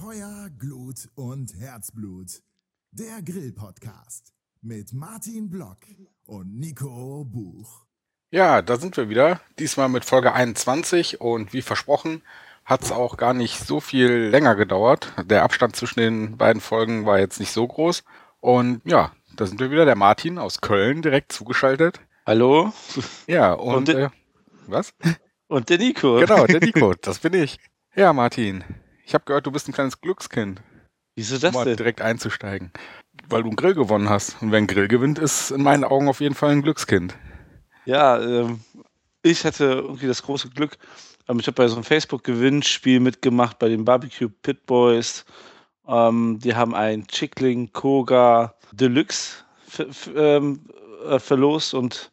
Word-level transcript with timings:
Feuer, 0.00 0.48
Glut 0.58 1.10
und 1.14 1.52
Herzblut. 1.58 2.40
Der 2.90 3.20
Grill-Podcast 3.22 4.32
mit 4.62 4.94
Martin 4.94 5.50
Block 5.50 5.76
und 6.24 6.58
Nico 6.58 7.26
Buch. 7.26 7.84
Ja, 8.30 8.62
da 8.62 8.78
sind 8.78 8.96
wir 8.96 9.10
wieder. 9.10 9.42
Diesmal 9.58 9.90
mit 9.90 10.06
Folge 10.06 10.32
21 10.32 11.20
und 11.20 11.52
wie 11.52 11.60
versprochen 11.60 12.22
hat 12.64 12.82
es 12.82 12.92
auch 12.92 13.18
gar 13.18 13.34
nicht 13.34 13.58
so 13.58 13.80
viel 13.80 14.10
länger 14.10 14.54
gedauert. 14.54 15.12
Der 15.22 15.42
Abstand 15.42 15.76
zwischen 15.76 16.00
den 16.00 16.38
beiden 16.38 16.62
Folgen 16.62 17.04
war 17.04 17.18
jetzt 17.18 17.38
nicht 17.38 17.52
so 17.52 17.68
groß. 17.68 18.02
Und 18.40 18.80
ja, 18.86 19.12
da 19.36 19.44
sind 19.44 19.60
wir 19.60 19.70
wieder. 19.70 19.84
Der 19.84 19.96
Martin 19.96 20.38
aus 20.38 20.62
Köln 20.62 21.02
direkt 21.02 21.30
zugeschaltet. 21.30 22.00
Hallo? 22.24 22.72
Ja, 23.26 23.52
und, 23.52 23.90
und 23.90 23.94
äh, 23.94 24.08
was? 24.66 24.94
Und 25.46 25.68
der 25.68 25.76
Nico. 25.76 26.20
Genau, 26.20 26.46
der 26.46 26.60
Nico, 26.64 26.94
das 26.94 27.18
bin 27.18 27.34
ich. 27.34 27.58
Ja, 27.94 28.12
Martin, 28.12 28.64
ich 29.10 29.14
habe 29.14 29.24
gehört, 29.24 29.44
du 29.44 29.50
bist 29.50 29.68
ein 29.68 29.72
kleines 29.72 30.00
Glückskind. 30.00 30.62
Wieso 31.16 31.36
das 31.36 31.56
um 31.56 31.64
denn? 31.64 31.76
direkt 31.76 32.00
einzusteigen. 32.00 32.70
Weil 33.28 33.42
du 33.42 33.48
einen 33.48 33.56
Grill 33.56 33.74
gewonnen 33.74 34.08
hast. 34.08 34.40
Und 34.40 34.52
wer 34.52 34.58
einen 34.58 34.68
Grill 34.68 34.86
gewinnt, 34.86 35.18
ist 35.18 35.50
in 35.50 35.64
meinen 35.64 35.82
Augen 35.82 36.08
auf 36.08 36.20
jeden 36.20 36.36
Fall 36.36 36.50
ein 36.50 36.62
Glückskind. 36.62 37.16
Ja, 37.86 38.20
ähm, 38.20 38.60
ich 39.24 39.44
hatte 39.44 39.64
irgendwie 39.64 40.06
das 40.06 40.22
große 40.22 40.50
Glück, 40.50 40.78
ähm, 41.28 41.40
ich 41.40 41.48
habe 41.48 41.56
bei 41.56 41.66
so 41.66 41.74
einem 41.74 41.82
Facebook-Gewinnspiel 41.82 43.00
mitgemacht 43.00 43.58
bei 43.58 43.68
den 43.68 43.84
Barbecue 43.84 44.28
Pit 44.28 44.64
Boys. 44.66 45.24
Ähm, 45.88 46.38
die 46.38 46.54
haben 46.54 46.76
ein 46.76 47.08
Chickling 47.08 47.72
Koga 47.72 48.54
Deluxe 48.70 49.42
ähm, 50.14 50.68
äh, 51.04 51.18
verlost 51.18 51.74
und 51.74 52.12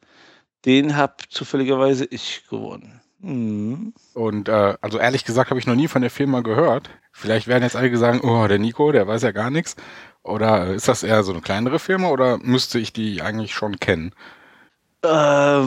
den 0.65 0.95
habe 0.95 1.13
zufälligerweise 1.29 2.05
ich 2.05 2.41
gewonnen. 2.49 2.96
Mhm. 3.19 3.93
Und 4.13 4.49
äh, 4.49 4.77
also 4.81 4.99
ehrlich 4.99 5.25
gesagt 5.25 5.49
habe 5.49 5.59
ich 5.59 5.67
noch 5.67 5.75
nie 5.75 5.87
von 5.87 6.01
der 6.01 6.11
Firma 6.11 6.41
gehört. 6.41 6.89
Vielleicht 7.11 7.47
werden 7.47 7.63
jetzt 7.63 7.75
alle 7.75 7.95
sagen, 7.97 8.21
oh, 8.21 8.47
der 8.47 8.59
Nico, 8.59 8.91
der 8.91 9.07
weiß 9.07 9.23
ja 9.23 9.31
gar 9.31 9.49
nichts. 9.49 9.75
Oder 10.23 10.67
ist 10.67 10.87
das 10.87 11.03
eher 11.03 11.23
so 11.23 11.31
eine 11.31 11.41
kleinere 11.41 11.79
Firma 11.79 12.09
oder 12.09 12.37
müsste 12.37 12.79
ich 12.79 12.93
die 12.93 13.21
eigentlich 13.21 13.53
schon 13.53 13.79
kennen? 13.79 14.13
Äh, 15.01 15.61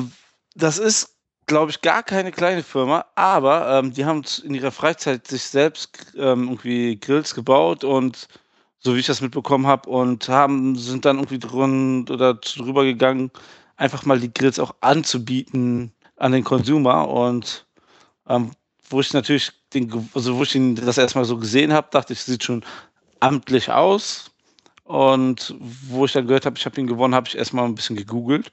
das 0.55 0.79
ist, 0.79 1.17
glaube 1.47 1.71
ich, 1.71 1.81
gar 1.81 2.03
keine 2.03 2.31
kleine 2.31 2.63
Firma, 2.63 3.07
aber 3.15 3.79
ähm, 3.79 3.93
die 3.93 4.05
haben 4.05 4.23
in 4.45 4.55
ihrer 4.55 4.71
Freizeit 4.71 5.27
sich 5.27 5.45
selbst 5.45 6.13
ähm, 6.17 6.49
irgendwie 6.49 7.01
Grills 7.01 7.35
gebaut 7.35 7.85
und 7.85 8.29
so 8.79 8.95
wie 8.95 9.01
ich 9.01 9.07
das 9.07 9.21
mitbekommen 9.21 9.67
habe 9.67 9.89
und 9.91 10.29
haben 10.29 10.77
sind 10.77 11.05
dann 11.05 11.17
irgendwie 11.17 11.39
drin 11.39 12.07
oder 12.09 12.35
drüber 12.35 12.85
gegangen, 12.85 13.31
einfach 13.77 14.05
mal 14.05 14.21
die 14.21 14.33
Grills 14.33 14.59
auch 14.59 14.75
anzubieten 14.81 15.93
an 16.21 16.33
den 16.33 16.45
Consumer 16.45 17.09
und 17.09 17.67
ähm, 18.29 18.53
wo 18.89 19.01
ich 19.01 19.13
natürlich 19.13 19.53
den, 19.73 20.09
also 20.15 20.37
wo 20.37 20.43
ich 20.43 20.55
ihn 20.55 20.75
das 20.75 20.99
erstmal 20.99 21.25
so 21.25 21.39
gesehen 21.39 21.73
habe, 21.73 21.89
dachte 21.91 22.13
ich, 22.13 22.21
sieht 22.21 22.45
schon 22.45 22.65
amtlich 23.21 23.71
aus. 23.71 24.31
Und 24.85 25.55
wo 25.61 26.05
ich 26.05 26.13
dann 26.13 26.27
gehört 26.27 26.47
habe, 26.47 26.59
ich 26.59 26.67
habe 26.67 26.81
ihn 26.81 26.89
gewonnen, 26.89 27.15
habe 27.15 27.29
ich 27.29 27.39
erstmal 27.39 27.65
ein 27.65 27.77
bisschen 27.77 27.97
gegoogelt. 27.97 28.53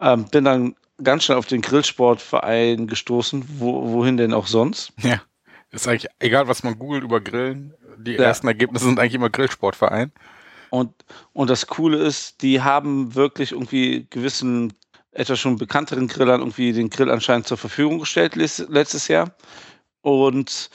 Ähm, 0.00 0.26
bin 0.26 0.44
dann 0.44 0.76
ganz 1.02 1.24
schnell 1.24 1.38
auf 1.38 1.46
den 1.46 1.60
Grillsportverein 1.60 2.86
gestoßen, 2.86 3.44
wo, 3.58 3.92
wohin 3.92 4.16
denn 4.16 4.32
auch 4.32 4.46
sonst. 4.46 4.92
Ja, 5.02 5.20
ist 5.70 5.88
eigentlich 5.88 6.06
egal, 6.20 6.46
was 6.46 6.62
man 6.62 6.78
googelt 6.78 7.02
über 7.02 7.20
Grillen. 7.20 7.74
Die 7.98 8.12
ja. 8.12 8.22
ersten 8.22 8.46
Ergebnisse 8.46 8.84
sind 8.84 9.00
eigentlich 9.00 9.14
immer 9.14 9.30
Grillsportverein. 9.30 10.12
Und, 10.70 10.92
und 11.32 11.50
das 11.50 11.66
Coole 11.66 11.98
ist, 11.98 12.42
die 12.42 12.62
haben 12.62 13.14
wirklich 13.16 13.52
irgendwie 13.52 14.06
gewissen 14.10 14.72
etwas 15.14 15.40
schon 15.40 15.56
bekannteren 15.56 16.08
Grillern 16.08 16.40
irgendwie 16.40 16.72
den 16.72 16.90
Grill 16.90 17.10
anscheinend 17.10 17.46
zur 17.46 17.56
Verfügung 17.56 17.98
gestellt 17.98 18.34
letztes 18.36 19.08
Jahr. 19.08 19.34
Und 20.02 20.70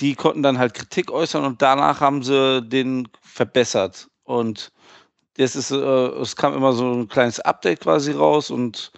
die 0.00 0.14
konnten 0.14 0.42
dann 0.42 0.58
halt 0.58 0.74
Kritik 0.74 1.10
äußern 1.10 1.44
und 1.44 1.62
danach 1.62 2.00
haben 2.00 2.22
sie 2.22 2.62
den 2.62 3.08
verbessert. 3.22 4.08
Und 4.24 4.72
das 5.36 5.54
ist, 5.54 5.70
äh, 5.70 5.76
es 5.76 6.34
kam 6.36 6.54
immer 6.54 6.72
so 6.72 6.92
ein 6.92 7.08
kleines 7.08 7.40
Update 7.40 7.80
quasi 7.80 8.12
raus 8.12 8.50
und 8.50 8.92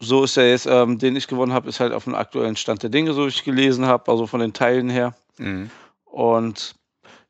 so 0.00 0.24
ist 0.24 0.36
er 0.36 0.48
jetzt, 0.48 0.66
ähm, 0.66 0.98
den 0.98 1.16
ich 1.16 1.26
gewonnen 1.26 1.52
habe, 1.52 1.68
ist 1.68 1.80
halt 1.80 1.92
auf 1.92 2.04
dem 2.04 2.14
aktuellen 2.14 2.56
Stand 2.56 2.82
der 2.82 2.90
Dinge, 2.90 3.14
so 3.14 3.24
wie 3.24 3.30
ich 3.30 3.42
gelesen 3.42 3.86
habe, 3.86 4.10
also 4.10 4.26
von 4.26 4.40
den 4.40 4.52
Teilen 4.52 4.88
her. 4.88 5.14
Mhm. 5.38 5.70
Und 6.04 6.76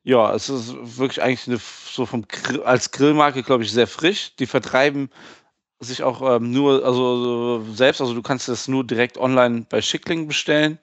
ja, 0.02 0.34
es 0.34 0.48
ist 0.48 0.74
wirklich 0.98 1.22
eigentlich 1.22 1.48
eine, 1.48 1.58
so 1.58 2.06
vom 2.06 2.26
als 2.64 2.90
Grillmarke, 2.90 3.42
glaube 3.42 3.64
ich, 3.64 3.72
sehr 3.72 3.86
frisch. 3.86 4.36
Die 4.36 4.46
vertreiben 4.46 5.10
sich 5.80 6.02
auch 6.02 6.36
ähm, 6.36 6.50
nur, 6.50 6.84
also 6.84 7.64
selbst, 7.72 8.00
also 8.00 8.14
du 8.14 8.22
kannst 8.22 8.48
das 8.48 8.68
nur 8.68 8.84
direkt 8.84 9.18
online 9.18 9.66
bei 9.68 9.80
Schickling 9.80 10.26
bestellen. 10.26 10.78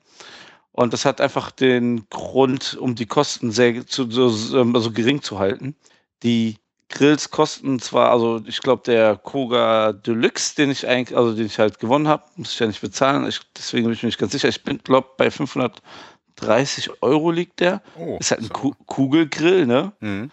Und 0.72 0.92
das 0.92 1.06
hat 1.06 1.22
einfach 1.22 1.52
den 1.52 2.08
Grund, 2.10 2.76
um 2.80 2.96
die 2.96 3.06
Kosten 3.06 3.52
sehr 3.52 3.88
zu, 3.88 4.10
so, 4.12 4.58
also 4.74 4.92
gering 4.92 5.22
zu 5.22 5.40
halten. 5.40 5.76
Die 6.24 6.58
Grills 6.90 7.32
kosten 7.32 7.80
zwar, 7.80 8.12
also 8.12 8.42
ich 8.46 8.62
glaube, 8.62 8.84
der 8.86 9.16
Koga 9.16 9.94
Deluxe, 9.94 10.56
den 10.56 10.72
ich 10.72 10.88
eigentlich, 10.88 11.18
also 11.18 11.34
den 11.34 11.46
ich 11.46 11.60
halt 11.60 11.80
gewonnen 11.80 12.08
habe, 12.08 12.24
muss 12.36 12.52
ich 12.52 12.60
ja 12.60 12.68
nicht 12.68 12.82
bezahlen. 12.82 13.28
Ich, 13.28 13.40
deswegen 13.58 13.86
bin 13.86 13.94
ich 13.94 14.04
mir 14.04 14.08
nicht 14.08 14.20
ganz 14.20 14.34
sicher. 14.34 14.50
Ich 14.50 14.64
bin, 14.64 14.78
glaube 14.80 15.10
bei 15.18 15.32
530 15.32 17.02
Euro 17.02 17.32
liegt 17.32 17.60
der. 17.60 17.82
Oh, 17.98 18.18
ist 18.20 18.32
halt 18.32 18.42
ein 18.42 18.52
so. 18.54 18.76
Kugelgrill, 18.86 19.66
ne? 19.66 19.94
Mhm. 20.00 20.32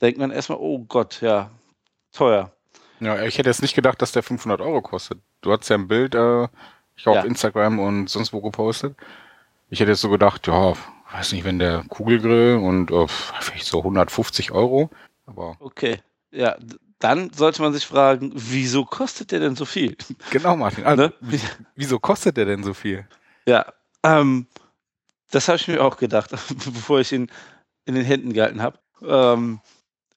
Denkt 0.00 0.18
man 0.18 0.30
erstmal, 0.30 0.58
oh 0.58 0.78
Gott, 0.78 1.20
ja, 1.20 1.50
teuer. 2.12 2.52
Ja, 3.00 3.22
ich 3.22 3.38
hätte 3.38 3.48
jetzt 3.48 3.62
nicht 3.62 3.74
gedacht, 3.74 4.00
dass 4.02 4.12
der 4.12 4.22
500 4.22 4.60
Euro 4.60 4.82
kostet. 4.82 5.18
Du 5.40 5.52
hast 5.52 5.68
ja 5.68 5.76
ein 5.76 5.88
Bild, 5.88 6.14
äh, 6.14 6.44
ich 6.96 7.02
glaube, 7.02 7.16
ja. 7.16 7.22
auf 7.22 7.26
Instagram 7.26 7.78
und 7.78 8.08
sonst 8.08 8.32
wo 8.32 8.40
gepostet. 8.40 8.96
Ich 9.70 9.80
hätte 9.80 9.90
jetzt 9.90 10.02
so 10.02 10.10
gedacht, 10.10 10.46
ja, 10.46 10.74
weiß 11.12 11.32
nicht, 11.32 11.44
wenn 11.44 11.58
der 11.58 11.84
Kugelgrill 11.88 12.56
und 12.56 12.90
äh, 12.90 13.06
vielleicht 13.08 13.66
so 13.66 13.78
150 13.78 14.52
Euro. 14.52 14.90
Aber 15.26 15.56
okay, 15.60 16.00
ja, 16.30 16.56
dann 16.98 17.32
sollte 17.32 17.62
man 17.62 17.72
sich 17.72 17.86
fragen, 17.86 18.32
wieso 18.34 18.84
kostet 18.84 19.32
der 19.32 19.40
denn 19.40 19.56
so 19.56 19.64
viel? 19.64 19.96
Genau, 20.30 20.56
Martin. 20.56 20.84
Also, 20.84 21.04
ne? 21.04 21.12
Wieso 21.74 21.98
kostet 21.98 22.36
der 22.36 22.44
denn 22.44 22.62
so 22.62 22.74
viel? 22.74 23.06
Ja, 23.46 23.72
ähm, 24.02 24.46
das 25.30 25.48
habe 25.48 25.56
ich 25.56 25.68
mir 25.68 25.82
auch 25.82 25.96
gedacht, 25.96 26.30
bevor 26.48 27.00
ich 27.00 27.12
ihn 27.12 27.30
in 27.86 27.94
den 27.94 28.04
Händen 28.04 28.32
gehalten 28.32 28.62
habe. 28.62 28.78
Ähm, 29.02 29.60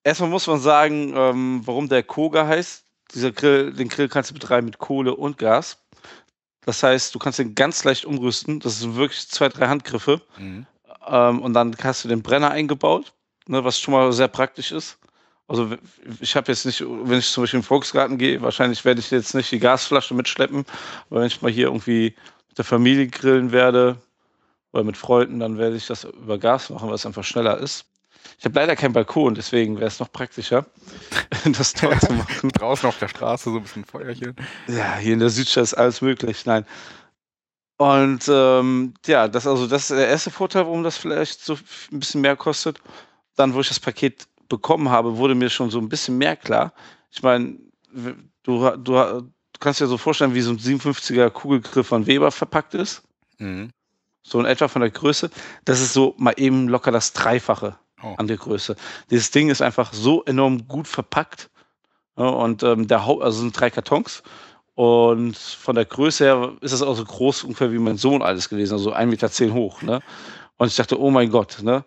erstmal 0.03 0.29
muss 0.29 0.47
man 0.47 0.59
sagen, 0.59 1.13
ähm, 1.15 1.61
warum 1.65 1.89
der 1.89 2.03
Koga 2.03 2.47
heißt. 2.47 2.85
Dieser 3.13 3.31
Grill, 3.31 3.73
den 3.73 3.89
Grill 3.89 4.09
kannst 4.09 4.31
du 4.31 4.33
betreiben 4.33 4.65
mit 4.65 4.79
Kohle 4.79 5.15
und 5.15 5.37
Gas. 5.37 5.77
Das 6.65 6.81
heißt, 6.81 7.13
du 7.13 7.19
kannst 7.19 7.39
den 7.39 7.55
ganz 7.55 7.83
leicht 7.83 8.05
umrüsten. 8.05 8.59
Das 8.59 8.79
sind 8.79 8.95
wirklich 8.95 9.27
zwei, 9.29 9.49
drei 9.49 9.67
Handgriffe. 9.67 10.21
Mhm. 10.37 10.65
Ähm, 11.07 11.41
und 11.41 11.53
dann 11.53 11.75
hast 11.83 12.03
du 12.03 12.07
den 12.07 12.23
Brenner 12.23 12.51
eingebaut, 12.51 13.13
ne, 13.47 13.63
was 13.63 13.79
schon 13.79 13.93
mal 13.93 14.11
sehr 14.13 14.29
praktisch 14.29 14.71
ist. 14.71 14.97
Also 15.47 15.75
ich 16.21 16.35
habe 16.35 16.51
jetzt 16.51 16.65
nicht, 16.65 16.81
wenn 16.81 17.19
ich 17.19 17.29
zum 17.29 17.43
Beispiel 17.43 17.59
im 17.59 17.65
Volksgarten 17.65 18.17
gehe, 18.17 18.41
wahrscheinlich 18.41 18.85
werde 18.85 19.01
ich 19.01 19.11
jetzt 19.11 19.35
nicht 19.35 19.51
die 19.51 19.59
Gasflasche 19.59 20.13
mitschleppen. 20.13 20.65
Aber 21.09 21.19
wenn 21.19 21.27
ich 21.27 21.41
mal 21.41 21.51
hier 21.51 21.67
irgendwie 21.67 22.15
mit 22.47 22.57
der 22.57 22.65
Familie 22.65 23.07
grillen 23.07 23.51
werde 23.51 23.97
oder 24.71 24.83
mit 24.83 24.95
Freunden, 24.95 25.39
dann 25.39 25.57
werde 25.57 25.75
ich 25.75 25.85
das 25.85 26.05
über 26.05 26.37
Gas 26.37 26.69
machen, 26.69 26.87
weil 26.87 26.95
es 26.95 27.05
einfach 27.05 27.25
schneller 27.25 27.57
ist. 27.57 27.85
Ich 28.43 28.45
habe 28.45 28.59
leider 28.59 28.75
keinen 28.75 28.93
Balkon, 28.93 29.35
deswegen 29.35 29.77
wäre 29.77 29.87
es 29.87 29.99
noch 29.99 30.11
praktischer, 30.11 30.65
das 31.45 31.73
Tor 31.73 31.97
zu 31.99 32.11
machen. 32.13 32.49
Draußen 32.49 32.87
auf 32.87 32.99
der 32.99 33.07
Straße 33.07 33.49
so 33.49 33.57
ein 33.57 33.63
bisschen 33.63 33.85
Feuerchen. 33.85 34.35
Ja, 34.67 34.97
hier 34.97 35.13
in 35.13 35.19
der 35.19 35.29
Südstadt 35.29 35.63
ist 35.63 35.73
alles 35.73 36.01
möglich. 36.01 36.45
Nein. 36.45 36.65
Und 37.77 38.25
ähm, 38.27 38.93
ja, 39.05 39.27
das, 39.27 39.47
also, 39.47 39.67
das 39.67 39.83
ist 39.83 39.97
der 39.97 40.07
erste 40.07 40.29
Vorteil, 40.29 40.65
warum 40.65 40.83
das 40.83 40.97
vielleicht 40.97 41.41
so 41.41 41.57
ein 41.91 41.99
bisschen 41.99 42.21
mehr 42.21 42.35
kostet. 42.35 42.81
Dann, 43.35 43.53
wo 43.53 43.61
ich 43.61 43.67
das 43.67 43.79
Paket 43.79 44.27
bekommen 44.47 44.89
habe, 44.89 45.17
wurde 45.17 45.35
mir 45.35 45.49
schon 45.49 45.69
so 45.69 45.79
ein 45.79 45.89
bisschen 45.89 46.17
mehr 46.17 46.35
klar. 46.35 46.73
Ich 47.11 47.23
meine, 47.23 47.57
du, 48.43 48.69
du, 48.77 48.77
du 48.77 49.31
kannst 49.59 49.79
dir 49.79 49.87
so 49.87 49.97
vorstellen, 49.97 50.35
wie 50.35 50.41
so 50.41 50.51
ein 50.51 50.59
57er 50.59 51.29
Kugelgriff 51.29 51.87
von 51.87 52.05
Weber 52.05 52.31
verpackt 52.31 52.73
ist. 52.73 53.03
Mhm. 53.37 53.71
So 54.21 54.39
in 54.39 54.45
etwa 54.45 54.67
von 54.67 54.81
der 54.81 54.91
Größe. 54.91 55.31
Das 55.65 55.81
ist 55.81 55.93
so 55.93 56.13
mal 56.17 56.33
eben 56.37 56.67
locker 56.67 56.91
das 56.91 57.13
Dreifache 57.13 57.77
oh. 58.03 58.15
an 58.17 58.27
der 58.27 58.37
Größe. 58.37 58.75
Dieses 59.09 59.31
Ding 59.31 59.49
ist 59.49 59.61
einfach 59.61 59.93
so 59.93 60.23
enorm 60.23 60.67
gut 60.67 60.87
verpackt. 60.87 61.49
Ja, 62.17 62.25
und 62.25 62.63
ähm, 62.63 62.87
der 62.87 63.05
Haupt, 63.05 63.23
also 63.23 63.39
sind 63.39 63.59
drei 63.59 63.69
Kartons. 63.69 64.23
Und 64.75 65.37
von 65.37 65.75
der 65.75 65.85
Größe 65.85 66.23
her 66.25 66.53
ist 66.61 66.71
es 66.71 66.81
auch 66.81 66.95
so 66.95 67.05
groß 67.05 67.43
ungefähr 67.43 67.71
wie 67.71 67.79
mein 67.79 67.97
Sohn 67.97 68.21
alles 68.21 68.49
gewesen, 68.49 68.73
also 68.73 68.93
1,10 68.93 69.05
Meter 69.05 69.53
hoch. 69.53 69.81
Ne? 69.81 70.01
Und 70.57 70.67
ich 70.67 70.75
dachte, 70.75 70.99
oh 70.99 71.11
mein 71.11 71.29
Gott, 71.29 71.59
ne? 71.61 71.83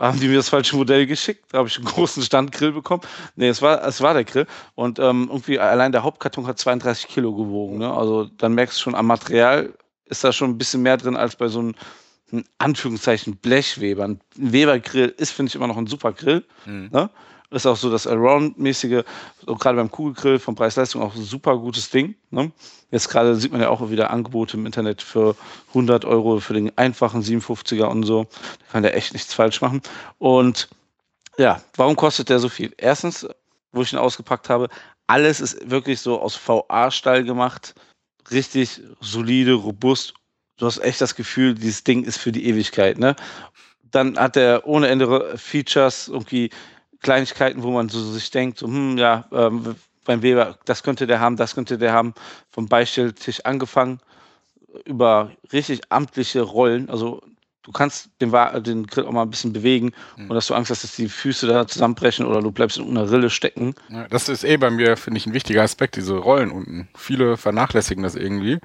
haben 0.00 0.18
die 0.18 0.28
mir 0.28 0.36
das 0.36 0.48
falsche 0.48 0.76
Modell 0.76 1.06
geschickt. 1.06 1.44
Da 1.50 1.58
habe 1.58 1.68
ich 1.68 1.76
einen 1.76 1.86
großen 1.86 2.22
Standgrill 2.22 2.72
bekommen. 2.72 3.02
Nee, 3.36 3.48
es 3.48 3.60
war, 3.60 3.84
es 3.84 4.00
war 4.00 4.14
der 4.14 4.24
Grill. 4.24 4.46
Und 4.74 4.98
ähm, 4.98 5.28
irgendwie 5.30 5.58
allein 5.58 5.92
der 5.92 6.02
Hauptkarton 6.02 6.46
hat 6.46 6.58
32 6.58 7.06
Kilo 7.08 7.34
gewogen. 7.34 7.78
Ne? 7.78 7.92
Also 7.92 8.24
dann 8.24 8.54
merkst 8.54 8.78
du 8.78 8.82
schon, 8.82 8.94
am 8.94 9.06
Material 9.06 9.74
ist 10.06 10.24
da 10.24 10.32
schon 10.32 10.50
ein 10.50 10.58
bisschen 10.58 10.82
mehr 10.82 10.96
drin 10.96 11.16
als 11.16 11.36
bei 11.36 11.48
so 11.48 11.60
einem 11.60 11.74
ein 12.32 12.44
Anführungszeichen 12.58 13.36
Blechweber. 13.36 14.04
Ein 14.04 14.20
Weber-Grill 14.36 15.14
ist, 15.16 15.32
finde 15.32 15.50
ich, 15.50 15.54
immer 15.54 15.66
noch 15.66 15.76
ein 15.76 15.86
super 15.86 16.12
Grill. 16.12 16.44
Mhm. 16.66 16.90
Ne? 16.92 17.10
Ist 17.50 17.66
auch 17.66 17.76
so 17.76 17.90
das 17.90 18.06
Allround-mäßige, 18.06 19.02
so 19.44 19.56
gerade 19.56 19.76
beim 19.76 19.90
Kugelgrill 19.90 20.38
von 20.38 20.54
Preis-Leistung 20.54 21.02
auch 21.02 21.16
ein 21.16 21.22
super 21.22 21.58
gutes 21.58 21.90
Ding. 21.90 22.14
Ne? 22.30 22.52
Jetzt 22.92 23.08
gerade 23.08 23.34
sieht 23.34 23.50
man 23.50 23.60
ja 23.60 23.70
auch 23.70 23.90
wieder 23.90 24.10
Angebote 24.10 24.56
im 24.56 24.66
Internet 24.66 25.02
für 25.02 25.34
100 25.70 26.04
Euro 26.04 26.38
für 26.38 26.54
den 26.54 26.76
einfachen 26.78 27.22
57er 27.22 27.86
und 27.86 28.04
so. 28.04 28.24
Da 28.24 28.72
kann 28.72 28.82
der 28.84 28.96
echt 28.96 29.14
nichts 29.14 29.34
falsch 29.34 29.60
machen. 29.60 29.82
Und 30.18 30.68
ja, 31.38 31.60
warum 31.74 31.96
kostet 31.96 32.28
der 32.28 32.38
so 32.38 32.48
viel? 32.48 32.72
Erstens, 32.76 33.26
wo 33.72 33.82
ich 33.82 33.92
ihn 33.92 33.98
ausgepackt 33.98 34.48
habe, 34.48 34.68
alles 35.08 35.40
ist 35.40 35.68
wirklich 35.68 36.00
so 36.00 36.20
aus 36.20 36.38
VA-Stall 36.46 37.24
gemacht. 37.24 37.74
Richtig 38.30 38.80
solide, 39.00 39.54
robust. 39.54 40.14
Du 40.60 40.66
hast 40.66 40.78
echt 40.78 41.00
das 41.00 41.14
Gefühl, 41.14 41.54
dieses 41.54 41.84
Ding 41.84 42.04
ist 42.04 42.18
für 42.18 42.32
die 42.32 42.46
Ewigkeit. 42.46 42.98
Ne? 42.98 43.16
Dann 43.90 44.18
hat 44.18 44.36
er 44.36 44.66
ohne 44.66 44.88
Ende 44.88 45.36
Features, 45.36 46.08
irgendwie 46.08 46.50
Kleinigkeiten, 47.00 47.62
wo 47.62 47.70
man 47.70 47.88
so 47.88 48.00
sich 48.12 48.30
denkt, 48.30 48.58
so, 48.58 48.66
hm, 48.66 48.98
ja, 48.98 49.24
ähm, 49.32 49.74
beim 50.04 50.22
Weber, 50.22 50.58
das 50.66 50.82
könnte 50.82 51.06
der 51.06 51.18
haben, 51.20 51.36
das 51.36 51.54
könnte 51.54 51.78
der 51.78 51.92
haben, 51.92 52.14
vom 52.50 52.68
Beistelltisch 52.68 53.44
angefangen, 53.44 54.00
über 54.84 55.30
richtig 55.52 55.80
amtliche 55.88 56.42
Rollen, 56.42 56.90
also 56.90 57.22
du 57.62 57.72
kannst 57.72 58.10
den, 58.20 58.32
den 58.62 58.86
Grill 58.86 59.06
auch 59.06 59.12
mal 59.12 59.22
ein 59.22 59.30
bisschen 59.30 59.52
bewegen 59.52 59.92
mhm. 60.16 60.28
und 60.28 60.34
dass 60.34 60.46
du 60.46 60.54
Angst 60.54 60.70
hast, 60.70 60.84
dass 60.84 60.96
die 60.96 61.08
Füße 61.08 61.46
da 61.46 61.66
zusammenbrechen 61.66 62.26
oder 62.26 62.42
du 62.42 62.50
bleibst 62.50 62.78
in 62.78 62.88
einer 62.88 63.10
Rille 63.10 63.30
stecken. 63.30 63.74
Ja, 63.88 64.08
das 64.08 64.28
ist 64.28 64.44
eh 64.44 64.56
bei 64.56 64.70
mir, 64.70 64.96
finde 64.96 65.18
ich, 65.18 65.26
ein 65.26 65.32
wichtiger 65.32 65.62
Aspekt, 65.62 65.96
diese 65.96 66.16
Rollen 66.16 66.50
unten. 66.50 66.88
Viele 66.96 67.36
vernachlässigen 67.36 68.02
das 68.02 68.14
irgendwie. 68.14 68.58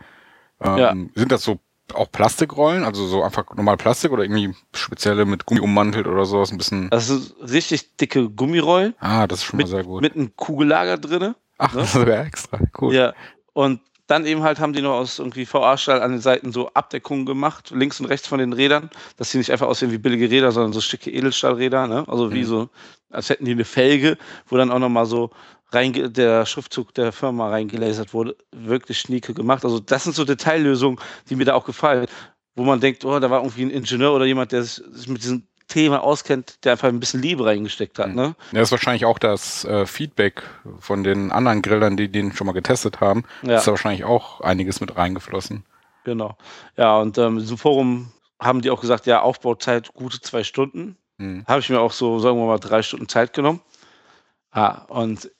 Ähm, 0.62 0.78
ja. 0.78 0.96
Sind 1.16 1.32
das 1.32 1.44
so 1.44 1.60
auch 1.94 2.12
Plastikrollen, 2.12 2.84
also 2.84 3.06
so 3.06 3.24
einfach 3.24 3.46
normal 3.56 3.78
Plastik 3.78 4.12
oder 4.12 4.24
irgendwie 4.24 4.54
spezielle 4.74 5.26
mit 5.26 5.46
Gummi 5.46 5.62
ummantelt 5.62 6.08
oder 6.08 6.26
sowas 6.26 6.52
ein 6.52 6.58
bisschen. 6.58 6.90
Das 6.90 7.08
sind 7.08 7.34
richtig 7.40 7.96
dicke 7.98 8.30
Gummirollen. 8.30 8.96
Ah, 9.00 9.28
das 9.28 9.40
ist 9.40 9.46
schon 9.46 9.58
mit, 9.58 9.68
mal 9.68 9.72
sehr 9.72 9.84
gut. 9.84 10.02
Mit 10.02 10.16
einem 10.16 10.36
Kugellager 10.36 10.98
drinne. 10.98 11.36
Ach, 11.58 11.74
ne? 11.74 11.82
das 11.82 11.96
wäre 11.96 12.26
extra, 12.26 12.60
cool. 12.80 12.94
Ja, 12.94 13.14
und 13.54 13.82
dann 14.08 14.26
eben 14.26 14.44
halt 14.44 14.60
haben 14.60 14.74
die 14.74 14.82
noch 14.82 14.94
aus 14.94 15.20
irgendwie 15.20 15.48
VA-Stahl 15.52 16.02
an 16.02 16.12
den 16.12 16.22
Seiten 16.22 16.52
so 16.52 16.70
Abdeckungen 16.74 17.26
gemacht, 17.26 17.72
links 17.72 18.00
und 18.00 18.06
rechts 18.06 18.28
von 18.28 18.40
den 18.40 18.54
Rädern, 18.54 18.90
dass 19.18 19.32
sie 19.32 19.40
nicht 19.40 19.52
einfach 19.52 19.68
aussehen 19.68 19.92
wie 19.92 19.98
billige 19.98 20.30
Räder, 20.30 20.52
sondern 20.52 20.74
so 20.74 20.82
schicke 20.82 21.12
Edelstahlräder, 21.12 21.88
ne? 21.88 22.04
Also 22.08 22.32
wie 22.32 22.42
mhm. 22.42 22.46
so, 22.46 22.70
als 23.10 23.30
hätten 23.30 23.46
die 23.46 23.52
eine 23.52 23.66
Felge, 23.66 24.18
wo 24.48 24.58
dann 24.58 24.72
auch 24.72 24.80
nochmal 24.80 25.06
so 25.08 25.32
reinge 25.72 26.10
der 26.10 26.46
Schriftzug 26.46 26.94
der 26.94 27.12
Firma 27.12 27.50
reingelasert 27.50 28.14
wurde. 28.14 28.36
Wirklich 28.52 29.00
schnieke 29.00 29.34
gemacht. 29.34 29.66
Also 29.66 29.80
das 29.80 30.04
sind 30.04 30.16
so 30.16 30.26
Detaillösungen, 30.26 31.00
die 31.30 31.36
mir 31.36 31.46
da 31.46 31.56
auch 31.56 31.66
gefallen, 31.66 32.08
wo 32.56 32.64
man 32.64 32.80
denkt, 32.80 33.04
oh, 33.06 33.20
da 33.20 33.30
war 33.30 33.42
irgendwie 33.42 33.64
ein 33.64 33.72
Ingenieur 33.72 34.14
oder 34.14 34.26
jemand, 34.26 34.52
der 34.52 34.64
sich 34.64 35.08
mit 35.08 35.24
diesen 35.24 35.48
Thema 35.68 36.04
auskennt, 36.04 36.64
der 36.64 36.74
einfach 36.74 36.88
ein 36.88 37.00
bisschen 37.00 37.22
Liebe 37.22 37.46
reingesteckt 37.46 37.98
hat. 37.98 38.10
Mhm. 38.10 38.16
Ne? 38.16 38.36
Ja, 38.52 38.60
das 38.60 38.70
ist 38.70 38.72
wahrscheinlich 38.72 39.06
auch 39.06 39.20
das 39.20 39.66
äh, 39.66 39.86
Feedback 39.86 40.44
von 40.80 41.04
den 41.04 41.32
anderen 41.32 41.62
Grillern, 41.62 41.98
die 41.98 42.10
den 42.10 42.34
schon 42.34 42.48
mal 42.48 42.54
getestet 42.54 43.02
haben. 43.02 43.24
Ja. 43.42 43.58
Ist 43.58 43.68
da 43.68 43.72
wahrscheinlich 43.72 44.04
auch 44.04 44.42
einiges 44.42 44.80
mit 44.80 44.96
reingeflossen. 44.96 45.66
Genau. 46.04 46.38
Ja, 46.78 46.98
und 46.98 47.18
ähm, 47.18 47.34
in 47.34 47.40
diesem 47.40 47.58
Forum 47.58 48.12
haben 48.40 48.62
die 48.62 48.70
auch 48.70 48.82
gesagt, 48.82 49.08
ja, 49.08 49.22
Aufbauzeit 49.22 49.94
gute 49.94 50.22
zwei 50.22 50.44
Stunden. 50.44 50.98
Mhm. 51.18 51.46
Habe 51.48 51.62
ich 51.62 51.70
mir 51.70 51.80
auch 51.80 51.92
so, 51.92 52.20
sagen 52.20 52.38
wir 52.38 52.46
mal, 52.46 52.60
drei 52.60 52.84
Stunden 52.84 53.10
Zeit 53.10 53.34
genommen. 53.34 53.62
Ah, 54.52 54.84
und 54.88 55.32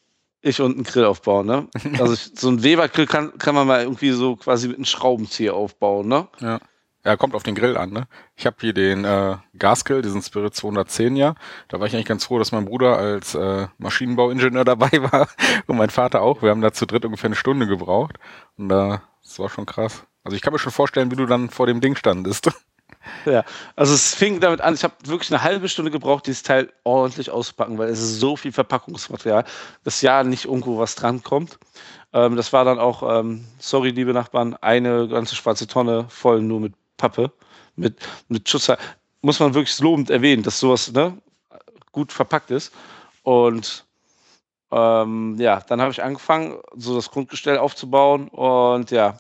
ich 0.46 0.62
und 0.62 0.76
einen 0.76 0.84
Grill 0.84 1.06
aufbauen, 1.06 1.48
ne? 1.48 1.68
Also 2.00 2.14
ich, 2.14 2.32
so 2.36 2.50
ein 2.50 2.64
Weber-Grill 2.64 3.08
kann, 3.08 3.38
kann 3.38 3.56
man 3.56 3.68
mal 3.68 3.82
irgendwie 3.82 4.12
so 4.12 4.36
quasi 4.36 4.68
mit 4.68 4.78
einem 4.78 4.86
Schraubenzieher 4.86 5.54
aufbauen, 5.54 6.08
ne? 6.08 6.28
Ja. 6.40 6.60
Ja, 7.04 7.16
kommt 7.18 7.36
auf 7.36 7.44
den 7.44 7.54
Grill 7.54 7.78
an, 7.78 7.92
ne? 7.92 8.08
Ich 8.36 8.48
habe 8.48 8.56
hier 8.60 8.74
den 8.74 9.06
äh, 9.06 9.38
Gasgrill, 9.60 10.02
diesen 10.02 10.24
Spirit 10.24 10.56
210 10.56 11.16
ja. 11.16 11.36
Da 11.68 11.80
war 11.80 11.86
ich 11.86 11.94
eigentlich 11.94 12.08
ganz 12.08 12.26
froh, 12.26 12.40
dass 12.40 12.52
mein 12.52 12.66
Bruder 12.66 12.98
als 12.98 13.36
äh, 13.36 13.68
Maschinenbauingenieur 13.78 14.66
dabei 14.66 14.92
war 15.12 15.28
und 15.68 15.78
mein 15.78 15.92
Vater 15.92 16.22
auch. 16.22 16.42
Wir 16.42 16.50
haben 16.50 16.62
da 16.62 16.74
zu 16.74 16.88
dritt 16.88 17.06
ungefähr 17.06 17.28
eine 17.28 17.36
Stunde 17.36 17.68
gebraucht. 17.68 18.18
Und 18.58 18.72
äh, 18.72 18.98
das 19.24 19.38
war 19.38 19.50
schon 19.50 19.68
krass. 19.68 20.04
Also 20.24 20.36
ich 20.36 20.42
kann 20.42 20.54
mir 20.54 20.60
schon 20.60 20.72
vorstellen, 20.72 21.12
wie 21.12 21.16
du 21.16 21.28
dann 21.28 21.52
vor 21.52 21.68
dem 21.68 21.80
Ding 21.80 21.96
standest. 21.96 22.50
Ja, 23.26 23.44
also 23.76 23.94
es 23.94 24.14
fing 24.14 24.40
damit 24.40 24.62
an, 24.62 24.74
ich 24.74 24.84
habe 24.84 24.94
wirklich 25.04 25.32
eine 25.32 25.42
halbe 25.44 25.70
Stunde 25.70 25.92
gebraucht, 25.92 26.28
dieses 26.28 26.44
Teil 26.44 26.72
ordentlich 26.84 27.32
auszupacken, 27.32 27.78
weil 27.78 27.90
es 27.90 28.00
ist 28.00 28.20
so 28.20 28.36
viel 28.36 28.52
Verpackungsmaterial, 28.52 29.46
dass 29.84 30.02
ja 30.02 30.24
nicht 30.24 30.46
irgendwo 30.46 30.78
was 30.78 30.96
drankommt. 30.96 31.58
Ähm, 32.14 32.36
das 32.36 32.54
war 32.54 32.66
dann 32.66 32.80
auch, 32.80 33.20
ähm, 33.20 33.46
sorry, 33.60 33.90
liebe 33.90 34.14
Nachbarn, 34.14 34.56
eine 34.62 35.08
ganze 35.08 35.36
schwarze 35.36 35.68
Tonne 35.68 36.06
voll 36.10 36.42
nur 36.42 36.60
mit 36.60 36.74
Pappe 36.98 37.32
mit, 37.76 37.98
mit 38.28 38.48
Schutz. 38.50 38.72
Muss 39.22 39.40
man 39.40 39.54
wirklich 39.54 39.80
lobend 39.80 40.10
erwähnen, 40.10 40.44
dass 40.44 40.60
sowas 40.60 40.92
ne, 40.92 41.18
gut 41.92 42.12
verpackt 42.12 42.52
ist. 42.52 42.74
Und 43.24 43.86
ähm, 44.72 45.36
ja, 45.40 45.62
dann 45.62 45.82
habe 45.82 45.92
ich 45.92 46.04
angefangen, 46.04 46.60
so 46.76 46.96
das 46.96 47.10
Grundgestell 47.10 47.58
aufzubauen. 47.58 48.28
Und 48.30 48.92
ja, 48.92 49.18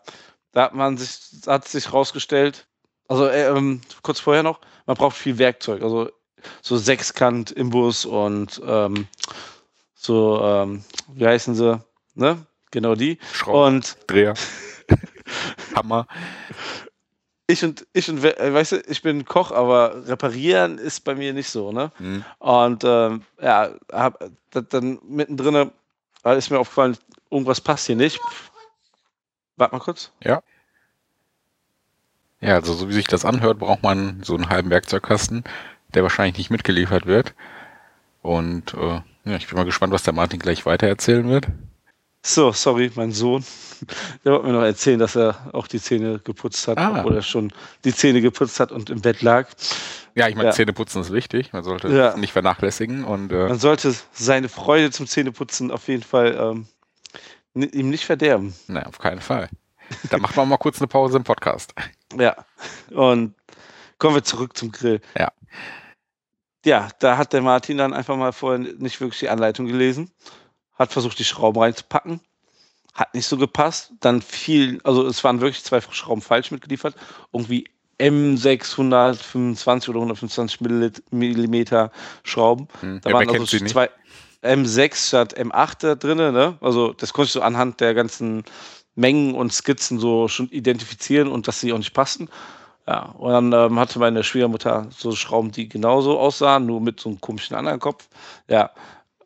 da 0.52 0.64
hat 0.64 0.76
man 0.76 0.98
sich, 0.98 1.48
hat 1.48 1.68
sich 1.68 1.92
rausgestellt, 1.92 2.68
also 3.08 3.28
äh, 3.28 3.48
ähm, 3.48 3.82
kurz 4.02 4.20
vorher 4.20 4.44
noch, 4.44 4.60
man 4.86 4.98
braucht 4.98 5.16
viel 5.16 5.38
Werkzeug. 5.38 5.82
Also 5.82 6.10
so 6.62 6.78
Sechskant, 6.78 7.52
Imbus 7.52 8.06
und 8.06 8.62
ähm, 8.66 9.08
so, 9.94 10.42
ähm, 10.42 10.84
wie 11.14 11.26
heißen 11.26 11.56
sie? 11.56 11.82
Ne? 12.14 12.46
Genau 12.72 12.96
die. 12.96 13.18
Schrauben, 13.32 13.78
und 13.78 13.98
Dreher. 14.08 14.36
Hammer 15.76 16.08
ich 17.48 17.64
und 17.64 17.86
ich 17.94 18.10
und 18.10 18.24
äh, 18.24 18.54
weißt 18.54 18.74
du, 18.74 18.78
ich 18.88 19.02
bin 19.02 19.26
Koch, 19.26 19.52
aber 19.52 20.08
reparieren 20.08 20.78
ist 20.78 21.02
bei 21.02 21.16
mir 21.16 21.34
nicht 21.34 21.50
so, 21.50 21.72
ne? 21.72 21.92
Mhm. 22.00 22.26
Und 22.40 22.84
ähm, 22.84 23.22
ja, 23.42 23.72
hab, 23.92 24.24
dann 24.52 25.00
mittendrin 25.04 25.72
ist 26.24 26.50
mir 26.50 26.60
aufgefallen, 26.60 26.98
irgendwas 27.30 27.62
passt 27.62 27.86
hier 27.86 27.96
nicht. 27.96 28.20
Warte 29.58 29.76
mal 29.76 29.82
kurz. 29.82 30.12
Ja. 30.24 30.42
Ja, 32.42 32.56
also 32.56 32.74
so 32.74 32.90
wie 32.90 32.94
sich 32.94 33.08
das 33.08 33.26
anhört, 33.26 33.60
braucht 33.60 33.84
man 33.84 34.22
so 34.24 34.36
einen 34.36 34.50
halben 34.50 34.70
Werkzeugkasten, 34.70 35.44
der 35.94 36.04
wahrscheinlich 36.04 36.38
nicht 36.38 36.52
mitgeliefert 36.52 37.06
wird. 37.06 37.34
Und 38.22 38.74
äh, 38.74 39.02
ja, 39.26 39.36
ich 39.38 39.48
bin 39.48 39.58
mal 39.58 39.66
gespannt, 39.66 39.94
was 39.94 40.04
der 40.04 40.14
Martin 40.14 40.40
gleich 40.40 40.66
weiter 40.66 40.88
erzählen 40.88 41.28
wird. 41.30 41.48
So, 42.26 42.52
sorry, 42.52 42.92
mein 42.96 43.12
Sohn. 43.12 43.44
Der 44.24 44.32
wollte 44.34 44.48
mir 44.48 44.54
noch 44.54 44.64
erzählen, 44.64 44.98
dass 44.98 45.16
er 45.16 45.38
auch 45.54 45.68
die 45.68 45.80
Zähne 45.80 46.20
geputzt 46.20 46.68
hat, 46.68 46.80
ah. 46.80 46.98
obwohl 46.98 47.16
er 47.16 47.22
schon 47.22 47.54
die 47.84 47.94
Zähne 47.94 48.20
geputzt 48.20 48.60
hat 48.60 48.72
und 48.72 48.90
im 48.90 49.02
Bett 49.02 49.22
lag. 49.22 49.48
Ja, 50.16 50.28
ich 50.28 50.36
meine, 50.36 50.50
ja. 50.50 50.54
Zähneputzen 50.54 51.02
ist 51.02 51.14
wichtig. 51.14 51.54
Man 51.54 51.64
sollte 51.64 51.90
ja. 51.90 52.18
nicht 52.18 52.34
vernachlässigen. 52.34 53.04
Und, 53.04 53.32
äh 53.32 53.48
Man 53.48 53.60
sollte 53.60 53.94
seine 54.12 54.50
Freude 54.50 54.90
zum 54.90 55.06
Zähneputzen 55.06 55.70
auf 55.70 55.88
jeden 55.88 56.02
Fall 56.02 56.36
ähm, 57.56 57.70
ihm 57.72 57.90
nicht 57.92 58.06
verderben. 58.06 58.56
Nein, 58.68 58.88
auf 58.88 58.98
keinen 58.98 59.22
Fall. 59.22 59.50
Da 60.10 60.18
macht 60.18 60.36
man 60.36 60.48
mal 60.50 60.58
kurz 60.58 60.80
eine 60.80 60.88
Pause 60.88 61.18
im 61.18 61.24
Podcast. 61.24 61.74
Ja, 62.18 62.36
und 62.92 63.36
kommen 63.98 64.16
wir 64.16 64.24
zurück 64.24 64.56
zum 64.58 64.72
Grill. 64.72 65.02
Ja. 65.18 65.32
Ja, 66.66 66.90
da 67.00 67.18
hat 67.18 67.34
der 67.34 67.42
Martin 67.42 67.78
dann 67.78 67.94
einfach 67.94 68.18
mal 68.18 68.32
vorher 68.32 68.60
nicht 68.60 69.00
wirklich 69.00 69.20
die 69.20 69.30
Anleitung 69.30 69.68
gelesen 69.68 70.12
hat 70.76 70.92
versucht, 70.92 71.18
die 71.20 71.24
Schrauben 71.24 71.60
reinzupacken. 71.60 72.20
Hat 72.94 73.14
nicht 73.14 73.28
so 73.28 73.38
gepasst. 73.38 73.94
Dann 74.00 74.22
fiel, 74.22 74.80
also 74.84 75.06
es 75.06 75.24
waren 75.24 75.42
wirklich 75.42 75.64
zwei 75.64 75.82
Schrauben 75.82 76.22
falsch 76.22 76.52
mitgeliefert. 76.52 76.96
Irgendwie 77.34 77.66
M625 78.00 79.90
oder 79.90 80.00
125 80.00 80.60
Millimeter 81.12 81.92
Schrauben. 82.24 82.68
Hm, 82.82 83.02
da 83.02 83.12
waren 83.14 83.30
also 83.30 83.46
zwei 83.46 83.90
M6 84.44 85.08
statt 85.08 85.38
M8 85.38 85.76
da 85.80 85.96
drin. 85.96 86.18
Ne? 86.18 86.58
Also 86.62 86.94
das 86.94 87.14
konnte 87.14 87.28
ich 87.28 87.34
so 87.34 87.42
anhand 87.42 87.80
der 87.82 87.94
ganzen 87.94 88.44
Mengen 88.96 89.36
und 89.36 89.54
Skizzen 89.54 90.00
so 90.00 90.28
schon 90.28 90.50
identifizieren 90.50 91.28
und 91.28 91.48
dass 91.48 91.60
sie 91.60 91.74
auch 91.74 91.78
nicht 91.78 91.94
passten. 91.94 92.30
Ja, 92.88 93.14
und 93.18 93.32
dann 93.32 93.54
ähm, 93.54 93.80
hatte 93.80 94.00
meine 94.00 94.24
Schwiegermutter 94.24 94.88
so 94.96 95.12
Schrauben, 95.14 95.52
die 95.52 95.68
genauso 95.68 96.20
aussahen, 96.20 96.66
nur 96.66 96.82
mit 96.82 97.00
so 97.00 97.10
einem 97.10 97.20
komischen 97.20 97.56
anderen 97.56 97.80
Kopf. 97.80 98.08
Ja, 98.48 98.72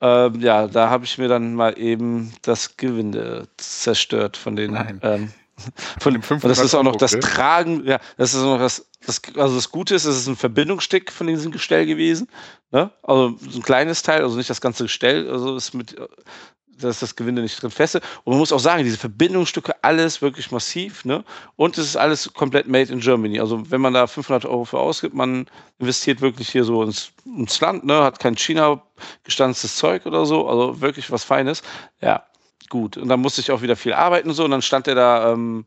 ähm, 0.02 0.40
ja, 0.40 0.68
da 0.68 0.90
habe 0.90 1.04
ich 1.04 1.18
mir 1.18 1.28
dann 1.28 1.56
mal 1.56 1.78
eben 1.78 2.34
das 2.42 2.78
Gewinde 2.78 3.48
zerstört 3.58 4.38
von 4.38 4.56
den. 4.56 5.00
Ähm, 5.02 5.34
von, 6.00 6.14
dem 6.14 6.22
500 6.22 6.58
das 6.58 6.66
ist 6.66 6.74
auch 6.74 6.84
noch 6.84 6.96
das 6.96 7.12
Tragen, 7.12 7.86
ja, 7.86 8.00
das 8.16 8.34
ist 8.34 8.40
auch 8.40 8.54
noch 8.54 8.60
das, 8.60 8.88
das, 9.06 9.22
also 9.36 9.56
das 9.56 9.70
Gute 9.72 9.94
ist, 9.94 10.06
es 10.06 10.16
ist 10.16 10.28
ein 10.28 10.38
Verbindungsstück 10.38 11.12
von 11.12 11.28
diesem 11.28 11.52
Gestell 11.52 11.86
gewesen. 11.86 12.30
Ne? 12.72 12.92
Also 13.04 13.36
so 13.40 13.60
ein 13.60 13.64
kleines 13.64 14.02
Teil, 14.02 14.24
also 14.24 14.38
nicht 14.38 14.50
das 14.50 14.62
ganze 14.62 14.84
Gestell, 14.84 15.30
also 15.30 15.58
ist 15.58 15.74
mit 15.74 15.98
da 16.80 16.90
ist 16.90 17.02
das 17.02 17.16
Gewinde 17.16 17.42
nicht 17.42 17.62
drin 17.62 17.72
feste. 17.72 18.00
Und 18.24 18.32
man 18.32 18.40
muss 18.40 18.52
auch 18.52 18.60
sagen, 18.60 18.84
diese 18.84 18.98
Verbindungsstücke, 18.98 19.84
alles 19.84 20.22
wirklich 20.22 20.52
massiv. 20.52 21.06
Ne? 21.06 21.24
Und 21.56 21.78
es 21.78 21.86
ist 21.86 21.96
alles 21.96 22.34
komplett 22.34 22.68
made 22.68 22.92
in 22.92 23.00
Germany. 23.00 23.40
Also 23.40 23.70
wenn 23.70 23.82
man 23.82 23.94
da 23.94 24.08
500 24.08 24.46
Euro 24.46 24.66
für 24.66 24.80
ausgibt, 24.80 25.14
man 25.14 25.48
investiert 25.78 26.22
wirklich 26.22 26.50
hier 26.50 26.64
so 26.64 26.84
ins, 26.84 27.12
ins 27.26 27.60
Land, 27.60 27.86
ne? 27.86 28.04
hat 28.04 28.20
kein 28.20 28.36
China 28.36 28.82
gestanztes 29.24 29.76
Zeug 29.76 30.06
oder 30.06 30.26
so. 30.26 30.48
Also 30.48 30.82
wirklich 30.82 31.12
was 31.12 31.24
Feines. 31.24 31.62
Ja, 32.02 32.24
gut. 32.70 32.98
Und 32.98 33.10
dann 33.10 33.20
musste 33.20 33.42
ich 33.42 33.52
auch 33.52 33.62
wieder 33.62 33.76
viel 33.76 33.94
arbeiten 33.94 34.30
und 34.30 34.36
so. 34.36 34.46
Und 34.46 34.52
dann 34.52 34.62
stand 34.62 34.88
er 34.88 34.96
da 34.96 35.34
ähm, 35.34 35.66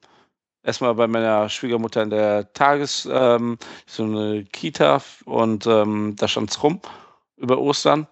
erstmal 0.63 0.95
bei 0.95 1.07
meiner 1.07 1.49
Schwiegermutter 1.49 2.03
in 2.03 2.11
der 2.11 2.53
Tages, 2.53 3.09
ähm, 3.11 3.59
so 3.87 4.05
eine 4.05 4.45
Kita 4.45 5.03
und 5.25 5.67
ähm, 5.67 6.15
da 6.17 6.29
stand 6.29 6.51
es 6.51 6.63
rum 6.63 6.81
über 7.37 7.59
Ostern. 7.59 8.07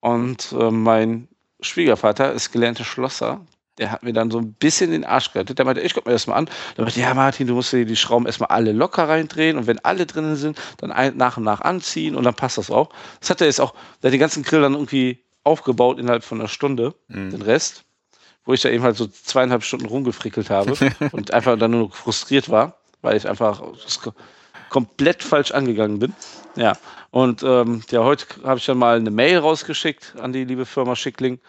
Und 0.00 0.52
äh, 0.52 0.70
mein 0.70 1.28
Schwiegervater 1.62 2.32
ist 2.32 2.52
gelernter 2.52 2.84
Schlosser. 2.84 3.40
Der 3.78 3.90
hat 3.90 4.02
mir 4.02 4.12
dann 4.12 4.30
so 4.30 4.38
ein 4.38 4.52
bisschen 4.52 4.90
den 4.90 5.04
Arsch 5.04 5.32
gerettet. 5.32 5.58
Der 5.58 5.64
meinte, 5.64 5.80
ich 5.80 5.94
guck 5.94 6.04
mir 6.04 6.12
das 6.12 6.26
mal 6.26 6.34
an. 6.34 6.50
Der 6.76 6.84
meinte, 6.84 7.00
ja, 7.00 7.14
Martin, 7.14 7.46
du 7.46 7.54
musst 7.54 7.72
dir 7.72 7.86
die 7.86 7.96
Schrauben 7.96 8.26
erstmal 8.26 8.50
alle 8.50 8.72
locker 8.72 9.08
reindrehen 9.08 9.56
und 9.56 9.66
wenn 9.66 9.78
alle 9.78 10.06
drinnen 10.06 10.36
sind, 10.36 10.60
dann 10.78 10.92
ein, 10.92 11.16
nach 11.16 11.36
und 11.38 11.44
nach 11.44 11.60
anziehen 11.62 12.14
und 12.14 12.24
dann 12.24 12.34
passt 12.34 12.58
das 12.58 12.70
auch. 12.70 12.90
Das 13.20 13.30
hat 13.30 13.40
er 13.40 13.46
jetzt 13.46 13.60
auch, 13.60 13.74
der 14.02 14.08
hat 14.08 14.12
den 14.12 14.20
ganzen 14.20 14.42
Grill 14.42 14.60
dann 14.60 14.74
irgendwie 14.74 15.24
aufgebaut 15.44 15.98
innerhalb 15.98 16.24
von 16.24 16.40
einer 16.40 16.48
Stunde, 16.48 16.94
mhm. 17.08 17.30
den 17.30 17.42
Rest, 17.42 17.84
wo 18.44 18.52
ich 18.52 18.60
da 18.60 18.68
eben 18.68 18.84
halt 18.84 18.96
so 18.96 19.06
zweieinhalb 19.06 19.64
Stunden 19.64 19.86
rumgefrickelt 19.86 20.50
habe 20.50 20.74
und 21.12 21.32
einfach 21.32 21.58
dann 21.58 21.70
nur 21.70 21.90
frustriert 21.90 22.50
war, 22.50 22.76
weil 23.00 23.16
ich 23.16 23.28
einfach 23.28 23.62
komplett 24.68 25.22
falsch 25.22 25.52
angegangen 25.52 25.98
bin. 25.98 26.14
Ja, 26.60 26.76
und 27.10 27.42
ähm, 27.42 27.80
ja, 27.90 28.04
heute 28.04 28.26
habe 28.44 28.58
ich 28.58 28.66
dann 28.66 28.76
mal 28.76 28.98
eine 28.98 29.10
Mail 29.10 29.38
rausgeschickt 29.38 30.16
an 30.20 30.34
die 30.34 30.44
liebe 30.44 30.66
Firma 30.66 30.94
Schickling. 30.94 31.40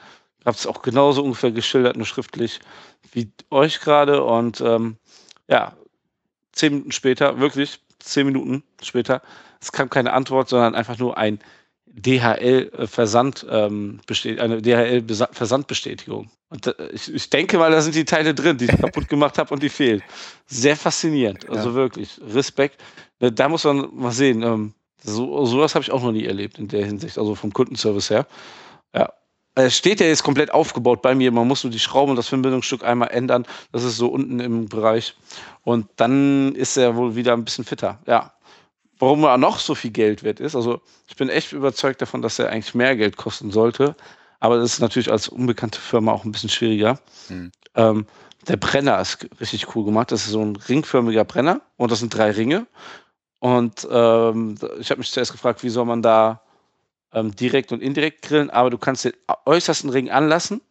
Habe 0.46 0.56
es 0.56 0.66
auch 0.66 0.82
genauso 0.82 1.22
ungefähr 1.22 1.52
geschildert, 1.52 1.98
nur 1.98 2.06
schriftlich 2.06 2.62
wie 3.12 3.30
euch 3.50 3.82
gerade. 3.82 4.24
Und 4.24 4.62
ähm, 4.62 4.96
ja, 5.50 5.76
zehn 6.54 6.72
Minuten 6.72 6.94
später, 6.94 7.42
wirklich 7.42 7.82
zehn 8.00 8.26
Minuten 8.26 8.64
später, 8.82 9.22
es 9.60 9.74
kam 9.74 9.90
keine 9.90 10.14
Antwort, 10.14 10.48
sondern 10.48 10.76
einfach 10.76 10.98
nur 10.98 11.18
ein 11.18 11.40
DHL-Versand, 11.88 13.46
ähm, 13.50 14.00
eine 14.40 14.62
DHL-Versandbestätigung. 14.62 16.32
Und 16.48 16.68
äh, 16.68 16.88
ich, 16.94 17.14
ich, 17.14 17.30
denke 17.30 17.58
mal, 17.58 17.70
da 17.70 17.82
sind 17.82 17.96
die 17.96 18.06
Teile 18.06 18.34
drin, 18.34 18.58
die 18.58 18.66
ich 18.66 18.78
kaputt 18.80 19.10
gemacht 19.10 19.38
habe 19.38 19.54
und 19.54 19.62
die 19.62 19.68
fehlen. 19.68 20.02
Sehr 20.46 20.78
faszinierend, 20.78 21.50
also 21.50 21.72
ja. 21.72 21.76
wirklich. 21.76 22.18
Respekt. 22.34 22.82
Da 23.20 23.50
muss 23.50 23.66
man 23.66 23.90
mal 23.94 24.14
sehen. 24.14 24.42
Ähm, 24.42 24.74
so, 25.04 25.46
sowas 25.46 25.76
habe 25.76 25.84
ich 25.84 25.92
auch 25.92 26.04
noch 26.04 26.12
nie 26.12 26.26
erlebt 26.26 26.60
in 26.60 26.68
der 26.68 26.86
Hinsicht, 26.86 27.18
also 27.18 27.36
vom 27.36 27.54
Kundenservice 27.54 28.10
her. 28.10 28.28
Ja. 28.94 29.14
Es 29.54 29.76
steht 29.76 30.00
ja 30.00 30.08
jetzt 30.08 30.24
komplett 30.24 30.52
aufgebaut 30.52 31.02
bei 31.02 31.14
mir. 31.14 31.32
Man 31.32 31.48
muss 31.48 31.64
nur 31.64 31.72
die 31.72 31.80
Schrauben 31.80 32.12
und 32.12 32.16
das 32.16 32.30
Verbindungsstück 32.30 32.86
einmal 32.86 33.10
ändern. 33.10 33.46
Das 33.74 33.84
ist 33.84 33.98
so 33.98 34.08
unten 34.08 34.40
im 34.40 34.70
Bereich. 34.70 35.16
Und 35.64 35.88
dann 35.98 36.56
ist 36.56 36.78
er 36.78 36.96
wohl 36.96 37.16
wieder 37.16 37.34
ein 37.34 37.44
bisschen 37.44 37.66
fitter. 37.66 38.00
Ja. 38.08 38.34
Warum 38.98 39.24
er 39.24 39.38
noch 39.38 39.60
so 39.60 39.76
viel 39.76 39.92
Geld 39.92 40.24
wert 40.24 40.40
ist, 40.40 40.56
also 40.56 40.80
ich 41.08 41.16
bin 41.16 41.28
echt 41.28 41.54
überzeugt 41.54 42.02
davon, 42.02 42.22
dass 42.22 42.38
er 42.38 42.50
eigentlich 42.50 42.76
mehr 42.76 42.96
Geld 42.96 43.18
kosten 43.18 43.52
sollte. 43.52 43.96
Aber 44.40 44.58
das 44.58 44.74
ist 44.74 44.80
natürlich 44.80 45.12
als 45.12 45.28
unbekannte 45.28 45.80
Firma 45.80 46.12
auch 46.12 46.24
ein 46.24 46.32
bisschen 46.32 46.50
schwieriger. 46.50 47.00
Hm. 47.28 47.52
Ähm, 47.76 48.06
der 48.48 48.58
Brenner 48.58 49.00
ist 49.00 49.28
richtig 49.40 49.76
cool 49.76 49.86
gemacht. 49.86 50.12
Das 50.12 50.26
ist 50.26 50.32
so 50.32 50.42
ein 50.42 50.56
ringförmiger 50.56 51.26
Brenner 51.26 51.62
und 51.78 51.92
das 51.92 52.00
sind 52.00 52.16
drei 52.16 52.32
Ringe. 52.32 52.68
Und 53.42 53.88
ähm, 53.90 54.54
ich 54.80 54.92
habe 54.92 55.00
mich 55.00 55.12
zuerst 55.12 55.32
gefragt, 55.32 55.64
wie 55.64 55.70
soll 55.70 55.86
man 55.86 56.04
da 56.04 56.44
ähm, 57.12 57.36
direkt 57.36 57.72
und 57.72 57.82
indirekt 57.82 58.22
grillen, 58.22 58.52
aber 58.52 58.70
du 58.70 58.78
kannst 58.78 59.04
den 59.04 59.14
äußersten 59.46 59.90
Ring 59.90 60.12
anlassen 60.12 60.62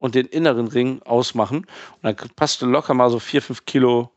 und 0.00 0.16
den 0.16 0.26
inneren 0.26 0.66
Ring 0.66 1.00
ausmachen. 1.04 1.58
Und 1.58 2.02
dann 2.02 2.16
passt 2.34 2.60
du 2.60 2.66
locker 2.66 2.92
mal 2.92 3.08
so 3.08 3.20
vier, 3.20 3.40
fünf 3.40 3.66
Kilo, 3.66 4.10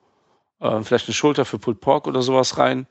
äh, 0.61 0.81
vielleicht 0.81 1.07
eine 1.07 1.13
Schulter 1.13 1.45
für 1.45 1.59
Pulled 1.59 1.79
Pork 1.79 2.07
oder 2.07 2.23
sowas 2.23 2.57
rein. 2.57 2.87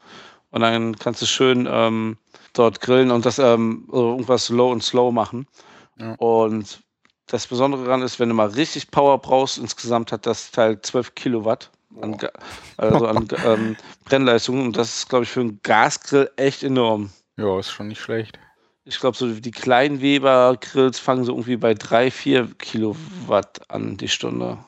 Und 0.53 0.61
dann 0.61 0.95
kannst 0.97 1.21
du 1.21 1.27
schön 1.27 1.69
ähm, 1.69 2.17
dort 2.53 2.81
grillen 2.81 3.11
und 3.11 3.27
das 3.27 3.41
ähm, 3.41 3.89
irgendwas 3.91 4.49
low 4.49 4.71
und 4.71 4.85
slow 4.85 5.13
machen. 5.13 5.49
Ja. 5.99 6.15
Und 6.15 6.85
das 7.27 7.49
Besondere 7.49 7.83
daran 7.83 8.03
ist, 8.03 8.21
wenn 8.21 8.29
du 8.29 8.37
mal 8.37 8.47
richtig 8.51 8.93
Power 8.93 9.19
brauchst, 9.19 9.59
insgesamt 9.59 10.13
hat 10.13 10.25
das 10.25 10.53
Teil 10.53 10.81
12 10.81 11.17
Kilowatt 11.17 11.73
an, 12.01 12.17
also 12.77 13.07
an 13.07 13.29
ähm, 13.45 13.77
Brennleistung. 14.05 14.67
Und 14.67 14.77
das 14.77 14.97
ist, 14.97 15.09
glaube 15.09 15.25
ich, 15.25 15.31
für 15.31 15.41
einen 15.41 15.61
Gasgrill 15.63 16.31
echt 16.37 16.63
enorm. 16.63 17.11
Ja, 17.37 17.59
ist 17.59 17.71
schon 17.71 17.89
nicht 17.89 18.01
schlecht. 18.01 18.39
Ich 18.85 19.01
glaube, 19.01 19.17
so 19.17 19.33
die 19.33 19.51
kleinen 19.51 20.01
Weber-Grills 20.01 20.99
fangen 20.99 21.25
so 21.25 21.33
irgendwie 21.33 21.57
bei 21.57 21.75
3, 21.75 22.11
4 22.11 22.49
Kilowatt 22.59 23.71
an 23.71 23.97
die 23.97 24.09
Stunde. 24.09 24.59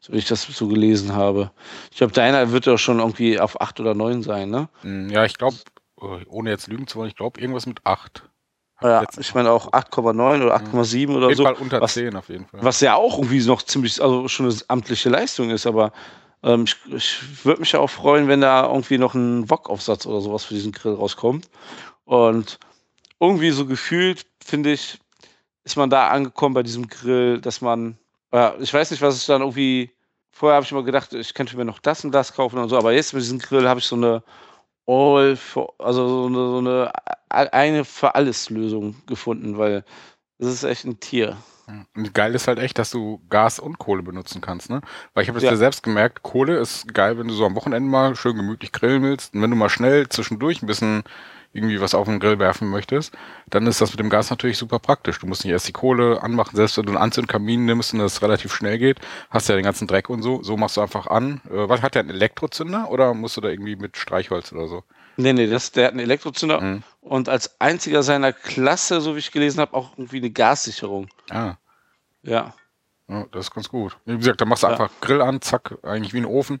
So 0.00 0.12
wie 0.12 0.18
ich 0.18 0.26
das 0.26 0.42
so 0.42 0.66
gelesen 0.66 1.14
habe. 1.14 1.52
Ich 1.90 1.98
glaube, 1.98 2.12
deiner 2.12 2.50
wird 2.50 2.66
ja 2.66 2.76
schon 2.76 2.98
irgendwie 2.98 3.38
auf 3.38 3.60
8 3.60 3.78
oder 3.80 3.94
9 3.94 4.22
sein, 4.22 4.50
ne? 4.50 4.68
Hm, 4.82 5.10
ja, 5.10 5.24
ich 5.24 5.38
glaube, 5.38 5.56
äh, 6.00 6.24
ohne 6.26 6.50
jetzt 6.50 6.66
lügen 6.66 6.88
zu 6.88 6.98
wollen, 6.98 7.08
ich 7.08 7.16
glaube, 7.16 7.40
irgendwas 7.40 7.66
mit 7.66 7.80
8. 7.84 8.24
Ja, 8.82 9.04
ich 9.16 9.34
meine 9.34 9.50
auch 9.50 9.70
8,9 9.72 10.44
oder 10.44 10.56
8,7 10.56 11.08
mhm. 11.08 11.16
oder 11.16 11.34
so. 11.34 11.44
Fall 11.44 11.54
unter 11.54 11.80
was, 11.80 11.94
10 11.94 12.16
auf 12.16 12.28
jeden 12.28 12.46
Fall. 12.46 12.62
Was 12.64 12.80
ja 12.80 12.96
auch 12.96 13.18
irgendwie 13.18 13.44
noch 13.44 13.62
ziemlich, 13.62 14.02
also 14.02 14.26
schon 14.28 14.46
eine 14.46 14.56
amtliche 14.68 15.08
Leistung 15.08 15.50
ist, 15.50 15.66
aber 15.66 15.92
ähm, 16.42 16.64
ich, 16.64 16.76
ich 16.92 17.44
würde 17.44 17.60
mich 17.60 17.74
auch 17.76 17.90
freuen, 17.90 18.28
wenn 18.28 18.40
da 18.40 18.66
irgendwie 18.66 18.98
noch 18.98 19.14
ein 19.14 19.48
Wok-Aufsatz 19.50 20.06
oder 20.06 20.20
sowas 20.20 20.44
für 20.44 20.54
diesen 20.54 20.72
Grill 20.72 20.94
rauskommt. 20.94 21.48
Und 22.04 22.58
irgendwie 23.20 23.50
so 23.50 23.66
gefühlt, 23.66 24.26
finde 24.44 24.72
ich, 24.72 24.98
ist 25.64 25.76
man 25.76 25.90
da 25.90 26.08
angekommen 26.08 26.54
bei 26.54 26.62
diesem 26.62 26.88
Grill, 26.88 27.40
dass 27.40 27.60
man, 27.60 27.96
äh, 28.32 28.60
ich 28.60 28.74
weiß 28.74 28.90
nicht, 28.90 29.02
was 29.02 29.18
ich 29.18 29.26
dann 29.26 29.42
irgendwie, 29.42 29.90
vorher 30.32 30.56
habe 30.56 30.64
ich 30.64 30.72
immer 30.72 30.82
gedacht, 30.82 31.12
ich 31.14 31.34
könnte 31.34 31.56
mir 31.56 31.64
noch 31.64 31.78
das 31.78 32.04
und 32.04 32.12
das 32.12 32.34
kaufen 32.34 32.58
und 32.58 32.68
so, 32.68 32.76
aber 32.76 32.92
jetzt 32.92 33.14
mit 33.14 33.22
diesem 33.22 33.38
Grill 33.38 33.68
habe 33.68 33.80
ich 33.80 33.86
so 33.86 33.96
eine 33.96 34.22
All 34.86 35.36
for, 35.36 35.74
also 35.78 36.08
so 36.08 36.26
eine, 36.26 36.34
so 36.34 36.58
eine 36.58 36.92
eine 37.32 37.84
für 37.84 38.14
alles 38.14 38.50
Lösung 38.50 38.96
gefunden, 39.06 39.58
weil 39.58 39.84
das 40.38 40.52
ist 40.52 40.64
echt 40.64 40.84
ein 40.84 41.00
Tier. 41.00 41.36
Und 41.94 42.14
geil 42.14 42.34
ist 42.34 42.48
halt 42.48 42.58
echt, 42.58 42.78
dass 42.78 42.90
du 42.90 43.20
Gas 43.30 43.58
und 43.58 43.78
Kohle 43.78 44.02
benutzen 44.02 44.40
kannst, 44.40 44.70
ne? 44.70 44.80
Weil 45.14 45.22
ich 45.22 45.28
habe 45.28 45.36
das 45.36 45.44
ja. 45.44 45.50
ja 45.50 45.56
selbst 45.56 45.82
gemerkt, 45.82 46.22
Kohle 46.22 46.58
ist 46.58 46.92
geil, 46.92 47.18
wenn 47.18 47.28
du 47.28 47.34
so 47.34 47.46
am 47.46 47.54
Wochenende 47.54 47.88
mal 47.88 48.16
schön 48.16 48.36
gemütlich 48.36 48.72
grillen 48.72 49.02
willst. 49.02 49.34
Und 49.34 49.42
wenn 49.42 49.50
du 49.50 49.56
mal 49.56 49.68
schnell 49.68 50.08
zwischendurch 50.08 50.62
ein 50.62 50.66
bisschen 50.66 51.04
irgendwie 51.52 51.80
was 51.80 51.94
auf 51.94 52.06
den 52.06 52.18
Grill 52.18 52.38
werfen 52.38 52.68
möchtest, 52.68 53.14
dann 53.50 53.66
ist 53.66 53.80
das 53.80 53.90
mit 53.90 54.00
dem 54.00 54.10
Gas 54.10 54.30
natürlich 54.30 54.58
super 54.58 54.78
praktisch. 54.78 55.18
Du 55.18 55.26
musst 55.26 55.44
nicht 55.44 55.52
erst 55.52 55.68
die 55.68 55.72
Kohle 55.72 56.22
anmachen, 56.22 56.56
selbst 56.56 56.78
wenn 56.78 56.86
du 56.86 56.92
einen 56.92 57.02
Anzündkamin 57.02 57.64
nimmst 57.64 57.92
und 57.92 58.00
das 58.00 58.22
relativ 58.22 58.54
schnell 58.54 58.78
geht, 58.78 59.00
hast 59.30 59.48
du 59.48 59.52
ja 59.52 59.58
den 59.58 59.64
ganzen 59.64 59.86
Dreck 59.86 60.08
und 60.08 60.22
so. 60.22 60.42
So 60.42 60.56
machst 60.56 60.76
du 60.76 60.80
einfach 60.80 61.06
an. 61.06 61.40
Äh, 61.50 61.68
was 61.68 61.82
hat 61.82 61.94
der 61.94 62.00
einen 62.00 62.10
Elektrozünder 62.10 62.90
oder 62.90 63.14
musst 63.14 63.36
du 63.36 63.40
da 63.40 63.48
irgendwie 63.48 63.76
mit 63.76 63.96
Streichholz 63.96 64.52
oder 64.52 64.66
so? 64.66 64.82
Nee, 65.16 65.32
nee, 65.32 65.46
das, 65.46 65.72
der 65.72 65.86
hat 65.86 65.92
einen 65.92 66.00
Elektrozünder 66.00 66.60
mhm. 66.60 66.82
und 67.00 67.28
als 67.28 67.60
einziger 67.60 68.02
seiner 68.02 68.32
Klasse, 68.32 69.00
so 69.00 69.14
wie 69.14 69.18
ich 69.18 69.32
gelesen 69.32 69.60
habe, 69.60 69.74
auch 69.74 69.96
irgendwie 69.96 70.18
eine 70.18 70.30
Gassicherung. 70.30 71.08
Ah. 71.30 71.56
Ja. 72.22 72.54
ja. 73.08 73.26
Das 73.32 73.46
ist 73.46 73.54
ganz 73.54 73.68
gut. 73.68 73.96
Wie 74.04 74.16
gesagt, 74.16 74.40
da 74.40 74.44
machst 74.44 74.62
du 74.62 74.68
ja. 74.68 74.72
einfach 74.72 74.90
Grill 75.00 75.20
an, 75.20 75.40
zack, 75.42 75.78
eigentlich 75.82 76.14
wie 76.14 76.18
ein 76.18 76.26
Ofen, 76.26 76.60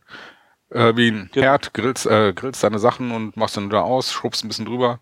äh, 0.70 0.94
wie 0.96 1.08
ein 1.08 1.30
genau. 1.32 1.46
Herd, 1.46 1.72
grillst, 1.74 2.06
äh, 2.06 2.32
grillst 2.34 2.62
deine 2.62 2.78
Sachen 2.78 3.10
und 3.10 3.36
machst 3.36 3.56
dann 3.56 3.70
da 3.70 3.80
aus, 3.80 4.12
schrubbst 4.12 4.44
ein 4.44 4.48
bisschen 4.48 4.66
drüber 4.66 5.00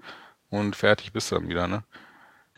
und 0.50 0.76
fertig 0.76 1.12
bist 1.12 1.30
du 1.30 1.36
dann 1.36 1.48
wieder, 1.48 1.66
ne? 1.66 1.82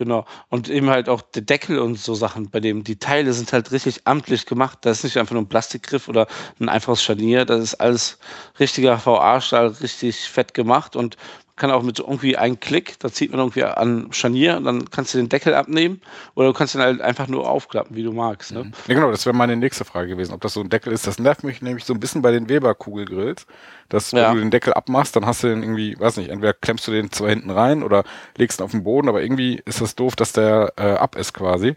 Genau. 0.03 0.25
Und 0.49 0.69
eben 0.69 0.91
halt 0.91 1.09
auch 1.09 1.23
der 1.23 1.43
Deckel 1.43 1.79
und 1.79 1.97
so 1.97 2.15
Sachen, 2.15 2.51
bei 2.51 2.59
dem 2.59 2.83
die 2.83 2.99
Teile 2.99 3.33
sind 3.33 3.53
halt 3.53 3.71
richtig 3.71 4.01
amtlich 4.05 4.47
gemacht. 4.47 4.79
Das 4.83 4.99
ist 4.99 5.05
nicht 5.05 5.17
einfach 5.17 5.35
nur 5.35 5.43
ein 5.43 5.49
Plastikgriff 5.49 6.09
oder 6.09 6.27
ein 6.59 6.69
einfaches 6.69 7.05
Scharnier. 7.05 7.45
Das 7.45 7.63
ist 7.63 7.75
alles 7.77 8.19
richtiger 8.59 8.99
VA-Stahl, 9.07 9.69
richtig 9.81 10.29
fett 10.29 10.55
gemacht 10.55 10.97
und 10.97 11.17
kann 11.57 11.71
auch 11.71 11.83
mit 11.83 11.97
so 11.97 12.05
irgendwie 12.05 12.37
einem 12.37 12.59
Klick, 12.61 12.99
da 13.01 13.11
zieht 13.11 13.31
man 13.31 13.41
irgendwie 13.41 13.65
an 13.65 14.09
Scharnier 14.13 14.57
und 14.57 14.65
dann 14.65 14.91
kannst 14.91 15.13
du 15.13 15.19
den 15.19 15.29
Deckel 15.29 15.55
abnehmen 15.55 16.01
oder 16.35 16.49
du 16.49 16.53
kannst 16.55 16.75
ihn 16.75 16.81
halt 16.81 17.01
einfach 17.01 17.29
nur 17.29 17.49
aufklappen, 17.49 17.95
wie 17.95 18.03
du 18.03 18.13
magst. 18.13 18.53
Ne? 18.53 18.73
Ja, 18.89 18.95
genau, 18.95 19.11
das 19.11 19.27
wäre 19.27 19.37
meine 19.37 19.57
nächste 19.57 19.85
Frage 19.85 20.09
gewesen, 20.09 20.33
ob 20.33 20.41
das 20.41 20.55
so 20.55 20.61
ein 20.61 20.71
Deckel 20.71 20.93
ist. 20.93 21.07
Das 21.07 21.19
nervt 21.19 21.45
mich 21.45 21.61
nämlich 21.61 21.85
so 21.85 21.93
ein 21.93 22.01
bisschen 22.01 22.23
bei 22.23 22.33
den 22.33 22.49
Weber-Kugelgrills, 22.49 23.47
dass 23.91 24.13
wenn 24.15 24.35
du 24.35 24.41
den 24.41 24.51
Deckel 24.51 24.73
abmachst, 24.73 25.15
dann 25.15 25.27
hast 25.27 25.43
du 25.43 25.49
den 25.49 25.63
irgendwie, 25.63 25.99
weiß 25.99 26.17
nicht, 26.17 26.31
entweder 26.31 26.55
klemmst 26.55 26.87
du 26.89 26.93
den 26.93 27.13
zwar 27.13 27.29
hinten 27.29 27.51
rein 27.51 27.83
oder 27.83 28.05
legst 28.37 28.61
ihn 28.61 28.65
auf 28.65 28.71
den 28.71 28.85
Boden, 28.85 29.09
aber 29.09 29.23
irgendwie 29.23 29.61
ist 29.67 29.83
das 29.83 29.95
doof, 29.95 30.17
dass 30.17 30.33
der 30.33 30.73
äh, 30.77 30.95
ab 30.95 31.17
ist 31.17 31.35
quasi. 31.35 31.77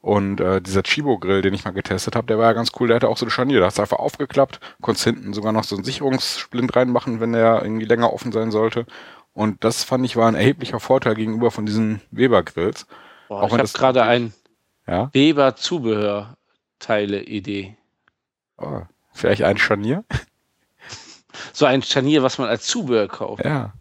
Und 0.00 0.40
äh, 0.40 0.60
dieser 0.60 0.82
Chibo-Grill, 0.82 1.42
den 1.42 1.54
ich 1.54 1.64
mal 1.64 1.72
getestet 1.72 2.14
habe, 2.14 2.28
der 2.28 2.38
war 2.38 2.44
ja 2.46 2.52
ganz 2.52 2.70
cool. 2.78 2.86
Der 2.88 2.96
hatte 2.96 3.08
auch 3.08 3.16
so 3.16 3.24
ein 3.26 3.30
Scharnier. 3.30 3.60
Da 3.60 3.66
hast 3.66 3.78
du 3.78 3.82
einfach 3.82 3.98
aufgeklappt, 3.98 4.60
konntest 4.80 5.04
hinten 5.04 5.34
sogar 5.34 5.52
noch 5.52 5.64
so 5.64 5.74
einen 5.74 5.84
Sicherungssplint 5.84 6.76
reinmachen, 6.76 7.18
wenn 7.20 7.32
der 7.32 7.62
irgendwie 7.62 7.86
länger 7.86 8.12
offen 8.12 8.30
sein 8.30 8.52
sollte. 8.52 8.86
Und 9.32 9.64
das 9.64 9.82
fand 9.84 10.04
ich 10.06 10.16
war 10.16 10.28
ein 10.28 10.34
erheblicher 10.34 10.80
Vorteil 10.80 11.14
gegenüber 11.14 11.50
von 11.50 11.66
diesen 11.66 12.00
Weber-Grills. 12.10 12.86
Auch 13.28 13.48
ich 13.48 13.54
habe 13.58 13.68
gerade 13.68 14.04
ein 14.04 14.32
ja? 14.86 15.10
Weber-Zubehörteile-Idee. 15.12 17.76
Oh, 18.58 18.82
vielleicht 19.12 19.42
ein 19.42 19.58
Scharnier? 19.58 20.04
So 21.52 21.66
ein 21.66 21.82
Scharnier, 21.82 22.22
was 22.22 22.38
man 22.38 22.48
als 22.48 22.66
Zubehör 22.66 23.08
kauft. 23.08 23.44
Ja, 23.44 23.74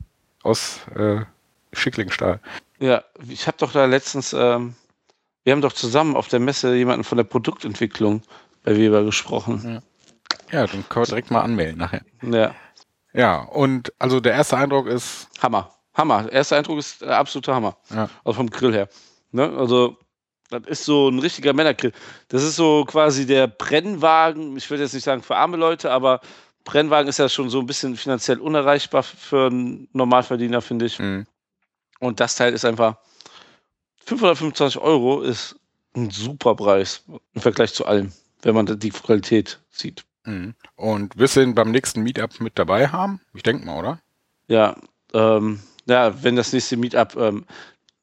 aus 0.43 0.81
äh, 0.95 1.21
Schicklingstahl. 1.71 2.41
Ja, 2.79 3.05
ich 3.29 3.47
habe 3.47 3.55
doch 3.57 3.71
da 3.71 3.85
letztens 3.85 4.33
ähm, 4.33 4.75
wir 5.45 5.53
haben 5.53 5.61
doch 5.61 5.73
zusammen 5.73 6.17
auf 6.17 6.27
der 6.27 6.41
Messe 6.41 6.75
jemanden 6.75 7.05
von 7.05 7.17
der 7.17 7.23
Produktentwicklung 7.23 8.23
bei 8.63 8.75
Weber 8.75 9.03
gesprochen. 9.03 9.81
Ja, 10.51 10.59
ja 10.59 10.67
dann 10.67 10.89
können 10.89 11.05
wir 11.05 11.09
direkt 11.09 11.31
mal 11.31 11.41
anmelden 11.41 11.77
nachher. 11.77 12.01
Ja. 12.21 12.53
Ja, 13.13 13.43
und 13.43 13.93
also 13.97 14.19
der 14.19 14.33
erste 14.33 14.57
Eindruck 14.57 14.87
ist. 14.87 15.29
Hammer. 15.41 15.71
Hammer. 15.93 16.23
Der 16.23 16.33
erste 16.33 16.57
Eindruck 16.57 16.79
ist 16.79 17.01
der 17.01 17.17
absolute 17.17 17.55
Hammer. 17.55 17.77
Ja. 17.89 18.09
Also 18.25 18.35
vom 18.35 18.49
Grill 18.49 18.73
her. 18.73 18.89
Ne? 19.31 19.49
Also 19.57 19.97
Das 20.49 20.61
ist 20.67 20.85
so 20.85 21.09
ein 21.09 21.19
richtiger 21.19 21.53
Männergrill. 21.53 21.91
Das 22.27 22.43
ist 22.43 22.55
so 22.55 22.85
quasi 22.85 23.25
der 23.25 23.47
Brennwagen. 23.47 24.57
Ich 24.57 24.69
würde 24.69 24.83
jetzt 24.83 24.93
nicht 24.93 25.03
sagen 25.03 25.23
für 25.23 25.35
arme 25.35 25.57
Leute, 25.57 25.91
aber 25.91 26.21
Brennwagen 26.63 27.07
ist 27.07 27.19
ja 27.19 27.29
schon 27.29 27.49
so 27.49 27.59
ein 27.59 27.67
bisschen 27.67 27.95
finanziell 27.95 28.39
unerreichbar 28.39 29.03
für 29.03 29.47
einen 29.47 29.87
Normalverdiener, 29.93 30.61
finde 30.61 30.85
ich. 30.85 30.99
Mhm. 30.99 31.25
Und 31.99 32.19
das 32.19 32.35
Teil 32.35 32.53
ist 32.53 32.65
einfach 32.65 32.97
525 34.05 34.81
Euro 34.81 35.21
ist 35.21 35.55
ein 35.95 36.09
super 36.09 36.55
Preis 36.55 37.03
im 37.33 37.41
Vergleich 37.41 37.73
zu 37.73 37.85
allem, 37.85 38.11
wenn 38.41 38.55
man 38.55 38.79
die 38.79 38.89
Qualität 38.89 39.59
sieht. 39.69 40.05
Mhm. 40.25 40.55
Und 40.75 41.17
wirst 41.17 41.35
du 41.35 41.41
ihn 41.41 41.55
beim 41.55 41.71
nächsten 41.71 42.01
Meetup 42.01 42.39
mit 42.39 42.57
dabei 42.57 42.87
haben? 42.89 43.21
Ich 43.33 43.43
denke 43.43 43.65
mal, 43.65 43.79
oder? 43.79 43.99
Ja, 44.47 44.75
ähm, 45.13 45.59
ja, 45.85 46.23
wenn 46.23 46.35
das 46.35 46.53
nächste 46.53 46.77
Meetup 46.77 47.15
ähm, 47.15 47.45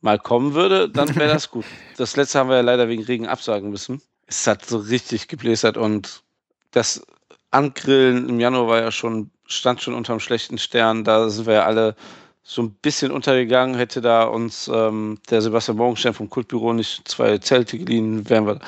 mal 0.01 0.19
kommen 0.19 0.55
würde, 0.55 0.89
dann 0.89 1.15
wäre 1.17 1.33
das 1.33 1.51
gut. 1.51 1.65
Das 1.97 2.17
letzte 2.17 2.39
haben 2.39 2.49
wir 2.49 2.57
ja 2.57 2.63
leider 2.63 2.89
wegen 2.89 3.05
Regen 3.05 3.27
absagen 3.27 3.71
müssen. 3.71 4.01
Es 4.27 4.47
hat 4.47 4.65
so 4.65 4.79
richtig 4.79 5.29
gebläsert 5.29 5.77
und 5.77 6.23
das 6.71 7.05
Angrillen 7.51 8.29
im 8.29 8.41
Januar 8.41 8.67
war 8.67 8.81
ja 8.81 8.91
schon, 8.91 9.31
stand 9.47 9.83
schon 9.83 9.95
unterm 9.95 10.21
schlechten 10.21 10.59
Stern. 10.59 11.05
Da 11.05 11.29
sind 11.29 11.47
wir 11.47 11.55
ja 11.55 11.65
alle 11.65 11.95
so 12.43 12.63
ein 12.63 12.75
bisschen 12.75 13.13
untergegangen. 13.13 13.77
Hätte 13.77 14.01
da 14.01 14.25
uns 14.25 14.71
ähm, 14.73 15.19
der 15.31 15.43
Sebastian 15.43 15.77
Morgenstern 15.77 16.15
vom 16.15 16.29
Kultbüro 16.29 16.73
nicht 16.73 17.07
zwei 17.09 17.39
Zelte 17.39 17.79
geliehen, 17.79 18.29
wären 18.29 18.47
wir 18.47 18.61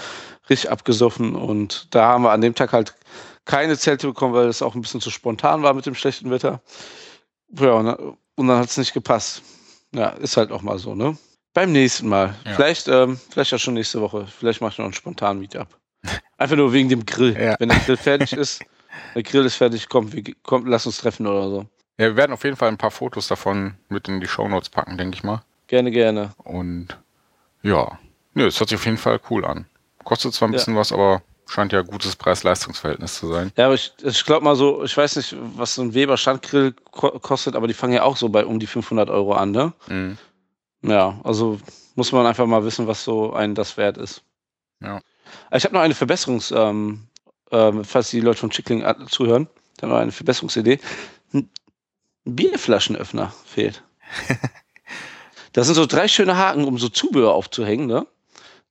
richtig 0.48 0.70
abgesoffen. 0.70 1.34
Und 1.34 1.94
da 1.94 2.08
haben 2.08 2.22
wir 2.22 2.32
an 2.32 2.40
dem 2.40 2.54
Tag 2.54 2.72
halt 2.72 2.94
keine 3.44 3.76
Zelte 3.76 4.06
bekommen, 4.06 4.34
weil 4.34 4.48
es 4.48 4.62
auch 4.62 4.74
ein 4.74 4.80
bisschen 4.80 5.00
zu 5.00 5.10
spontan 5.10 5.62
war 5.62 5.74
mit 5.74 5.86
dem 5.86 5.94
schlechten 5.94 6.30
Wetter. 6.30 6.60
Ja, 7.58 7.72
und 7.72 7.86
dann, 7.86 8.16
dann 8.36 8.58
hat 8.58 8.68
es 8.68 8.78
nicht 8.78 8.94
gepasst. 8.94 9.42
Ja, 9.92 10.08
ist 10.08 10.36
halt 10.36 10.50
auch 10.50 10.62
mal 10.62 10.78
so, 10.78 10.94
ne? 10.94 11.16
Beim 11.52 11.70
nächsten 11.70 12.08
Mal. 12.08 12.34
Ja. 12.44 12.54
Vielleicht, 12.54 12.88
ähm, 12.88 13.20
vielleicht 13.30 13.54
auch 13.54 13.58
schon 13.58 13.74
nächste 13.74 14.00
Woche. 14.00 14.26
Vielleicht 14.26 14.60
mache 14.60 14.72
ich 14.72 14.78
noch 14.78 14.86
einen 14.86 14.94
spontanen 14.94 15.40
Meetup. 15.40 15.68
Einfach 16.36 16.56
nur 16.56 16.72
wegen 16.72 16.88
dem 16.88 17.06
Grill. 17.06 17.36
Ja. 17.40 17.54
Wenn 17.58 17.68
der 17.68 17.78
Grill 17.78 17.96
fertig 17.96 18.32
ist, 18.32 18.60
der 19.14 19.22
Grill 19.22 19.44
ist 19.44 19.54
fertig, 19.54 19.88
komm, 19.88 20.12
wir, 20.12 20.22
komm, 20.42 20.66
lass 20.66 20.86
uns 20.86 20.98
treffen 20.98 21.26
oder 21.26 21.48
so. 21.48 21.66
Ja, 21.98 22.06
wir 22.06 22.16
werden 22.16 22.32
auf 22.32 22.42
jeden 22.44 22.56
Fall 22.56 22.68
ein 22.68 22.76
paar 22.78 22.90
Fotos 22.90 23.28
davon 23.28 23.74
mit 23.88 24.08
in 24.08 24.20
die 24.20 24.26
Shownotes 24.26 24.68
packen, 24.68 24.98
denke 24.98 25.16
ich 25.16 25.22
mal. 25.22 25.42
Gerne, 25.68 25.90
gerne. 25.90 26.30
Und 26.38 26.88
ja, 27.62 27.98
nö, 28.34 28.46
es 28.46 28.58
hört 28.58 28.68
sich 28.68 28.78
auf 28.78 28.84
jeden 28.84 28.98
Fall 28.98 29.20
cool 29.30 29.44
an. 29.44 29.66
Kostet 30.02 30.34
zwar 30.34 30.48
ein 30.48 30.52
Ja. 30.52 30.58
bisschen 30.58 30.76
was, 30.76 30.92
aber 30.92 31.22
scheint 31.46 31.72
ja 31.72 31.82
gutes 31.82 32.16
Preis-Leistungs-Verhältnis 32.16 33.14
zu 33.18 33.28
sein. 33.28 33.52
Ja, 33.56 33.66
aber 33.66 33.74
ich, 33.74 33.92
ich 34.02 34.24
glaube 34.24 34.44
mal 34.44 34.56
so, 34.56 34.82
ich 34.82 34.96
weiß 34.96 35.16
nicht, 35.16 35.36
was 35.56 35.76
so 35.76 35.82
ein 35.82 35.94
Weber 35.94 36.16
Standgrill 36.16 36.72
ko 36.90 37.10
kostet, 37.20 37.54
aber 37.54 37.68
die 37.68 37.74
fangen 37.74 37.92
ja 37.94 38.02
auch 38.02 38.16
so 38.16 38.28
bei 38.28 38.44
um 38.44 38.58
die 38.58 38.66
500 38.66 39.08
Euro 39.10 39.34
an, 39.34 39.50
ne? 39.52 39.72
Mhm. 39.86 40.18
Ja, 40.82 41.20
also 41.22 41.58
muss 41.94 42.12
man 42.12 42.26
einfach 42.26 42.46
mal 42.46 42.64
wissen, 42.64 42.86
was 42.86 43.04
so 43.04 43.32
ein 43.32 43.54
das 43.54 43.76
wert 43.76 43.96
ist. 43.98 44.22
Ja. 44.80 45.00
Aber 45.48 45.56
Ich 45.56 45.64
habe 45.64 45.74
noch 45.74 45.80
eine 45.82 45.94
Verbesserungs, 45.94 46.50
ähm, 46.50 47.06
ähm, 47.52 47.84
falls 47.84 48.10
die 48.10 48.20
Leute 48.20 48.40
von 48.40 48.50
Chickling 48.50 48.82
äh, 48.82 48.94
zuhören, 49.08 49.46
dann 49.78 49.90
noch 49.90 49.96
eine 49.96 50.12
Verbesserungsidee. 50.12 50.80
Ein 52.26 52.36
Bierflaschenöffner 52.36 53.32
fehlt. 53.46 53.82
Das 55.52 55.66
sind 55.66 55.74
so 55.76 55.86
drei 55.86 56.08
schöne 56.08 56.36
Haken, 56.36 56.64
um 56.64 56.78
so 56.78 56.88
Zubehör 56.88 57.32
aufzuhängen, 57.34 57.86
ne? 57.86 58.06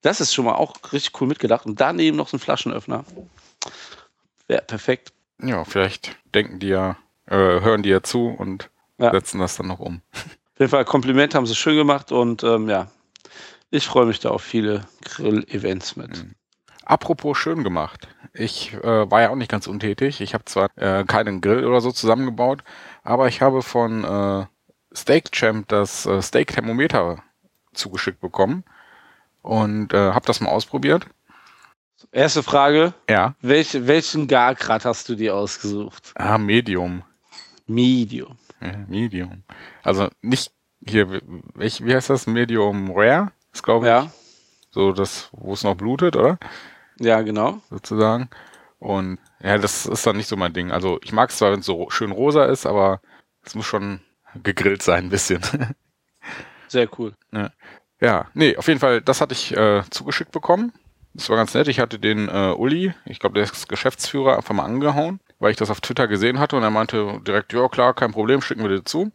Das 0.01 0.19
ist 0.19 0.33
schon 0.33 0.43
mal 0.45 0.55
auch 0.55 0.75
richtig 0.91 1.19
cool 1.21 1.27
mitgedacht. 1.27 1.65
Und 1.65 1.79
daneben 1.79 2.17
noch 2.17 2.27
so 2.27 2.35
ein 2.35 2.41
Flaschenöffner. 2.41 3.05
Wäre 4.47 4.63
perfekt. 4.63 5.13
Ja, 5.41 5.63
vielleicht 5.63 6.17
denken 6.35 6.59
die 6.59 6.67
ja, 6.67 6.97
äh, 7.27 7.35
hören 7.35 7.83
die 7.83 7.89
ja 7.89 8.03
zu 8.03 8.27
und 8.27 8.69
Ja. 8.97 9.11
setzen 9.11 9.39
das 9.39 9.55
dann 9.55 9.67
noch 9.67 9.79
um. 9.79 10.01
Auf 10.13 10.59
jeden 10.59 10.71
Fall 10.71 10.83
Kompliment 10.85 11.33
haben 11.35 11.45
sie 11.45 11.55
schön 11.55 11.77
gemacht 11.77 12.11
und 12.11 12.43
ähm, 12.43 12.69
ja, 12.69 12.91
ich 13.71 13.85
freue 13.87 14.05
mich 14.05 14.19
da 14.19 14.29
auf 14.29 14.43
viele 14.43 14.85
Grill-Events 15.03 15.95
mit. 15.95 16.09
Mhm. 16.17 16.35
Apropos 16.85 17.37
schön 17.37 17.63
gemacht. 17.63 18.09
Ich 18.33 18.73
äh, 18.73 19.09
war 19.09 19.21
ja 19.21 19.29
auch 19.29 19.35
nicht 19.35 19.49
ganz 19.49 19.67
untätig. 19.67 20.19
Ich 20.19 20.33
habe 20.33 20.43
zwar 20.45 20.69
äh, 20.75 21.05
keinen 21.05 21.39
Grill 21.39 21.65
oder 21.65 21.79
so 21.79 21.91
zusammengebaut, 21.93 22.63
aber 23.03 23.27
ich 23.27 23.41
habe 23.41 23.61
von 23.61 24.03
äh, 24.03 24.45
Steak 24.95 25.31
Champ 25.31 25.67
das 25.69 26.05
äh, 26.05 26.21
Steak 26.21 26.47
Thermometer 26.53 27.23
zugeschickt 27.73 28.19
bekommen 28.21 28.63
und 29.41 29.93
äh, 29.93 30.11
habe 30.11 30.25
das 30.25 30.39
mal 30.41 30.49
ausprobiert. 30.51 31.07
Erste 32.11 32.43
Frage, 32.43 32.93
Ja, 33.09 33.33
welch, 33.41 33.87
welchen 33.87 34.27
Gargrad 34.27 34.83
hast 34.85 35.07
du 35.09 35.15
dir 35.15 35.35
ausgesucht? 35.35 36.11
ah, 36.15 36.37
Medium. 36.37 37.03
Medium. 37.65 38.37
Ja, 38.61 38.73
Medium. 38.87 39.43
Also 39.83 40.09
nicht 40.21 40.51
hier, 40.85 41.21
welch, 41.53 41.83
wie 41.85 41.95
heißt 41.95 42.09
das? 42.09 42.27
Medium 42.27 42.91
Rare? 42.91 43.31
Ist 43.53 43.63
glaube 43.63 43.85
ich 43.85 43.89
Ja, 43.89 44.11
so 44.71 44.91
das, 44.91 45.29
wo 45.31 45.53
es 45.53 45.63
noch 45.63 45.75
blutet, 45.75 46.15
oder? 46.17 46.37
ja, 46.99 47.21
genau. 47.21 47.61
sozusagen. 47.69 48.29
Und 48.79 49.17
ja, 49.43 49.57
das 49.57 49.85
ist 49.85 50.07
dann 50.07 50.17
nicht 50.17 50.29
so 50.29 50.37
mein 50.37 50.53
Ding. 50.53 50.71
Also 50.71 50.99
ich 51.03 51.11
mag 51.11 51.29
es 51.29 51.37
zwar, 51.37 51.51
wenn 51.51 51.59
es 51.59 51.65
so 51.65 51.89
schön 51.89 52.11
rosa 52.11 52.45
ist, 52.45 52.65
aber 52.65 53.01
es 53.43 53.55
muss 53.55 53.65
schon 53.65 53.99
gegrillt 54.41 54.81
sein 54.81 55.05
ein 55.05 55.09
bisschen. 55.09 55.41
Sehr 56.69 56.87
cool. 56.97 57.13
ja, 57.99 58.27
nee, 58.33 58.55
auf 58.57 58.67
jeden 58.67 58.79
Fall, 58.79 59.01
das 59.01 59.21
hatte 59.21 59.33
ich 59.33 59.55
äh, 59.55 59.83
zugeschickt 59.89 60.31
bekommen. 60.31 60.71
Das 61.13 61.29
war 61.29 61.37
ganz 61.37 61.53
nett. 61.53 61.67
Ich 61.67 61.79
hatte 61.79 61.99
den 61.99 62.27
äh, 62.27 62.53
Uli, 62.57 62.93
ich 63.05 63.19
glaube, 63.19 63.35
der 63.35 63.43
ist 63.43 63.69
Geschäftsführer, 63.69 64.37
einfach 64.37 64.55
mal 64.55 64.65
angehauen, 64.65 65.19
weil 65.39 65.51
ich 65.51 65.57
das 65.57 65.69
auf 65.69 65.81
Twitter 65.81 66.07
gesehen 66.07 66.39
hatte 66.39 66.55
und 66.55 66.63
er 66.63 66.71
meinte 66.71 67.19
direkt, 67.27 67.53
ja 67.53 67.67
klar, 67.67 67.93
kein 67.93 68.11
Problem, 68.11 68.41
schicken 68.41 68.63
wir 68.63 68.69
dir 68.69 68.85
zu. 68.85 69.11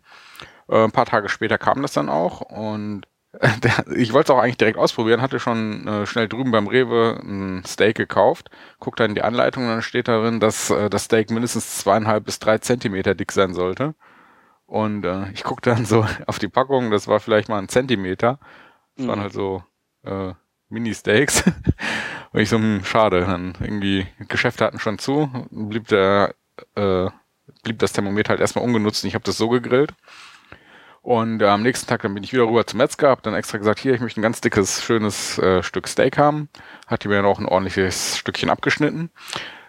Äh, 0.68 0.84
ein 0.84 0.92
paar 0.92 1.06
Tage 1.06 1.28
später 1.28 1.58
kam 1.58 1.82
das 1.82 1.92
dann 1.92 2.08
auch 2.08 2.42
und 2.42 3.06
ich 3.94 4.12
wollte 4.12 4.32
es 4.32 4.36
auch 4.36 4.42
eigentlich 4.42 4.56
direkt 4.56 4.78
ausprobieren, 4.78 5.20
hatte 5.20 5.38
schon 5.38 5.86
äh, 5.86 6.06
schnell 6.06 6.28
drüben 6.28 6.50
beim 6.50 6.66
Rewe 6.66 7.20
ein 7.22 7.62
Steak 7.66 7.96
gekauft, 7.96 8.50
guck 8.80 8.96
dann 8.96 9.10
in 9.10 9.14
die 9.14 9.22
Anleitung 9.22 9.64
und 9.64 9.68
dann 9.70 9.82
steht 9.82 10.08
darin, 10.08 10.40
dass 10.40 10.70
äh, 10.70 10.88
das 10.88 11.04
Steak 11.04 11.30
mindestens 11.30 11.78
zweieinhalb 11.78 12.24
bis 12.24 12.38
drei 12.38 12.58
Zentimeter 12.58 13.14
dick 13.14 13.32
sein 13.32 13.54
sollte. 13.54 13.94
Und 14.66 15.04
äh, 15.04 15.30
ich 15.32 15.44
guck 15.44 15.62
dann 15.62 15.86
so 15.86 16.06
auf 16.26 16.38
die 16.38 16.48
Packung, 16.48 16.90
das 16.90 17.08
war 17.08 17.20
vielleicht 17.20 17.48
mal 17.48 17.58
ein 17.58 17.68
Zentimeter. 17.68 18.38
Das 18.96 19.08
waren 19.08 19.18
Mhm. 19.18 19.22
halt 19.22 19.32
so 19.32 19.64
äh, 20.04 20.34
Mini-Steaks. 20.70 21.44
und 22.32 22.40
ich 22.40 22.48
so, 22.48 22.58
hm, 22.58 22.84
schade, 22.84 23.20
dann 23.22 23.54
irgendwie, 23.60 24.06
Geschäfte 24.28 24.64
hatten 24.64 24.78
schon 24.80 24.98
zu, 24.98 25.30
blieb 25.50 25.88
der, 25.88 26.34
äh, 26.76 27.08
blieb 27.64 27.78
das 27.80 27.92
Thermometer 27.92 28.30
halt 28.30 28.40
erstmal 28.40 28.64
ungenutzt 28.64 29.04
und 29.04 29.08
ich 29.08 29.14
habe 29.14 29.24
das 29.24 29.38
so 29.38 29.48
gegrillt. 29.48 29.94
Und 31.08 31.40
äh, 31.40 31.46
am 31.46 31.62
nächsten 31.62 31.86
Tag 31.86 32.02
dann 32.02 32.12
bin 32.12 32.22
ich 32.22 32.34
wieder 32.34 32.42
rüber 32.42 32.66
zum 32.66 32.76
Metzger, 32.76 33.08
hab 33.08 33.22
dann 33.22 33.32
extra 33.32 33.56
gesagt, 33.56 33.80
hier, 33.80 33.94
ich 33.94 34.00
möchte 34.02 34.20
ein 34.20 34.22
ganz 34.22 34.42
dickes, 34.42 34.82
schönes 34.84 35.38
äh, 35.38 35.62
Stück 35.62 35.88
Steak 35.88 36.18
haben. 36.18 36.50
Hat 36.86 37.02
die 37.02 37.08
mir 37.08 37.14
dann 37.14 37.24
auch 37.24 37.38
ein 37.38 37.46
ordentliches 37.46 38.18
Stückchen 38.18 38.50
abgeschnitten. 38.50 39.08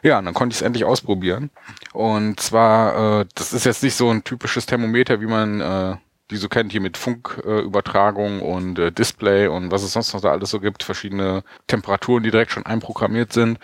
Ja, 0.04 0.19
und 0.19 0.25
dann 0.25 0.34
konnte 0.34 0.54
ich 0.54 0.60
es 0.60 0.62
endlich 0.62 0.84
ausprobieren. 0.84 1.49
Und 1.93 2.41
zwar, 2.41 3.21
äh, 3.21 3.25
das 3.36 3.54
ist 3.54 3.65
jetzt 3.65 3.84
nicht 3.84 3.95
so 3.95 4.10
ein 4.10 4.25
typisches 4.25 4.65
Thermometer, 4.65 5.21
wie 5.21 5.28
man 5.28 5.62
äh, 5.62 5.95
die 6.30 6.36
so 6.36 6.49
kennt, 6.49 6.73
hier 6.73 6.82
mit 6.82 6.97
Funkübertragung 6.97 8.41
äh, 8.41 8.43
und 8.43 8.78
äh, 8.78 8.91
Display 8.91 9.47
und 9.47 9.71
was 9.71 9.84
es 9.84 9.93
sonst 9.93 10.13
noch 10.13 10.19
da 10.19 10.32
alles 10.32 10.49
so 10.49 10.60
gibt, 10.60 10.84
verschiedene 10.84 11.43
Temperaturen, 11.67 12.21
die 12.21 12.32
direkt 12.32 12.52
schon 12.52 12.65
einprogrammiert 12.65 13.32
sind, 13.32 13.60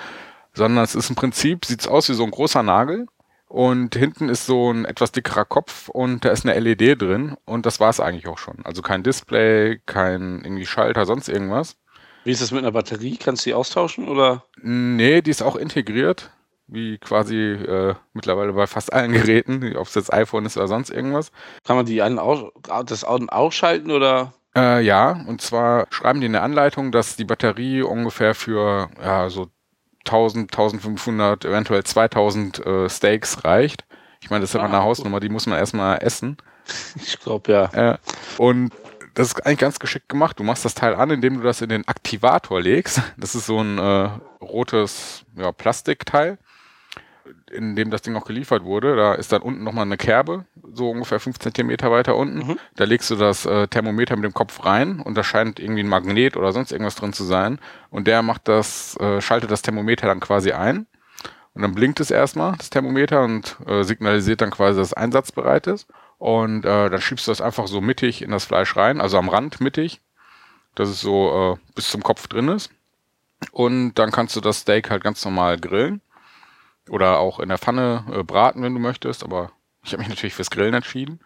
sondern 0.54 0.82
es 0.82 0.96
ist 0.96 1.10
im 1.10 1.18
Prinzip, 1.18 1.66
sieht's 1.66 1.90
aus 1.90 2.08
wie 2.08 2.14
so 2.14 2.24
ein 2.24 2.32
großer 2.32 2.64
Nagel 2.64 3.08
und 3.48 3.96
hinten 3.96 4.30
ist 4.30 4.46
so 4.46 4.72
ein 4.72 4.86
etwas 4.86 5.12
dickerer 5.12 5.46
Kopf 5.46 5.90
und 5.90 6.26
da 6.26 6.30
ist 6.30 6.46
eine 6.46 6.60
LED 6.60 7.02
drin 7.02 7.38
und 7.46 7.66
das 7.66 7.80
war's 7.80 8.00
eigentlich 8.00 8.28
auch 8.28 8.38
schon. 8.38 8.58
Also 8.64 8.82
kein 8.82 9.04
Display, 9.04 9.80
kein 9.86 10.42
irgendwie 10.44 10.66
Schalter, 10.66 11.06
sonst 11.06 11.30
irgendwas. 11.30 11.78
Wie 12.24 12.32
ist 12.32 12.42
das 12.42 12.52
mit 12.52 12.64
einer 12.64 12.72
Batterie? 12.72 13.18
Kannst 13.18 13.46
du 13.46 13.52
die 13.52 13.54
austauschen 13.54 14.08
oder? 14.08 14.44
Nee, 14.62 15.22
die 15.22 15.30
ist 15.30 15.44
auch 15.44 15.56
integriert, 15.56 16.32
wie 16.68 16.98
quasi 16.98 17.36
äh, 17.36 17.94
mittlerweile 18.14 18.54
bei 18.54 18.66
fast 18.66 18.92
allen 18.92 19.12
Geräten, 19.12 19.76
ob 19.78 19.88
es 19.88 19.96
jetzt 19.96 20.12
iPhone 20.12 20.46
ist 20.46 20.58
oder 20.58 20.68
sonst 20.68 20.90
irgendwas. 20.90 21.32
Kann 21.64 21.76
man 21.76 21.86
die 21.86 22.02
an 22.02 22.20
das 22.86 23.04
an 23.04 23.30
ausschalten 23.30 23.92
oder? 23.92 24.34
Äh, 24.56 24.82
ja, 24.84 25.24
und 25.28 25.42
zwar 25.42 25.86
schreiben 25.92 26.22
die 26.22 26.28
in 26.28 26.34
der 26.34 26.44
Anleitung, 26.44 26.92
dass 26.92 27.16
die 27.16 27.26
Batterie 27.26 27.84
ungefähr 27.84 28.34
für 28.34 28.90
ja, 29.02 29.30
so 29.30 29.48
1000, 30.08 30.52
1500, 30.52 31.46
eventuell 31.46 31.84
2000 31.84 32.66
äh, 32.66 32.90
Steaks 32.90 33.44
reicht. 33.44 33.86
Ich 34.22 34.30
meine, 34.30 34.42
das 34.42 34.52
ist 34.52 34.60
Ah, 34.60 34.66
eine 34.66 34.78
cool. 34.78 34.84
Hausnummer, 34.84 35.20
die 35.20 35.30
muss 35.30 35.46
man 35.48 35.58
erstmal 35.60 36.02
essen. 36.02 36.38
Ich 36.96 37.20
glaube 37.20 37.52
ja. 37.52 37.92
Äh, 37.94 37.98
und 38.38 38.72
das 39.14 39.28
ist 39.28 39.46
eigentlich 39.46 39.60
ganz 39.60 39.80
geschickt 39.80 40.10
gemacht. 40.10 40.40
Du 40.40 40.44
machst 40.44 40.66
das 40.66 40.74
Teil 40.76 40.96
an, 40.96 41.10
indem 41.12 41.38
du 41.38 41.44
das 41.44 41.62
in 41.62 41.70
den 41.70 41.88
Aktivator 41.88 42.60
legst. 42.62 43.02
Das 43.18 43.36
ist 43.36 43.46
so 43.46 43.60
ein 43.62 43.78
äh, 43.78 44.10
rotes 44.42 45.26
ja, 45.38 45.52
Plastikteil, 45.52 46.38
in 47.52 47.76
dem 47.76 47.92
das 47.92 48.02
Ding 48.02 48.16
auch 48.16 48.26
geliefert 48.26 48.64
wurde. 48.64 48.96
Da 48.96 49.14
ist 49.14 49.32
dann 49.32 49.42
unten 49.42 49.64
nochmal 49.64 49.86
eine 49.86 49.98
Kerbe, 49.98 50.46
so 50.74 50.92
ungefähr 50.92 51.20
5 51.20 51.40
Zentimeter 51.40 51.92
weiter 51.92 52.16
unten. 52.16 52.48
Mhm. 52.48 52.60
Da 52.76 52.84
legst 52.84 53.10
du 53.10 53.16
das 53.16 53.46
äh, 53.46 53.68
Thermometer 53.68 54.16
mit 54.16 54.26
dem 54.26 54.34
Kopf 54.34 54.66
rein 54.66 55.00
und 55.00 55.16
da 55.16 55.24
scheint 55.24 55.60
irgendwie 55.60 55.84
ein 55.84 55.90
Magnet 55.90 56.38
oder 56.38 56.52
sonst 56.52 56.72
irgendwas 56.72 56.96
drin 56.96 57.14
zu 57.14 57.24
sein. 57.24 57.60
Und 57.90 58.08
der 58.08 58.22
macht 58.22 58.48
das, 58.48 58.98
äh, 58.98 59.22
schaltet 59.22 59.52
das 59.52 59.62
Thermometer 59.62 60.08
dann 60.08 60.20
quasi 60.20 60.52
ein. 60.52 60.88
Und 61.54 61.62
dann 61.62 61.74
blinkt 61.74 62.02
es 62.02 62.12
erstmal, 62.12 62.56
das 62.58 62.70
Thermometer, 62.70 63.24
und 63.24 63.56
äh, 63.66 63.84
signalisiert 63.84 64.42
dann 64.42 64.52
quasi, 64.52 64.78
dass 64.78 64.90
es 64.90 64.94
einsatzbereit 64.94 65.68
ist. 65.68 65.88
Und 66.18 66.66
äh, 66.66 66.90
dann 66.90 67.02
schiebst 67.02 67.28
du 67.28 67.32
das 67.32 67.42
einfach 67.42 67.68
so 67.68 67.80
mittig 67.82 68.22
in 68.22 68.32
das 68.32 68.46
Fleisch 68.46 68.76
rein, 68.76 69.00
also 69.00 69.18
am 69.18 69.30
Rand 69.30 69.62
mittig. 69.62 70.02
dass 70.76 70.90
es 70.90 71.00
so 71.00 71.56
äh, 71.56 71.74
bis 71.74 71.90
zum 71.90 72.04
Kopf 72.04 72.28
drin 72.28 72.50
ist. 72.50 72.72
Und 73.52 73.96
dann 73.96 74.12
kannst 74.12 74.36
du 74.36 74.42
das 74.42 74.60
Steak 74.60 74.90
halt 74.90 75.04
ganz 75.04 75.24
normal 75.24 75.58
grillen. 75.60 76.02
Oder 76.90 77.20
auch 77.20 77.40
in 77.40 77.50
der 77.50 77.58
Pfanne 77.58 78.04
äh, 78.14 78.24
braten, 78.24 78.62
wenn 78.62 78.74
du 78.74 78.80
möchtest. 78.80 79.24
Aber 79.24 79.52
ich 79.84 79.92
habe 79.94 80.02
mich 80.02 80.10
natürlich 80.10 80.36
fürs 80.36 80.52
Grillen 80.52 80.74
entschieden. 80.74 81.20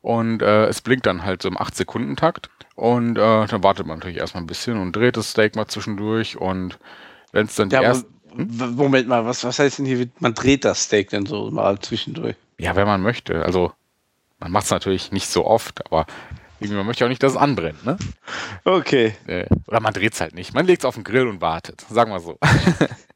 Und 0.00 0.42
äh, 0.42 0.66
es 0.66 0.80
blinkt 0.80 1.06
dann 1.06 1.24
halt 1.24 1.42
so 1.42 1.48
im 1.48 1.56
8-Sekunden-Takt. 1.58 2.50
Und 2.74 3.16
äh, 3.18 3.46
dann 3.46 3.62
wartet 3.62 3.86
man 3.86 3.98
natürlich 3.98 4.18
erstmal 4.18 4.42
ein 4.42 4.46
bisschen 4.48 4.78
und 4.80 4.92
dreht 4.96 5.16
das 5.16 5.30
Steak 5.30 5.54
mal 5.56 5.68
zwischendurch. 5.68 6.36
Und 6.36 6.78
wenn 7.32 7.46
es 7.46 7.54
dann 7.54 7.68
die 7.68 7.74
Ja, 7.74 7.80
aber, 7.80 7.88
erste. 7.90 8.08
w- 8.34 8.64
Moment 8.66 9.08
mal, 9.08 9.24
was, 9.26 9.44
was 9.44 9.58
heißt 9.58 9.78
denn 9.78 9.86
hier, 9.86 10.08
man 10.18 10.34
dreht 10.34 10.64
das 10.64 10.84
Steak 10.84 11.10
denn 11.10 11.26
so 11.26 11.50
mal 11.50 11.78
zwischendurch? 11.78 12.36
Ja, 12.58 12.74
wenn 12.76 12.86
man 12.86 13.02
möchte. 13.02 13.44
Also, 13.44 13.72
man 14.40 14.50
macht 14.50 14.64
es 14.64 14.70
natürlich 14.70 15.12
nicht 15.12 15.28
so 15.28 15.44
oft, 15.46 15.84
aber 15.86 16.06
irgendwie, 16.58 16.76
man 16.78 16.86
möchte 16.86 17.04
auch 17.04 17.08
nicht, 17.08 17.22
dass 17.22 17.32
es 17.32 17.38
anbrennt, 17.38 17.84
ne? 17.84 17.96
Okay, 18.64 19.14
Äh, 19.26 19.46
Oder 19.66 19.80
man 19.80 19.92
dreht 19.94 20.14
es 20.14 20.20
halt 20.20 20.34
nicht. 20.34 20.54
Man 20.54 20.66
legt 20.66 20.82
es 20.82 20.84
auf 20.84 20.94
den 20.94 21.04
Grill 21.04 21.26
und 21.28 21.40
wartet. 21.40 21.80
Sagen 21.90 22.10
wir 22.12 22.20
so. 22.20 22.38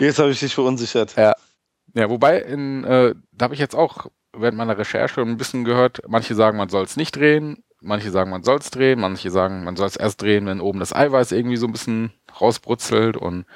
jetzt 0.00 0.18
habe 0.18 0.30
ich 0.30 0.40
dich 0.40 0.54
verunsichert. 0.54 1.14
Ja, 1.16 2.10
wobei, 2.10 2.40
in, 2.40 2.84
äh, 2.84 3.14
da 3.32 3.44
habe 3.44 3.54
ich 3.54 3.60
jetzt 3.60 3.74
auch 3.74 4.06
während 4.32 4.58
meiner 4.58 4.76
Recherche 4.76 5.20
ein 5.20 5.36
bisschen 5.36 5.64
gehört, 5.64 6.02
manche 6.08 6.34
sagen, 6.34 6.58
man 6.58 6.68
soll 6.68 6.84
es 6.84 6.96
nicht 6.96 7.14
drehen, 7.14 7.62
manche 7.80 8.10
sagen, 8.10 8.30
man 8.30 8.42
soll 8.42 8.58
es 8.58 8.70
drehen, 8.70 8.98
manche 9.00 9.30
sagen, 9.30 9.62
man 9.64 9.76
soll 9.76 9.86
es 9.86 9.96
erst 9.96 10.22
drehen, 10.22 10.46
wenn 10.46 10.60
oben 10.60 10.80
das 10.80 10.92
Eiweiß 10.92 11.32
irgendwie 11.32 11.56
so 11.56 11.66
ein 11.66 11.72
bisschen 11.72 12.12
rausbrutzelt 12.40 13.16
und 13.16 13.46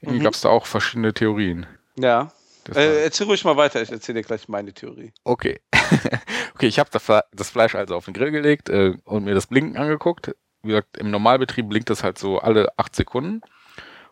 irgendwie 0.00 0.20
Mhm. 0.20 0.24
gab 0.24 0.34
es 0.34 0.42
da 0.42 0.50
auch 0.50 0.66
verschiedene 0.66 1.14
Theorien. 1.14 1.66
Ja. 1.98 2.30
Äh, 2.74 3.04
erzähl 3.04 3.26
ruhig 3.26 3.44
mal 3.44 3.56
weiter, 3.56 3.80
ich 3.80 3.90
erzähle 3.90 4.20
dir 4.20 4.26
gleich 4.26 4.46
meine 4.48 4.74
Theorie. 4.74 5.12
Okay. 5.24 5.60
okay, 6.54 6.66
ich 6.66 6.78
habe 6.78 6.90
das 6.90 7.50
Fleisch 7.50 7.74
also 7.74 7.96
auf 7.96 8.04
den 8.04 8.12
Grill 8.12 8.30
gelegt 8.30 8.68
äh, 8.68 8.94
und 9.04 9.24
mir 9.24 9.34
das 9.34 9.46
Blinken 9.46 9.78
angeguckt. 9.78 10.34
Wie 10.62 10.68
gesagt, 10.68 10.98
im 10.98 11.10
Normalbetrieb 11.10 11.66
blinkt 11.68 11.88
das 11.88 12.04
halt 12.04 12.18
so 12.18 12.38
alle 12.40 12.68
acht 12.76 12.94
Sekunden. 12.94 13.40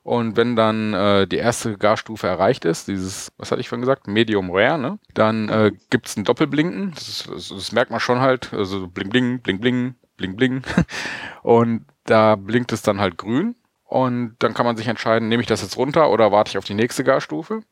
Und 0.06 0.36
wenn 0.36 0.54
dann 0.54 0.94
äh, 0.94 1.26
die 1.26 1.36
erste 1.36 1.76
Garstufe 1.76 2.28
erreicht 2.28 2.64
ist, 2.64 2.86
dieses, 2.86 3.32
was 3.38 3.50
hatte 3.50 3.60
ich 3.60 3.68
vorhin 3.68 3.80
gesagt, 3.80 4.06
Medium 4.06 4.52
Rare, 4.52 4.78
ne? 4.78 5.00
dann 5.14 5.48
äh, 5.48 5.72
gibt's 5.90 6.16
ein 6.16 6.22
Doppelblinken. 6.22 6.92
Das, 6.92 7.08
ist, 7.08 7.28
das, 7.28 7.48
das 7.48 7.72
merkt 7.72 7.90
man 7.90 7.98
schon 7.98 8.20
halt. 8.20 8.54
Also 8.54 8.86
bling, 8.86 9.08
bling, 9.10 9.40
bling, 9.40 9.58
bling, 9.58 9.94
bling, 10.16 10.36
bling. 10.36 10.62
Und 11.42 11.86
da 12.04 12.36
blinkt 12.36 12.70
es 12.70 12.82
dann 12.82 13.00
halt 13.00 13.18
grün. 13.18 13.56
Und 13.82 14.36
dann 14.38 14.54
kann 14.54 14.64
man 14.64 14.76
sich 14.76 14.86
entscheiden, 14.86 15.28
nehme 15.28 15.40
ich 15.40 15.48
das 15.48 15.62
jetzt 15.62 15.76
runter 15.76 16.08
oder 16.08 16.30
warte 16.30 16.50
ich 16.50 16.58
auf 16.58 16.64
die 16.64 16.74
nächste 16.74 17.02
Garstufe. 17.02 17.62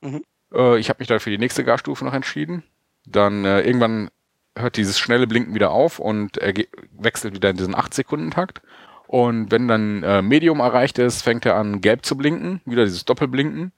Mhm. 0.00 0.22
Äh, 0.54 0.78
ich 0.78 0.90
habe 0.90 1.00
mich 1.00 1.08
dann 1.08 1.18
für 1.18 1.30
die 1.30 1.38
nächste 1.38 1.64
Garstufe 1.64 2.04
noch 2.04 2.14
entschieden. 2.14 2.62
Dann 3.04 3.44
äh, 3.44 3.62
irgendwann 3.62 4.10
hört 4.56 4.76
dieses 4.76 4.96
schnelle 4.96 5.26
Blinken 5.26 5.56
wieder 5.56 5.72
auf 5.72 5.98
und 5.98 6.38
er 6.38 6.54
wechselt 6.92 7.34
wieder 7.34 7.50
in 7.50 7.56
diesen 7.56 7.74
8-Sekunden-Takt. 7.74 8.62
Und 9.12 9.50
wenn 9.50 9.68
dann 9.68 10.02
äh, 10.04 10.22
Medium 10.22 10.60
erreicht 10.60 10.98
ist, 10.98 11.20
fängt 11.20 11.44
er 11.44 11.56
an 11.56 11.82
gelb 11.82 12.02
zu 12.06 12.16
blinken, 12.16 12.62
wieder 12.64 12.84
dieses 12.84 13.04
Doppelblinken. 13.04 13.70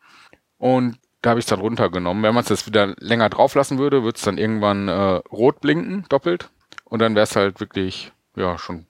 Und 0.59 0.97
da 1.23 1.31
habe 1.31 1.41
ich 1.41 1.47
es 1.47 1.51
dann 1.51 1.59
runtergenommen. 1.59 2.23
Wenn 2.23 2.35
man 2.37 2.45
es 2.45 2.51
jetzt 2.51 2.69
wieder 2.69 2.95
länger 3.01 3.31
drauf 3.31 3.57
lassen 3.57 3.79
würde, 3.79 4.05
würde 4.05 4.15
es 4.15 4.23
dann 4.23 4.39
irgendwann 4.39 4.87
äh, 4.87 4.93
rot 5.33 5.61
blinken, 5.61 6.05
doppelt. 6.09 6.51
Und 6.85 7.01
dann 7.01 7.17
wäre 7.17 7.25
es 7.25 7.35
halt 7.35 7.59
wirklich, 7.59 8.13
ja, 8.37 8.59
schon 8.59 8.87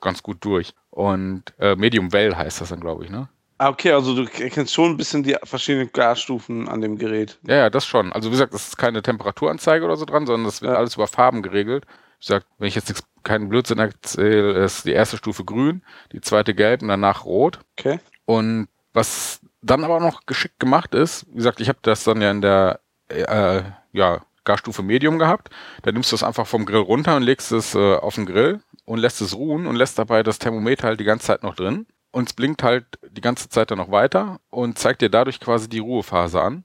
ganz 0.00 0.24
gut 0.24 0.38
durch. 0.40 0.74
Und 0.90 1.44
äh, 1.60 1.76
Medium 1.76 2.12
Well 2.12 2.34
heißt 2.34 2.60
das 2.60 2.70
dann, 2.70 2.80
glaube 2.80 3.04
ich, 3.04 3.10
ne? 3.10 3.28
Ah, 3.58 3.68
okay, 3.68 3.92
also 3.92 4.16
du 4.16 4.22
erkennst 4.22 4.74
schon 4.74 4.90
ein 4.90 4.96
bisschen 4.96 5.22
die 5.22 5.36
verschiedenen 5.44 5.92
Gasstufen 5.92 6.68
an 6.68 6.80
dem 6.80 6.98
Gerät. 6.98 7.38
Ja, 7.46 7.54
ja, 7.54 7.70
das 7.70 7.86
schon. 7.86 8.12
Also 8.12 8.30
wie 8.30 8.32
gesagt, 8.32 8.52
das 8.52 8.66
ist 8.66 8.78
keine 8.78 9.00
Temperaturanzeige 9.00 9.84
oder 9.84 9.96
so 9.96 10.06
dran, 10.06 10.26
sondern 10.26 10.44
das 10.46 10.60
wird 10.60 10.72
Ja. 10.72 10.78
alles 10.78 10.96
über 10.96 11.06
Farben 11.06 11.40
geregelt. 11.42 11.84
Ich 12.20 12.26
sag, 12.26 12.44
wenn 12.58 12.68
ich 12.68 12.74
jetzt 12.74 12.88
nichts, 12.88 13.04
keinen 13.22 13.48
Blödsinn 13.48 13.78
erzähle, 13.78 14.64
ist 14.64 14.84
die 14.84 14.92
erste 14.92 15.16
Stufe 15.16 15.44
grün, 15.44 15.82
die 16.12 16.20
zweite 16.20 16.54
gelb 16.54 16.82
und 16.82 16.88
danach 16.88 17.24
rot. 17.24 17.60
Okay. 17.78 18.00
Und 18.24 18.68
was 18.92 19.40
dann 19.62 19.84
aber 19.84 20.00
noch 20.00 20.26
geschickt 20.26 20.58
gemacht 20.58 20.94
ist, 20.94 21.26
wie 21.30 21.36
gesagt, 21.36 21.60
ich 21.60 21.68
habe 21.68 21.78
das 21.82 22.04
dann 22.04 22.20
ja 22.22 22.30
in 22.30 22.40
der 22.40 22.80
äh, 23.08 23.62
ja, 23.92 24.22
Garstufe 24.44 24.82
Medium 24.82 25.18
gehabt. 25.18 25.50
Da 25.82 25.92
nimmst 25.92 26.10
du 26.10 26.16
es 26.16 26.22
einfach 26.22 26.46
vom 26.46 26.66
Grill 26.66 26.80
runter 26.80 27.16
und 27.16 27.22
legst 27.22 27.52
es 27.52 27.74
äh, 27.74 27.96
auf 27.96 28.14
den 28.14 28.26
Grill 28.26 28.60
und 28.84 28.98
lässt 28.98 29.20
es 29.20 29.36
ruhen 29.36 29.66
und 29.66 29.76
lässt 29.76 29.98
dabei 29.98 30.22
das 30.22 30.38
Thermometer 30.38 30.88
halt 30.88 31.00
die 31.00 31.04
ganze 31.04 31.26
Zeit 31.26 31.42
noch 31.42 31.54
drin. 31.54 31.86
Und 32.10 32.28
es 32.28 32.32
blinkt 32.32 32.62
halt 32.62 32.86
die 33.10 33.20
ganze 33.20 33.50
Zeit 33.50 33.70
dann 33.70 33.78
noch 33.78 33.90
weiter 33.90 34.40
und 34.48 34.78
zeigt 34.78 35.02
dir 35.02 35.10
dadurch 35.10 35.40
quasi 35.40 35.68
die 35.68 35.78
Ruhephase 35.78 36.40
an. 36.40 36.64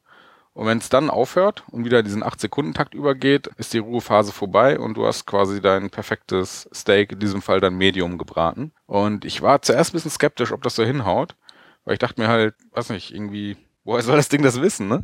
Und 0.54 0.68
wenn 0.68 0.78
es 0.78 0.90
dann 0.90 1.10
aufhört 1.10 1.64
und 1.72 1.84
wieder 1.84 2.04
diesen 2.04 2.24
8-Sekunden-Takt 2.24 2.94
übergeht, 2.94 3.48
ist 3.58 3.74
die 3.74 3.80
Ruhephase 3.80 4.32
vorbei 4.32 4.78
und 4.78 4.96
du 4.96 5.06
hast 5.06 5.26
quasi 5.26 5.62
dein 5.62 5.90
perfektes 5.90 6.70
Steak, 6.74 7.14
in 7.14 7.20
diesem 7.20 7.42
Fall 7.42 7.60
dann 7.60 7.76
Medium 7.76 8.20
gebraten. 8.20 8.72
Und 8.86 9.26
ich 9.26 9.42
war 9.42 9.64
zuerst 9.64 9.92
ein 9.92 9.98
bisschen 9.98 10.12
skeptisch, 10.12 10.52
ob 10.52 10.62
das 10.62 10.76
so 10.76 10.84
hinhaut, 10.84 11.36
weil 11.86 11.94
ich 11.94 12.00
dachte 12.00 12.22
mir 12.22 12.28
halt, 12.28 12.54
weiß 12.72 12.90
nicht, 12.90 13.14
irgendwie, 13.16 13.58
woher 13.84 14.04
soll 14.04 14.18
das 14.18 14.30
Ding 14.30 14.44
das 14.44 14.62
wissen, 14.62 14.88
ne? 14.88 15.02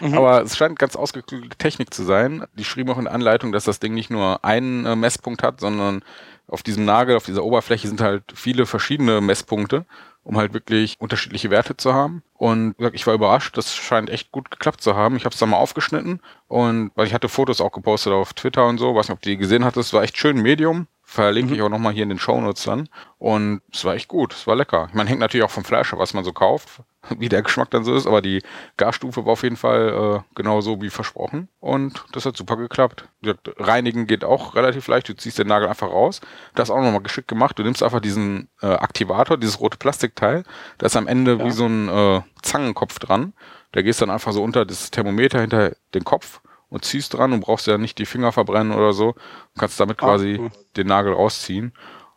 Mhm. 0.00 0.14
Aber 0.14 0.42
es 0.42 0.56
scheint 0.56 0.78
ganz 0.78 0.94
ausgeklügelte 0.94 1.58
Technik 1.58 1.92
zu 1.92 2.04
sein. 2.04 2.44
Die 2.54 2.64
schrieben 2.64 2.92
auch 2.92 2.98
in 2.98 3.04
der 3.04 3.14
Anleitung, 3.14 3.50
dass 3.50 3.64
das 3.64 3.80
Ding 3.80 3.94
nicht 3.94 4.10
nur 4.10 4.44
einen 4.44 4.86
äh, 4.86 4.94
Messpunkt 4.94 5.42
hat, 5.42 5.58
sondern 5.58 6.04
auf 6.48 6.62
diesem 6.62 6.84
Nagel, 6.84 7.16
auf 7.16 7.24
dieser 7.24 7.44
Oberfläche 7.44 7.88
sind 7.88 8.00
halt 8.00 8.24
viele 8.34 8.66
verschiedene 8.66 9.20
Messpunkte, 9.20 9.86
um 10.22 10.36
halt 10.36 10.54
wirklich 10.54 10.96
unterschiedliche 10.98 11.50
Werte 11.50 11.76
zu 11.76 11.94
haben. 11.94 12.22
Und 12.34 12.74
ich 12.92 13.06
war 13.06 13.14
überrascht, 13.14 13.56
das 13.56 13.74
scheint 13.74 14.10
echt 14.10 14.32
gut 14.32 14.50
geklappt 14.50 14.80
zu 14.80 14.94
haben. 14.94 15.16
Ich 15.16 15.24
habe 15.24 15.32
es 15.32 15.38
dann 15.38 15.50
mal 15.50 15.56
aufgeschnitten 15.56 16.20
und 16.48 16.90
weil 16.94 17.06
ich 17.06 17.14
hatte 17.14 17.28
Fotos 17.28 17.60
auch 17.60 17.72
gepostet 17.72 18.12
auf 18.12 18.34
Twitter 18.34 18.66
und 18.66 18.78
so, 18.78 18.94
weiß 18.94 19.08
nicht, 19.08 19.16
ob 19.16 19.22
du 19.22 19.30
die 19.30 19.36
gesehen 19.36 19.64
hattest, 19.64 19.92
war 19.92 20.02
echt 20.02 20.16
schön 20.18 20.40
Medium. 20.40 20.86
Verlinke 21.14 21.54
ich 21.54 21.62
auch 21.62 21.68
nochmal 21.68 21.92
hier 21.92 22.02
in 22.02 22.08
den 22.08 22.18
Shownotes 22.18 22.64
dann. 22.64 22.88
Und 23.18 23.60
es 23.72 23.84
war 23.84 23.94
echt 23.94 24.08
gut, 24.08 24.34
es 24.34 24.48
war 24.48 24.56
lecker. 24.56 24.88
Meine, 24.94 25.08
hängt 25.08 25.20
natürlich 25.20 25.44
auch 25.44 25.50
vom 25.50 25.62
Fleisch 25.64 25.92
ab, 25.92 26.00
was 26.00 26.12
man 26.12 26.24
so 26.24 26.32
kauft, 26.32 26.80
wie 27.18 27.28
der 27.28 27.42
Geschmack 27.42 27.70
dann 27.70 27.84
so 27.84 27.94
ist, 27.94 28.08
aber 28.08 28.20
die 28.20 28.42
Garstufe 28.76 29.24
war 29.24 29.34
auf 29.34 29.44
jeden 29.44 29.56
Fall 29.56 30.22
äh, 30.24 30.34
genau 30.34 30.60
so 30.60 30.82
wie 30.82 30.90
versprochen. 30.90 31.46
Und 31.60 32.04
das 32.10 32.26
hat 32.26 32.36
super 32.36 32.56
geklappt. 32.56 33.08
Gesagt, 33.22 33.48
Reinigen 33.58 34.08
geht 34.08 34.24
auch 34.24 34.56
relativ 34.56 34.88
leicht. 34.88 35.08
Du 35.08 35.14
ziehst 35.14 35.38
den 35.38 35.46
Nagel 35.46 35.68
einfach 35.68 35.88
raus. 35.88 36.20
Das 36.56 36.68
auch 36.68 36.82
nochmal 36.82 37.02
geschickt 37.02 37.28
gemacht. 37.28 37.56
Du 37.60 37.62
nimmst 37.62 37.84
einfach 37.84 38.00
diesen 38.00 38.48
äh, 38.60 38.66
Aktivator, 38.66 39.36
dieses 39.38 39.60
rote 39.60 39.78
Plastikteil. 39.78 40.42
Da 40.78 40.86
ist 40.86 40.96
am 40.96 41.06
Ende 41.06 41.36
Ja. 41.36 41.44
wie 41.44 41.52
so 41.52 41.66
ein 41.66 41.88
äh, 41.88 42.22
Zangenkopf 42.42 42.98
dran. 42.98 43.34
Da 43.70 43.82
gehst 43.82 44.02
dann 44.02 44.10
einfach 44.10 44.32
so 44.32 44.42
unter 44.42 44.64
das 44.66 44.90
Thermometer 44.90 45.40
hinter 45.40 45.76
den 45.94 46.02
Kopf 46.04 46.40
und 46.74 46.84
ziehst 46.84 47.14
dran 47.14 47.32
und 47.32 47.40
brauchst 47.40 47.66
ja 47.68 47.78
nicht 47.78 47.98
die 47.98 48.04
Finger 48.06 48.32
verbrennen 48.32 48.72
oder 48.76 48.92
so. 48.92 49.12
Du 49.12 49.60
kannst 49.60 49.78
damit 49.78 49.98
Ah, 50.02 50.06
quasi 50.06 50.36
cool. 50.40 50.50
den 50.76 50.88
Nagel 50.88 51.12
rausziehen. 51.14 51.72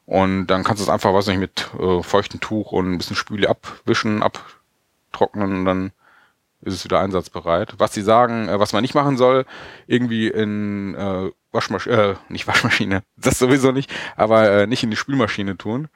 Und 0.06 0.48
dann 0.48 0.63
kannst 0.63 0.80
du 0.82 0.84
es 0.86 0.89
einfach, 0.89 1.13
weiß 1.13 1.28
nicht, 1.28 1.38
mit 1.39 1.70
äh, 1.80 2.02
feuchtem 2.02 2.39
Tuch 2.39 2.72
und 2.72 2.91
ein 2.91 2.98
bisschen 2.98 3.15
Spüle 3.15 3.50
abwischen, 3.50 4.24
abtrocknen 4.24 5.60
und 5.60 5.65
dann 5.65 5.91
ist 6.62 6.74
es 6.74 6.84
wieder 6.86 7.00
einsatzbereit. 7.02 7.76
Was 7.78 7.93
sie 7.93 8.02
sagen, 8.02 8.48
äh, 8.50 8.60
was 8.60 8.74
man 8.74 8.82
nicht 8.82 8.96
machen 8.96 9.17
soll, 9.17 9.46
irgendwie 9.86 10.28
in 10.28 10.96
äh, 10.96 11.32
Waschmaschine, 11.52 11.96
äh, 11.96 12.15
nicht 12.30 12.48
Waschmaschine, 12.48 13.04
das 13.17 13.38
sowieso 13.38 13.72
nicht, 13.72 13.93
aber 14.15 14.50
äh, 14.50 14.67
nicht 14.67 14.82
in 14.84 14.89
die 14.89 14.96
Spülmaschine 14.98 15.58
tun, 15.58 15.88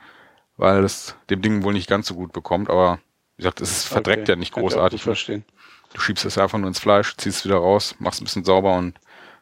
weil 0.58 0.84
es 0.84 1.16
dem 1.30 1.42
Ding 1.42 1.64
wohl 1.64 1.74
nicht 1.74 1.90
ganz 1.90 2.06
so 2.08 2.14
gut 2.16 2.32
bekommt. 2.34 2.70
Aber 2.70 3.00
wie 3.38 3.44
gesagt, 3.44 3.62
es 3.62 3.86
verdreckt 3.86 4.24
Okay. 4.24 4.32
ja 4.34 4.36
nicht 4.36 4.54
Kann 4.54 4.64
ich 4.66 4.70
großartig. 4.74 5.00
gut 5.02 5.06
verstehen. 5.06 5.46
Du 5.94 6.00
schiebst 6.02 6.24
es 6.26 6.38
einfach 6.38 6.58
nur 6.58 6.68
ins 6.68 6.80
Fleisch, 6.80 7.16
ziehst 7.18 7.40
es 7.40 7.46
wieder 7.46 7.58
raus, 7.58 7.96
machst 8.00 8.22
ein 8.22 8.26
bisschen 8.26 8.44
sauber 8.46 8.76
und 8.78 8.96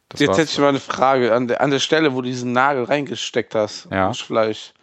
das 0.09 0.19
Jetzt 0.21 0.29
war's. 0.29 0.37
hätte 0.39 0.51
ich 0.51 0.57
mal 0.59 0.69
eine 0.69 0.79
Frage. 0.79 1.33
An 1.35 1.47
der, 1.47 1.61
an 1.61 1.69
der 1.69 1.79
Stelle, 1.79 2.13
wo 2.13 2.21
du 2.21 2.27
diesen 2.27 2.51
Nagel 2.51 2.85
reingesteckt 2.85 3.53
hast, 3.53 3.87
Ja. 3.91 4.07
ins 4.07 4.19
Fleisch, 4.19 4.73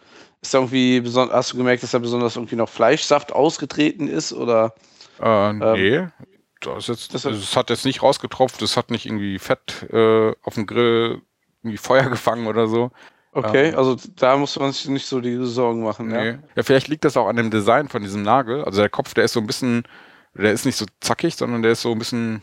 ist 0.41 0.53
da 0.53 0.59
irgendwie 0.59 1.03
hast 1.31 1.51
du 1.53 1.57
gemerkt, 1.57 1.83
dass 1.83 1.91
da 1.91 1.99
besonders 1.99 2.35
irgendwie 2.37 2.55
noch 2.55 2.69
Fleischsaft 2.69 3.33
ausgetreten 3.33 4.07
ist? 4.07 4.31
Oder 4.31 4.73
Äh, 5.21 5.53
nee. 5.53 6.07
Das, 6.61 6.77
ist 6.77 6.87
jetzt, 6.87 7.13
das 7.13 7.21
das, 7.23 7.55
hat- 7.55 7.69
jetzt 7.69 7.85
nicht 7.85 8.01
rausgetropft, 8.01 8.61
das 8.61 8.77
hat 8.77 8.89
nicht 8.89 9.05
irgendwie 9.05 9.37
Fett 9.37 9.85
äh, 9.91 10.31
auf 10.43 10.53
dem 10.55 10.65
Grill 10.65 11.21
irgendwie 11.63 11.77
Feuer 11.77 12.03
gefangen 12.09 12.47
oder 12.47 12.67
so. 12.67 12.91
okay, 13.33 13.69
Ähm. 13.69 13.77
also 13.77 13.97
da 14.15 14.37
muss 14.37 14.57
man 14.57 14.71
sich 14.71 14.87
nicht 14.87 15.05
so 15.07 15.19
die 15.19 15.35
Sorgen 15.45 15.83
machen, 15.83 16.07
Nee. 16.07 16.27
ja. 16.29 16.37
Ja. 16.55 16.63
vielleicht 16.63 16.87
liegt 16.87 17.03
das 17.03 17.17
auch 17.17 17.27
an 17.27 17.35
dem 17.35 17.51
Design 17.51 17.89
von 17.89 18.01
diesem 18.01 18.21
Nagel. 18.23 18.63
Also 18.63 18.79
der 18.79 18.89
Kopf, 18.89 19.13
der 19.13 19.25
ist 19.25 19.33
so 19.33 19.39
ein 19.41 19.45
bisschen, 19.47 19.83
der 20.37 20.53
ist 20.53 20.65
nicht 20.65 20.77
so 20.77 20.85
zackig, 20.99 21.35
sondern 21.35 21.61
der 21.61 21.71
ist 21.73 21.81
so 21.81 21.91
ein 21.91 21.99
bisschen, 21.99 22.41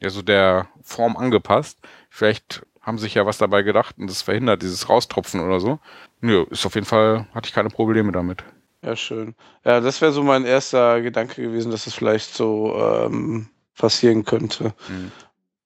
ja, 0.00 0.10
so 0.10 0.22
der 0.22 0.68
Form 0.82 1.16
angepasst. 1.16 1.78
Vielleicht 2.10 2.62
haben 2.80 2.98
sich 2.98 3.14
ja 3.14 3.26
was 3.26 3.38
dabei 3.38 3.62
gedacht 3.62 3.96
und 3.98 4.08
das 4.08 4.22
verhindert 4.22 4.62
dieses 4.62 4.88
Raustropfen 4.88 5.40
oder 5.40 5.60
so. 5.60 5.80
Nö, 6.20 6.46
ist 6.50 6.64
auf 6.66 6.74
jeden 6.74 6.86
Fall, 6.86 7.26
hatte 7.34 7.48
ich 7.48 7.54
keine 7.54 7.68
Probleme 7.68 8.12
damit. 8.12 8.44
Ja, 8.82 8.94
schön. 8.94 9.34
Ja, 9.64 9.80
das 9.80 10.00
wäre 10.00 10.12
so 10.12 10.22
mein 10.22 10.44
erster 10.44 11.00
Gedanke 11.02 11.42
gewesen, 11.42 11.72
dass 11.72 11.86
es 11.86 11.94
vielleicht 11.94 12.34
so 12.34 12.76
ähm, 12.78 13.48
passieren 13.76 14.24
könnte. 14.24 14.74
Mhm. 14.88 15.12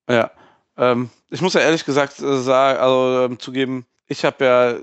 Ja. 0.09 0.31
Ähm, 0.77 1.09
ich 1.29 1.41
muss 1.41 1.53
ja 1.53 1.61
ehrlich 1.61 1.85
gesagt 1.85 2.19
äh, 2.19 2.41
sagen, 2.41 2.79
also 2.79 3.25
ähm, 3.25 3.39
zugeben, 3.39 3.85
ich 4.07 4.25
habe 4.25 4.45
ja 4.45 4.75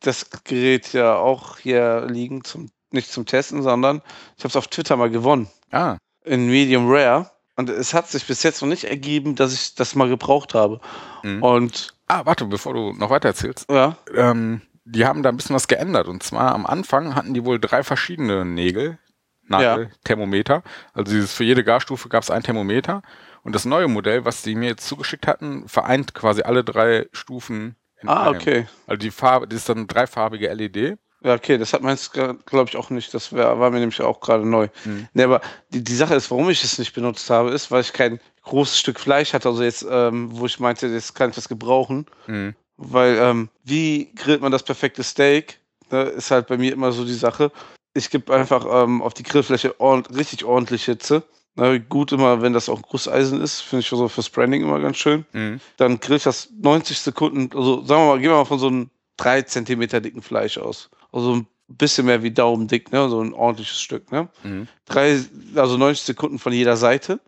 das 0.00 0.28
Gerät 0.44 0.92
ja 0.92 1.14
auch 1.14 1.58
hier 1.58 2.06
liegen, 2.08 2.42
zum, 2.42 2.70
nicht 2.90 3.12
zum 3.12 3.26
Testen, 3.26 3.62
sondern 3.62 4.02
ich 4.36 4.44
habe 4.44 4.48
es 4.48 4.56
auf 4.56 4.66
Twitter 4.66 4.96
mal 4.96 5.10
gewonnen. 5.10 5.48
Ah, 5.70 5.98
In 6.24 6.46
Medium 6.48 6.90
Rare. 6.90 7.30
Und 7.56 7.68
es 7.68 7.92
hat 7.94 8.08
sich 8.08 8.26
bis 8.26 8.42
jetzt 8.42 8.62
noch 8.62 8.68
nicht 8.68 8.84
ergeben, 8.84 9.34
dass 9.36 9.52
ich 9.52 9.74
das 9.74 9.94
mal 9.94 10.08
gebraucht 10.08 10.54
habe. 10.54 10.80
Mhm. 11.22 11.42
Und 11.42 11.94
ah, 12.08 12.22
warte, 12.24 12.46
bevor 12.46 12.72
du 12.74 12.92
noch 12.92 13.10
weiter 13.10 13.28
erzählst. 13.28 13.70
ja, 13.70 13.96
Ähm, 14.14 14.62
die 14.84 15.04
haben 15.04 15.22
da 15.22 15.28
ein 15.28 15.36
bisschen 15.36 15.54
was 15.56 15.68
geändert. 15.68 16.08
Und 16.08 16.22
zwar 16.22 16.54
am 16.54 16.64
Anfang 16.66 17.14
hatten 17.14 17.34
die 17.34 17.44
wohl 17.44 17.60
drei 17.60 17.82
verschiedene 17.82 18.44
Nägel, 18.44 18.98
Nagel, 19.46 19.84
Ja. 19.84 19.96
Thermometer. 20.04 20.62
Also 20.94 21.12
dieses, 21.12 21.34
für 21.34 21.44
jede 21.44 21.62
Garstufe 21.64 22.08
gab 22.08 22.22
es 22.22 22.30
ein 22.30 22.42
Thermometer. 22.42 23.02
Und 23.42 23.54
das 23.54 23.64
neue 23.64 23.88
Modell, 23.88 24.24
was 24.24 24.42
die 24.42 24.54
mir 24.54 24.70
jetzt 24.70 24.86
zugeschickt 24.86 25.26
hatten, 25.26 25.68
vereint 25.68 26.14
quasi 26.14 26.42
alle 26.42 26.64
drei 26.64 27.08
Stufen 27.12 27.76
in 28.00 28.08
Ah, 28.08 28.26
einem. 28.28 28.36
okay. 28.36 28.66
Also 28.86 28.98
die 28.98 29.10
Farbe, 29.10 29.46
das 29.48 29.58
ist 29.60 29.68
dann 29.68 29.78
eine 29.78 29.86
dreifarbige 29.86 30.48
LED. 30.52 30.98
Ja, 31.22 31.34
okay, 31.34 31.58
das 31.58 31.72
hat 31.72 31.82
meins, 31.82 32.10
glaube 32.12 32.68
ich, 32.68 32.76
auch 32.76 32.88
nicht. 32.90 33.12
Das 33.12 33.32
wär, 33.32 33.58
war 33.58 33.70
mir 33.70 33.80
nämlich 33.80 34.00
auch 34.00 34.20
gerade 34.20 34.46
neu. 34.46 34.68
Mhm. 34.84 35.08
Nee, 35.12 35.24
aber 35.24 35.40
die, 35.68 35.84
die 35.84 35.94
Sache 35.94 36.14
ist, 36.14 36.30
warum 36.30 36.48
ich 36.48 36.64
es 36.64 36.78
nicht 36.78 36.94
benutzt 36.94 37.28
habe, 37.28 37.50
ist, 37.50 37.70
weil 37.70 37.82
ich 37.82 37.92
kein 37.92 38.20
großes 38.42 38.78
Stück 38.78 38.98
Fleisch 38.98 39.34
hatte. 39.34 39.48
Also 39.48 39.62
jetzt, 39.62 39.86
ähm, 39.88 40.30
wo 40.32 40.46
ich 40.46 40.58
meinte, 40.60 40.86
jetzt 40.86 41.14
kann 41.14 41.30
ich 41.30 41.36
das 41.36 41.48
gebrauchen. 41.48 42.06
Mhm. 42.26 42.54
Weil, 42.76 43.18
ähm, 43.18 43.50
wie 43.64 44.12
grillt 44.14 44.40
man 44.40 44.52
das 44.52 44.62
perfekte 44.62 45.02
Steak? 45.02 45.58
Ne, 45.90 46.02
ist 46.04 46.30
halt 46.30 46.46
bei 46.46 46.56
mir 46.56 46.72
immer 46.72 46.92
so 46.92 47.04
die 47.04 47.12
Sache. 47.12 47.52
Ich 47.92 48.08
gebe 48.08 48.32
einfach 48.34 48.64
ähm, 48.84 49.02
auf 49.02 49.12
die 49.12 49.22
Grillfläche 49.22 49.78
ordent 49.80 50.16
richtig 50.16 50.44
ordentlich 50.44 50.84
Hitze. 50.84 51.22
Ne, 51.56 51.80
gut 51.80 52.12
immer, 52.12 52.40
wenn 52.40 52.54
das 52.54 52.68
auch 52.70 52.80
Gusseisen 52.80 53.42
ist, 53.42 53.60
finde 53.60 53.80
ich 53.80 53.88
so 53.88 54.08
fürs 54.08 54.30
Branding 54.30 54.62
immer 54.62 54.80
ganz 54.80 54.96
schön. 54.96 55.26
Mhm. 55.32 55.60
Dann 55.76 56.00
grill 56.00 56.16
ich 56.16 56.22
das 56.22 56.48
90 56.62 56.98
Sekunden, 56.98 57.50
also 57.54 57.84
sagen 57.84 58.02
wir 58.02 58.06
mal, 58.06 58.20
gehen 58.20 58.30
wir 58.30 58.36
mal 58.36 58.44
von 58.44 58.58
so 58.58 58.68
einem 58.68 58.90
3 59.16 59.42
Zentimeter 59.42 60.00
dicken 60.00 60.22
Fleisch 60.22 60.56
aus. 60.56 60.88
Also 61.12 61.36
ein 61.36 61.46
bisschen 61.68 62.06
mehr 62.06 62.22
wie 62.22 62.30
Daumendick, 62.30 62.92
ne? 62.92 63.08
so 63.08 63.20
ein 63.20 63.32
ordentliches 63.32 63.80
Stück. 63.80 64.10
Ne? 64.12 64.28
Mhm. 64.42 64.68
Drei, 64.86 65.20
also 65.54 65.76
90 65.76 66.04
Sekunden 66.04 66.38
von 66.38 66.52
jeder 66.52 66.76
Seite. 66.76 67.20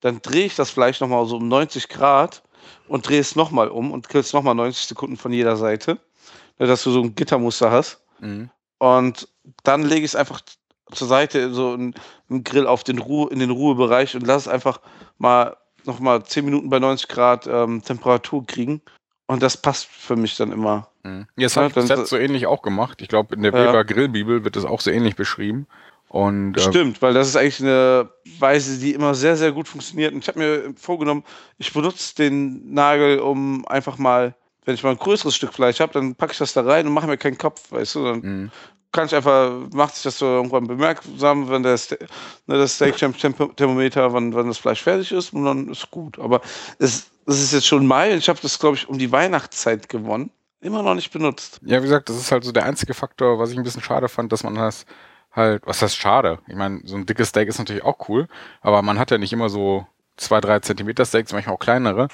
Dann 0.00 0.22
drehe 0.22 0.46
ich 0.46 0.56
das 0.56 0.70
Fleisch 0.70 1.00
nochmal 1.00 1.26
so 1.26 1.36
um 1.36 1.48
90 1.48 1.88
Grad 1.88 2.42
und 2.88 3.08
drehe 3.08 3.20
es 3.20 3.36
nochmal 3.36 3.68
um 3.68 3.92
und 3.92 4.08
grillst 4.08 4.32
nochmal 4.32 4.54
90 4.54 4.86
Sekunden 4.86 5.16
von 5.16 5.32
jeder 5.32 5.56
Seite, 5.56 5.98
ne, 6.58 6.66
dass 6.66 6.82
du 6.82 6.90
so 6.90 7.02
ein 7.02 7.14
Gittermuster 7.14 7.70
hast. 7.70 8.00
Mhm. 8.20 8.50
Und 8.78 9.28
dann 9.62 9.82
lege 9.82 10.00
ich 10.00 10.12
es 10.12 10.16
einfach 10.16 10.40
zur 10.92 11.08
Seite, 11.08 11.52
so 11.52 11.74
im 11.74 11.94
Grill 12.44 12.66
auf 12.66 12.82
den 12.82 12.98
Ruhe, 12.98 13.30
in 13.30 13.38
den 13.38 13.50
Ruhebereich 13.50 14.16
und 14.16 14.26
lasse 14.26 14.48
es 14.48 14.54
einfach 14.54 14.80
mal 15.18 15.56
nochmal 15.84 16.24
10 16.24 16.44
Minuten 16.44 16.70
bei 16.70 16.78
90 16.78 17.08
Grad 17.08 17.46
ähm, 17.46 17.82
Temperatur 17.82 18.44
kriegen. 18.46 18.80
Und 19.26 19.42
das 19.42 19.56
passt 19.56 19.86
für 19.86 20.16
mich 20.16 20.36
dann 20.36 20.50
immer. 20.50 20.89
Mhm. 21.02 21.26
Jetzt 21.36 21.56
Ja, 21.56 21.66
ich 21.66 21.72
das 21.72 21.88
jetzt 21.88 22.08
so 22.10 22.16
ähnlich 22.16 22.46
auch 22.46 22.62
gemacht. 22.62 23.00
Ich 23.02 23.08
glaube, 23.08 23.34
in 23.34 23.42
der 23.42 23.52
Ja. 23.52 23.68
Weber 23.68 23.84
Grillbibel 23.84 24.44
wird 24.44 24.56
das 24.56 24.64
auch 24.64 24.80
so 24.80 24.90
ähnlich 24.90 25.16
beschrieben. 25.16 25.66
Und 26.08 26.56
äh, 26.56 26.60
Stimmt, 26.60 27.00
weil 27.02 27.14
das 27.14 27.28
ist 27.28 27.36
eigentlich 27.36 27.60
eine 27.60 28.10
Weise, 28.40 28.78
die 28.80 28.94
immer 28.94 29.14
sehr, 29.14 29.36
sehr 29.36 29.52
gut 29.52 29.68
funktioniert. 29.68 30.12
Und 30.12 30.18
ich 30.20 30.28
habe 30.28 30.40
mir 30.40 30.74
vorgenommen, 30.76 31.22
ich 31.56 31.72
benutze 31.72 32.16
den 32.16 32.74
Nagel, 32.74 33.20
um 33.20 33.64
einfach 33.68 33.96
mal, 33.96 34.34
wenn 34.64 34.74
ich 34.74 34.82
mal 34.82 34.90
ein 34.90 34.98
größeres 34.98 35.36
Stück 35.36 35.54
Fleisch 35.54 35.78
habe, 35.78 35.92
dann 35.92 36.16
packe 36.16 36.32
ich 36.32 36.38
das 36.38 36.52
da 36.52 36.62
rein 36.62 36.86
und 36.86 36.92
mache 36.92 37.06
mir 37.06 37.16
keinen 37.16 37.38
Kopf, 37.38 37.70
weißt 37.70 37.94
du? 37.94 38.04
Dann 38.04 38.20
mh. 38.44 38.50
kann 38.90 39.06
ich 39.06 39.14
einfach, 39.14 39.52
macht 39.72 39.94
sich 39.94 40.02
das 40.02 40.18
so 40.18 40.26
irgendwann 40.26 40.66
bemerksam, 40.66 41.48
wenn 41.48 41.62
der 41.62 41.78
Ste 41.78 41.96
ne, 42.48 42.58
das 42.58 42.74
Steak 42.74 42.96
Champ 42.96 43.16
Tempo- 43.16 43.52
Thermometer, 43.54 44.12
wann, 44.12 44.34
wann 44.34 44.48
das 44.48 44.58
Fleisch 44.58 44.82
fertig 44.82 45.12
ist 45.12 45.32
und 45.32 45.44
dann 45.44 45.68
ist 45.68 45.92
gut. 45.92 46.18
Aber 46.18 46.40
es, 46.80 47.08
es 47.26 47.40
ist 47.40 47.52
jetzt 47.52 47.68
schon 47.68 47.86
Mai, 47.86 48.14
ich 48.16 48.28
habe 48.28 48.40
das, 48.42 48.58
glaube 48.58 48.76
ich, 48.76 48.88
um 48.88 48.98
die 48.98 49.12
Weihnachtszeit 49.12 49.88
gewonnen. 49.88 50.32
Immer 50.60 50.82
noch 50.82 50.94
nicht 50.94 51.10
benutzt. 51.10 51.60
Ja, 51.64 51.78
wie 51.78 51.84
gesagt, 51.84 52.08
das 52.10 52.16
ist 52.16 52.32
halt 52.32 52.44
so 52.44 52.52
der 52.52 52.64
einzige 52.66 52.92
Faktor, 52.94 53.38
was 53.38 53.50
ich 53.50 53.56
ein 53.56 53.62
bisschen 53.64 53.82
schade 53.82 54.08
fand, 54.08 54.30
dass 54.32 54.42
man 54.44 54.54
das 54.54 54.84
halt, 55.32 55.66
was 55.66 55.80
heißt 55.80 55.96
schade? 55.96 56.38
Ich 56.48 56.54
meine, 56.54 56.80
so 56.84 56.96
ein 56.96 57.06
dickes 57.06 57.28
Steak 57.28 57.48
ist 57.48 57.58
natürlich 57.58 57.84
auch 57.84 58.08
cool, 58.08 58.28
aber 58.60 58.82
man 58.82 58.98
hat 58.98 59.10
ja 59.10 59.18
nicht 59.18 59.32
immer 59.32 59.48
so 59.48 59.86
zwei, 60.16 60.40
drei 60.40 60.58
Zentimeter 60.60 61.06
Steaks, 61.06 61.32
manchmal 61.32 61.54
auch 61.54 61.60
kleinere 61.60 62.08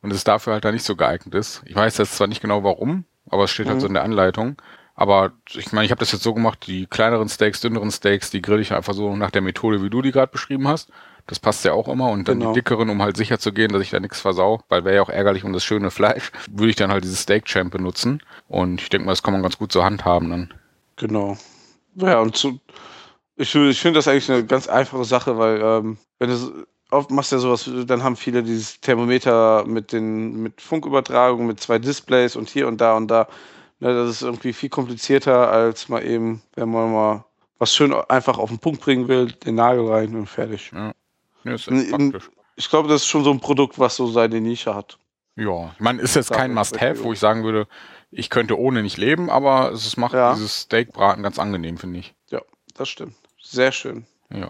und 0.00 0.12
es 0.12 0.24
dafür 0.24 0.54
halt 0.54 0.64
da 0.64 0.72
nicht 0.72 0.84
so 0.84 0.96
geeignet 0.96 1.34
ist. 1.34 1.62
Ich 1.64 1.76
weiß 1.76 1.98
jetzt 1.98 2.16
zwar 2.16 2.26
nicht 2.26 2.40
genau 2.42 2.64
warum, 2.64 3.04
aber 3.30 3.44
es 3.44 3.50
steht 3.52 3.68
halt 3.68 3.76
Mhm. 3.76 3.80
so 3.82 3.86
in 3.86 3.94
der 3.94 4.02
Anleitung. 4.02 4.56
Aber 4.94 5.32
ich 5.48 5.72
meine, 5.72 5.84
ich 5.86 5.90
habe 5.90 6.00
das 6.00 6.12
jetzt 6.12 6.22
so 6.22 6.34
gemacht, 6.34 6.66
die 6.66 6.86
kleineren 6.86 7.28
Steaks, 7.28 7.60
dünneren 7.60 7.90
Steaks, 7.90 8.30
die 8.30 8.42
grill 8.42 8.60
ich 8.60 8.72
einfach 8.72 8.94
so 8.94 9.14
nach 9.16 9.30
der 9.30 9.42
Methode, 9.42 9.82
wie 9.82 9.90
du 9.90 10.02
die 10.02 10.10
gerade 10.12 10.30
beschrieben 10.32 10.66
hast. 10.68 10.90
Das 11.26 11.38
passt 11.40 11.64
ja 11.64 11.72
auch 11.72 11.88
immer. 11.88 12.10
Und 12.10 12.28
dann 12.28 12.38
Genau. 12.40 12.52
die 12.52 12.60
dickeren, 12.60 12.90
um 12.90 13.00
halt 13.02 13.16
sicher 13.16 13.38
zu 13.38 13.52
gehen, 13.52 13.72
dass 13.72 13.82
ich 13.82 13.90
da 13.90 14.00
nichts 14.00 14.20
versau, 14.20 14.60
weil 14.68 14.84
wäre 14.84 14.96
ja 14.96 15.02
auch 15.02 15.08
ärgerlich 15.08 15.44
um 15.44 15.52
das 15.52 15.64
schöne 15.64 15.90
Fleisch, 15.90 16.30
würde 16.50 16.70
ich 16.70 16.76
dann 16.76 16.90
halt 16.90 17.04
dieses 17.04 17.20
Steak 17.22 17.44
Champ 17.46 17.72
benutzen. 17.72 18.22
Und 18.48 18.80
ich 18.80 18.88
denke 18.88 19.06
mal, 19.06 19.12
das 19.12 19.22
kann 19.22 19.32
man 19.32 19.42
ganz 19.42 19.58
gut 19.58 19.72
zur 19.72 19.84
Hand 19.84 20.04
haben 20.04 20.30
dann. 20.30 20.54
Genau. 20.96 21.36
Ja, 21.94 22.20
und 22.20 22.36
zu, 22.36 22.58
ich, 23.36 23.54
ich 23.54 23.80
finde 23.80 23.98
das 23.98 24.08
eigentlich 24.08 24.30
eine 24.30 24.44
ganz 24.44 24.66
einfache 24.68 25.04
Sache, 25.04 25.38
weil 25.38 25.60
ähm, 25.62 25.98
wenn 26.18 26.30
du 26.30 26.36
so- 26.36 26.52
oft 26.90 27.10
machst 27.10 27.32
ja 27.32 27.38
sowas, 27.38 27.70
dann 27.86 28.02
haben 28.02 28.16
viele 28.16 28.42
dieses 28.42 28.78
Thermometer 28.80 29.64
mit 29.66 29.92
den 29.92 30.42
mit 30.42 30.60
Funkübertragung, 30.60 31.46
mit 31.46 31.58
zwei 31.60 31.78
Displays 31.78 32.36
und 32.36 32.50
hier 32.50 32.68
und 32.68 32.80
da 32.82 32.96
und 32.96 33.08
da. 33.08 33.28
Ne, 33.80 33.94
das 33.94 34.10
ist 34.10 34.22
irgendwie 34.22 34.52
viel 34.52 34.68
komplizierter, 34.68 35.50
als 35.50 35.88
mal 35.88 36.04
eben, 36.04 36.42
wenn 36.54 36.70
man 36.70 36.92
mal 36.92 37.24
was 37.58 37.74
schön 37.74 37.94
einfach 37.94 38.36
auf 38.38 38.50
den 38.50 38.58
Punkt 38.58 38.80
bringen 38.82 39.08
will, 39.08 39.32
den 39.32 39.54
Nagel 39.54 39.88
rein 39.88 40.14
und 40.14 40.26
fertig. 40.28 40.70
Ja, 40.74 40.92
ist 41.44 41.68
echt 41.68 41.90
in- 41.90 42.12
praktisch. 42.12 42.30
Ich 42.56 42.68
glaube, 42.68 42.88
das 42.88 43.02
ist 43.02 43.06
schon 43.06 43.24
so 43.24 43.30
ein 43.30 43.40
Produkt, 43.40 43.78
was 43.78 43.96
so 43.96 44.06
seine 44.06 44.40
Nische 44.40 44.74
hat. 44.74 44.98
Ja, 45.36 45.70
ich 45.74 45.80
meine, 45.80 46.02
ist 46.02 46.14
jetzt 46.14 46.30
kein 46.30 46.52
Must-Have, 46.52 47.02
wo 47.04 47.12
ich 47.14 47.18
sagen 47.18 47.42
würde, 47.44 47.66
ich 48.10 48.28
könnte 48.28 48.58
ohne 48.58 48.82
nicht 48.82 48.98
leben, 48.98 49.30
aber 49.30 49.72
es 49.72 49.96
macht 49.96 50.12
Ja. 50.12 50.34
dieses 50.34 50.62
Steakbraten 50.64 51.22
ganz 51.22 51.38
angenehm, 51.38 51.78
finde 51.78 52.00
ich. 52.00 52.14
Das 52.74 52.88
stimmt. 52.88 53.14
Sehr 53.42 53.70
schön. 53.72 54.06
Ja. 54.32 54.48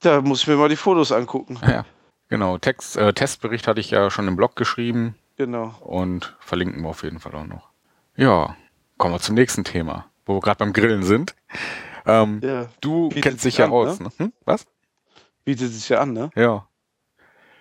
Da 0.00 0.22
muss 0.22 0.40
ich 0.42 0.46
mir 0.46 0.56
mal 0.56 0.68
die 0.70 0.76
Fotos 0.76 1.12
angucken. 1.12 1.58
ja. 1.66 1.84
Genau, 2.28 2.56
Text, 2.58 2.96
äh, 2.96 3.12
Testbericht 3.12 3.66
hatte 3.66 3.80
ich 3.80 3.90
ja 3.90 4.10
schon 4.10 4.28
im 4.28 4.36
Blog 4.36 4.56
geschrieben 4.56 5.14
Genau. 5.36 5.74
und 5.80 6.36
verlinken 6.40 6.82
wir 6.82 6.88
auf 6.90 7.02
jeden 7.02 7.20
Fall 7.20 7.34
auch 7.34 7.46
noch. 7.46 7.68
Ja, 8.16 8.56
kommen 8.98 9.14
wir 9.14 9.20
zum 9.20 9.34
nächsten 9.34 9.64
Thema, 9.64 10.06
wo 10.26 10.34
wir 10.36 10.40
gerade 10.40 10.58
beim 10.58 10.72
Grillen 10.72 11.02
sind. 11.02 11.34
Ähm, 12.06 12.40
Ja. 12.42 12.66
du 12.80 13.08
bietet 13.08 13.22
kennst 13.24 13.44
dich 13.44 13.58
ja 13.58 13.66
an, 13.66 13.72
aus, 13.72 14.00
ne? 14.00 14.10
Hm? 14.18 14.32
Was? 14.44 14.66
Bietet 15.50 15.72
sich 15.72 15.88
ja 15.88 15.98
an, 16.00 16.12
ne? 16.12 16.30
Ja. 16.36 16.68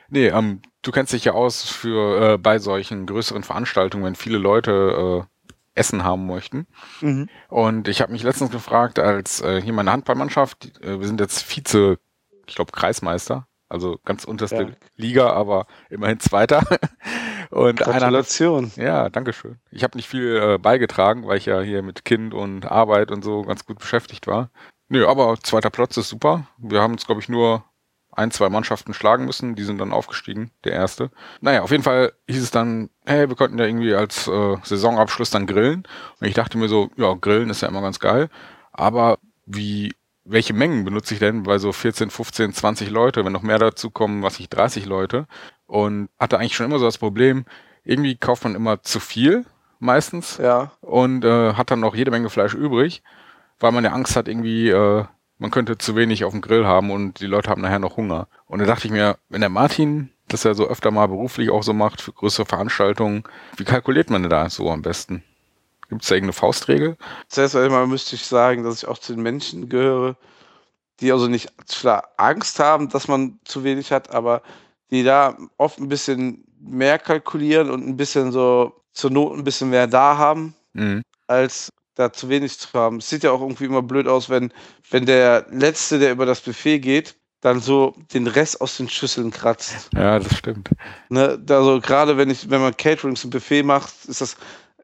Nee, 0.09 0.27
ähm, 0.27 0.61
du 0.83 0.91
kennst 0.91 1.11
dich 1.11 1.25
ja 1.25 1.31
aus 1.33 1.63
für 1.67 2.33
äh, 2.33 2.37
bei 2.37 2.59
solchen 2.59 3.07
größeren 3.07 3.41
Veranstaltungen, 3.43 4.03
wenn 4.03 4.13
viele 4.15 4.37
Leute 4.37 5.25
äh, 5.25 5.49
Essen 5.73 6.03
haben 6.03 6.27
möchten. 6.27 6.67
Mhm. 7.01 7.29
Und 7.47 7.87
ich 7.87 8.01
habe 8.01 8.11
mich 8.11 8.21
letztens 8.21 8.51
gefragt, 8.51 8.99
als 8.99 9.41
äh, 9.41 9.59
hier 9.59 9.73
meine 9.73 9.91
Handballmannschaft, 9.91 10.79
äh, 10.83 10.99
wir 10.99 11.07
sind 11.07 11.19
jetzt 11.19 11.41
Vize, 11.49 11.97
ich 12.45 12.53
glaube 12.55 12.71
Kreismeister, 12.73 13.47
also 13.69 13.97
ganz 14.05 14.23
unterste 14.23 14.61
Ja. 14.61 14.69
Liga, 14.97 15.31
aber 15.31 15.65
immerhin 15.89 16.19
Zweiter. 16.19 16.61
Und 17.49 17.81
einer 17.81 17.97
Gratulation. 17.99 18.71
ja, 18.75 19.09
danke 19.09 19.33
schön. 19.33 19.57
Ich 19.71 19.83
habe 19.83 19.97
nicht 19.97 20.07
viel 20.07 20.35
äh, 20.37 20.57
beigetragen, 20.59 21.25
weil 21.25 21.39
ich 21.39 21.47
ja 21.47 21.61
hier 21.61 21.81
mit 21.81 22.05
Kind 22.05 22.35
und 22.35 22.67
Arbeit 22.67 23.09
und 23.09 23.23
so 23.23 23.41
ganz 23.41 23.65
gut 23.65 23.79
beschäftigt 23.79 24.27
war. 24.27 24.51
Nö, 24.87 25.07
aber 25.07 25.35
zweiter 25.41 25.71
Platz 25.71 25.97
ist 25.97 26.09
super. 26.09 26.45
Wir 26.59 26.81
haben 26.81 26.93
uns, 26.93 27.07
glaube 27.07 27.21
ich, 27.21 27.29
nur 27.29 27.63
ein, 28.19 28.31
zwei 28.31 28.49
Mannschaften 28.49 28.93
schlagen 28.93 29.25
müssen. 29.25 29.55
Die 29.55 29.63
sind 29.63 29.79
dann 29.79 29.91
aufgestiegen, 29.93 30.51
der 30.63 30.73
erste. 30.73 31.09
Naja, 31.41 31.61
auf 31.63 31.71
jeden 31.71 31.83
Fall 31.83 32.13
hieß 32.27 32.43
es 32.43 32.51
dann, 32.51 32.89
hey, 33.05 33.27
wir 33.29 33.35
könnten 33.35 33.57
ja 33.57 33.65
irgendwie 33.65 33.95
als 33.95 34.27
äh, 34.27 34.57
Saisonabschluss 34.63 35.31
dann 35.31 35.47
grillen. 35.47 35.83
Und 36.19 36.27
ich 36.27 36.33
dachte 36.35 36.57
mir 36.57 36.67
so, 36.67 36.89
ja, 36.97 37.13
grillen 37.13 37.49
ist 37.49 37.61
ja 37.61 37.67
immer 37.67 37.81
ganz 37.81 37.99
geil. 37.99 38.29
Aber 38.71 39.17
wie, 39.45 39.95
welche 40.25 40.53
Mengen 40.53 40.83
benutze 40.85 41.15
ich 41.15 41.19
denn 41.19 41.43
bei 41.43 41.57
so 41.57 41.71
14, 41.71 42.09
15, 42.11 42.53
20 42.53 42.89
Leute, 42.91 43.25
wenn 43.25 43.33
noch 43.33 43.41
mehr 43.41 43.57
dazu 43.59 43.89
kommen, 43.89 44.21
was 44.21 44.39
ich 44.39 44.49
30 44.49 44.85
Leute? 44.85 45.25
Und 45.65 46.09
hatte 46.19 46.37
eigentlich 46.37 46.55
schon 46.55 46.65
immer 46.67 46.79
so 46.79 46.85
das 46.85 46.97
Problem, 46.97 47.45
irgendwie 47.83 48.15
kauft 48.15 48.43
man 48.43 48.55
immer 48.55 48.83
zu 48.83 48.99
viel, 48.99 49.45
meistens 49.79 50.37
Ja. 50.37 50.71
und 50.81 51.23
äh, 51.23 51.53
hat 51.53 51.71
dann 51.71 51.79
noch 51.79 51.95
jede 51.95 52.11
Menge 52.11 52.29
Fleisch 52.29 52.53
übrig, 52.53 53.01
weil 53.59 53.71
man 53.71 53.83
ja 53.83 53.91
Angst 53.91 54.15
hat, 54.15 54.27
irgendwie, 54.27 54.69
äh, 54.69 55.05
man 55.39 55.51
könnte 55.51 55.77
zu 55.77 55.95
wenig 55.95 56.23
auf 56.25 56.33
dem 56.33 56.41
Grill 56.41 56.65
haben 56.65 56.91
und 56.91 57.19
die 57.21 57.25
Leute 57.25 57.49
haben 57.49 57.61
nachher 57.61 57.79
noch 57.79 57.97
Hunger. 57.97 58.27
Und 58.45 58.59
da 58.59 58.65
dachte 58.65 58.85
ich 58.87 58.91
mir, 58.91 59.17
wenn 59.29 59.41
der 59.41 59.49
Martin 59.49 60.11
das 60.27 60.43
ja 60.43 60.53
so 60.53 60.67
öfter 60.67 60.91
mal 60.91 61.07
beruflich 61.07 61.49
auch 61.49 61.63
so 61.63 61.73
macht 61.73 62.01
für 62.01 62.11
größere 62.11 62.45
Veranstaltungen, 62.45 63.23
wie 63.57 63.63
kalkuliert 63.63 64.09
man 64.11 64.21
denn 64.21 64.29
da 64.29 64.49
so 64.49 64.69
am 64.69 64.83
besten? 64.83 65.23
Gibt 65.89 66.03
es 66.03 66.09
da 66.09 66.15
irgendeine 66.15 66.33
Faustregel? 66.33 66.97
Zuerst 67.29 67.55
einmal 67.55 67.87
müsste 67.87 68.15
ich 68.15 68.25
sagen, 68.25 68.63
dass 68.63 68.83
ich 68.83 68.87
auch 68.87 68.99
zu 68.99 69.13
den 69.13 69.23
Menschen 69.23 69.69
gehöre, 69.69 70.17
die 70.99 71.11
also 71.11 71.27
nicht 71.27 71.51
klar 71.67 72.09
Angst 72.17 72.59
haben, 72.59 72.89
dass 72.89 73.07
man 73.07 73.39
zu 73.45 73.63
wenig 73.63 73.91
hat, 73.91 74.11
aber 74.13 74.43
die 74.91 75.03
da 75.03 75.35
oft 75.57 75.79
ein 75.79 75.87
bisschen 75.89 76.43
mehr 76.59 76.99
kalkulieren 76.99 77.71
und 77.71 77.87
ein 77.87 77.97
bisschen 77.97 78.31
so 78.31 78.73
zur 78.91 79.09
Not 79.09 79.37
ein 79.37 79.43
bisschen 79.43 79.69
mehr 79.69 79.87
da 79.87 80.17
haben, 80.17 80.53
Mhm. 80.73 81.01
als 81.25 81.71
da 81.99 82.13
zu 82.13 82.29
wenig 82.29 82.57
zu 82.57 82.69
haben. 82.73 82.97
Es 82.97 83.09
sieht 83.09 83.23
ja 83.23 83.31
auch 83.31 83.41
irgendwie 83.41 83.65
immer 83.65 83.81
blöd 83.81 84.07
aus, 84.07 84.29
wenn, 84.29 84.53
wenn 84.89 85.05
der 85.05 85.45
Letzte, 85.51 85.99
der 85.99 86.11
über 86.11 86.25
das 86.25 86.39
Buffet 86.39 86.79
geht, 86.79 87.15
dann 87.41 87.59
so 87.59 87.95
den 88.13 88.27
Rest 88.27 88.61
aus 88.61 88.77
den 88.77 88.89
Schüsseln 88.89 89.31
kratzt. 89.31 89.89
Ja, 89.93 90.19
das 90.19 90.37
stimmt. 90.37 90.69
Ne, 91.09 91.41
also 91.49 91.79
gerade 91.81 92.17
wenn 92.17 92.29
ich, 92.29 92.49
wenn 92.49 92.61
man 92.61 92.75
Catering 92.75 93.15
zum 93.15 93.29
Buffet 93.29 93.63
macht, 93.63 93.93
ist 94.07 94.21
das 94.21 94.35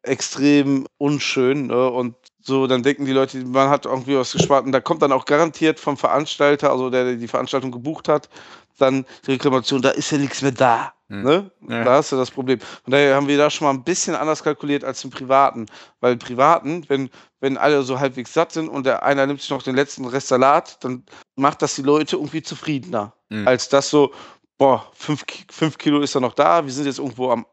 extrem 0.04 0.88
unschön. 0.98 1.68
Ne? 1.68 1.90
Und 1.90 2.16
so, 2.42 2.68
dann 2.68 2.84
denken 2.84 3.06
die 3.06 3.12
Leute, 3.12 3.44
man 3.46 3.70
hat 3.70 3.86
irgendwie 3.86 4.16
was 4.16 4.34
gespart. 4.34 4.66
Und 4.66 4.72
da 4.72 4.80
kommt 4.80 5.02
dann 5.02 5.12
auch 5.12 5.26
garantiert 5.26 5.80
vom 5.80 5.98
Veranstalter, 5.98 6.72
also 6.72 6.90
der, 6.90 7.06
der 7.06 7.16
die 7.16 7.28
Veranstaltung 7.28 7.72
gebucht 7.72 8.08
hat, 8.08 8.30
dann 8.78 9.06
die 9.26 9.32
Reklamation, 9.32 9.82
da 9.82 9.90
ist 9.90 10.12
ja 10.12 10.18
nichts 10.18 10.42
mehr 10.42 10.52
da. 10.52 10.94
Hm. 11.08 11.24
Ne? 11.24 11.52
Ja. 11.70 11.84
Da 11.84 11.94
hast 11.94 12.12
du 12.12 12.16
das 12.16 12.32
Problem. 12.32 12.60
Und 12.86 12.92
daher 12.92 13.16
haben 13.16 13.28
wir 13.28 13.38
da 13.38 13.50
schon 13.50 13.66
mal 13.66 13.74
ein 13.74 13.84
bisschen 13.84 14.16
anders 14.16 14.44
kalkuliert 14.44 14.84
als 14.84 15.04
im 15.04 15.12
Privaten. 15.12 15.68
Weil 16.00 16.14
im 16.14 16.20
Privaten, 16.20 16.84
wenn, 16.88 17.10
wenn 17.40 17.58
alle 17.58 17.84
so 17.84 18.00
halbwegs 18.00 18.34
satt 18.34 18.52
sind 18.52 18.70
und 18.70 18.86
der 18.86 19.04
einer 19.04 19.28
nimmt 19.28 19.42
sich 19.42 19.50
noch 19.52 19.62
den 19.62 19.76
letzten 19.76 20.06
Rest 20.06 20.30
Salat, 20.30 20.84
dann 20.84 21.04
macht 21.36 21.62
das 21.62 21.76
die 21.76 21.84
Leute 21.84 22.16
irgendwie 22.16 22.42
zufriedener. 22.42 23.14
Hm. 23.30 23.48
Als 23.48 23.70
das 23.70 23.90
so, 23.90 24.14
boah, 24.58 24.86
fünf, 24.94 25.24
fünf 25.52 25.78
Kilo 25.78 26.02
ist 26.02 26.16
er 26.16 26.22
noch 26.22 26.34
da, 26.34 26.66
wir 26.66 26.74
sind 26.74 26.86
jetzt 26.86 27.00
irgendwo 27.00 27.32
am 27.32 27.46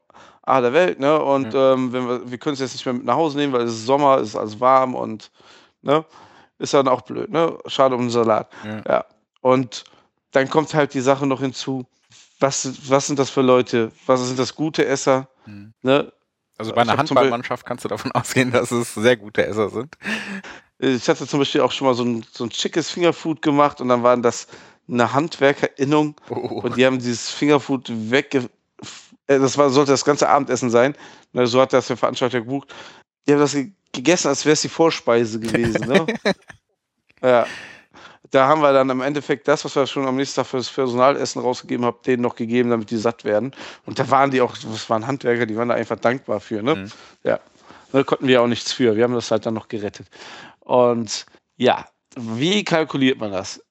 A 0.44 0.60
der 0.60 0.72
Welt, 0.72 0.98
ne? 0.98 1.22
Und 1.22 1.54
ähm, 1.54 1.92
wenn 1.92 2.08
wir, 2.08 2.30
wir 2.30 2.38
können 2.38 2.54
es 2.54 2.60
jetzt 2.60 2.72
nicht 2.72 2.84
mehr 2.84 2.94
mit 2.94 3.04
nach 3.04 3.14
Hause 3.14 3.38
nehmen, 3.38 3.52
weil 3.52 3.62
es 3.62 3.74
ist 3.74 3.86
Sommer, 3.86 4.18
es 4.18 4.30
ist 4.30 4.36
alles 4.36 4.58
warm 4.58 4.94
und 4.94 5.30
ne? 5.82 6.04
Ist 6.58 6.74
dann 6.74 6.88
auch 6.88 7.02
blöd, 7.02 7.30
ne? 7.30 7.56
Schade 7.66 7.94
um 7.94 8.02
den 8.02 8.10
Salat. 8.10 8.50
Ja. 8.64 8.82
Ja. 8.88 9.04
Und 9.40 9.84
dann 10.32 10.48
kommt 10.50 10.74
halt 10.74 10.94
die 10.94 11.00
Sache 11.00 11.26
noch 11.26 11.40
hinzu, 11.40 11.86
was, 12.40 12.88
was 12.90 13.06
sind 13.06 13.18
das 13.18 13.30
für 13.30 13.42
Leute? 13.42 13.92
Was 14.06 14.26
sind 14.26 14.38
das 14.38 14.54
gute 14.54 14.84
Esser? 14.84 15.28
Hm. 15.44 15.72
Ne? 15.82 16.12
Also 16.58 16.72
bei 16.72 16.82
einer 16.82 16.96
Handballmannschaft 16.96 17.64
kannst 17.64 17.84
du 17.84 17.88
davon 17.88 18.10
ausgehen, 18.12 18.50
dass 18.50 18.70
es 18.70 18.94
sehr 18.94 19.16
gute 19.16 19.46
Esser 19.46 19.70
sind. 19.70 19.96
Ich 20.78 21.08
hatte 21.08 21.26
zum 21.26 21.38
Beispiel 21.38 21.60
auch 21.60 21.70
schon 21.72 21.86
mal 21.86 21.94
so 21.94 22.04
ein, 22.04 22.24
so 22.32 22.44
ein 22.44 22.50
schickes 22.50 22.90
Fingerfood 22.90 23.40
gemacht 23.42 23.80
und 23.80 23.88
dann 23.88 24.02
waren 24.02 24.22
das 24.22 24.48
eine 24.88 25.12
Handwerkerinnung 25.12 26.16
Oh. 26.28 26.34
und 26.34 26.76
die 26.76 26.84
haben 26.84 26.98
dieses 26.98 27.30
Fingerfood 27.30 27.88
wegge... 28.10 28.48
äh, 29.28 29.38
Das 29.38 29.56
war, 29.56 29.70
sollte 29.70 29.92
das 29.92 30.04
ganze 30.04 30.28
Abendessen 30.28 30.70
sein. 30.70 30.96
So 31.32 31.60
hat 31.60 31.72
das 31.72 31.86
der 31.86 31.96
Veranstalter 31.96 32.40
gebucht. 32.40 32.74
Die 33.26 33.32
haben 33.32 33.38
das 33.40 33.52
ge- 33.52 33.70
gegessen, 33.92 34.28
als 34.28 34.44
wäre 34.44 34.54
es 34.54 34.62
die 34.62 34.68
Vorspeise 34.68 35.38
gewesen. 35.38 35.86
Ne? 35.86 36.06
ja. 37.22 37.46
Da 38.32 38.48
haben 38.48 38.62
wir 38.62 38.72
dann 38.72 38.88
im 38.88 39.02
Endeffekt 39.02 39.46
das, 39.46 39.62
was 39.66 39.76
wir 39.76 39.86
schon 39.86 40.06
am 40.08 40.16
nächsten 40.16 40.36
Tag 40.36 40.46
für 40.46 40.56
das 40.56 40.70
Personalessen 40.70 41.42
rausgegeben 41.42 41.84
haben, 41.84 41.98
denen 42.06 42.22
noch 42.22 42.34
gegeben, 42.34 42.70
damit 42.70 42.90
die 42.90 42.96
satt 42.96 43.24
werden. 43.24 43.52
Und 43.84 43.98
da 43.98 44.10
waren 44.10 44.30
die 44.30 44.40
auch, 44.40 44.56
das 44.56 44.88
waren 44.88 45.06
Handwerker, 45.06 45.44
die 45.44 45.54
waren 45.54 45.68
da 45.68 45.74
einfach 45.74 45.98
dankbar 45.98 46.40
für. 46.40 46.62
Ne? 46.62 46.76
Mhm. 46.76 46.92
Ja. 47.24 47.40
Da 47.92 48.02
konnten 48.04 48.26
wir 48.26 48.40
auch 48.40 48.46
nichts 48.46 48.72
für. 48.72 48.96
Wir 48.96 49.04
haben 49.04 49.12
das 49.12 49.30
halt 49.30 49.44
dann 49.44 49.52
noch 49.52 49.68
gerettet. 49.68 50.08
Und 50.60 51.26
ja, 51.56 51.86
wie 52.16 52.64
kalkuliert 52.64 53.20
man 53.20 53.32
das? 53.32 53.62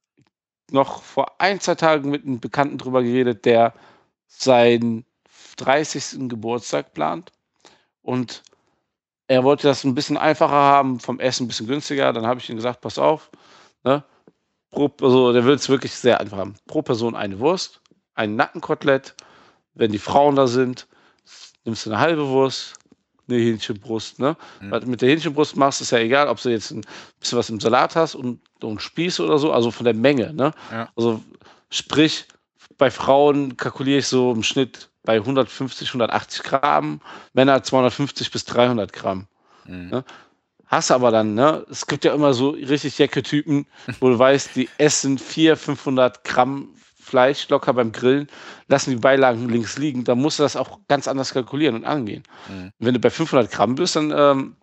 Noch 0.70 1.02
vor 1.02 1.42
ein, 1.42 1.60
zwei 1.60 1.74
Tagen 1.74 2.12
mit 2.12 2.24
einem 2.24 2.40
Bekannten 2.40 2.78
drüber 2.78 3.02
geredet, 3.02 3.46
der 3.46 3.74
seinen 4.28 5.06
30. 5.58 6.30
Geburtstag 6.30 6.94
plant. 6.94 7.32
Und 8.04 8.44
er 9.28 9.44
wollte 9.44 9.66
das 9.68 9.84
ein 9.86 9.96
bisschen 9.96 10.18
einfacher 10.18 10.54
haben, 10.54 11.00
vom 11.00 11.20
Essen 11.20 11.46
ein 11.46 11.48
bisschen 11.48 11.66
günstiger. 11.66 12.14
Dann 12.14 12.28
habe 12.28 12.40
ich 12.40 12.48
ihm 12.48 12.58
gesagt, 12.58 12.82
pass 12.82 13.00
auf, 13.00 13.32
ne? 13.84 14.04
Pro, 14.72 14.92
also 15.02 15.34
der 15.34 15.46
will 15.46 15.56
es 15.56 15.70
wirklich 15.70 15.94
sehr 15.94 16.20
einfach 16.20 16.38
haben. 16.38 16.56
Pro 16.68 16.82
Person 16.82 17.16
eine 17.16 17.40
Wurst, 17.40 17.82
ein 18.16 18.36
Nackenkotelett. 18.36 19.16
Wenn 19.74 19.92
die 19.92 20.00
Frauen 20.00 20.36
da 20.36 20.48
sind, 20.48 20.88
nimmst 21.66 21.86
du 21.86 21.92
eine 21.92 22.00
halbe 22.00 22.28
Wurst, 22.28 22.74
eine 23.28 23.38
Hähnchenbrust. 23.38 24.20
Ne? 24.20 24.36
Mhm. 24.60 24.72
Was 24.72 24.84
du 24.84 24.90
mit 24.90 25.02
der 25.02 25.10
Hähnchenbrust 25.10 25.56
machst, 25.56 25.82
ist 25.82 25.92
ja 25.92 26.00
egal, 26.00 26.28
ob 26.28 26.42
du 26.42 26.50
jetzt 26.50 26.72
ein 26.72 26.82
bisschen 27.20 27.38
was 27.38 27.50
im 27.50 27.60
Salat 27.60 27.96
hast 27.96 28.16
und, 28.16 28.42
und 28.62 28.82
Spieß 28.82 29.20
oder 29.20 29.38
so, 29.38 29.52
also 29.52 29.72
von 29.72 29.86
der 29.86 29.94
Menge. 29.94 30.34
Ne? 30.34 30.54
Ja. 30.72 30.90
Also 30.96 31.22
sprich, 31.70 32.26
bei 32.78 32.92
Frauen 32.92 33.58
kalkuliere 33.58 34.00
ich 34.00 34.08
so 34.08 34.32
im 34.32 34.44
Schnitt 34.44 34.90
bei 35.04 35.16
150, 35.16 35.90
180 35.90 36.44
Gramm, 36.44 37.02
Männer 37.34 37.64
250 37.64 38.32
bis 38.32 38.46
300 38.46 38.94
Gramm. 38.94 39.28
Mhm. 39.66 39.90
Ne? 39.90 40.04
Hast 40.72 40.90
aber 40.90 41.12
dann, 41.12 41.34
ne? 41.34 41.66
Es 41.70 41.86
gibt 41.86 42.06
ja 42.06 42.14
immer 42.14 42.34
so 42.34 42.52
richtig 42.52 42.98
jacke 42.98 43.22
Typen, 43.22 43.66
wo 44.00 44.08
du 44.08 44.18
weißt, 44.18 44.56
die 44.56 44.70
essen 44.78 45.18
400, 45.18 45.60
500 45.60 46.24
Gramm 46.24 46.70
Fleisch 46.98 47.50
locker 47.50 47.74
beim 47.74 47.92
Grillen, 47.92 48.30
lassen 48.70 48.92
die 48.92 48.96
Beilagen 48.96 49.50
links 49.50 49.78
liegen. 49.78 50.06
Da 50.06 50.16
musst 50.16 50.40
du 50.40 50.44
das 50.44 50.56
auch 50.56 50.80
ganz 50.88 51.10
anders 51.10 51.34
kalkulieren 51.34 51.76
und 51.76 51.84
angehen. 51.84 52.24
Mhm. 52.48 52.72
Wenn 52.80 52.94
du 52.94 53.02
bei 53.02 53.10
500 53.10 53.52
Gramm 53.52 53.76
bist, 53.76 53.98
dann 53.98 54.14
ähm, 54.16 54.56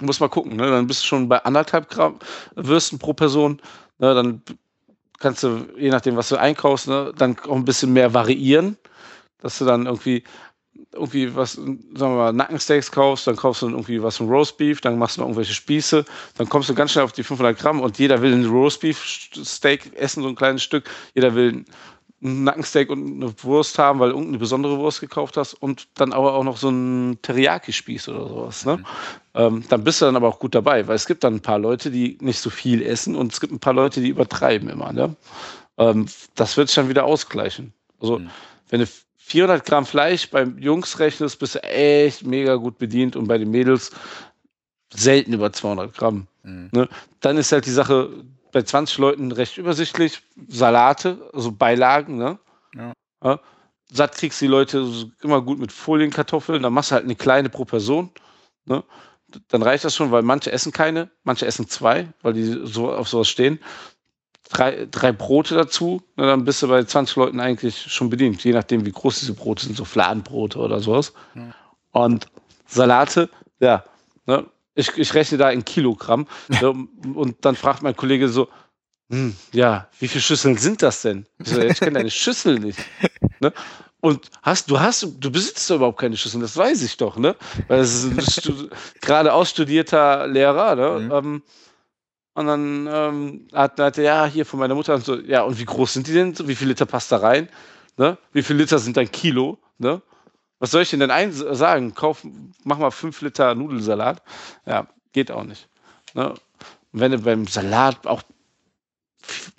muss 0.00 0.20
man 0.20 0.30
gucken, 0.30 0.56
ne? 0.56 0.70
Dann 0.70 0.86
bist 0.86 1.02
du 1.02 1.06
schon 1.06 1.28
bei 1.28 1.44
anderthalb 1.44 1.90
Gramm 1.90 2.18
Würsten 2.54 2.98
pro 2.98 3.12
Person. 3.12 3.60
Ne? 3.98 4.14
Dann 4.14 4.42
kannst 5.18 5.42
du, 5.42 5.66
je 5.76 5.90
nachdem, 5.90 6.16
was 6.16 6.30
du 6.30 6.36
einkaufst, 6.36 6.88
ne? 6.88 7.12
dann 7.16 7.38
auch 7.40 7.56
ein 7.56 7.66
bisschen 7.66 7.92
mehr 7.92 8.14
variieren, 8.14 8.78
dass 9.42 9.58
du 9.58 9.66
dann 9.66 9.84
irgendwie 9.84 10.24
irgendwie 10.92 11.34
was, 11.34 11.52
sagen 11.52 11.78
wir 11.94 12.08
mal, 12.08 12.32
Nackensteaks 12.32 12.90
kaufst, 12.90 13.26
dann 13.26 13.36
kaufst 13.36 13.62
du 13.62 13.68
irgendwie 13.68 14.02
was 14.02 14.18
von 14.18 14.28
Roastbeef, 14.28 14.80
dann 14.80 14.98
machst 14.98 15.16
du 15.16 15.20
noch 15.20 15.28
irgendwelche 15.28 15.54
Spieße, 15.54 16.04
dann 16.36 16.48
kommst 16.48 16.68
du 16.68 16.74
ganz 16.74 16.92
schnell 16.92 17.04
auf 17.04 17.12
die 17.12 17.22
500 17.22 17.58
Gramm 17.58 17.80
und 17.80 17.98
jeder 17.98 18.20
will 18.22 18.32
ein 18.32 18.46
Roastbeef-Steak 18.46 19.94
essen, 19.96 20.22
so 20.22 20.28
ein 20.28 20.36
kleines 20.36 20.62
Stück. 20.62 20.88
Jeder 21.14 21.34
will 21.34 21.64
ein 22.22 22.44
Nackensteak 22.44 22.88
und 22.90 23.22
eine 23.22 23.34
Wurst 23.42 23.78
haben, 23.78 23.98
weil 23.98 24.10
du 24.10 24.14
irgendeine 24.14 24.38
besondere 24.38 24.78
Wurst 24.78 25.00
gekauft 25.00 25.36
hast 25.36 25.54
und 25.54 25.88
dann 25.94 26.12
aber 26.12 26.34
auch 26.34 26.44
noch 26.44 26.56
so 26.56 26.68
ein 26.70 27.18
Teriyaki-Spieß 27.22 28.08
oder 28.10 28.28
sowas. 28.28 28.64
Ne? 28.64 28.82
Ähm, 29.34 29.64
dann 29.68 29.82
bist 29.82 30.00
du 30.00 30.04
dann 30.04 30.14
aber 30.16 30.28
auch 30.28 30.38
gut 30.38 30.54
dabei, 30.54 30.86
weil 30.86 30.94
es 30.94 31.06
gibt 31.06 31.24
dann 31.24 31.34
ein 31.34 31.42
paar 31.42 31.58
Leute, 31.58 31.90
die 31.90 32.18
nicht 32.20 32.38
so 32.38 32.48
viel 32.48 32.82
essen 32.82 33.16
und 33.16 33.32
es 33.32 33.40
gibt 33.40 33.52
ein 33.52 33.58
paar 33.58 33.72
Leute, 33.74 34.00
die 34.00 34.08
übertreiben 34.10 34.68
immer. 34.68 34.92
Ne? 34.92 35.16
Ähm, 35.78 36.06
das 36.36 36.56
wird 36.56 36.68
sich 36.68 36.76
dann 36.76 36.88
wieder 36.88 37.04
ausgleichen. 37.04 37.72
Also, 38.00 38.18
Mhm. 38.20 38.30
wenn 38.68 38.80
du 38.80 38.86
400 39.32 39.64
Gramm 39.64 39.86
Fleisch 39.86 40.28
beim 40.28 40.58
Jungs 40.58 40.98
rechnest, 40.98 41.38
bist 41.38 41.54
du 41.54 41.62
echt 41.62 42.26
mega 42.26 42.56
gut 42.56 42.76
bedient 42.76 43.16
und 43.16 43.28
bei 43.28 43.38
den 43.38 43.50
Mädels 43.50 43.90
selten 44.92 45.32
über 45.32 45.50
200 45.50 45.96
Gramm. 45.96 46.26
Mhm. 46.42 46.68
Dann 47.20 47.38
ist 47.38 47.50
halt 47.50 47.64
die 47.64 47.70
Sache 47.70 48.10
bei 48.52 48.60
20 48.60 48.98
Leuten 48.98 49.32
recht 49.32 49.56
übersichtlich. 49.56 50.20
Salate, 50.48 51.30
also 51.32 51.50
Beilagen, 51.50 52.18
ne? 52.18 52.38
Ja. 52.76 52.92
Ja. 53.24 53.40
Satt 53.90 54.16
kriegst 54.16 54.38
du 54.42 54.44
die 54.44 54.50
Leute 54.50 54.86
immer 55.22 55.40
gut 55.40 55.58
mit 55.58 55.72
Folienkartoffeln, 55.72 56.62
dann 56.62 56.74
machst 56.74 56.90
du 56.90 56.96
halt 56.96 57.04
eine 57.04 57.16
kleine 57.16 57.48
pro 57.48 57.64
Person. 57.64 58.10
Ne? 58.66 58.84
Dann 59.48 59.62
reicht 59.62 59.86
das 59.86 59.96
schon, 59.96 60.10
weil 60.10 60.22
manche 60.22 60.52
essen 60.52 60.72
keine, 60.72 61.10
manche 61.24 61.46
essen 61.46 61.68
zwei, 61.68 62.12
weil 62.20 62.34
die 62.34 62.60
so 62.64 62.92
auf 62.92 63.08
sowas 63.08 63.30
stehen. 63.30 63.60
Drei, 64.52 64.86
drei 64.90 65.12
Brote 65.12 65.54
dazu, 65.54 66.02
ne, 66.16 66.26
dann 66.26 66.44
bist 66.44 66.62
du 66.62 66.68
bei 66.68 66.84
20 66.84 67.16
Leuten 67.16 67.40
eigentlich 67.40 67.90
schon 67.90 68.10
bedient, 68.10 68.44
je 68.44 68.52
nachdem, 68.52 68.84
wie 68.84 68.92
groß 68.92 69.20
diese 69.20 69.32
Brote 69.32 69.64
sind, 69.64 69.76
so 69.76 69.84
Fladenbrote 69.86 70.58
oder 70.58 70.80
sowas. 70.80 71.14
Ja. 71.34 71.54
Und 71.92 72.26
Salate, 72.66 73.30
ja, 73.60 73.82
ne, 74.26 74.44
ich, 74.74 74.96
ich 74.98 75.14
rechne 75.14 75.38
da 75.38 75.50
in 75.50 75.64
Kilogramm. 75.64 76.26
ne, 76.48 76.68
und 77.14 77.36
dann 77.44 77.56
fragt 77.56 77.82
mein 77.82 77.96
Kollege 77.96 78.28
so, 78.28 78.48
hm, 79.10 79.34
ja, 79.52 79.88
wie 80.00 80.08
viele 80.08 80.20
Schüsseln 80.22 80.58
sind 80.58 80.82
das 80.82 81.00
denn? 81.02 81.26
Ich, 81.38 81.48
so, 81.48 81.60
ich 81.60 81.78
kenne 81.78 81.92
deine 81.98 82.10
Schüssel 82.22 82.58
nicht. 82.58 82.78
Ne? 83.40 83.52
Und 84.00 84.30
hast, 84.42 84.70
du 84.70 84.80
hast, 84.80 85.06
du 85.18 85.30
besitzt 85.30 85.70
doch 85.70 85.76
überhaupt 85.76 86.00
keine 86.00 86.16
Schüsseln, 86.16 86.40
das 86.42 86.56
weiß 86.56 86.82
ich 86.82 86.96
doch, 86.96 87.16
ne? 87.16 87.36
Weil 87.68 87.80
es 87.80 87.94
ist 87.94 88.04
ein 88.10 88.20
stu- 88.30 88.68
gerade 89.00 89.32
ausstudierter 89.32 90.26
Lehrer, 90.26 90.74
ne? 90.74 90.98
Mhm. 91.00 91.12
Ähm, 91.12 91.42
und 92.34 92.46
dann 92.46 92.88
ähm, 92.90 93.48
hat, 93.52 93.78
hat 93.78 93.98
er, 93.98 94.04
ja, 94.04 94.26
hier 94.26 94.46
von 94.46 94.58
meiner 94.58 94.74
Mutter 94.74 94.94
und 94.94 95.04
so, 95.04 95.16
ja, 95.16 95.42
und 95.42 95.58
wie 95.58 95.64
groß 95.64 95.92
sind 95.92 96.06
die 96.06 96.14
denn? 96.14 96.34
So, 96.34 96.48
wie 96.48 96.54
viel 96.54 96.68
Liter 96.68 96.86
passt 96.86 97.12
da 97.12 97.18
rein? 97.18 97.48
Ne? 97.96 98.16
Wie 98.32 98.42
viel 98.42 98.56
Liter 98.56 98.78
sind 98.78 98.96
ein 98.96 99.10
Kilo? 99.10 99.58
Ne? 99.78 100.00
Was 100.58 100.70
soll 100.70 100.82
ich 100.82 100.90
denn 100.90 101.00
denn 101.00 101.10
ein 101.10 101.32
sagen? 101.32 101.94
Kauf, 101.94 102.26
mach 102.64 102.78
mal 102.78 102.90
fünf 102.90 103.20
Liter 103.20 103.54
Nudelsalat. 103.54 104.22
Ja, 104.64 104.86
geht 105.12 105.30
auch 105.30 105.44
nicht. 105.44 105.68
Ne? 106.14 106.30
Und 106.30 107.00
wenn 107.00 107.12
du 107.12 107.18
beim 107.18 107.46
Salat 107.46 108.06
auch 108.06 108.22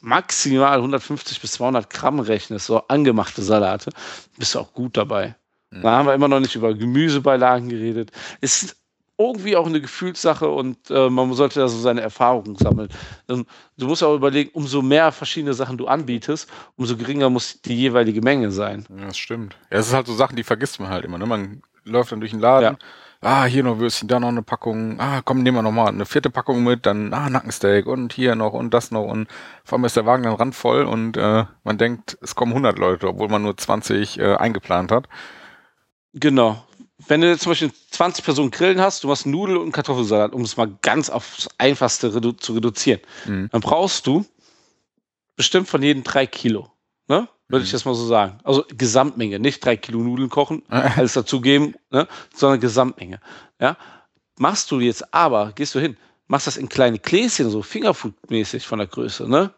maximal 0.02 0.78
150 0.78 1.42
bis 1.42 1.54
200 1.54 1.90
Gramm 1.90 2.20
rechnest, 2.20 2.66
so 2.66 2.88
angemachte 2.88 3.42
Salate, 3.42 3.92
bist 4.38 4.56
du 4.56 4.60
auch 4.60 4.74
gut 4.74 4.98
dabei. 4.98 5.36
Mhm. 5.70 5.82
Da 5.84 5.92
haben 5.92 6.08
wir 6.08 6.14
immer 6.14 6.28
noch 6.28 6.40
nicht 6.40 6.56
über 6.56 6.74
Gemüsebeilagen 6.74 7.70
geredet. 7.70 8.12
Ist 8.42 8.76
irgendwie 9.18 9.56
auch 9.56 9.68
eine 9.68 9.80
Gefühlssache 9.80 10.50
und 10.50 10.90
äh, 10.90 11.10
man 11.10 11.34
sollte 11.34 11.60
da 11.60 11.68
so 11.68 11.78
seine 11.78 12.02
Erfahrungen 12.02 12.56
sammeln. 12.56 12.90
Ähm, 13.30 13.46
du 13.78 13.88
musst 13.88 14.04
auch 14.04 14.16
überlegen, 14.16 14.50
umso 14.54 14.82
mehr 14.82 15.12
verschiedene 15.12 15.54
Sachen 15.54 15.78
du 15.78 15.88
anbietest, 15.88 16.50
umso 16.78 16.98
geringer 16.98 17.30
muss 17.30 17.62
die 17.62 17.76
jeweilige 17.76 18.22
Menge 18.22 18.52
sein. 18.52 18.86
Ja, 18.90 19.06
das 19.06 19.18
stimmt. 19.18 19.56
Ja, 19.72 19.78
es 19.78 19.88
ist 19.88 19.94
halt 19.94 20.08
so 20.08 20.14
Sachen, 20.14 20.36
die 20.36 20.44
vergisst 20.44 20.80
man 20.80 20.90
halt 20.90 21.06
immer. 21.06 21.18
Ne? 21.18 21.26
Man 21.26 21.62
läuft 21.84 22.12
dann 22.12 22.20
durch 22.20 22.32
den 22.32 22.40
Laden. 22.40 22.78
Ah, 23.26 23.46
hier 23.46 23.64
noch 23.64 23.80
Würstchen, 23.80 24.10
da 24.10 24.20
noch 24.20 24.28
eine 24.28 24.42
Packung. 24.42 25.00
Ah, 25.00 25.22
komm, 25.24 25.44
nehmen 25.44 25.56
wir 25.56 25.62
noch 25.62 25.72
mal 25.72 25.88
eine 25.88 26.06
vierte 26.06 26.30
Packung 26.30 26.62
mit. 26.62 26.86
Dann, 26.86 27.14
ah, 27.14 27.30
Nackensteak 27.30 27.86
und 27.86 28.12
hier 28.12 28.36
noch 28.36 28.52
und 28.52 28.74
das 28.74 28.92
noch. 28.92 29.06
Und 29.06 29.30
vor 29.64 29.78
allem 29.78 29.86
ist 29.86 29.96
der 29.96 30.06
Wagen 30.06 30.24
dann 30.24 30.34
randvoll 30.34 30.84
und 30.84 31.16
äh, 31.16 31.46
man 31.64 31.78
denkt, 31.78 32.18
es 32.22 32.36
kommen 32.36 32.52
100 32.52 32.78
Leute, 32.78 33.08
obwohl 33.08 33.30
man 33.30 33.44
nur 33.44 33.56
20 33.56 34.20
äh, 34.20 34.36
eingeplant 34.36 34.92
hat. 34.92 35.08
Genau. 36.14 36.62
Wenn 37.08 37.22
du 37.22 37.30
jetzt 37.30 37.44
zum 37.44 37.52
Beispiel 37.52 37.72
20 37.92 38.24
Personen 38.24 38.52
Grillen 38.52 38.80
hast, 38.80 39.04
du 39.04 39.08
machst 39.08 39.26
Nudel- 39.26 39.58
und 39.58 39.72
Kartoffelsalat, 39.72 40.34
um 40.34 40.42
es 40.42 40.58
mal 40.58 40.72
ganz 40.82 41.10
aufs 41.10 41.48
Einfachste 41.58 42.14
redu 42.16 42.32
zu 42.34 42.54
reduzieren, 42.54 43.02
Mhm. 43.26 43.50
dann 43.52 43.62
brauchst 43.62 44.08
du 44.08 44.26
bestimmt 45.36 45.68
von 45.68 45.82
jedem 45.82 46.04
drei 46.04 46.26
Kilo. 46.28 46.72
Ne? 47.08 47.28
Würde 47.50 47.66
ich 47.66 47.72
Mhm. 47.72 47.78
jetzt 47.78 47.86
mal 47.86 47.94
so 47.96 48.06
sagen. 48.08 48.40
Also 48.44 48.64
Gesamtmenge, 48.70 49.40
nicht 49.40 49.64
drei 49.64 49.76
Kilo 49.76 50.00
Nudeln 50.00 50.30
kochen, 50.30 50.64
alles 51.06 51.14
dazugeben, 51.14 51.76
ne? 51.92 52.08
sondern 52.34 52.60
Gesamtmenge. 52.60 53.20
Ja? 53.60 53.78
Machst 54.38 54.72
du 54.72 54.80
jetzt 54.80 55.14
aber, 55.14 55.52
gehst 55.54 55.76
du 55.76 55.80
hin, 55.80 55.98
machst 56.28 56.48
das 56.48 56.58
in 56.58 56.70
kleine 56.70 57.00
Gläschen, 57.00 57.50
so 57.50 57.62
Fingerfood-mäßig 57.62 58.66
von 58.66 58.80
der 58.80 58.88
Größe, 58.88 59.28
ne? 59.30 59.52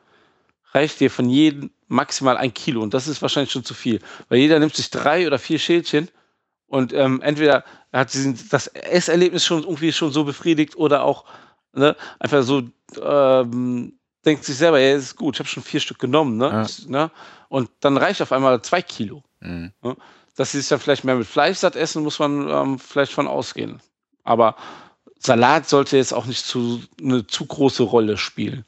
reicht 0.73 0.99
dir 0.99 1.09
von 1.11 1.29
jedem 1.29 1.71
maximal 1.87 2.35
ein 2.35 2.53
Kilo 2.53 2.81
und 2.81 2.93
das 2.93 3.07
ist 3.07 3.21
wahrscheinlich 3.21 3.51
schon 3.51 3.63
zu 3.63 3.73
viel, 3.73 4.01
weil 4.27 4.39
jeder 4.39 4.59
nimmt 4.59 4.75
sich 4.75 4.89
drei 4.89 5.25
oder 5.27 5.39
vier 5.39 5.59
Schälchen 5.59 6.09
und 6.67 6.93
ähm, 6.93 7.21
entweder 7.21 7.63
hat 7.93 8.11
sie 8.11 8.35
das 8.49 8.67
Esserlebnis 8.67 9.45
schon 9.45 9.63
irgendwie 9.63 9.91
schon 9.91 10.11
so 10.11 10.23
befriedigt 10.23 10.75
oder 10.75 11.03
auch 11.03 11.25
ne, 11.73 11.95
einfach 12.19 12.43
so 12.43 12.63
ähm, 13.01 13.93
denkt 14.25 14.43
sich 14.43 14.57
selber, 14.57 14.79
ja, 14.79 14.95
ist 14.95 15.15
gut, 15.15 15.35
ich 15.35 15.39
habe 15.39 15.49
schon 15.49 15.63
vier 15.63 15.79
Stück 15.79 15.99
genommen, 15.99 16.37
ne? 16.37 16.49
Ja. 16.49 16.89
ne? 16.89 17.11
Und 17.47 17.69
dann 17.79 17.97
reicht 17.97 18.21
auf 18.21 18.31
einmal 18.31 18.61
zwei 18.61 18.81
Kilo. 18.81 19.23
Mhm. 19.39 19.71
Ne? 19.81 19.95
Dass 20.35 20.51
sie 20.51 20.59
sich 20.59 20.67
dann 20.67 20.79
vielleicht 20.79 21.03
mehr 21.03 21.15
mit 21.15 21.27
Fleisch 21.27 21.59
satt 21.59 21.75
essen, 21.75 22.03
muss 22.03 22.19
man 22.19 22.49
ähm, 22.49 22.79
vielleicht 22.79 23.13
von 23.13 23.27
ausgehen. 23.27 23.81
Aber 24.23 24.55
Salat 25.19 25.69
sollte 25.69 25.97
jetzt 25.97 26.13
auch 26.13 26.25
nicht 26.25 26.45
zu, 26.45 26.81
eine 26.99 27.25
zu 27.27 27.45
große 27.45 27.83
Rolle 27.83 28.17
spielen. 28.17 28.65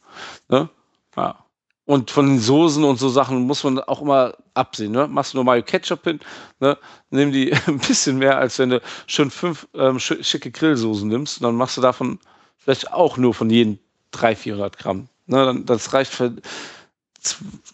Ne? 0.47 0.69
Ja. 1.15 1.43
Und 1.87 2.11
von 2.11 2.27
den 2.27 2.39
Soßen 2.39 2.83
und 2.83 2.99
so 2.99 3.07
Sachen 3.07 3.47
muss 3.47 3.63
man 3.63 3.79
auch 3.79 4.01
immer 4.01 4.33
absehen. 4.53 4.91
Ne? 4.91 5.07
Machst 5.07 5.31
du 5.33 5.37
nur 5.37 5.45
Mayo 5.45 5.63
Ketchup 5.63 6.03
hin, 6.03 6.19
ne? 6.59 6.77
nimm 7.11 7.31
die 7.31 7.53
ein 7.67 7.79
bisschen 7.79 8.17
mehr, 8.17 8.37
als 8.37 8.59
wenn 8.59 8.71
du 8.71 8.81
schon 9.07 9.31
fünf 9.31 9.69
ähm, 9.73 9.97
schicke 9.97 10.51
Grillsoßen 10.51 11.07
nimmst. 11.07 11.41
Dann 11.41 11.55
machst 11.55 11.77
du 11.77 11.81
davon 11.81 12.19
vielleicht 12.57 12.91
auch 12.91 13.15
nur 13.15 13.33
von 13.33 13.49
jedem 13.49 13.79
300, 14.11 14.37
400 14.37 14.77
Gramm. 14.77 15.07
Ne? 15.27 15.45
Dann, 15.45 15.65
das 15.65 15.93
reicht 15.93 16.11
für 16.11 16.35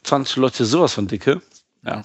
20 0.03 0.35
Leute 0.35 0.65
sowas 0.65 0.93
von 0.93 1.07
dicke. 1.07 1.41
Ja. 1.83 2.03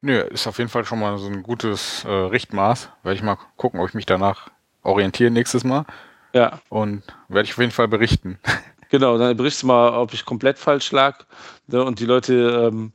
Nö, 0.00 0.20
ist 0.20 0.46
auf 0.46 0.56
jeden 0.56 0.70
Fall 0.70 0.86
schon 0.86 1.00
mal 1.00 1.18
so 1.18 1.26
ein 1.26 1.42
gutes 1.42 2.04
äh, 2.04 2.08
Richtmaß. 2.08 2.88
Werde 3.02 3.14
ich 3.14 3.22
mal 3.22 3.36
gucken, 3.58 3.80
ob 3.80 3.88
ich 3.88 3.94
mich 3.94 4.06
danach 4.06 4.48
orientiere 4.82 5.30
nächstes 5.30 5.64
Mal. 5.64 5.84
Ja. 6.32 6.60
Und 6.70 7.02
werde 7.28 7.44
ich 7.44 7.52
auf 7.52 7.58
jeden 7.58 7.72
Fall 7.72 7.88
berichten. 7.88 8.38
Genau, 8.90 9.18
dann 9.18 9.36
berichtest 9.36 9.64
du 9.64 9.66
mal, 9.68 9.90
ob 9.90 10.14
ich 10.14 10.24
komplett 10.24 10.58
falsch 10.58 10.92
lag 10.92 11.24
ne, 11.66 11.84
und 11.84 12.00
die 12.00 12.06
Leute 12.06 12.70
ähm, 12.70 12.92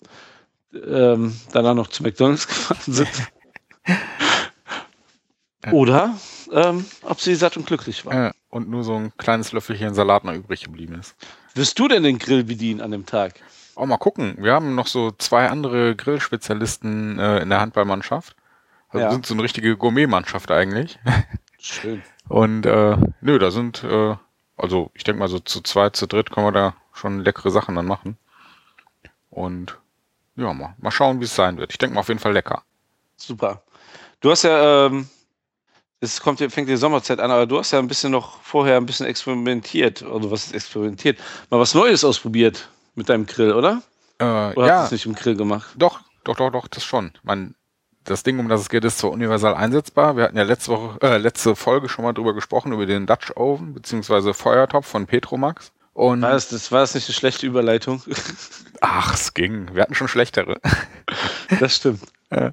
ähm, 0.73 1.35
danach 1.51 1.75
noch 1.75 1.87
zu 1.87 2.03
McDonalds 2.03 2.47
gefahren 2.47 2.93
sind. 2.93 3.09
Oder 5.71 6.15
ähm, 6.51 6.85
ob 7.03 7.21
sie 7.21 7.35
satt 7.35 7.57
und 7.57 7.65
glücklich 7.65 8.05
waren. 8.05 8.17
Ja, 8.17 8.31
und 8.49 8.69
nur 8.69 8.83
so 8.83 8.95
ein 8.95 9.13
kleines 9.17 9.51
Löffelchen 9.51 9.93
Salat 9.93 10.23
noch 10.23 10.33
übrig 10.33 10.63
geblieben 10.63 10.95
ist. 10.95 11.15
Wirst 11.55 11.77
du 11.79 11.87
denn 11.87 12.03
den 12.03 12.19
Grill 12.19 12.43
bedienen 12.43 12.81
an 12.81 12.91
dem 12.91 13.05
Tag? 13.05 13.35
Auch 13.75 13.85
mal 13.85 13.97
gucken. 13.97 14.35
Wir 14.39 14.53
haben 14.53 14.75
noch 14.75 14.87
so 14.87 15.11
zwei 15.11 15.49
andere 15.49 15.95
Grillspezialisten 15.95 17.17
äh, 17.17 17.39
in 17.39 17.49
der 17.49 17.61
Handballmannschaft. 17.61 18.35
Also 18.89 19.05
ja. 19.05 19.11
sind 19.11 19.25
so 19.25 19.33
eine 19.33 19.43
richtige 19.43 19.75
Gourmetmannschaft 19.77 20.51
eigentlich. 20.51 20.99
Schön. 21.59 22.03
Und 22.29 22.65
äh, 22.65 22.97
nö, 23.21 23.39
da 23.39 23.51
sind 23.51 23.83
äh, 23.83 24.15
also 24.57 24.91
ich 24.93 25.03
denke 25.03 25.19
mal 25.19 25.27
so 25.27 25.39
zu 25.39 25.61
zweit, 25.61 25.95
zu 25.95 26.07
dritt 26.07 26.31
können 26.31 26.47
wir 26.47 26.51
da 26.51 26.75
schon 26.93 27.21
leckere 27.21 27.51
Sachen 27.51 27.75
dann 27.75 27.85
machen. 27.85 28.17
Und 29.29 29.77
ja, 30.35 30.53
mal, 30.53 30.75
mal 30.77 30.91
schauen, 30.91 31.19
wie 31.19 31.25
es 31.25 31.35
sein 31.35 31.57
wird. 31.57 31.71
Ich 31.71 31.77
denke 31.77 31.95
mal 31.95 32.01
auf 32.01 32.07
jeden 32.07 32.19
Fall 32.19 32.33
lecker. 32.33 32.63
Super. 33.17 33.63
Du 34.19 34.31
hast 34.31 34.43
ja, 34.43 34.85
ähm, 34.85 35.07
es 35.99 36.21
kommt, 36.21 36.39
fängt 36.39 36.69
die 36.69 36.77
Sommerzeit 36.77 37.19
an, 37.19 37.31
aber 37.31 37.45
du 37.45 37.57
hast 37.57 37.71
ja 37.71 37.79
ein 37.79 37.87
bisschen 37.87 38.11
noch 38.11 38.41
vorher 38.41 38.77
ein 38.77 38.85
bisschen 38.85 39.05
experimentiert. 39.05 40.01
Oder 40.01 40.31
was 40.31 40.45
ist 40.45 40.53
experimentiert? 40.53 41.19
Mal 41.49 41.59
was 41.59 41.73
Neues 41.73 42.03
ausprobiert 42.03 42.69
mit 42.95 43.09
deinem 43.09 43.25
Grill, 43.25 43.53
oder? 43.53 43.81
Äh, 44.19 44.25
oder 44.25 44.67
ja. 44.67 44.73
hast 44.79 44.91
du 44.91 44.95
es 44.95 44.99
nicht 44.99 45.05
im 45.05 45.15
Grill 45.15 45.35
gemacht? 45.35 45.71
Doch, 45.77 46.01
doch, 46.23 46.35
doch, 46.35 46.51
doch, 46.51 46.67
das 46.67 46.83
schon. 46.83 47.11
Man, 47.23 47.55
das 48.03 48.23
Ding, 48.23 48.39
um 48.39 48.49
das 48.49 48.61
es 48.61 48.69
geht, 48.69 48.83
ist 48.83 48.97
zwar 48.97 49.11
universal 49.11 49.55
einsetzbar. 49.55 50.17
Wir 50.17 50.25
hatten 50.25 50.37
ja 50.37 50.43
letzte 50.43 50.71
Woche, 50.71 51.01
äh, 51.01 51.17
letzte 51.17 51.55
Folge 51.55 51.89
schon 51.89 52.03
mal 52.03 52.13
drüber 52.13 52.33
gesprochen, 52.33 52.73
über 52.73 52.85
den 52.85 53.05
Dutch 53.05 53.31
Oven, 53.35 53.73
beziehungsweise 53.73 54.33
Feuertopf 54.33 54.87
von 54.87 55.05
Petromax. 55.05 55.71
Und 55.93 56.23
war 56.23 56.31
das, 56.31 56.49
das 56.49 56.71
war 56.71 56.81
das 56.81 56.95
nicht 56.95 57.07
eine 57.07 57.13
schlechte 57.13 57.45
Überleitung? 57.45 58.01
Ach, 58.81 59.13
es 59.13 59.33
ging. 59.33 59.73
Wir 59.73 59.83
hatten 59.83 59.95
schon 59.95 60.07
schlechtere. 60.07 60.59
Das 61.59 61.75
stimmt. 61.75 62.01
äh, 62.31 62.51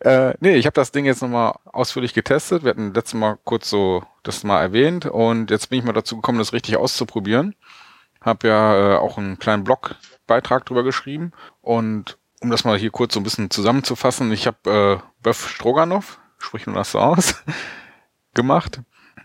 äh, 0.00 0.34
nee, 0.38 0.54
ich 0.54 0.66
habe 0.66 0.74
das 0.74 0.92
Ding 0.92 1.06
jetzt 1.06 1.22
nochmal 1.22 1.54
ausführlich 1.64 2.14
getestet. 2.14 2.62
Wir 2.62 2.70
hatten 2.70 2.94
letztes 2.94 3.14
Mal 3.14 3.36
kurz 3.42 3.68
so 3.68 4.04
das 4.22 4.44
mal 4.44 4.60
erwähnt 4.60 5.06
und 5.06 5.50
jetzt 5.50 5.70
bin 5.70 5.80
ich 5.80 5.84
mal 5.84 5.92
dazu 5.92 6.16
gekommen, 6.16 6.38
das 6.38 6.52
richtig 6.52 6.76
auszuprobieren. 6.76 7.56
Hab 8.20 8.44
ja 8.44 8.94
äh, 8.94 8.96
auch 8.98 9.18
einen 9.18 9.38
kleinen 9.38 9.64
Blogbeitrag 9.64 10.66
drüber 10.66 10.84
geschrieben 10.84 11.32
und 11.62 12.16
um 12.40 12.50
das 12.50 12.64
mal 12.64 12.78
hier 12.78 12.90
kurz 12.90 13.14
so 13.14 13.20
ein 13.20 13.24
bisschen 13.24 13.50
zusammenzufassen, 13.50 14.32
ich 14.32 14.46
habe 14.46 15.02
äh, 15.02 15.22
Böff 15.22 15.48
Stroganoff, 15.48 16.18
sprich 16.38 16.66
nur 16.66 16.76
das 16.76 16.92
so 16.92 16.98
aus, 16.98 17.42
gemacht, 18.34 18.80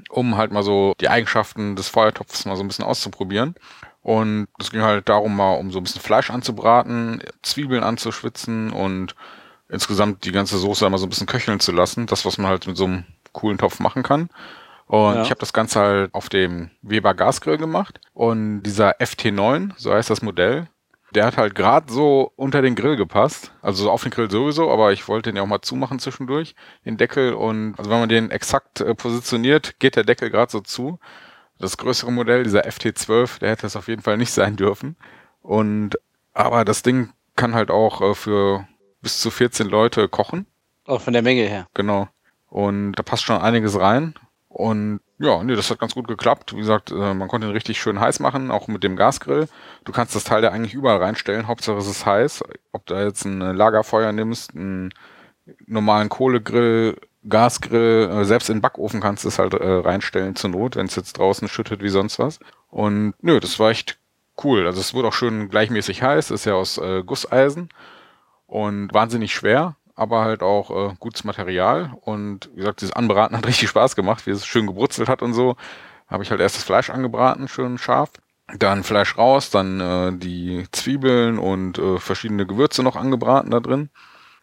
um 0.09 0.37
halt 0.37 0.51
mal 0.51 0.63
so 0.63 0.93
die 0.99 1.09
Eigenschaften 1.09 1.75
des 1.75 1.89
Feuertopfs 1.89 2.45
mal 2.45 2.55
so 2.55 2.63
ein 2.63 2.67
bisschen 2.67 2.85
auszuprobieren. 2.85 3.55
Und 4.01 4.47
es 4.59 4.71
ging 4.71 4.81
halt 4.81 5.07
darum, 5.07 5.35
mal 5.35 5.53
um 5.53 5.71
so 5.71 5.79
ein 5.79 5.83
bisschen 5.83 6.01
Fleisch 6.01 6.29
anzubraten, 6.29 7.23
Zwiebeln 7.41 7.83
anzuschwitzen 7.83 8.73
und 8.73 9.15
insgesamt 9.69 10.25
die 10.25 10.33
ganze 10.33 10.57
Soße 10.57 10.85
einmal 10.85 10.99
so 10.99 11.05
ein 11.05 11.09
bisschen 11.09 11.27
köcheln 11.27 11.61
zu 11.61 11.71
lassen. 11.71 12.05
Das, 12.05 12.25
was 12.25 12.37
man 12.37 12.47
halt 12.47 12.67
mit 12.67 12.75
so 12.75 12.83
einem 12.83 13.05
coolen 13.31 13.57
Topf 13.57 13.79
machen 13.79 14.03
kann. 14.03 14.29
Und 14.87 15.15
ja. 15.15 15.21
ich 15.21 15.29
habe 15.29 15.39
das 15.39 15.53
Ganze 15.53 15.79
halt 15.79 16.13
auf 16.13 16.27
dem 16.27 16.69
Weber 16.81 17.13
Gasgrill 17.13 17.57
gemacht. 17.57 18.01
Und 18.13 18.63
dieser 18.63 18.99
FT9, 18.99 19.71
so 19.77 19.93
heißt 19.93 20.09
das 20.09 20.21
Modell, 20.21 20.67
der 21.13 21.25
hat 21.25 21.37
halt 21.37 21.55
gerade 21.55 21.91
so 21.91 22.31
unter 22.35 22.61
den 22.61 22.75
Grill 22.75 22.95
gepasst. 22.95 23.51
Also 23.61 23.89
auf 23.91 24.03
den 24.03 24.11
Grill 24.11 24.29
sowieso, 24.29 24.71
aber 24.71 24.91
ich 24.91 25.07
wollte 25.07 25.29
den 25.29 25.37
ja 25.37 25.43
auch 25.43 25.47
mal 25.47 25.61
zumachen 25.61 25.99
zwischendurch, 25.99 26.55
den 26.85 26.97
Deckel. 26.97 27.33
Und 27.33 27.75
also 27.77 27.89
wenn 27.89 27.99
man 27.99 28.09
den 28.09 28.31
exakt 28.31 28.81
äh, 28.81 28.95
positioniert, 28.95 29.79
geht 29.79 29.95
der 29.95 30.03
Deckel 30.03 30.29
gerade 30.29 30.51
so 30.51 30.59
zu. 30.59 30.99
Das 31.59 31.77
größere 31.77 32.11
Modell, 32.11 32.43
dieser 32.43 32.65
FT12, 32.65 33.39
der 33.39 33.51
hätte 33.51 33.67
es 33.67 33.75
auf 33.75 33.87
jeden 33.87 34.01
Fall 34.01 34.17
nicht 34.17 34.31
sein 34.33 34.55
dürfen. 34.55 34.95
Und 35.41 35.97
aber 36.33 36.65
das 36.65 36.81
Ding 36.83 37.13
kann 37.35 37.53
halt 37.53 37.69
auch 37.71 38.01
äh, 38.01 38.15
für 38.15 38.67
bis 39.01 39.19
zu 39.19 39.29
14 39.29 39.67
Leute 39.67 40.07
kochen. 40.07 40.47
Auch 40.85 41.01
von 41.01 41.13
der 41.13 41.21
Menge 41.21 41.43
her. 41.43 41.67
Genau. 41.73 42.07
Und 42.47 42.93
da 42.93 43.03
passt 43.03 43.23
schon 43.23 43.41
einiges 43.41 43.79
rein. 43.79 44.15
Und 44.49 44.99
ja, 45.23 45.41
nee, 45.41 45.55
das 45.55 45.69
hat 45.69 45.79
ganz 45.79 45.93
gut 45.93 46.07
geklappt. 46.07 46.53
Wie 46.53 46.59
gesagt, 46.59 46.91
äh, 46.91 47.13
man 47.13 47.29
konnte 47.29 47.47
ihn 47.47 47.53
richtig 47.53 47.79
schön 47.79 47.99
heiß 47.99 48.19
machen, 48.19 48.51
auch 48.51 48.67
mit 48.67 48.83
dem 48.83 48.97
Gasgrill. 48.97 49.47
Du 49.85 49.93
kannst 49.93 50.15
das 50.15 50.25
Teil 50.25 50.43
ja 50.43 50.51
eigentlich 50.51 50.73
überall 50.73 50.97
reinstellen. 50.97 51.47
Hauptsache 51.47 51.77
es 51.77 51.87
ist 51.87 52.05
heiß. 52.05 52.43
Ob 52.73 52.85
du 52.85 52.95
jetzt 52.95 53.23
ein 53.23 53.39
Lagerfeuer 53.39 54.11
nimmst, 54.11 54.53
einen 54.53 54.93
normalen 55.65 56.09
Kohlegrill, 56.09 56.97
Gasgrill, 57.29 58.09
äh, 58.11 58.25
selbst 58.25 58.49
in 58.49 58.57
den 58.57 58.61
Backofen 58.61 58.99
kannst 58.99 59.23
du 59.23 59.29
es 59.29 59.39
halt 59.39 59.53
äh, 59.53 59.65
reinstellen 59.65 60.35
zur 60.35 60.49
Not, 60.49 60.75
wenn 60.75 60.87
es 60.87 60.95
jetzt 60.97 61.17
draußen 61.17 61.47
schüttet 61.47 61.81
wie 61.81 61.89
sonst 61.89 62.19
was. 62.19 62.39
Und 62.69 63.13
nö, 63.21 63.39
das 63.39 63.59
war 63.59 63.69
echt 63.69 63.97
cool. 64.43 64.65
Also 64.65 64.81
es 64.81 64.93
wurde 64.93 65.07
auch 65.07 65.13
schön 65.13 65.47
gleichmäßig 65.47 66.03
heiß, 66.03 66.31
ist 66.31 66.45
ja 66.45 66.55
aus 66.55 66.77
äh, 66.79 67.01
Gusseisen 67.03 67.69
und 68.45 68.93
wahnsinnig 68.93 69.33
schwer 69.33 69.77
aber 69.95 70.21
halt 70.21 70.41
auch 70.41 70.71
äh, 70.71 70.95
gutes 70.99 71.23
Material. 71.23 71.93
Und 72.01 72.49
wie 72.53 72.57
gesagt, 72.57 72.81
dieses 72.81 72.95
Anbraten 72.95 73.37
hat 73.37 73.47
richtig 73.47 73.69
Spaß 73.69 73.95
gemacht, 73.95 74.25
wie 74.25 74.31
es 74.31 74.45
schön 74.45 74.67
gebrutzelt 74.67 75.09
hat 75.09 75.21
und 75.21 75.33
so. 75.33 75.55
Habe 76.07 76.23
ich 76.23 76.31
halt 76.31 76.41
erst 76.41 76.57
das 76.57 76.63
Fleisch 76.63 76.89
angebraten, 76.89 77.47
schön 77.47 77.77
scharf. 77.77 78.11
Dann 78.59 78.83
Fleisch 78.83 79.17
raus, 79.17 79.49
dann 79.49 79.79
äh, 79.79 80.11
die 80.17 80.65
Zwiebeln 80.71 81.39
und 81.39 81.77
äh, 81.79 81.97
verschiedene 81.97 82.45
Gewürze 82.45 82.83
noch 82.83 82.95
angebraten 82.95 83.51
da 83.51 83.59
drin. 83.59 83.89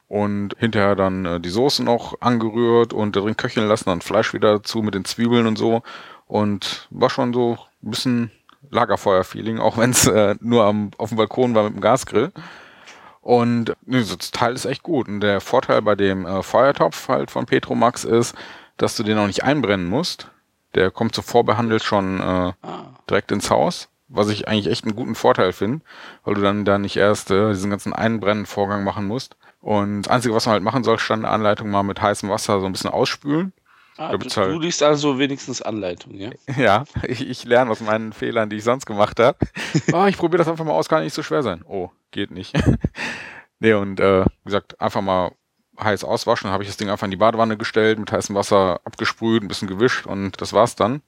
Und 0.08 0.56
hinterher 0.58 0.96
dann 0.96 1.24
äh, 1.26 1.40
die 1.40 1.50
Soße 1.50 1.84
noch 1.84 2.20
angerührt 2.20 2.92
und 2.92 3.14
da 3.14 3.20
drin 3.20 3.36
köcheln 3.36 3.68
lassen, 3.68 3.90
dann 3.90 4.00
Fleisch 4.00 4.32
wieder 4.32 4.54
dazu 4.54 4.82
mit 4.82 4.94
den 4.94 5.04
Zwiebeln 5.04 5.46
und 5.46 5.56
so. 5.56 5.82
Und 6.26 6.88
war 6.90 7.10
schon 7.10 7.32
so 7.34 7.58
ein 7.82 7.90
bisschen 7.90 8.30
Lagerfeuer-Feeling, 8.70 9.58
auch 9.58 9.78
wenn 9.78 9.90
es 9.90 10.06
äh, 10.06 10.34
nur 10.40 10.64
am, 10.64 10.90
auf 10.98 11.10
dem 11.10 11.18
Balkon 11.18 11.54
war 11.54 11.64
mit 11.64 11.74
dem 11.74 11.80
Gasgrill. 11.80 12.32
Und 13.20 13.76
ne, 13.84 14.04
das 14.04 14.30
Teil 14.30 14.54
ist 14.54 14.64
echt 14.64 14.82
gut. 14.82 15.08
Und 15.08 15.20
der 15.20 15.40
Vorteil 15.40 15.82
bei 15.82 15.94
dem 15.94 16.26
äh, 16.26 16.42
Feuertopf 16.42 17.08
halt 17.08 17.30
von 17.30 17.46
Petromax 17.46 18.04
ist, 18.04 18.34
dass 18.76 18.96
du 18.96 19.02
den 19.02 19.18
auch 19.18 19.26
nicht 19.26 19.44
einbrennen 19.44 19.88
musst. 19.88 20.30
Der 20.74 20.90
kommt 20.90 21.14
so 21.14 21.22
vorbehandelt 21.22 21.82
schon 21.82 22.20
äh, 22.20 22.22
ah. 22.22 22.94
direkt 23.08 23.32
ins 23.32 23.50
Haus, 23.50 23.88
was 24.08 24.28
ich 24.28 24.48
eigentlich 24.48 24.68
echt 24.68 24.84
einen 24.84 24.96
guten 24.96 25.14
Vorteil 25.14 25.52
finde, 25.52 25.84
weil 26.24 26.34
du 26.34 26.40
dann 26.40 26.64
da 26.64 26.78
nicht 26.78 26.96
erst 26.96 27.30
äh, 27.30 27.50
diesen 27.50 27.70
ganzen 27.70 27.92
Einbrennenvorgang 27.92 28.84
machen 28.84 29.06
musst. 29.06 29.36
Und 29.60 30.02
das 30.02 30.12
Einzige, 30.12 30.34
was 30.34 30.46
man 30.46 30.54
halt 30.54 30.62
machen 30.62 30.84
soll, 30.84 30.98
stand 30.98 31.24
eine 31.24 31.34
Anleitung 31.34 31.70
mal 31.70 31.82
mit 31.82 32.00
heißem 32.00 32.30
Wasser 32.30 32.60
so 32.60 32.66
ein 32.66 32.72
bisschen 32.72 32.90
ausspülen. 32.90 33.52
Ah, 34.00 34.16
du, 34.16 34.28
du 34.30 34.58
liest 34.58 34.82
also 34.82 35.18
wenigstens 35.18 35.60
Anleitung, 35.60 36.14
ja? 36.14 36.30
Ja, 36.56 36.84
ich, 37.06 37.28
ich 37.28 37.44
lerne 37.44 37.70
aus 37.70 37.82
meinen 37.82 38.14
Fehlern, 38.14 38.48
die 38.48 38.56
ich 38.56 38.64
sonst 38.64 38.86
gemacht 38.86 39.20
habe. 39.20 39.36
oh, 39.92 40.06
ich 40.08 40.16
probiere 40.16 40.38
das 40.38 40.48
einfach 40.48 40.64
mal 40.64 40.72
aus, 40.72 40.88
kann 40.88 41.04
nicht 41.04 41.12
so 41.12 41.22
schwer 41.22 41.42
sein. 41.42 41.62
Oh, 41.68 41.90
geht 42.10 42.30
nicht. 42.30 42.54
nee, 43.60 43.74
und 43.74 44.00
äh, 44.00 44.24
wie 44.24 44.46
gesagt, 44.46 44.80
einfach 44.80 45.02
mal 45.02 45.32
heiß 45.78 46.04
auswaschen, 46.04 46.48
habe 46.48 46.62
ich 46.62 46.68
das 46.70 46.78
Ding 46.78 46.88
einfach 46.88 47.04
in 47.04 47.10
die 47.10 47.18
Badewanne 47.18 47.58
gestellt, 47.58 47.98
mit 47.98 48.10
heißem 48.10 48.34
Wasser 48.34 48.80
abgesprüht, 48.84 49.42
ein 49.42 49.48
bisschen 49.48 49.68
gewischt 49.68 50.06
und 50.06 50.40
das 50.40 50.54
war's 50.54 50.76
dann. 50.76 51.02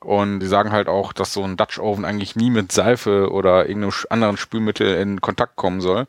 Und 0.00 0.40
die 0.40 0.46
sagen 0.48 0.72
halt 0.72 0.88
auch, 0.88 1.12
dass 1.12 1.32
so 1.32 1.44
ein 1.44 1.56
Dutch 1.56 1.78
Oven 1.78 2.04
eigentlich 2.04 2.34
nie 2.34 2.50
mit 2.50 2.72
Seife 2.72 3.30
oder 3.30 3.68
irgendeinem 3.68 3.94
anderen 4.10 4.36
Spülmittel 4.36 4.96
in 4.96 5.20
Kontakt 5.20 5.54
kommen 5.54 5.80
soll, 5.80 6.08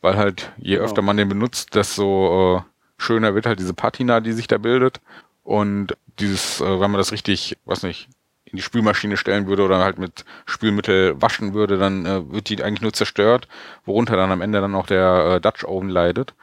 weil 0.00 0.16
halt 0.16 0.50
je 0.56 0.74
genau. 0.74 0.86
öfter 0.86 1.02
man 1.02 1.16
den 1.16 1.28
benutzt, 1.28 1.76
desto 1.76 2.56
äh, 2.56 2.62
schöner 2.98 3.36
wird 3.36 3.46
halt 3.46 3.60
diese 3.60 3.74
Patina, 3.74 4.20
die 4.20 4.32
sich 4.32 4.48
da 4.48 4.58
bildet. 4.58 5.00
Und 5.46 5.96
dieses, 6.18 6.60
äh, 6.60 6.64
wenn 6.64 6.90
man 6.90 6.98
das 6.98 7.12
richtig, 7.12 7.56
was 7.64 7.84
nicht, 7.84 8.08
in 8.46 8.56
die 8.56 8.62
Spülmaschine 8.62 9.16
stellen 9.16 9.46
würde 9.46 9.62
oder 9.62 9.78
halt 9.78 9.96
mit 9.96 10.24
Spülmittel 10.44 11.22
waschen 11.22 11.54
würde, 11.54 11.78
dann 11.78 12.04
äh, 12.04 12.32
wird 12.32 12.48
die 12.48 12.64
eigentlich 12.64 12.82
nur 12.82 12.92
zerstört, 12.92 13.46
worunter 13.84 14.16
dann 14.16 14.32
am 14.32 14.40
Ende 14.40 14.60
dann 14.60 14.74
auch 14.74 14.86
der 14.86 15.36
äh, 15.36 15.40
Dutch 15.40 15.64
Oven 15.64 15.88
leidet. 15.88 16.34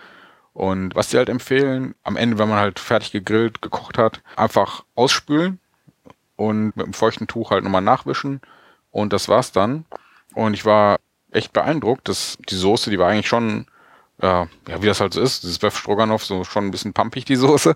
Und 0.54 0.96
was 0.96 1.10
die 1.10 1.18
halt 1.18 1.28
empfehlen, 1.28 1.96
am 2.04 2.16
Ende, 2.16 2.38
wenn 2.38 2.48
man 2.48 2.60
halt 2.60 2.80
fertig 2.80 3.12
gegrillt, 3.12 3.62
gekocht 3.62 3.98
hat, 3.98 4.22
einfach 4.38 4.86
ausspülen 4.96 5.60
und 6.38 6.78
mit 6.78 6.86
einem 6.86 6.94
feuchten 6.94 7.28
Tuch 7.28 7.52
halt 7.52 7.66
nochmal 7.66 7.82
nachwischen 7.82 8.40
und 8.90 9.12
das 9.12 9.28
war's 9.28 9.52
dann. 9.52 9.84
Und 10.34 10.54
ich 10.54 10.64
war 10.64 10.98
echt 11.30 11.52
beeindruckt, 11.52 12.08
dass 12.08 12.38
die 12.50 12.56
Soße, 12.56 12.90
die 12.90 13.00
war 13.00 13.10
eigentlich 13.10 13.28
schon, 13.28 13.68
äh, 14.20 14.46
ja, 14.46 14.82
wie 14.82 14.86
das 14.86 15.02
halt 15.02 15.14
so 15.14 15.20
ist, 15.20 15.44
dieses 15.44 15.60
Beef 15.60 15.78
Stroganoff, 15.78 16.24
so 16.24 16.46
schon 16.46 16.68
ein 16.68 16.72
bisschen 16.72 16.94
pumpig, 16.94 17.26
die 17.26 17.36
Soße. 17.36 17.76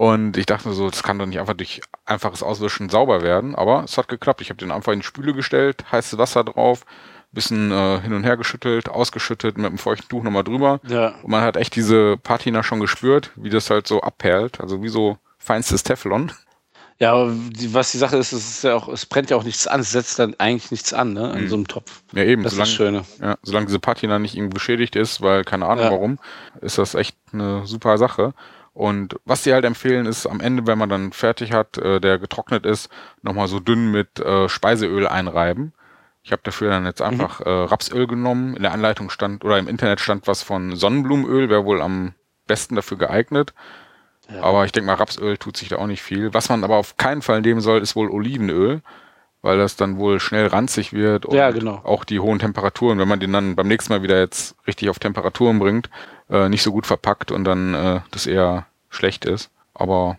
Und 0.00 0.38
ich 0.38 0.46
dachte 0.46 0.66
mir 0.66 0.74
so, 0.74 0.88
das 0.88 1.02
kann 1.02 1.18
doch 1.18 1.26
nicht 1.26 1.38
einfach 1.40 1.52
durch 1.52 1.82
einfaches 2.06 2.42
Auswischen 2.42 2.88
sauber 2.88 3.20
werden. 3.20 3.54
Aber 3.54 3.84
es 3.84 3.98
hat 3.98 4.08
geklappt. 4.08 4.40
Ich 4.40 4.48
habe 4.48 4.56
den 4.56 4.70
einfach 4.72 4.92
in 4.94 5.00
die 5.00 5.04
Spüle 5.06 5.34
gestellt, 5.34 5.84
heißes 5.92 6.16
Wasser 6.18 6.42
drauf, 6.42 6.86
bisschen 7.32 7.70
äh, 7.70 8.00
hin 8.00 8.14
und 8.14 8.24
her 8.24 8.38
geschüttelt, 8.38 8.88
ausgeschüttet, 8.88 9.58
mit 9.58 9.66
einem 9.66 9.76
feuchten 9.76 10.08
Tuch 10.08 10.22
nochmal 10.22 10.42
drüber. 10.42 10.80
Ja. 10.88 11.08
Und 11.22 11.28
man 11.32 11.42
hat 11.42 11.58
echt 11.58 11.76
diese 11.76 12.16
Patina 12.16 12.62
schon 12.62 12.80
gespürt, 12.80 13.30
wie 13.36 13.50
das 13.50 13.68
halt 13.68 13.86
so 13.86 14.00
abperlt. 14.00 14.58
Also 14.62 14.82
wie 14.82 14.88
so 14.88 15.18
feinstes 15.36 15.82
Teflon. 15.82 16.32
Ja, 16.98 17.12
aber 17.12 17.32
die, 17.34 17.74
was 17.74 17.92
die 17.92 17.98
Sache 17.98 18.16
ist, 18.16 18.32
es 18.32 18.48
ist 18.48 18.64
ja 18.64 18.76
auch, 18.76 18.88
es 18.88 19.04
brennt 19.04 19.28
ja 19.28 19.36
auch 19.36 19.44
nichts 19.44 19.66
an, 19.66 19.80
es 19.80 19.90
setzt 19.90 20.18
dann 20.18 20.34
eigentlich 20.38 20.70
nichts 20.70 20.94
an, 20.94 21.12
ne, 21.12 21.32
in 21.34 21.44
Mhm. 21.44 21.48
so 21.48 21.56
einem 21.56 21.68
Topf. 21.68 22.02
Ja, 22.14 22.24
eben. 22.24 22.42
Das 22.42 22.54
ist 22.54 22.58
das 22.58 22.70
solange, 22.74 23.04
Schöne. 23.04 23.26
ja, 23.28 23.36
solange 23.42 23.66
diese 23.66 23.80
Patina 23.80 24.18
nicht 24.18 24.34
irgendwie 24.34 24.54
beschädigt 24.54 24.96
ist, 24.96 25.20
weil 25.20 25.44
keine 25.44 25.66
Ahnung 25.66 25.84
Ja. 25.84 25.90
warum, 25.90 26.18
ist 26.62 26.78
das 26.78 26.94
echt 26.94 27.16
eine 27.34 27.66
super 27.66 27.98
Sache. 27.98 28.32
Und 28.72 29.16
was 29.24 29.42
sie 29.44 29.52
halt 29.52 29.64
empfehlen, 29.64 30.06
ist 30.06 30.26
am 30.26 30.40
Ende, 30.40 30.66
wenn 30.66 30.78
man 30.78 30.88
dann 30.88 31.12
fertig 31.12 31.52
hat, 31.52 31.76
äh, 31.78 32.00
der 32.00 32.18
getrocknet 32.18 32.64
ist, 32.64 32.88
nochmal 33.22 33.48
so 33.48 33.58
dünn 33.60 33.90
mit 33.90 34.20
äh, 34.20 34.48
Speiseöl 34.48 35.06
einreiben. 35.08 35.72
Ich 36.22 36.32
habe 36.32 36.42
dafür 36.44 36.70
dann 36.70 36.82
Mhm. 36.82 36.88
jetzt 36.88 37.02
einfach 37.02 37.40
äh, 37.40 37.48
Rapsöl 37.48 38.06
genommen. 38.06 38.54
In 38.56 38.62
der 38.62 38.72
Anleitung 38.72 39.10
stand 39.10 39.44
oder 39.44 39.58
im 39.58 39.68
Internet 39.68 40.00
stand 40.00 40.26
was 40.26 40.42
von 40.42 40.76
Sonnenblumenöl, 40.76 41.48
wäre 41.48 41.64
wohl 41.64 41.82
am 41.82 42.14
besten 42.46 42.76
dafür 42.76 42.98
geeignet. 42.98 43.54
Ja. 44.28 44.42
Aber 44.42 44.64
ich 44.64 44.72
denke 44.72 44.86
mal, 44.86 44.94
Rapsöl 44.94 45.38
tut 45.38 45.56
sich 45.56 45.68
da 45.70 45.76
auch 45.76 45.86
nicht 45.86 46.02
viel. 46.02 46.32
Was 46.34 46.48
man 46.48 46.62
aber 46.62 46.76
auf 46.76 46.96
keinen 46.96 47.22
Fall 47.22 47.40
nehmen 47.40 47.60
soll, 47.60 47.80
ist 47.80 47.96
wohl 47.96 48.10
Olivenöl, 48.10 48.82
weil 49.42 49.58
das 49.58 49.76
dann 49.76 49.96
wohl 49.98 50.20
schnell 50.20 50.46
ranzig 50.46 50.92
wird 50.92 51.26
und 51.26 51.36
Ja, 51.36 51.50
genau. 51.50 51.80
auch 51.84 52.04
die 52.04 52.20
hohen 52.20 52.38
Temperaturen, 52.38 52.98
wenn 52.98 53.08
man 53.08 53.20
den 53.20 53.32
dann 53.32 53.56
beim 53.56 53.68
nächsten 53.68 53.92
Mal 53.92 54.02
wieder 54.02 54.18
jetzt 54.18 54.54
richtig 54.66 54.90
auf 54.90 54.98
Temperaturen 54.98 55.58
bringt, 55.58 55.88
äh, 56.28 56.48
nicht 56.48 56.62
so 56.62 56.72
gut 56.72 56.86
verpackt 56.86 57.32
und 57.32 57.44
dann 57.44 57.74
äh, 57.74 58.00
das 58.10 58.26
eher 58.26 58.66
schlecht 58.90 59.24
ist. 59.24 59.50
Aber 59.74 60.18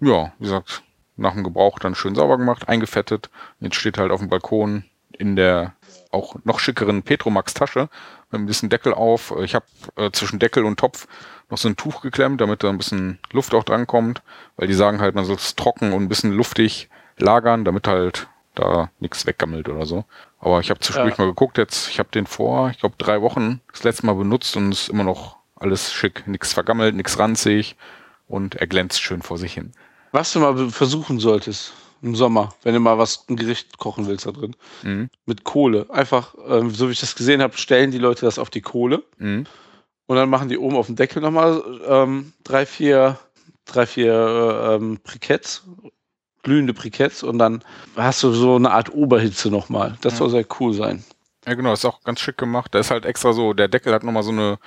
ja, 0.00 0.32
wie 0.38 0.44
gesagt, 0.44 0.82
nach 1.16 1.34
dem 1.34 1.44
Gebrauch 1.44 1.78
dann 1.78 1.94
schön 1.94 2.14
sauber 2.14 2.38
gemacht, 2.38 2.68
eingefettet. 2.68 3.28
Jetzt 3.60 3.76
steht 3.76 3.98
halt 3.98 4.10
auf 4.10 4.20
dem 4.20 4.28
Balkon 4.28 4.84
in 5.18 5.36
der 5.36 5.74
auch 6.12 6.36
noch 6.44 6.58
schickeren 6.60 7.02
Petromax-Tasche 7.02 7.88
mit 8.30 8.40
ein 8.40 8.46
bisschen 8.46 8.68
Deckel 8.70 8.94
auf. 8.94 9.34
Ich 9.42 9.54
habe 9.54 9.66
äh, 9.96 10.10
zwischen 10.12 10.38
Deckel 10.38 10.64
und 10.64 10.78
Topf 10.78 11.06
noch 11.50 11.58
so 11.58 11.68
ein 11.68 11.76
Tuch 11.76 12.00
geklemmt, 12.00 12.40
damit 12.40 12.62
da 12.62 12.68
ein 12.68 12.78
bisschen 12.78 13.18
Luft 13.32 13.54
auch 13.54 13.64
dran 13.64 13.86
kommt, 13.86 14.22
weil 14.56 14.68
die 14.68 14.74
sagen 14.74 15.00
halt, 15.00 15.14
man 15.14 15.24
soll 15.24 15.36
es 15.36 15.56
trocken 15.56 15.92
und 15.92 16.02
ein 16.02 16.08
bisschen 16.08 16.32
luftig 16.32 16.88
lagern, 17.18 17.64
damit 17.64 17.86
halt 17.86 18.28
da 18.60 18.90
nichts 19.00 19.26
weggammelt 19.26 19.68
oder 19.68 19.86
so. 19.86 20.04
Aber 20.38 20.60
ich 20.60 20.70
habe 20.70 20.80
zwischendurch 20.80 21.16
Ja. 21.18 21.24
mal 21.24 21.30
geguckt 21.30 21.58
jetzt, 21.58 21.88
ich 21.88 21.98
habe 21.98 22.10
den 22.10 22.26
vor, 22.26 22.70
ich 22.70 22.78
glaube, 22.78 22.94
drei 22.98 23.20
Wochen 23.22 23.60
das 23.72 23.82
letzte 23.84 24.06
Mal 24.06 24.14
benutzt 24.14 24.56
und 24.56 24.72
es 24.72 24.82
ist 24.82 24.88
immer 24.88 25.04
noch 25.04 25.36
alles 25.56 25.92
schick, 25.92 26.26
nichts 26.26 26.52
vergammelt, 26.52 26.94
nichts 26.94 27.18
ranzig 27.18 27.76
und 28.28 28.54
er 28.54 28.66
glänzt 28.66 29.02
schön 29.02 29.22
vor 29.22 29.38
sich 29.38 29.54
hin. 29.54 29.72
Was 30.12 30.32
du 30.32 30.40
mal 30.40 30.70
versuchen 30.70 31.18
solltest 31.18 31.72
im 32.02 32.14
Sommer, 32.16 32.54
wenn 32.62 32.72
du 32.74 32.80
mal 32.80 32.96
was, 32.98 33.26
ein 33.28 33.36
Gericht 33.36 33.76
kochen 33.78 34.06
willst 34.06 34.24
da 34.26 34.32
drin, 34.32 34.56
Mhm. 34.82 35.10
mit 35.26 35.44
Kohle. 35.44 35.86
Einfach, 35.90 36.34
ähm, 36.48 36.70
so 36.70 36.88
wie 36.88 36.92
ich 36.92 37.00
das 37.00 37.14
gesehen 37.14 37.42
habe, 37.42 37.56
stellen 37.58 37.90
die 37.90 37.98
Leute 37.98 38.24
das 38.24 38.38
auf 38.38 38.48
die 38.50 38.62
Kohle 38.62 39.02
Mhm. 39.18 39.46
und 40.06 40.16
dann 40.16 40.30
machen 40.30 40.48
die 40.48 40.56
oben 40.58 40.76
auf 40.76 40.86
dem 40.86 40.96
Deckel 40.96 41.20
nochmal 41.20 41.62
ähm, 41.86 42.32
drei, 42.42 42.64
vier, 42.64 43.18
drei, 43.66 43.84
vier 43.86 44.12
äh, 44.14 44.74
ähm, 44.76 44.98
Briketts, 45.04 45.64
glühende 46.42 46.72
Briketts 46.74 47.22
und 47.22 47.38
dann 47.38 47.62
hast 47.96 48.22
du 48.22 48.32
so 48.32 48.56
eine 48.56 48.70
Art 48.70 48.92
Oberhitze 48.92 49.50
nochmal. 49.50 49.96
Das 50.00 50.16
soll 50.18 50.30
sehr 50.30 50.46
cool 50.58 50.72
sein. 50.72 51.04
Ja, 51.46 51.54
genau, 51.54 51.72
ist 51.72 51.84
auch 51.84 52.02
ganz 52.02 52.20
schick 52.20 52.38
gemacht. 52.38 52.74
Da 52.74 52.78
ist 52.78 52.90
halt 52.90 53.04
extra 53.04 53.32
so, 53.32 53.52
der 53.54 53.68
Deckel 53.68 53.92
hat 53.94 54.02
nochmal 54.04 54.22
so 54.22 54.30
eine, 54.30 54.58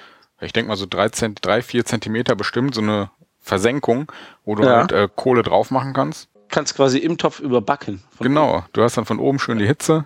ich 0.42 0.54
denke 0.54 0.70
mal 0.70 0.76
so 0.78 0.86
drei, 0.90 1.10
Zent, 1.10 1.40
drei, 1.46 1.62
vier 1.62 1.86
Zentimeter 1.86 2.36
bestimmt, 2.36 2.74
so 2.76 2.82
eine 2.82 3.10
Versenkung, 3.40 4.12
wo 4.46 4.56
du 4.56 4.64
Ja. 4.64 4.78
halt 4.78 4.92
äh, 4.92 5.08
Kohle 5.16 5.44
drauf 5.44 5.70
machen 5.72 5.94
kannst. 5.94 6.30
Kannst 6.50 6.76
quasi 6.76 7.00
im 7.00 7.18
Topf 7.18 7.40
überbacken. 7.40 8.04
Genau, 8.20 8.64
du 8.74 8.84
hast 8.84 8.98
dann 8.98 9.06
von 9.06 9.20
oben 9.20 9.40
schön 9.40 9.58
die 9.60 9.66
Hitze 9.68 10.06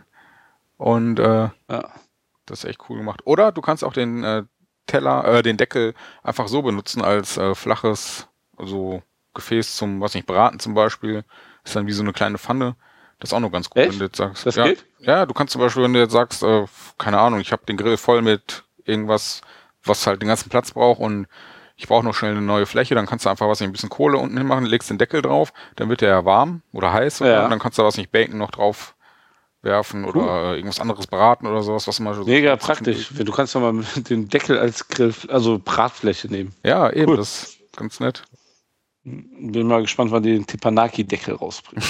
und 0.77 1.19
äh, 1.19 1.49
Ja. 1.69 1.89
das 2.45 2.59
ist 2.59 2.65
echt 2.65 2.79
cool 2.89 2.97
gemacht. 2.97 3.21
Oder 3.25 3.51
du 3.51 3.61
kannst 3.61 3.83
auch 3.83 3.93
den 3.93 4.23
äh, 4.23 4.43
Teller, 4.85 5.25
äh, 5.25 5.41
den 5.43 5.57
Deckel 5.57 5.93
einfach 6.23 6.47
so 6.47 6.61
benutzen 6.61 7.01
als 7.01 7.37
äh, 7.37 7.55
flaches, 7.55 8.27
so 8.57 9.01
Gefäß 9.33 9.75
zum, 9.75 10.01
was 10.01 10.13
nicht, 10.15 10.25
Braten 10.25 10.59
zum 10.59 10.73
Beispiel. 10.73 11.23
Ist 11.67 11.75
dann 11.75 11.85
wie 11.87 11.91
so 11.91 12.01
eine 12.03 12.13
kleine 12.13 12.37
Pfanne. 12.37 12.75
Das 13.19 13.29
ist 13.29 13.33
auch 13.33 13.39
noch 13.39 13.51
ganz 13.51 13.69
gut, 13.69 13.81
Echt? 13.81 13.91
wenn 13.93 13.99
du 13.99 14.05
jetzt 14.05 14.17
sagst. 14.17 14.45
Das 14.45 14.55
ja, 14.55 14.65
geht? 14.67 14.85
Ja, 14.99 15.25
du 15.25 15.33
kannst 15.33 15.51
zum 15.53 15.61
Beispiel, 15.61 15.83
wenn 15.83 15.93
du 15.93 15.99
jetzt 15.99 16.13
sagst, 16.13 16.43
äh, 16.43 16.65
keine 16.97 17.19
Ahnung, 17.19 17.39
ich 17.39 17.51
habe 17.51 17.65
den 17.65 17.75
Grill 17.77 17.97
voll 17.97 18.21
mit 18.21 18.63
irgendwas, 18.85 19.41
was 19.83 20.05
halt 20.07 20.21
den 20.21 20.27
ganzen 20.29 20.49
Platz 20.49 20.71
braucht 20.71 20.99
und 20.99 21.27
ich 21.75 21.87
brauche 21.87 22.03
noch 22.05 22.13
schnell 22.15 22.31
eine 22.31 22.41
neue 22.41 22.65
Fläche, 22.65 22.95
dann 22.95 23.05
kannst 23.05 23.25
du 23.25 23.29
einfach 23.29 23.47
was 23.47 23.59
nicht, 23.59 23.69
ein 23.69 23.73
bisschen 23.73 23.89
Kohle 23.89 24.17
unten 24.17 24.37
hinmachen, 24.37 24.65
legst 24.65 24.89
den 24.89 24.97
Deckel 24.97 25.21
drauf, 25.21 25.51
dann 25.75 25.89
wird 25.89 26.01
der 26.01 26.09
ja 26.09 26.25
warm 26.25 26.61
oder 26.73 26.93
heiß 26.93 27.19
Ja. 27.19 27.43
und 27.43 27.49
dann 27.51 27.59
kannst 27.59 27.77
du 27.77 27.83
was 27.83 27.97
nicht 27.97 28.11
Bacon 28.11 28.37
noch 28.37 28.51
drauf 28.51 28.95
werfen 29.61 30.05
Cool. 30.05 30.11
oder 30.17 30.55
irgendwas 30.55 30.79
anderes 30.79 31.07
braten 31.07 31.47
oder 31.47 31.61
sowas, 31.63 31.87
was 31.87 31.99
man 31.99 32.13
so 32.13 32.23
Mega 32.23 32.55
praktisch. 32.55 33.09
Du 33.13 33.31
kannst 33.31 33.55
doch 33.55 33.59
mal 33.61 33.83
den 33.95 34.29
Deckel 34.29 34.57
als 34.57 34.87
Grill, 34.87 35.13
also 35.29 35.59
Bratfläche 35.63 36.27
nehmen. 36.29 36.53
Ja, 36.63 36.89
eben, 36.91 37.11
Cool. 37.11 37.17
das 37.17 37.43
ist 37.43 37.59
ganz 37.75 37.99
nett. 37.99 38.23
Bin 39.09 39.67
mal 39.67 39.81
gespannt, 39.81 40.11
wann 40.11 40.23
die 40.23 40.33
den 40.33 40.45
Teppanyaki-Deckel 40.45 41.35
rausbringen. 41.35 41.83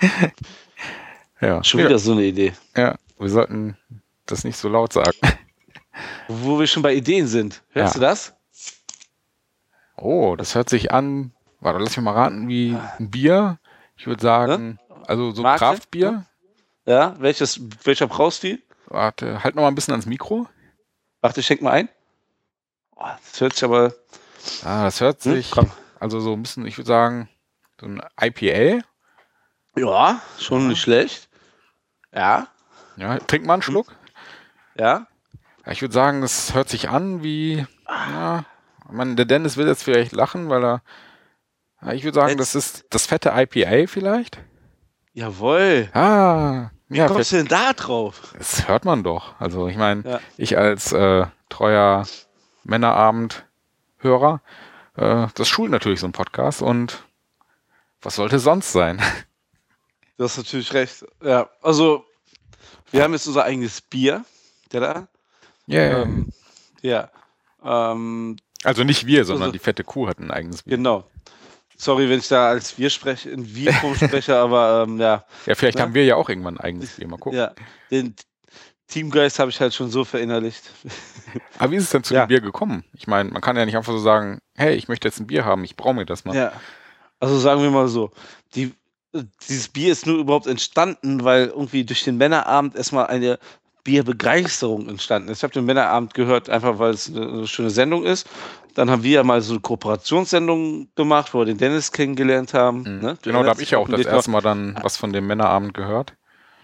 Ja. 1.40 1.62
Schon 1.64 1.80
ja, 1.80 1.86
wieder 1.86 1.98
so 1.98 2.12
eine 2.12 2.22
Idee. 2.22 2.52
ja, 2.76 2.94
wir 3.18 3.28
sollten 3.28 3.76
das 4.26 4.44
nicht 4.44 4.56
so 4.56 4.68
laut 4.68 4.92
sagen. 4.92 5.16
Wo 6.28 6.58
wir 6.60 6.68
schon 6.68 6.84
bei 6.84 6.94
Ideen 6.94 7.26
sind. 7.26 7.62
Hörst 7.70 7.94
Ja. 7.94 7.98
du 7.98 8.06
das? 8.06 8.34
Oh, 9.96 10.36
das 10.36 10.54
hört 10.54 10.68
sich 10.68 10.92
an, 10.92 11.32
warte, 11.60 11.80
lass 11.80 11.96
mich 11.96 12.04
mal 12.04 12.12
raten, 12.14 12.46
wie 12.48 12.76
ein 12.98 13.10
Bier. 13.10 13.58
Ich 13.96 14.06
würde 14.06 14.22
sagen, 14.22 14.78
also 15.08 15.32
so 15.32 15.42
Marke? 15.42 15.58
Kraftbier. 15.64 16.24
Ja, 16.86 17.16
welches, 17.18 17.60
welcher 17.84 18.06
Braustil? 18.06 18.62
Warte, 18.86 19.42
halt 19.42 19.56
noch 19.56 19.62
mal 19.62 19.68
ein 19.68 19.74
bisschen 19.74 19.92
ans 19.94 20.06
Mikro. 20.06 20.46
Warte, 21.22 21.40
ich 21.40 21.46
schenk 21.46 21.60
mal 21.62 21.72
ein. 21.72 21.88
Oh, 22.94 23.04
das 23.30 23.40
hört 23.40 23.54
sich 23.54 23.64
aber. 23.64 23.92
Ah, 24.64 24.84
das 24.84 25.00
hört 25.00 25.24
Hm, 25.24 25.32
sich, 25.34 25.50
komm. 25.50 25.70
Also 26.02 26.18
so 26.20 26.32
ein 26.32 26.42
bisschen, 26.42 26.66
ich 26.66 26.76
würde 26.78 26.88
sagen, 26.88 27.28
so 27.80 27.86
ein 27.86 28.02
IPA. 28.20 28.84
Ja, 29.76 30.20
schon 30.38 30.68
nicht 30.68 30.80
schlecht. 30.82 31.28
Ja, 32.12 32.48
Ja, 32.96 33.18
trink 33.18 33.46
mal 33.46 33.54
einen 33.54 33.62
Schluck. 33.62 33.94
ja. 34.74 35.06
Ja, 35.64 35.70
ich 35.70 35.80
würde 35.80 35.94
sagen, 35.94 36.24
es 36.24 36.54
hört 36.54 36.68
sich 36.68 36.88
an 36.88 37.22
wie, 37.22 37.64
ja, 37.88 38.44
man, 38.90 39.14
der 39.14 39.26
Dennis 39.26 39.56
will 39.56 39.68
jetzt 39.68 39.84
vielleicht 39.84 40.10
lachen, 40.10 40.48
weil 40.48 40.64
er, 40.64 40.82
ja, 41.80 41.92
ich 41.92 42.02
würde 42.02 42.16
sagen, 42.18 42.36
das 42.36 42.56
ist 42.56 42.84
das 42.90 43.06
fette 43.06 43.32
IPA 43.32 43.86
vielleicht. 43.86 44.40
Jawohl. 45.12 45.88
Ah, 45.94 46.70
Wie 46.88 46.98
ja, 46.98 47.06
kommst 47.06 47.30
du 47.30 47.36
denn 47.36 47.46
da 47.46 47.72
drauf? 47.74 48.34
das 48.36 48.66
hört 48.66 48.84
man 48.84 49.04
doch. 49.04 49.40
Also 49.40 49.68
ich 49.68 49.76
meine, 49.76 50.02
Ja. 50.02 50.20
ich 50.36 50.58
als 50.58 50.90
äh, 50.92 51.26
treuer 51.48 52.06
Männerabend-Hörer, 52.64 54.40
äh, 54.96 55.26
das 55.34 55.48
schult 55.48 55.70
natürlich 55.70 56.00
so 56.00 56.06
ein 56.06 56.12
Podcast 56.12 56.62
und 56.62 57.02
was 58.00 58.16
sollte 58.16 58.38
sonst 58.38 58.72
sein? 58.72 59.00
Du 60.18 60.24
hast 60.24 60.36
natürlich 60.36 60.72
recht. 60.74 61.04
Ja, 61.24 61.48
also, 61.62 62.04
wir 62.92 63.02
haben 63.02 63.12
jetzt 63.14 63.26
unser 63.26 63.44
eigenes 63.44 63.80
Bier. 63.80 64.24
Der 64.70 64.80
da? 64.80 65.08
Yeah. 65.68 66.02
Ähm, 66.02 66.30
ja. 66.82 67.10
Ähm, 67.64 68.36
also 68.62 68.84
nicht 68.84 69.06
wir, 69.06 69.24
sondern 69.24 69.44
also- 69.44 69.52
die 69.52 69.58
fette 69.58 69.82
Kuh 69.82 70.06
hat 70.06 70.18
ein 70.20 70.30
eigenes 70.30 70.62
Bier. 70.62 70.76
genau. 70.76 71.10
Sorry, 71.76 72.08
wenn 72.08 72.20
ich 72.20 72.28
da 72.28 72.50
als 72.50 72.78
wir 72.78 72.90
spreche, 72.90 73.30
in 73.30 73.52
Wir-Form 73.52 73.94
spreche, 73.96 74.36
aber 74.36 74.84
ähm, 74.86 75.00
ja. 75.00 75.24
Ja, 75.46 75.54
vielleicht 75.56 75.78
Ja. 75.78 75.84
haben 75.84 75.94
wir 75.94 76.04
ja 76.04 76.14
auch 76.14 76.28
irgendwann 76.28 76.58
ein 76.58 76.64
eigenes 76.64 76.96
Bier. 76.96 77.08
Mal 77.08 77.18
gucken. 77.18 77.38
Ja, 77.38 77.52
den 77.90 78.14
Teamgeist 78.92 79.38
habe 79.38 79.50
ich 79.50 79.60
halt 79.60 79.72
schon 79.72 79.90
so 79.90 80.04
verinnerlicht. 80.04 80.70
Aber 81.58 81.72
wie 81.72 81.76
ist 81.76 81.84
es 81.84 81.90
denn 81.90 82.04
zu 82.04 82.14
Ja. 82.14 82.26
dem 82.26 82.28
Bier 82.28 82.40
gekommen? 82.40 82.84
Ich 82.92 83.06
meine, 83.06 83.30
man 83.30 83.40
kann 83.40 83.56
ja 83.56 83.64
nicht 83.64 83.76
einfach 83.76 83.92
so 83.92 83.98
sagen, 83.98 84.40
hey, 84.54 84.74
ich 84.74 84.88
möchte 84.88 85.08
jetzt 85.08 85.18
ein 85.18 85.26
Bier 85.26 85.44
haben, 85.46 85.64
ich 85.64 85.76
brauche 85.76 85.94
mir 85.94 86.04
das 86.04 86.24
mal. 86.24 86.36
Ja. 86.36 86.52
Also 87.18 87.38
sagen 87.38 87.62
wir 87.62 87.70
mal 87.70 87.88
so, 87.88 88.10
die, 88.54 88.74
dieses 89.48 89.68
Bier 89.68 89.92
ist 89.92 90.06
nur 90.06 90.18
überhaupt 90.18 90.46
entstanden, 90.46 91.24
weil 91.24 91.46
irgendwie 91.46 91.84
durch 91.84 92.04
den 92.04 92.18
Männerabend 92.18 92.76
erstmal 92.76 93.06
eine 93.06 93.38
Bierbegeisterung 93.84 94.88
entstanden 94.88 95.28
ist. 95.28 95.38
Ich 95.38 95.42
habe 95.44 95.54
den 95.54 95.64
Männerabend 95.64 96.14
gehört, 96.14 96.50
einfach 96.50 96.78
weil 96.78 96.92
es 96.92 97.08
eine, 97.08 97.46
schöne 97.46 97.70
Sendung 97.70 98.04
ist. 98.04 98.28
Dann 98.74 98.90
haben 98.90 99.02
wir 99.02 99.10
ja 99.10 99.24
mal 99.24 99.40
so 99.40 99.54
eine 99.54 99.60
Kooperationssendung 99.60 100.88
gemacht, 100.94 101.32
wo 101.34 101.38
wir 101.40 101.46
den 101.46 101.58
Dennis 101.58 101.92
kennengelernt 101.92 102.54
haben. 102.54 102.78
Mhm. 102.80 103.00
Ne? 103.00 103.18
Genau, 103.22 103.42
da 103.42 103.50
habe 103.50 103.62
ich 103.62 103.70
ja 103.70 103.78
auch 103.78 103.88
das 103.88 104.04
erste 104.06 104.30
Mal 104.30 104.42
dann 104.42 104.78
was 104.82 104.96
von 104.96 105.12
dem 105.12 105.26
Männerabend 105.26 105.74
gehört. 105.74 106.14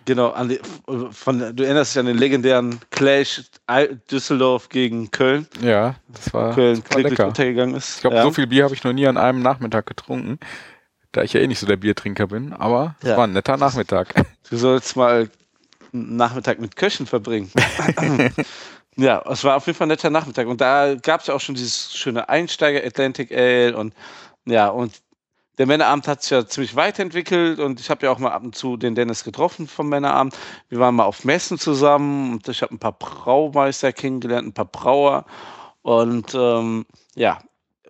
Genau, 0.09 0.35
die, 0.45 0.59
von, 1.11 1.55
du 1.55 1.63
erinnerst 1.63 1.95
dich 1.95 2.01
an 2.01 2.07
den 2.07 2.17
legendären 2.17 2.81
Clash 2.91 3.43
Düsseldorf 4.11 4.71
gegen 4.71 5.11
Köln. 5.11 5.47
Ja, 5.61 5.97
das 6.09 6.33
war, 6.33 6.55
Köln 6.55 6.83
das 6.83 6.95
war 6.97 7.03
lecker. 7.03 7.27
untergegangen 7.27 7.75
ist. 7.75 7.97
Ich 7.97 8.01
glaube, 8.01 8.17
ja. 8.17 8.23
so 8.23 8.31
viel 8.31 8.47
Bier 8.47 8.65
habe 8.65 8.75
ich 8.75 8.85
noch 8.85 8.95
nie 8.95 9.07
an 9.07 9.19
einem 9.19 9.43
Nachmittag 9.43 9.85
getrunken, 9.85 10.39
da 11.13 11.23
ich 11.23 11.35
ja 11.35 11.41
eh 11.43 11.47
nicht 11.47 11.59
so 11.59 11.67
der 11.67 11.77
Biertrinker 11.77 12.27
bin, 12.27 12.55
aber 12.55 12.97
es 13.03 13.09
Ja. 13.11 13.19
war 13.19 13.27
ein 13.27 13.35
netter 13.35 13.59
Nachmittag. 13.59 14.15
Du 14.49 14.57
sollst 14.57 14.97
mal 14.97 15.29
einen 15.93 16.17
Nachmittag 16.17 16.59
mit 16.59 16.75
Köchen 16.75 17.05
verbringen. 17.07 17.51
ja, 18.97 19.23
es 19.31 19.45
war 19.45 19.57
auf 19.57 19.67
jeden 19.67 19.77
Fall 19.77 19.89
ein 19.89 19.91
netter 19.91 20.09
Nachmittag. 20.09 20.47
Und 20.47 20.63
da 20.63 20.95
gab 20.95 21.21
es 21.21 21.27
ja 21.27 21.35
auch 21.35 21.41
schon 21.43 21.55
dieses 21.55 21.95
schöne 21.95 22.31
Einsteiger 22.31 22.83
Atlantic 22.83 23.31
Ale 23.31 23.77
und 23.77 23.93
ja, 24.47 24.69
und 24.69 24.95
der 25.59 25.67
Männerabend 25.67 26.07
hat 26.07 26.23
sich 26.23 26.31
ja 26.31 26.47
ziemlich 26.47 26.77
weiterentwickelt 26.77 27.59
und 27.59 27.81
ich 27.81 27.91
habe 27.91 28.07
ja 28.07 28.13
auch 28.13 28.19
mal 28.19 28.31
ab 28.31 28.45
und 28.45 28.55
zu 28.55 28.77
den 28.77 28.95
Dennis 28.95 29.25
getroffen 29.25 29.67
vom 29.67 29.89
Männerabend. 29.89 30.37
Wir 30.69 30.79
waren 30.79 30.95
mal 30.95 31.05
auf 31.05 31.25
Messen 31.25 31.59
zusammen 31.59 32.33
und 32.33 32.49
ich 32.49 32.63
habe 32.63 32.75
ein 32.75 32.79
paar 32.79 32.93
Braumeister 32.93 33.93
kennengelernt, 33.93 34.47
ein 34.47 34.53
paar 34.53 34.65
Brauer 34.67 35.27
und 35.83 36.35
ähm, 36.35 36.87
ja, 37.17 37.39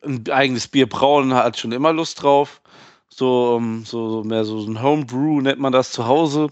ein 0.03 0.25
eigenes 0.31 0.69
Bier 0.69 0.89
brauen 0.89 1.35
hat 1.35 1.59
schon 1.59 1.73
immer 1.73 1.93
Lust 1.93 2.23
drauf. 2.23 2.61
So, 3.09 3.57
ähm, 3.59 3.85
so, 3.85 4.23
mehr 4.25 4.45
so 4.45 4.61
ein 4.61 4.83
Homebrew 4.83 5.41
nennt 5.41 5.59
man 5.59 5.73
das 5.73 5.93
zu 5.93 6.07
Hause. 6.07 6.49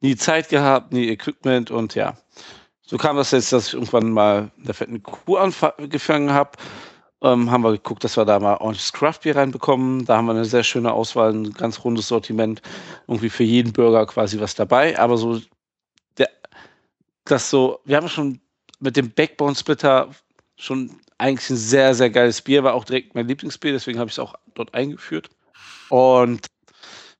Nie 0.00 0.16
Zeit 0.16 0.48
gehabt, 0.48 0.92
nie 0.92 1.08
Equipment 1.08 1.70
und 1.70 1.94
ja. 1.94 2.14
So 2.82 2.98
kam 2.98 3.16
das 3.16 3.30
jetzt, 3.30 3.52
dass 3.52 3.68
ich 3.68 3.74
irgendwann 3.74 4.10
mal 4.10 4.50
in 4.58 4.64
der 4.64 4.74
fetten 4.74 5.02
Kuh 5.02 5.36
angefangen 5.36 6.32
habe. 6.32 6.50
Ähm, 7.22 7.50
haben 7.52 7.62
wir 7.62 7.70
geguckt, 7.70 8.02
dass 8.02 8.16
wir 8.16 8.24
da 8.24 8.40
mal 8.40 8.56
ordentliches 8.56 8.92
Craftbier 8.92 9.36
reinbekommen. 9.36 10.04
Da 10.04 10.16
haben 10.16 10.26
wir 10.26 10.32
eine 10.32 10.44
sehr 10.44 10.64
schöne 10.64 10.92
Auswahl, 10.92 11.32
ein 11.32 11.52
ganz 11.52 11.84
rundes 11.84 12.08
Sortiment. 12.08 12.60
Irgendwie 13.06 13.30
für 13.30 13.44
jeden 13.44 13.72
Bürger 13.72 14.04
quasi 14.06 14.40
was 14.40 14.56
dabei. 14.56 14.98
Aber 14.98 15.16
so, 15.16 15.40
der, 16.18 16.28
das 17.24 17.48
so, 17.48 17.78
wir 17.84 17.96
haben 17.96 18.08
schon 18.08 18.40
mit 18.80 18.96
dem 18.96 19.10
Backbone 19.10 19.54
Splitter 19.54 20.08
schon 20.56 20.90
eigentlich 21.18 21.50
ein 21.50 21.56
sehr, 21.56 21.94
sehr 21.94 22.10
geiles 22.10 22.42
Bier. 22.42 22.64
War 22.64 22.74
auch 22.74 22.84
direkt 22.84 23.14
mein 23.14 23.28
Lieblingsbier, 23.28 23.72
deswegen 23.72 24.00
habe 24.00 24.08
ich 24.08 24.14
es 24.14 24.18
auch 24.18 24.34
dort 24.54 24.74
eingeführt. 24.74 25.30
Und 25.90 26.46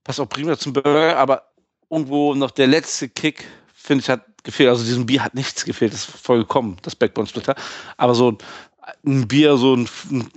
passt 0.03 0.19
auch 0.19 0.27
prima 0.27 0.57
zum 0.57 0.73
Burger, 0.73 1.17
aber 1.17 1.43
irgendwo 1.89 2.35
noch 2.35 2.51
der 2.51 2.67
letzte 2.67 3.07
Kick, 3.07 3.45
finde 3.73 4.01
ich, 4.01 4.09
hat 4.09 4.25
gefehlt. 4.43 4.69
Also 4.69 4.83
diesem 4.83 5.05
Bier 5.05 5.23
hat 5.23 5.33
nichts 5.33 5.63
gefehlt, 5.63 5.93
das 5.93 6.09
ist 6.09 6.17
vollkommen, 6.17 6.75
das 6.81 6.95
Backbone 6.95 7.27
Splitter. 7.27 7.55
Aber 7.95 8.13
so 8.13 8.37
Bier, 9.03 9.57
so 9.57 9.75
ein, 9.75 9.89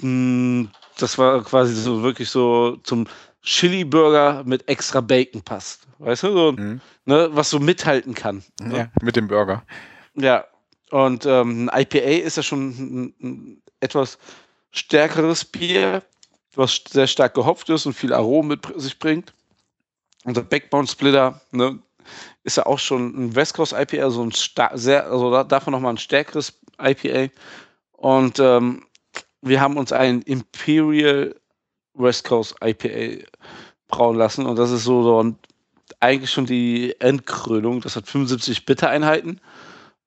ein 0.03 0.71
das 0.99 1.19
war 1.19 1.43
quasi 1.45 1.75
so 1.75 2.03
wirklich 2.03 2.31
so 2.31 2.77
zum 2.83 3.07
Chili-Burger 3.43 4.43
mit 4.45 4.69
extra 4.69 5.01
Bacon 5.01 5.43
passt. 5.43 5.83
Weißt 5.99 6.25
du, 6.25 6.33
so, 6.33 6.53
Mhm. 6.53 6.81
ne, 7.05 7.29
was 7.33 7.51
so 7.51 7.59
mithalten 7.61 8.15
kann. 8.15 8.43
ne? 8.61 8.77
Ja, 8.79 8.89
mit 9.03 9.17
dem 9.17 9.29
Burger. 9.29 9.63
Ja, 10.15 10.45
und 10.91 11.27
ähm, 11.27 11.69
ein 11.71 11.83
IPA 11.83 12.25
ist 12.27 12.37
ja 12.37 12.43
schon 12.43 12.69
ein, 12.71 13.15
ein 13.23 13.63
etwas 13.81 14.19
stärkeres 14.71 15.45
Bier, 15.45 16.03
was 16.55 16.81
sehr 16.89 17.07
stark 17.07 17.35
gehopft 17.35 17.69
ist 17.71 17.87
und 17.87 17.93
viel 17.93 18.13
Aromen 18.13 18.49
mit 18.49 18.81
sich 18.81 18.99
bringt. 18.99 19.33
Und 20.25 20.37
der 20.37 20.43
Backbone 20.43 20.87
Splitter 20.89 21.41
ne, 21.53 21.79
ist 22.43 22.57
ja 22.57 22.67
auch 22.67 22.79
schon 22.79 23.27
ein 23.27 23.35
West 23.37 23.55
Coast 23.55 23.73
IPA, 23.73 24.03
also 24.05 24.23
ein 24.25 24.33
sehr, 24.75 25.07
also 25.07 25.31
da- 25.31 25.45
davon 25.45 25.73
nochmal 25.73 25.93
ein 25.95 25.99
stärkeres 25.99 26.59
IPA. 26.81 27.31
Und 27.97 28.39
ähm, 28.39 28.85
wir 29.43 29.61
haben 29.61 29.77
uns 29.77 29.93
ein 29.93 30.23
Imperial 30.23 31.35
West 31.95 32.25
Coast 32.25 32.57
IPA 32.63 33.25
brauen 33.89 34.17
lassen 34.17 34.47
und 34.47 34.57
das 34.57 34.71
ist 34.71 34.85
so, 34.85 35.03
so 35.03 35.23
ein, 35.23 35.39
eigentlich 36.01 36.31
schon 36.31 36.47
die 36.47 36.95
Endkrönung. 37.01 37.81
Das 37.81 37.97
hat 37.97 38.07
75 38.07 38.67
Bittereinheiten 38.67 39.41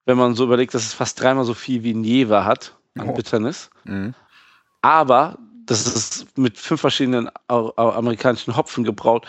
wenn 0.10 0.18
man 0.18 0.34
so 0.34 0.44
überlegt, 0.44 0.74
dass 0.74 0.88
es 0.88 0.94
fast 0.96 1.22
dreimal 1.22 1.46
so 1.46 1.54
viel 1.54 1.84
wie 1.84 1.94
ein 1.94 2.04
Jever 2.04 2.44
hat 2.44 2.76
an 2.98 3.10
Oh. 3.10 3.14
Bitternis. 3.14 3.70
Mhm. 3.84 4.16
Aber 4.82 5.38
das 5.68 5.86
ist 5.86 6.36
mit 6.36 6.58
fünf 6.58 6.82
verschiedenen 6.82 7.30
amerikanischen 7.48 8.58
Hopfen 8.58 8.84
gebraut, 8.84 9.28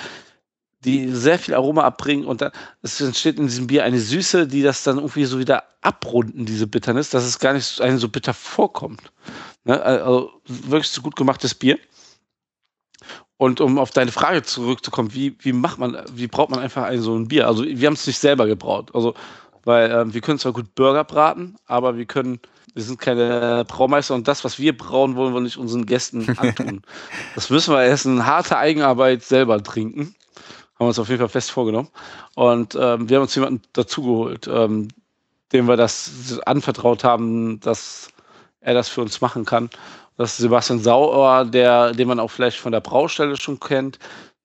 die 0.85 1.11
sehr 1.11 1.39
viel 1.39 1.55
Aroma 1.55 1.83
abbringen 1.83 2.25
und 2.25 2.41
dann 2.41 2.53
es 2.83 3.01
entsteht 3.01 3.39
in 3.39 3.47
diesem 3.47 3.67
Bier 3.67 3.85
eine 3.85 4.01
Süße, 4.01 4.47
die 4.47 4.63
das 4.63 4.83
dann 4.83 4.97
irgendwie 4.97 5.25
so 5.25 5.39
wieder 5.39 5.65
abrunden, 5.83 6.47
diese 6.47 6.67
Bitternis, 6.67 7.11
dass 7.11 7.25
es 7.25 7.39
gar 7.39 7.53
nicht 7.53 7.81
einem 7.81 7.99
so 7.99 8.09
bitter 8.09 8.33
vorkommt. 8.33 9.13
Ne? 9.65 9.81
Also 9.83 10.31
wirklich 10.47 10.91
so 10.91 11.03
gut 11.03 11.17
gemachtes 11.17 11.55
Bier. 11.55 11.79
Und 13.37 13.61
um 13.61 13.79
auf 13.79 13.91
deine 13.91 14.13
Frage 14.13 14.43
zurückzukommen, 14.43 15.15
wie, 15.15 15.37
wie 15.41 15.53
macht 15.53 15.79
man, 15.79 16.03
wie 16.13 16.27
braut 16.27 16.51
man 16.51 16.61
einfach 16.61 16.83
ein 16.85 17.01
so 17.01 17.17
ein 17.17 17.29
Bier? 17.29 17.47
Also 17.47 17.65
wir 17.65 17.87
haben 17.87 17.95
es 17.95 18.07
nicht 18.07 18.19
selber 18.19 18.47
gebraut. 18.47 18.91
Also 18.95 19.15
weil 19.65 19.91
ähm, 19.91 20.15
wir 20.15 20.21
können 20.21 20.39
zwar 20.39 20.53
gut 20.53 20.75
Burger 20.75 21.05
braten, 21.05 21.57
aber 21.67 21.97
wir 21.97 22.07
können, 22.07 22.41
wir 22.75 22.83
sind 22.83 22.99
keine 22.99 23.65
Braumeister 23.67 24.15
und 24.15 24.29
das, 24.29 24.45
was 24.45 24.59
wir 24.59 24.77
brauen, 24.77 25.17
wollen 25.17 25.35
wir 25.35 25.41
nicht 25.41 25.59
unseren 25.59 25.87
Gästen 25.87 26.29
antun. 26.39 26.83
das 27.35 27.51
müssen 27.51 27.75
wir 27.75 27.83
erst 27.83 28.07
in 28.07 28.27
harter 28.27 28.59
Eigenarbeit 28.59 29.23
selber 29.23 29.63
trinken. 29.63 30.15
Haben 30.81 30.87
wir 30.87 30.89
uns 30.89 30.99
auf 30.99 31.11
jeden 31.11 31.21
Fall 31.21 31.29
fest 31.29 31.51
vorgenommen. 31.51 31.89
Und 32.37 32.75
ähm, 32.75 33.09
wir 33.09 33.19
haben 33.19 33.25
uns 33.25 33.35
jemanden 33.35 33.61
dazugeholt, 33.75 34.49
ähm, 34.49 34.89
dem 35.53 35.69
wir 35.69 35.77
das 35.77 36.41
anvertraut 36.47 37.05
haben, 37.05 37.61
dass 37.61 38.09
er 38.63 38.73
das 38.73 38.89
für 38.89 39.03
uns 39.03 39.21
machen 39.21 39.45
kann. 39.45 39.69
Das 40.17 40.33
ist 40.33 40.39
Sebastian 40.39 40.81
Sauer, 40.81 41.45
der, 41.45 41.93
den 41.93 42.09
man 42.09 42.19
auch 42.19 42.31
vielleicht 42.31 42.59
von 42.59 42.73
der 42.73 42.81
Braustelle 42.81 43.37
schon 43.37 43.61
kennt. 43.61 43.99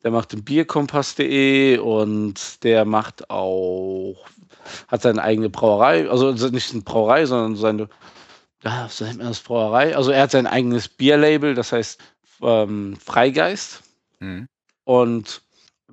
Der 0.04 0.12
macht 0.12 0.34
den 0.34 0.44
Bierkompass.de 0.44 1.78
und 1.78 2.64
der 2.66 2.84
macht 2.84 3.30
auch 3.30 4.18
hat 4.88 5.04
seine 5.04 5.22
eigene 5.22 5.50
Brauerei, 5.50 6.10
also 6.10 6.32
nicht 6.50 6.74
eine 6.74 6.82
Brauerei, 6.82 7.26
sondern 7.26 7.56
seine, 7.56 7.90
ja, 8.64 8.88
so 8.90 9.06
nennt 9.06 9.20
man 9.20 9.28
das 9.28 9.40
Brauerei. 9.40 9.96
Also 9.96 10.12
er 10.12 10.24
hat 10.24 10.32
sein 10.32 10.48
eigenes 10.48 10.90
Bierlabel, 10.90 11.56
das 11.56 11.72
heißt 11.72 12.00
ähm, 12.42 12.98
Freigeist. 12.98 13.84
Mhm. 14.20 14.48
Und 14.84 15.42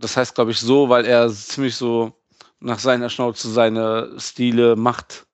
das 0.02 0.16
heißt, 0.16 0.34
glaube 0.34 0.50
ich, 0.50 0.60
so, 0.60 0.88
weil 0.88 1.04
er 1.06 1.28
ziemlich 1.30 1.76
so 1.76 2.12
nach 2.60 2.78
seiner 2.78 3.08
Schnauze 3.08 3.50
seine 3.50 4.12
Stile 4.18 4.76
macht, 4.76 5.26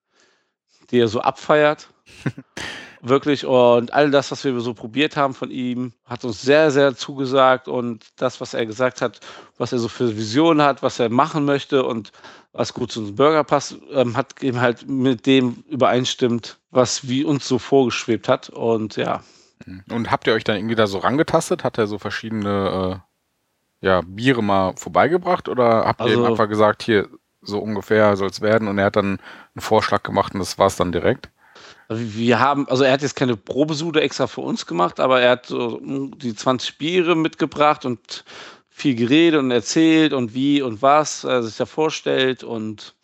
die 0.91 0.99
er 0.99 1.09
so 1.09 1.21
abfeiert. 1.21 1.89
Wirklich. 3.01 3.47
Und 3.47 3.93
all 3.93 4.11
das, 4.11 4.31
was 4.33 4.45
wir 4.45 4.59
so 4.61 4.75
probiert 4.75 5.17
haben 5.17 5.33
von 5.33 5.51
ihm, 5.51 5.93
hat 6.05 6.25
uns 6.25 6.43
sehr, 6.43 6.71
sehr 6.71 6.97
zugesagt. 6.97 7.69
Und 7.69 8.05
das, 8.17 8.41
was 8.41 8.55
er 8.55 8.67
gesagt 8.67 9.01
hat, 9.01 9.21
was 9.57 9.73
er 9.73 9.79
so 9.79 9.89
für 9.89 10.17
Visionen 10.17 10.63
hat, 10.63 10.83
was 10.83 10.99
er 10.99 11.09
machen 11.09 11.45
möchte 11.45 11.85
und 11.85 12.11
was 12.53 12.75
gut 12.75 12.91
zu 12.91 13.01
unserem 13.01 13.17
Burger 13.17 13.45
passt, 13.45 13.77
ähm, 13.93 14.17
hat 14.17 14.43
eben 14.43 14.61
halt 14.61 14.89
mit 14.89 15.27
dem 15.27 15.63
übereinstimmt, 15.69 16.59
was 16.71 17.09
wie 17.09 17.25
uns 17.25 17.47
so 17.47 17.59
vorgeschwebt 17.59 18.29
hat. 18.29 18.49
Und 18.49 18.97
ja, 18.97 19.23
Und 19.91 20.11
habt 20.11 20.27
ihr 20.27 20.33
euch 20.33 20.45
dann 20.45 20.57
irgendwie 20.57 20.75
da 20.75 20.87
so 20.87 20.99
rangetastet? 20.99 21.65
Hat 21.65 21.79
er 21.79 21.87
so 21.87 21.99
verschiedene 21.99 23.03
äh, 23.03 23.08
ja, 23.81 24.03
Biere 24.05 24.43
mal 24.43 24.75
vorbeigebracht 24.77 25.49
oder 25.49 25.85
habt 25.87 26.01
ihr 26.01 26.07
Also- 26.07 26.21
ihm 26.21 26.27
einfach 26.27 26.49
gesagt, 26.49 26.83
hier 26.83 27.09
so 27.41 27.59
ungefähr 27.61 28.17
soll 28.17 28.29
es 28.29 28.41
werden 28.41 28.69
und 28.69 28.79
er 28.79 28.87
hat 28.87 28.97
dann 28.97 29.19
einen 29.55 29.61
Vorschlag 29.61 30.03
gemacht 30.03 30.35
und 30.35 30.41
das 30.41 30.59
war 30.59 30.67
es 30.67 30.77
dann 30.77 30.93
direkt? 30.93 31.31
Also 31.89 32.03
Wir 32.15 32.39
haben, 32.41 32.69
also 32.69 32.85
er 32.85 32.93
hat 32.93 33.03
jetzt 33.03 33.17
keine 33.17 33.37
Probesude 33.37 34.01
extra 34.03 34.27
für 34.27 34.43
uns 34.43 34.67
gemacht, 34.67 35.01
aber 35.01 35.21
er 35.21 35.31
hat 35.33 35.47
so 35.47 35.81
mm, 35.83 36.19
die 36.19 36.35
20 36.35 36.77
Biere 36.79 37.17
mitgebracht 37.17 37.87
und 37.87 38.25
viel 38.69 38.95
geredet 38.95 39.41
und 39.41 39.51
erzählt 39.51 40.13
und 40.13 40.35
wie 40.35 40.61
und 40.63 40.83
was 40.83 41.25
er 41.25 41.43
sich 41.43 41.57
da 41.57 41.67
vorstellt 41.67 42.45
und 42.45 42.95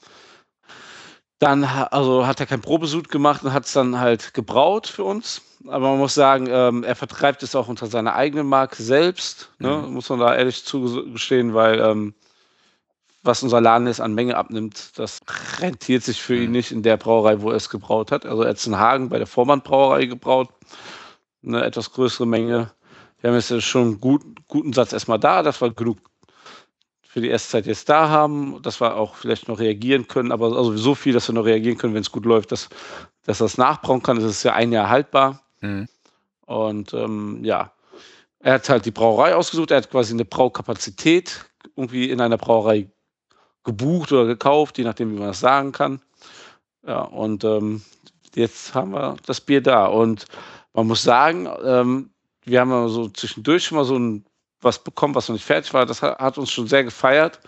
dann 1.45 1.65
also 1.65 2.27
hat 2.27 2.41
er 2.41 2.47
kein 2.47 2.63
Probesud 2.63 3.11
gemacht 3.11 3.45
und 3.45 3.53
hat 3.53 3.67
es 3.67 3.73
dann 3.73 4.01
halt 4.01 4.33
gebraut 4.33 4.87
für 4.87 5.05
uns. 5.05 5.43
Aber 5.67 5.91
man 5.91 5.99
muss 5.99 6.15
sagen, 6.15 6.47
ähm, 6.49 6.85
er 6.85 6.97
vertreibt 6.97 7.43
es 7.43 7.55
auch 7.55 7.69
unter 7.69 7.87
seiner 7.87 8.15
eigenen 8.15 8.47
Marke 8.47 8.83
selbst. 8.83 9.51
Ne? 9.59 9.85
Muss 9.89 10.09
man 10.09 10.21
da 10.21 10.35
ehrlich 10.35 10.65
zugestehen, 10.65 11.55
weil 11.55 11.81
ähm, 11.81 12.15
was 13.23 13.43
unser 13.43 13.61
Laden 13.61 13.87
jetzt 13.87 14.01
an 14.01 14.15
Menge 14.15 14.37
abnimmt, 14.37 14.99
das 14.99 15.21
rentiert 15.61 16.03
sich 16.03 16.23
für 16.23 16.37
ihn 16.37 16.51
nicht 16.51 16.73
in 16.73 16.83
der 16.83 16.97
Brauerei, 16.97 17.41
wo 17.41 17.51
er 17.51 17.57
es 17.57 17.71
gebraut 17.71 18.11
hat. 18.11 18.27
Also 18.27 18.43
er 18.43 18.51
hat 18.51 18.57
es 18.57 18.67
in 18.67 18.79
Hagen 18.79 19.09
bei 19.09 19.19
der 19.19 19.27
Vormann 19.27 19.63
Brauerei 19.63 20.07
gebraut. 20.07 20.49
Eine 21.45 21.63
etwas 21.63 21.93
größere 21.93 22.27
Menge. 22.27 22.71
Wir 23.21 23.31
haben 23.31 23.37
jetzt 23.37 23.63
schon 23.63 23.83
einen 23.83 24.01
gut, 24.01 24.23
guten 24.49 24.73
Satz 24.73 24.93
erstmal 24.93 25.19
da, 25.19 25.43
dass 25.43 25.61
wir 25.61 25.73
genug 25.73 25.99
für 27.15 27.21
die 27.21 27.29
erste 27.29 27.51
Zeit 27.51 27.67
jetzt 27.67 27.89
da 27.89 28.09
haben, 28.09 28.61
dass 28.63 28.81
wir 28.81 28.97
auch 28.97 29.15
vielleicht 29.15 29.47
noch 29.47 29.61
reagieren 29.61 30.09
können, 30.09 30.33
aber 30.33 30.47
also 30.47 30.77
so 30.77 30.97
viel, 30.97 31.13
dass 31.13 31.29
wir 31.29 31.33
noch 31.33 31.45
reagieren 31.45 31.79
können, 31.79 31.95
wenn 31.95 32.01
es 32.01 32.11
gut 32.11 32.25
läuft, 32.25 32.51
dass, 32.51 32.69
dass 33.25 33.39
das 33.39 33.57
nachbrauen 33.57 34.03
kann. 34.03 34.17
Das 34.17 34.25
ist 34.25 34.43
ja 34.43 34.55
ein 34.55 34.73
Jahr 34.73 34.89
haltbar. 34.89 35.41
Mhm. 35.61 35.87
Und 36.45 36.93
ähm, 36.93 37.45
ja, 37.45 37.71
er 38.41 38.55
hat 38.55 38.69
halt 38.69 38.85
die 38.85 38.91
Brauerei 38.91 39.37
ausgesucht, 39.37 39.71
er 39.71 39.77
hat 39.77 39.93
quasi 39.93 40.13
eine 40.13 40.25
Braukapazität 40.25 41.45
irgendwie 41.77 42.11
in 42.11 42.21
einer 42.21 42.37
Brauerei 42.37 42.89
gebucht 43.63 44.11
oder 44.11 44.25
gekauft, 44.25 44.79
je 44.79 44.83
nachdem, 44.83 45.13
wie 45.13 45.19
man 45.21 45.29
das 45.29 45.39
sagen 45.39 45.71
kann. 45.71 46.01
Ja, 46.85 47.03
und 47.03 47.45
ähm, 47.45 47.83
jetzt 48.35 48.75
haben 48.75 48.91
wir 48.91 49.19
das 49.25 49.41
Bier 49.41 49.63
da. 49.63 49.87
Und 49.87 50.25
man 50.73 50.89
muss 50.89 51.05
sagen, 51.05 51.49
ähm, 51.65 52.11
wir 52.43 52.61
haben 52.61 52.71
ja 52.71 52.89
so 52.89 53.09
zwischendurch 53.09 53.67
schon 53.67 53.79
mal 53.79 53.85
so 53.85 53.97
ein 53.97 54.25
was 54.65 54.79
bekommen, 54.79 55.15
was 55.15 55.29
noch 55.29 55.35
nicht 55.35 55.45
fertig 55.45 55.73
war. 55.75 55.87
Das 55.87 56.03
hat, 56.03 56.39
uns 56.39 56.51
schon 56.51 56.67
sehr 56.67 56.85
gefeiert. 56.85 57.41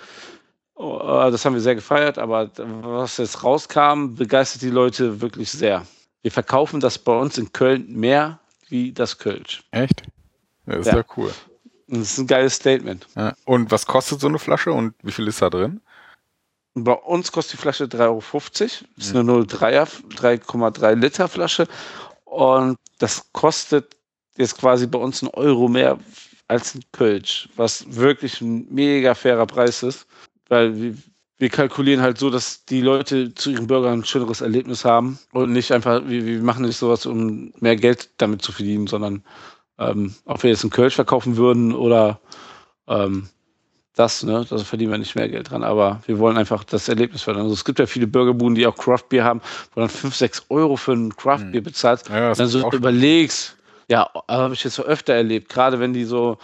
Oh, 0.74 0.98
äh, 0.98 1.30
das 1.30 1.44
haben 1.44 1.54
wir 1.54 1.60
sehr 1.60 1.74
gefeiert, 1.74 2.18
aber 2.18 2.50
was 2.56 3.16
jetzt 3.16 3.42
rauskam, 3.42 4.14
begeistert 4.14 4.62
die 4.62 4.70
Leute 4.70 5.20
wirklich 5.20 5.50
sehr. 5.50 5.86
Wir 6.22 6.30
verkaufen 6.30 6.80
das 6.80 6.98
bei 6.98 7.16
uns 7.16 7.38
in 7.38 7.52
Köln 7.52 7.90
mehr 7.92 8.40
wie 8.68 8.92
das 8.92 9.18
Kölsch. 9.18 9.64
Echt? 9.70 10.02
Das 10.66 10.80
ist 10.80 10.86
ja, 10.86 10.96
ja 10.96 11.04
cool. 11.16 11.32
Das 11.88 12.00
ist 12.00 12.18
ein 12.18 12.26
geiles 12.26 12.56
Statement. 12.56 13.06
Ja. 13.14 13.34
Und 13.44 13.70
was 13.70 13.86
kostet 13.86 14.20
so 14.20 14.26
eine 14.26 14.38
Flasche 14.38 14.72
und 14.72 14.94
wie 15.02 15.12
viel 15.12 15.28
ist 15.28 15.40
da 15.40 15.50
drin? 15.50 15.80
Bei 16.74 16.92
uns 16.92 17.32
kostet 17.32 17.54
die 17.54 17.62
Flasche 17.62 17.84
3,50 17.84 18.00
Euro. 18.02 18.20
Das 18.96 19.06
ist 19.06 19.16
eine 19.16 19.32
0,3er, 19.32 19.88
3,3 20.14 20.94
Liter 20.94 21.28
Flasche. 21.28 21.68
Und 22.24 22.76
das 22.98 23.32
kostet 23.32 23.96
jetzt 24.36 24.58
quasi 24.58 24.86
bei 24.86 24.98
uns 24.98 25.22
einen 25.22 25.30
Euro 25.32 25.68
mehr 25.68 25.98
als 26.48 26.74
ein 26.74 26.82
Kölsch, 26.92 27.48
was 27.56 27.84
wirklich 27.96 28.40
ein 28.40 28.66
mega 28.70 29.14
fairer 29.14 29.46
Preis 29.46 29.82
ist. 29.82 30.06
Weil 30.48 30.80
wir, 30.80 30.94
wir 31.38 31.48
kalkulieren 31.48 32.00
halt 32.00 32.18
so, 32.18 32.30
dass 32.30 32.64
die 32.64 32.80
Leute 32.80 33.34
zu 33.34 33.50
ihren 33.50 33.66
Bürgern 33.66 34.00
ein 34.00 34.04
schöneres 34.04 34.40
Erlebnis 34.40 34.84
haben 34.84 35.18
und 35.32 35.52
nicht 35.52 35.72
einfach, 35.72 36.02
wir, 36.06 36.24
wir 36.24 36.40
machen 36.40 36.64
nicht 36.64 36.76
sowas, 36.76 37.04
um 37.04 37.52
mehr 37.60 37.76
Geld 37.76 38.10
damit 38.18 38.42
zu 38.42 38.52
verdienen, 38.52 38.86
sondern 38.86 39.22
ähm, 39.78 40.14
ob 40.24 40.42
wir 40.42 40.50
jetzt 40.50 40.62
einen 40.62 40.70
Kölsch 40.70 40.94
verkaufen 40.94 41.36
würden 41.36 41.74
oder 41.74 42.20
ähm, 42.86 43.28
das, 43.96 44.22
ne, 44.22 44.44
da 44.48 44.58
verdienen 44.58 44.92
wir 44.92 44.98
nicht 44.98 45.16
mehr 45.16 45.28
Geld 45.28 45.50
dran, 45.50 45.64
aber 45.64 46.02
wir 46.06 46.18
wollen 46.18 46.36
einfach 46.36 46.64
das 46.64 46.88
Erlebnis 46.88 47.22
fördern. 47.22 47.44
Also 47.44 47.54
es 47.54 47.64
gibt 47.64 47.78
ja 47.78 47.86
viele 47.86 48.06
Burgerbuden, 48.06 48.54
die 48.54 48.66
auch 48.66 48.76
Craft 48.76 49.08
Beer 49.08 49.24
haben, 49.24 49.40
wo 49.74 49.80
dann 49.80 49.88
5, 49.88 50.14
6 50.14 50.46
Euro 50.50 50.76
für 50.76 50.92
ein 50.92 51.16
Craft 51.16 51.50
Beer 51.50 51.60
hm. 51.60 51.64
bezahlst. 51.64 52.08
Ja, 52.10 52.34
dann 52.34 52.48
so 52.48 52.70
überlegst, 52.70 53.55
ja, 53.88 54.10
habe 54.28 54.54
ich 54.54 54.64
jetzt 54.64 54.74
so 54.74 54.82
öfter 54.82 55.14
erlebt, 55.14 55.48
gerade 55.48 55.80
wenn 55.80 55.92
die 55.92 56.04
so 56.04 56.38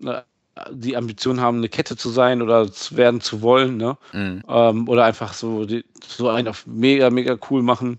ne, 0.00 0.24
die 0.70 0.96
Ambition 0.96 1.40
haben, 1.40 1.58
eine 1.58 1.68
Kette 1.68 1.96
zu 1.96 2.10
sein 2.10 2.42
oder 2.42 2.70
zu 2.72 2.96
werden 2.96 3.20
zu 3.20 3.42
wollen, 3.42 3.76
ne? 3.76 3.96
Mhm. 4.12 4.42
Ähm, 4.48 4.88
oder 4.88 5.04
einfach 5.04 5.32
so, 5.32 5.64
die, 5.64 5.84
so 6.04 6.28
einen 6.28 6.48
auf 6.48 6.66
mega, 6.66 7.10
mega 7.10 7.36
cool 7.50 7.62
machen. 7.62 7.98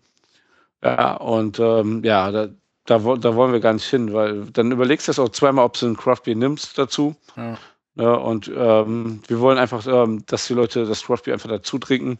Ja, 0.83 1.15
und 1.15 1.59
ähm, 1.59 2.03
ja, 2.03 2.31
da, 2.31 2.47
da, 2.85 2.97
da, 2.97 3.35
wollen 3.35 3.51
wir 3.53 3.59
gar 3.59 3.73
nicht 3.73 3.85
hin, 3.85 4.13
weil 4.13 4.45
dann 4.51 4.71
überlegst 4.71 5.07
du 5.07 5.11
es 5.11 5.19
auch 5.19 5.29
zweimal, 5.29 5.65
ob 5.65 5.77
du 5.77 5.87
ein 5.87 5.97
Craft 5.97 6.23
Beer 6.25 6.35
nimmst 6.35 6.77
dazu. 6.77 7.15
Ja. 7.35 7.57
Ja, 7.95 8.13
und 8.13 8.49
ähm, 8.55 9.21
wir 9.27 9.41
wollen 9.41 9.57
einfach, 9.57 9.85
ähm, 9.85 10.23
dass 10.27 10.47
die 10.47 10.53
Leute 10.53 10.85
das 10.85 11.03
Craft 11.03 11.23
Beer 11.25 11.33
einfach 11.33 11.49
dazu 11.49 11.79
trinken 11.79 12.17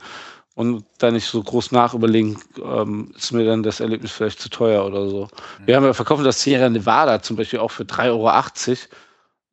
und 0.56 0.86
da 0.98 1.12
nicht 1.12 1.26
so 1.26 1.42
groß 1.42 1.72
nachüberlegen, 1.72 2.38
ähm, 2.62 3.14
ist 3.16 3.32
mir 3.32 3.46
dann 3.46 3.64
das 3.64 3.80
Erlebnis 3.80 4.12
vielleicht 4.12 4.42
zu 4.42 4.50
teuer 4.50 4.86
oder 4.86 5.10
so. 5.10 5.24
Mhm. 5.60 5.68
Wir 5.68 5.76
haben 5.76 5.86
ja 5.86 5.94
verkauft 5.94 6.26
das 6.26 6.42
Sierra 6.42 6.70
Nevada 6.70 7.22
zum 7.22 7.38
Beispiel 7.38 7.60
auch 7.60 7.72
für 7.72 7.84
3,80 7.84 8.10
Euro. 8.10 8.78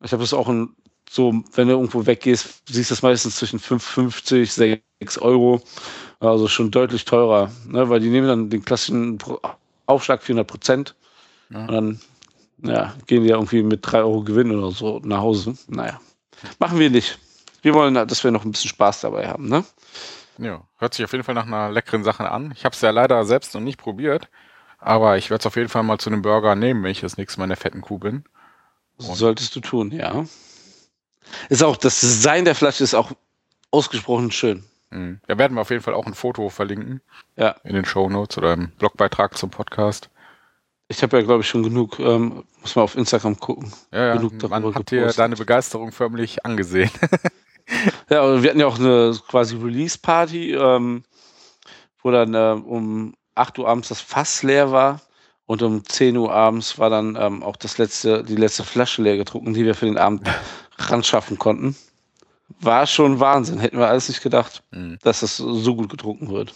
Ich 0.03 0.11
habe 0.11 0.23
das 0.23 0.33
auch 0.33 0.49
ein, 0.49 0.75
so, 1.09 1.33
wenn 1.53 1.67
du 1.67 1.75
irgendwo 1.75 2.05
weggehst, 2.05 2.63
siehst 2.69 2.91
du 2.91 2.95
das 2.95 3.01
meistens 3.01 3.37
zwischen 3.37 3.59
5,50, 3.59 4.79
6 4.99 5.17
Euro. 5.19 5.61
Also 6.19 6.47
schon 6.47 6.71
deutlich 6.71 7.05
teurer, 7.05 7.51
ne? 7.67 7.87
weil 7.89 7.99
die 7.99 8.09
nehmen 8.09 8.27
dann 8.27 8.49
den 8.49 8.65
klassischen 8.65 9.19
Aufschlag 9.85 10.23
400 10.23 10.47
Prozent. 10.47 10.95
Ja. 11.51 11.61
Und 11.61 11.71
dann 11.71 12.01
ja, 12.63 12.93
gehen 13.05 13.23
die 13.23 13.29
ja 13.29 13.35
irgendwie 13.35 13.61
mit 13.61 13.79
3 13.83 13.99
Euro 13.99 14.23
Gewinn 14.23 14.51
oder 14.51 14.71
so 14.71 14.99
nach 15.03 15.19
Hause. 15.19 15.55
Naja, 15.67 15.99
machen 16.59 16.79
wir 16.79 16.89
nicht. 16.89 17.19
Wir 17.61 17.73
wollen, 17.73 17.93
dass 17.93 18.23
wir 18.23 18.31
noch 18.31 18.45
ein 18.45 18.51
bisschen 18.51 18.69
Spaß 18.69 19.01
dabei 19.01 19.27
haben, 19.27 19.47
ne? 19.47 19.63
Ja, 20.37 20.63
hört 20.77 20.93
sich 20.93 21.03
auf 21.03 21.11
jeden 21.11 21.23
Fall 21.23 21.35
nach 21.35 21.45
einer 21.45 21.69
leckeren 21.69 22.03
Sache 22.03 22.29
an. 22.29 22.51
Ich 22.55 22.65
habe 22.65 22.73
es 22.73 22.81
ja 22.81 22.91
leider 22.91 23.25
selbst 23.25 23.53
noch 23.53 23.61
nicht 23.61 23.79
probiert, 23.79 24.29
aber 24.79 25.17
ich 25.17 25.29
werde 25.29 25.41
es 25.41 25.45
auf 25.45 25.55
jeden 25.55 25.69
Fall 25.69 25.83
mal 25.83 25.97
zu 25.97 26.09
einem 26.09 26.21
Burger 26.21 26.55
nehmen, 26.55 26.83
wenn 26.83 26.91
ich 26.91 27.01
das 27.01 27.17
nächste 27.17 27.39
Mal 27.39 27.45
in 27.45 27.49
der 27.49 27.57
fetten 27.57 27.81
Kuh 27.81 27.97
bin. 27.97 28.23
Und 28.97 29.15
Solltest 29.15 29.55
du 29.55 29.59
tun, 29.59 29.91
ja. 29.91 30.25
Ist 31.49 31.63
auch, 31.63 31.77
das 31.77 31.99
Design 31.99 32.45
der 32.45 32.55
Flasche 32.55 32.83
ist 32.83 32.93
auch 32.93 33.11
ausgesprochen 33.71 34.31
schön. 34.31 34.63
Mhm. 34.89 35.19
Ja, 35.27 35.37
werden 35.37 35.55
wir 35.55 35.61
auf 35.61 35.69
jeden 35.69 35.83
Fall 35.83 35.93
auch 35.93 36.05
ein 36.05 36.13
Foto 36.13 36.49
verlinken. 36.49 37.01
Ja. 37.35 37.55
In 37.63 37.75
den 37.75 37.85
Show 37.85 38.09
Notes 38.09 38.37
oder 38.37 38.53
im 38.53 38.69
Blogbeitrag 38.71 39.37
zum 39.37 39.49
Podcast. 39.49 40.09
Ich 40.87 41.03
habe 41.03 41.17
ja, 41.17 41.23
glaube 41.23 41.41
ich, 41.41 41.49
schon 41.49 41.63
genug, 41.63 41.99
ähm, 41.99 42.45
muss 42.61 42.75
man 42.75 42.83
auf 42.83 42.95
Instagram 42.95 43.37
gucken. 43.39 43.73
Ja, 43.91 44.07
ja. 44.07 44.15
Genug 44.15 44.39
darüber 44.39 44.59
Man 44.61 44.75
hat 44.75 44.89
dir 44.89 45.07
deine 45.07 45.35
Begeisterung 45.35 45.91
förmlich 45.91 46.45
angesehen. 46.45 46.91
ja, 48.09 48.23
und 48.23 48.43
wir 48.43 48.49
hatten 48.49 48.59
ja 48.59 48.67
auch 48.67 48.79
eine 48.79 49.17
quasi 49.27 49.55
Release-Party, 49.55 50.53
ähm, 50.53 51.03
wo 52.01 52.11
dann 52.11 52.33
äh, 52.33 52.61
um 52.65 53.15
8 53.35 53.59
Uhr 53.59 53.67
abends 53.67 53.89
das 53.89 54.01
Fass 54.01 54.43
leer 54.43 54.71
war 54.71 55.01
und 55.45 55.61
um 55.61 55.83
10 55.83 56.17
Uhr 56.17 56.33
abends 56.33 56.79
war 56.79 56.89
dann 56.89 57.15
ähm, 57.19 57.43
auch 57.43 57.55
das 57.55 57.77
letzte, 57.77 58.23
die 58.23 58.35
letzte 58.35 58.63
Flasche 58.63 59.01
leer 59.01 59.17
getrunken, 59.17 59.53
die 59.53 59.65
wir 59.65 59.75
für 59.75 59.85
den 59.85 59.97
Abend 59.97 60.27
ran 60.77 61.03
schaffen 61.03 61.37
konnten 61.37 61.75
war 62.59 62.87
schon 62.87 63.19
Wahnsinn. 63.19 63.59
Hätten 63.59 63.77
wir 63.77 63.87
alles 63.87 64.07
nicht 64.09 64.21
gedacht, 64.21 64.63
mhm. 64.71 64.97
dass 65.03 65.19
das 65.19 65.37
so 65.37 65.75
gut 65.75 65.89
getrunken 65.89 66.29
wird. 66.29 66.53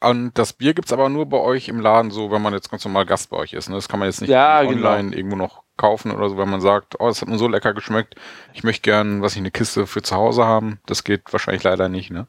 Und 0.00 0.32
das 0.38 0.52
Bier 0.52 0.74
gibt 0.74 0.86
es 0.86 0.92
aber 0.92 1.08
nur 1.08 1.26
bei 1.26 1.38
euch 1.38 1.68
im 1.68 1.80
Laden, 1.80 2.10
so 2.10 2.30
wenn 2.30 2.42
man 2.42 2.54
jetzt 2.54 2.70
ganz 2.70 2.84
normal 2.84 3.06
Gast 3.06 3.30
bei 3.30 3.36
euch 3.36 3.52
ist. 3.52 3.68
Ne? 3.68 3.74
Das 3.74 3.88
kann 3.88 4.00
man 4.00 4.08
jetzt 4.08 4.20
nicht 4.20 4.30
ja, 4.30 4.60
online 4.60 5.10
genau. 5.10 5.16
irgendwo 5.16 5.36
noch 5.36 5.61
kaufen 5.76 6.10
oder 6.12 6.28
so, 6.28 6.38
wenn 6.38 6.50
man 6.50 6.60
sagt, 6.60 7.00
oh, 7.00 7.08
das 7.08 7.22
hat 7.22 7.28
mir 7.28 7.38
so 7.38 7.48
lecker 7.48 7.74
geschmeckt. 7.74 8.14
Ich 8.52 8.62
möchte 8.62 8.82
gern, 8.82 9.22
was 9.22 9.32
ich, 9.32 9.38
eine 9.38 9.50
Kiste 9.50 9.86
für 9.86 10.02
zu 10.02 10.16
Hause 10.16 10.44
haben. 10.44 10.80
Das 10.86 11.04
geht 11.04 11.32
wahrscheinlich 11.32 11.62
leider 11.62 11.88
nicht, 11.88 12.10
ne? 12.10 12.26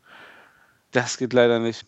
Das 0.92 1.18
geht 1.18 1.34
leider 1.34 1.60
nicht. 1.60 1.86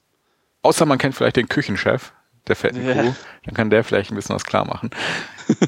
Außer 0.62 0.86
man 0.86 0.98
kennt 0.98 1.16
vielleicht 1.16 1.38
den 1.38 1.48
Küchenchef 1.48 2.12
der 2.48 2.56
fetten 2.56 2.86
ja. 2.86 2.94
Kuh. 2.94 3.16
Dann 3.46 3.54
kann 3.54 3.70
der 3.70 3.84
vielleicht 3.84 4.12
ein 4.12 4.16
bisschen 4.16 4.36
was 4.36 4.46
klar 4.46 4.66
machen. 4.66 4.90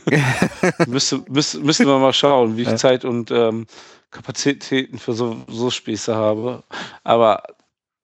müsste, 0.87 1.23
müsste, 1.27 1.59
müssen 1.59 1.87
wir 1.87 1.97
mal 1.99 2.13
schauen, 2.13 2.57
wie 2.57 2.63
ich 2.63 2.67
ja. 2.67 2.75
Zeit 2.75 3.05
und 3.05 3.31
ähm, 3.31 3.67
Kapazitäten 4.11 4.99
für 4.99 5.13
so, 5.13 5.43
so 5.47 5.69
Spieße 5.69 6.15
habe. 6.15 6.63
Aber 7.03 7.43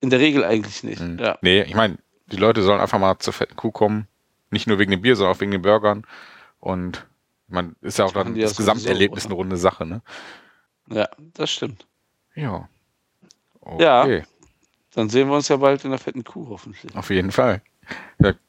in 0.02 0.10
der 0.10 0.20
Regel 0.20 0.44
eigentlich 0.44 0.84
nicht. 0.84 1.02
Mhm. 1.02 1.20
Ja. 1.20 1.38
Nee, 1.42 1.62
ich 1.64 1.76
meine, 1.76 1.98
die 2.28 2.38
Leute 2.38 2.62
sollen 2.62 2.82
einfach 2.82 3.00
mal 3.00 3.18
zur 3.20 3.34
fetten 3.34 3.56
Kuh 3.56 3.72
kommen. 3.72 4.08
Nicht 4.50 4.68
nur 4.68 4.80
wegen 4.80 4.92
dem 4.92 5.02
Bier, 5.02 5.16
sondern 5.16 5.36
auch 5.36 5.42
wegen 5.42 5.52
den 5.52 5.62
Burgern. 5.62 6.06
Und 6.60 7.06
man 7.54 7.76
ist 7.82 8.00
ja 8.00 8.06
auch 8.06 8.12
dann 8.12 8.36
das, 8.36 8.52
das 8.52 8.58
Gesamterlebnis 8.58 9.26
eine 9.26 9.36
runde 9.36 9.58
Sache, 9.58 9.86
ne? 9.86 10.02
Ja, 10.90 11.08
das 11.34 11.52
stimmt. 11.52 11.86
Ja. 12.36 12.68
Okay. 13.62 14.18
Ja. 14.18 14.24
Dann 14.96 15.10
sehen 15.10 15.30
wir 15.30 15.36
uns 15.36 15.48
ja 15.48 15.58
bald 15.58 15.86
in 15.86 15.92
der 15.92 16.00
fetten 16.00 16.24
Kuh 16.24 16.48
hoffentlich. 16.50 16.96
Auf 16.96 17.10
jeden 17.10 17.32
Fall. 17.32 17.62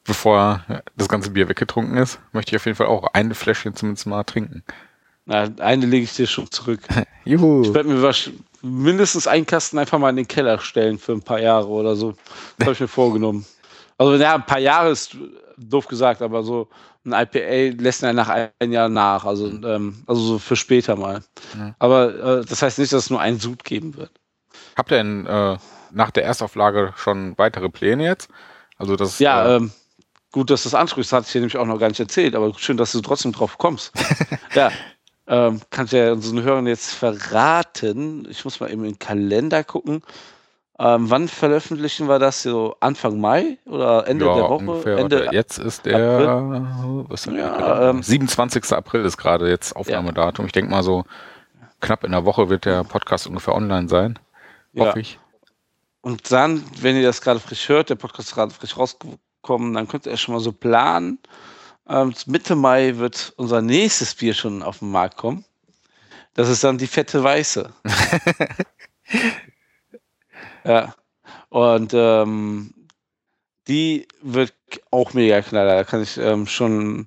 Bevor 0.05 0.65
das 0.97 1.09
ganze 1.09 1.31
Bier 1.31 1.49
weggetrunken 1.49 1.97
ist, 1.97 2.21
möchte 2.33 2.51
ich 2.51 2.57
auf 2.57 2.67
jeden 2.67 2.77
Fall 2.77 2.87
auch 2.87 3.13
ein 3.13 3.35
Fläschchen 3.35 3.75
zumindest 3.75 4.07
mal 4.07 4.25
trinken. 4.25 4.63
Na, 5.27 5.49
eine 5.59 5.87
lege 5.87 6.05
ich 6.05 6.15
dir 6.15 6.27
schon 6.27 6.51
zurück. 6.51 6.81
Juhu. 7.25 7.63
Ich 7.63 7.75
werde 7.75 7.89
mir 7.89 8.15
mindestens 8.63 9.27
einen 9.27 9.47
Kasten 9.47 9.79
einfach 9.79 9.99
mal 9.99 10.11
in 10.11 10.17
den 10.17 10.29
Keller 10.29 10.59
stellen 10.61 10.99
für 10.99 11.13
ein 11.13 11.23
paar 11.23 11.41
Jahre 11.41 11.69
oder 11.69 11.97
so. 11.97 12.15
Das 12.59 12.67
habe 12.67 12.73
ich 12.73 12.81
mir 12.81 12.89
vorgenommen. 12.89 13.45
Also, 13.97 14.17
ja, 14.17 14.35
ein 14.35 14.47
paar 14.47 14.59
Jahre 14.59 14.91
ist 14.91 15.17
doof 15.57 15.87
gesagt, 15.87 16.21
aber 16.21 16.43
so 16.43 16.69
ein 17.05 17.13
IPA 17.13 17.81
lässt 17.83 18.03
ja 18.03 18.13
nach 18.13 18.29
einem 18.29 18.73
Jahr 18.73 18.89
nach. 18.89 19.25
Also, 19.25 19.47
ähm, 19.47 20.03
also 20.07 20.21
so 20.23 20.39
für 20.39 20.57
später 20.57 20.97
mal. 20.97 21.23
Ja. 21.57 21.75
Aber 21.79 22.41
äh, 22.41 22.45
das 22.45 22.63
heißt 22.63 22.79
nicht, 22.79 22.93
dass 22.93 23.05
es 23.05 23.11
nur 23.11 23.21
einen 23.21 23.41
Sud 23.41 23.65
geben 23.65 23.97
wird. 23.97 24.11
Habt 24.77 24.91
ihr 24.91 24.99
denn 24.99 25.27
äh, 25.27 25.57
nach 25.93 26.11
der 26.11 26.25
Erstauflage 26.25 26.93
schon 26.97 27.37
weitere 27.37 27.69
Pläne 27.69 28.05
jetzt? 28.05 28.29
Also 28.77 28.97
das. 28.97 29.19
Ja, 29.19 29.45
äh, 29.45 29.57
ähm, 29.57 29.73
gut, 30.33 30.51
dass 30.51 30.63
du 30.63 30.69
das 30.69 30.75
ansprichst, 30.75 31.13
hatte 31.13 31.27
ich 31.27 31.33
dir 31.33 31.41
nämlich 31.41 31.57
auch 31.57 31.67
noch 31.67 31.79
gar 31.79 31.89
nicht 31.89 32.01
erzählt, 32.01 32.35
aber 32.35 32.53
schön, 32.59 32.77
dass 32.77 32.93
du 32.93 33.01
trotzdem 33.01 33.33
drauf 33.33 33.59
kommst. 33.59 33.93
ja, 34.55 34.71
ähm, 35.27 35.61
kannst 35.71 35.93
ja 35.93 36.13
unseren 36.13 36.43
Hörern 36.43 36.67
jetzt 36.67 36.93
verraten. 36.93 38.27
Ich 38.31 38.45
muss 38.45 38.61
mal 38.61 38.71
eben 38.71 38.85
in 38.85 38.93
den 38.93 38.99
Kalender 38.99 39.63
gucken. 39.63 40.03
Ähm, 40.79 41.09
wann 41.09 41.29
veröffentlichen 41.29 42.09
wir 42.09 42.19
das? 42.19 42.43
So 42.43 42.77
Anfang 42.81 43.21
Mai 43.21 43.59
oder 43.65 44.09
Ende 44.09 44.27
ja, 44.27 44.35
der 44.35 44.45
Woche? 44.45 44.65
Ungefähr. 44.65 44.99
Ende 44.99 45.29
jetzt 45.31 45.59
ist 45.59 45.87
der 45.87 46.43
was 47.09 47.27
ja, 47.27 47.91
ähm, 47.91 48.03
27. 48.03 48.73
April 48.73 49.05
ist 49.05 49.17
gerade 49.17 49.49
jetzt 49.49 49.77
Aufnahmedatum. 49.77 50.47
Ich 50.47 50.53
denke 50.53 50.71
mal 50.71 50.83
so 50.83 51.05
knapp 51.81 52.03
in 52.03 52.11
der 52.11 52.25
Woche 52.25 52.49
wird 52.49 52.65
der 52.65 52.83
Podcast 52.83 53.27
ungefähr 53.27 53.55
online 53.55 53.89
sein. 53.89 54.19
Hoffe 54.77 55.01
ich. 55.01 55.21
Und 56.01 56.33
dann, 56.33 56.63
wenn 56.81 56.97
ihr 56.97 57.05
das 57.05 57.21
gerade 57.21 57.41
frisch 57.41 57.69
hört, 57.69 57.89
der 57.89 57.95
Podcast 57.95 58.29
ist 58.29 58.35
gerade 58.35 58.53
frisch 58.53 58.77
rausgekommen, 58.77 59.75
dann 59.75 59.87
könnt 59.87 60.07
ihr 60.07 60.17
schon 60.17 60.35
mal 60.35 60.41
so 60.41 60.53
planen. 60.53 61.19
Ähm, 61.89 62.15
Mitte 62.27 62.57
Mai 62.57 62.97
wird 62.97 63.33
unser 63.37 63.63
nächstes 63.63 64.15
Bier 64.15 64.35
schon 64.35 64.63
auf 64.63 64.81
den 64.81 64.91
Markt 64.91 65.17
kommen. 65.17 65.45
Das 66.35 66.49
ist 66.49 66.65
dann 66.65 66.79
die 66.79 66.89
fette 66.89 67.23
Weiße. 67.23 67.73
ja. 70.65 70.95
Und 71.49 71.93
ähm, 71.95 72.75
die 73.69 74.07
wird 74.23 74.53
auch 74.91 75.15
mega 75.15 75.41
knaller. 75.43 75.77
Da 75.77 75.85
kann 75.85 76.03
ich 76.03 76.19
ähm, 76.19 76.47
schon 76.47 77.07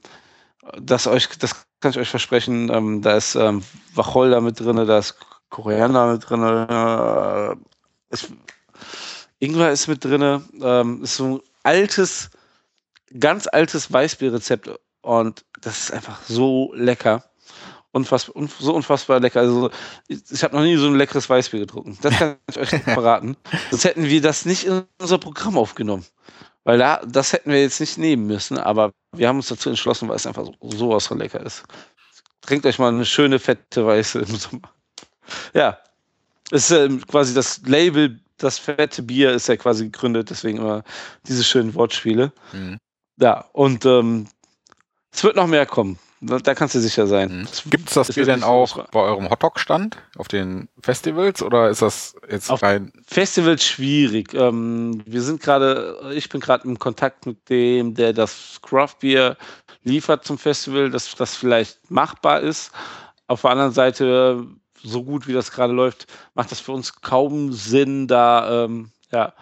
das 0.79 1.07
euch, 1.07 1.29
das 1.37 1.65
kann 1.79 1.91
ich 1.91 1.99
euch 1.99 2.09
versprechen. 2.09 2.69
Ähm, 2.73 3.01
da 3.01 3.17
ist 3.17 3.35
ähm, 3.35 3.63
Wacholder 3.93 4.41
mit 4.41 4.59
drin, 4.59 4.75
da 4.87 4.97
ist 4.97 5.15
Koreaner 5.49 6.13
mit 6.13 6.29
drin. 6.29 6.43
Äh, 6.43 7.55
ist, 8.13 8.31
Ingwer 9.39 9.71
ist 9.71 9.87
mit 9.87 10.03
drin. 10.03 10.43
Ähm, 10.61 11.03
ist 11.03 11.17
so 11.17 11.37
ein 11.37 11.41
altes, 11.63 12.29
ganz 13.19 13.47
altes 13.51 13.91
Weißbierrezept 13.91 14.69
und 15.01 15.45
das 15.61 15.79
ist 15.79 15.91
einfach 15.91 16.21
so 16.23 16.71
lecker. 16.73 17.23
Unfassbar, 17.97 18.35
un, 18.35 18.49
so 18.59 18.75
unfassbar 18.75 19.19
lecker. 19.19 19.39
Also, 19.39 19.71
ich, 20.07 20.19
ich 20.29 20.43
habe 20.43 20.55
noch 20.55 20.63
nie 20.63 20.77
so 20.77 20.85
ein 20.85 20.95
leckeres 20.95 21.27
Weißbier 21.29 21.61
getrunken. 21.61 21.97
Das 22.01 22.15
kann 22.15 22.35
ich 22.49 22.57
euch 22.59 22.69
verraten. 22.83 23.35
Sonst 23.71 23.85
hätten 23.85 24.05
wir 24.05 24.21
das 24.21 24.45
nicht 24.45 24.65
in 24.65 24.83
unser 24.99 25.17
Programm 25.17 25.57
aufgenommen. 25.57 26.05
Weil 26.63 26.77
da, 26.77 27.01
das 27.05 27.33
hätten 27.33 27.51
wir 27.51 27.61
jetzt 27.61 27.79
nicht 27.79 27.97
nehmen 27.97 28.27
müssen, 28.27 28.57
aber 28.57 28.91
wir 29.13 29.27
haben 29.27 29.37
uns 29.37 29.47
dazu 29.47 29.69
entschlossen, 29.69 30.09
weil 30.09 30.17
es 30.17 30.27
einfach 30.27 30.45
so, 30.45 30.53
sowas 30.61 31.07
von 31.07 31.17
lecker 31.17 31.43
ist. 31.43 31.63
Trinkt 32.41 32.65
euch 32.65 32.77
mal 32.77 32.89
eine 32.89 33.05
schöne, 33.05 33.39
fette 33.39 33.85
Weiße 33.85 34.19
im 34.19 34.35
Sommer. 34.35 34.69
Ja, 35.53 35.77
ist 36.51 36.71
äh, 36.71 36.89
quasi 37.07 37.33
das 37.33 37.61
Label, 37.65 38.19
das 38.37 38.59
fette 38.59 39.01
Bier 39.01 39.31
ist 39.31 39.47
ja 39.47 39.55
quasi 39.55 39.85
gegründet, 39.85 40.29
deswegen 40.29 40.59
immer 40.59 40.83
diese 41.27 41.43
schönen 41.43 41.73
Wortspiele. 41.73 42.31
Mhm. 42.53 42.77
Ja, 43.19 43.45
und 43.53 43.85
ähm, 43.85 44.27
es 45.11 45.23
wird 45.23 45.35
noch 45.35 45.47
mehr 45.47 45.65
kommen. 45.65 45.97
Da 46.19 46.55
kannst 46.55 46.73
du 46.73 46.79
sicher 46.79 47.05
sein. 47.05 47.41
Mhm. 47.65 47.69
Gibt 47.69 47.89
es 47.89 47.93
das 47.93 48.11
Bier 48.13 48.25
denn 48.25 48.43
auch 48.43 48.87
bei 48.89 48.99
eurem 49.01 49.29
Hotdog-Stand 49.29 49.97
auf 50.17 50.27
den 50.27 50.67
Festivals 50.81 51.43
oder 51.43 51.69
ist 51.69 51.83
das 51.83 52.15
jetzt 52.27 52.49
Auf- 52.49 52.63
rein? 52.63 52.91
Festival 53.05 53.59
schwierig. 53.59 54.33
Ähm, 54.33 55.03
wir 55.05 55.21
sind 55.21 55.41
gerade, 55.41 56.11
ich 56.15 56.27
bin 56.29 56.41
gerade 56.41 56.67
im 56.67 56.79
Kontakt 56.79 57.27
mit 57.27 57.47
dem, 57.49 57.93
der 57.93 58.13
das 58.13 58.59
Craft 58.63 58.95
Beer 59.01 59.37
liefert 59.83 60.25
zum 60.25 60.39
Festival, 60.39 60.89
dass 60.89 61.13
das 61.13 61.35
vielleicht 61.35 61.91
machbar 61.91 62.39
ist. 62.41 62.71
Auf 63.27 63.41
der 63.41 63.51
anderen 63.51 63.73
Seite, 63.73 64.43
so 64.81 65.03
gut 65.03 65.27
wie 65.27 65.33
das 65.33 65.51
gerade 65.51 65.73
läuft, 65.73 66.07
macht 66.33 66.49
das 66.51 66.59
für 66.59 66.71
uns 66.71 66.99
kaum 67.01 67.53
Sinn, 67.53 68.07
da 68.07 68.63
ähm, 68.65 68.89
ja, 69.11 69.33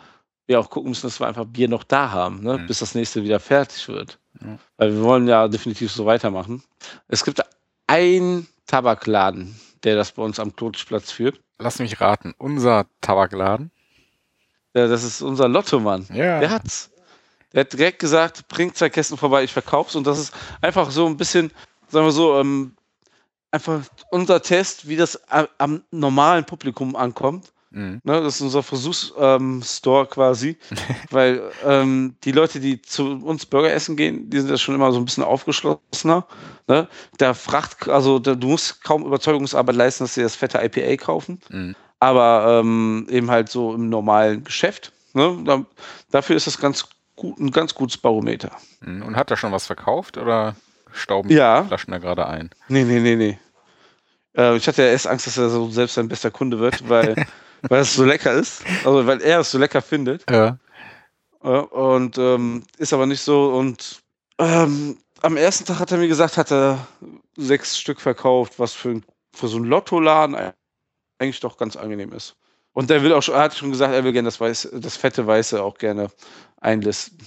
wir 0.48 0.60
auch 0.60 0.70
gucken 0.70 0.90
müssen, 0.90 1.08
dass 1.08 1.20
wir 1.22 1.28
einfach 1.28 1.46
Bier 1.46 1.70
noch 1.70 1.84
da 1.86 2.12
haben, 2.12 2.42
ne, 2.44 2.58
Mhm. 2.58 2.68
bis 2.68 2.80
das 2.80 2.96
nächste 2.96 3.24
wieder 3.24 3.40
fertig 3.40 3.88
wird. 3.88 4.20
Ja. 4.42 4.58
Weil 4.78 4.94
wir 4.94 5.02
wollen 5.02 5.28
ja 5.28 5.48
definitiv 5.48 5.92
so 5.92 6.06
weitermachen. 6.06 6.64
Es 7.08 7.24
gibt 7.24 7.42
einen 7.88 8.48
Tabakladen, 8.68 9.60
der 9.84 9.96
das 9.96 10.12
bei 10.12 10.24
uns 10.24 10.40
am 10.40 10.56
Klotsplatz 10.56 11.12
führt. 11.12 11.40
Lass 11.58 11.80
mich 11.80 12.02
raten, 12.02 12.34
unser 12.38 12.86
Tabakladen. 13.02 13.72
Ja, 14.74 14.88
das 14.88 15.04
ist 15.04 15.22
unser 15.22 15.48
Lottomann. 15.48 16.06
Ja. 16.14 16.40
Der 16.40 16.50
hat's. 16.50 16.90
Der 17.54 17.62
hat 17.62 17.72
direkt 17.72 18.00
gesagt, 18.00 18.48
bringt 18.50 18.76
zwei 18.76 18.90
Kästen 18.90 19.18
vorbei, 19.18 19.44
ich 19.46 19.54
verkauf's. 19.54 19.96
Und 19.96 20.06
das 20.06 20.20
ist 20.20 20.34
einfach 20.62 20.92
so 20.92 21.06
ein 21.08 21.16
bisschen, 21.16 21.52
sagen 21.88 22.06
wir 22.06 22.12
so, 22.12 22.38
ähm, 22.38 22.76
einfach 23.52 23.82
unser 24.12 24.42
Test, 24.42 24.90
wie 24.90 24.98
das 24.98 25.18
a- 25.32 25.48
am 25.58 25.82
normalen 25.92 26.44
Publikum 26.44 26.98
ankommt. 26.98 27.54
Mhm. 27.76 28.00
Ne, 28.04 28.22
das 28.22 28.36
ist 28.36 28.42
unser 28.42 28.64
Versuchsstore 28.64 29.36
ähm, 29.36 29.62
Store 29.64 30.06
quasi. 30.08 30.58
Weil 31.12 31.42
ähm, 31.66 32.16
die 32.24 32.32
Leute, 32.32 32.60
die 32.60 32.82
zu 32.82 33.18
uns 33.24 33.46
Burger 33.46 33.72
essen 33.74 33.98
gehen, 33.98 34.30
die 34.30 34.40
sind 34.40 34.50
ja 34.50 34.58
schon 34.58 34.76
immer 34.76 34.92
so 34.94 34.98
ein 35.00 35.06
bisschen 35.06 35.24
aufgeschlossener. 35.26 36.26
Ne? 36.68 36.88
Da 37.18 37.34
fragt, 37.34 37.90
also 37.90 38.18
da, 38.20 38.34
du 38.36 38.48
musst 38.48 38.84
kaum 38.84 39.06
Überzeugungsarbeit 39.06 39.76
leisten, 39.76 40.06
dass 40.06 40.14
sie 40.14 40.22
das 40.24 40.36
fette 40.36 40.60
IPA 40.64 40.96
kaufen 40.98 41.40
Mhm. 41.50 41.76
aber 42.00 42.60
ähm, 42.62 43.08
eben 43.10 43.30
halt 43.30 43.50
so 43.50 43.74
im 43.74 43.90
normalen 43.90 44.44
Geschäft. 44.44 44.92
Ne? 45.14 45.38
Da, 45.46 45.66
dafür 46.12 46.36
ist 46.38 46.48
das 46.48 46.58
ganz 46.60 46.88
gut, 47.16 47.38
ein 47.40 47.52
ganz 47.52 47.76
gutes 47.76 47.98
Barometer. 47.98 48.52
Mhm. 48.82 49.02
Und 49.04 49.16
hat 49.18 49.32
er 49.32 49.38
schon 49.38 49.52
was 49.52 49.66
verkauft 49.66 50.18
oder 50.18 50.56
stauben 50.94 51.30
Ja. 51.30 51.62
die 51.64 51.68
Flaschen 51.68 51.92
da 51.92 51.98
gerade 51.98 52.26
ein? 52.28 52.50
Nee, 52.70 52.84
nee, 52.86 53.00
nee, 53.02 53.16
nee. 53.18 53.38
Äh, 54.38 54.56
ich 54.56 54.68
hatte 54.68 54.82
ja 54.84 54.90
erst 54.90 55.08
Angst, 55.08 55.28
dass 55.28 55.38
er 55.38 55.50
so 55.50 55.70
selbst 55.70 55.96
sein 55.96 56.08
bester 56.08 56.32
Kunde 56.32 56.60
wird, 56.60 56.88
weil, 56.90 57.16
weil 57.64 57.82
es 57.82 57.94
so 57.96 58.04
lecker 58.06 58.34
ist. 58.34 58.64
Also 58.84 59.06
weil 59.08 59.22
er 59.22 59.40
es 59.42 59.52
so 59.52 59.58
lecker 59.58 59.82
findet. 59.82 60.30
Ja. 60.30 60.58
Äh, 61.44 61.48
und 61.50 62.18
ähm, 62.18 62.64
ist 62.78 62.94
aber 62.94 63.06
nicht 63.06 63.22
so. 63.22 63.54
Und 63.54 64.02
ähm, 64.40 64.98
am 65.22 65.38
ersten 65.38 65.66
Tag 65.66 65.80
hat 65.80 65.92
er 65.92 65.98
mir 65.98 66.08
gesagt, 66.08 66.38
hat 66.38 66.52
er 66.52 66.86
sechs 67.38 67.78
Stück 67.78 68.00
verkauft, 68.02 68.60
was 68.60 68.74
für, 68.74 69.02
für 69.34 69.48
so 69.48 69.58
einen 69.58 69.66
Lottoladen 69.66 70.36
eigentlich 71.20 71.40
doch 71.40 71.58
ganz 71.58 71.76
angenehm 71.76 72.12
ist. 72.14 72.36
Und 72.74 72.92
er 72.92 73.02
will 73.04 73.14
auch 73.14 73.24
schon, 73.24 73.36
er 73.36 73.42
hat 73.44 73.56
schon 73.56 73.72
gesagt, 73.72 73.94
er 73.94 74.04
will 74.04 74.12
gerne 74.12 74.28
das, 74.28 74.40
Weiß, 74.42 74.70
das 74.74 74.98
fette 74.98 75.26
Weiße 75.26 75.64
auch 75.64 75.78
gerne 75.78 76.10
einlisten. 76.60 77.18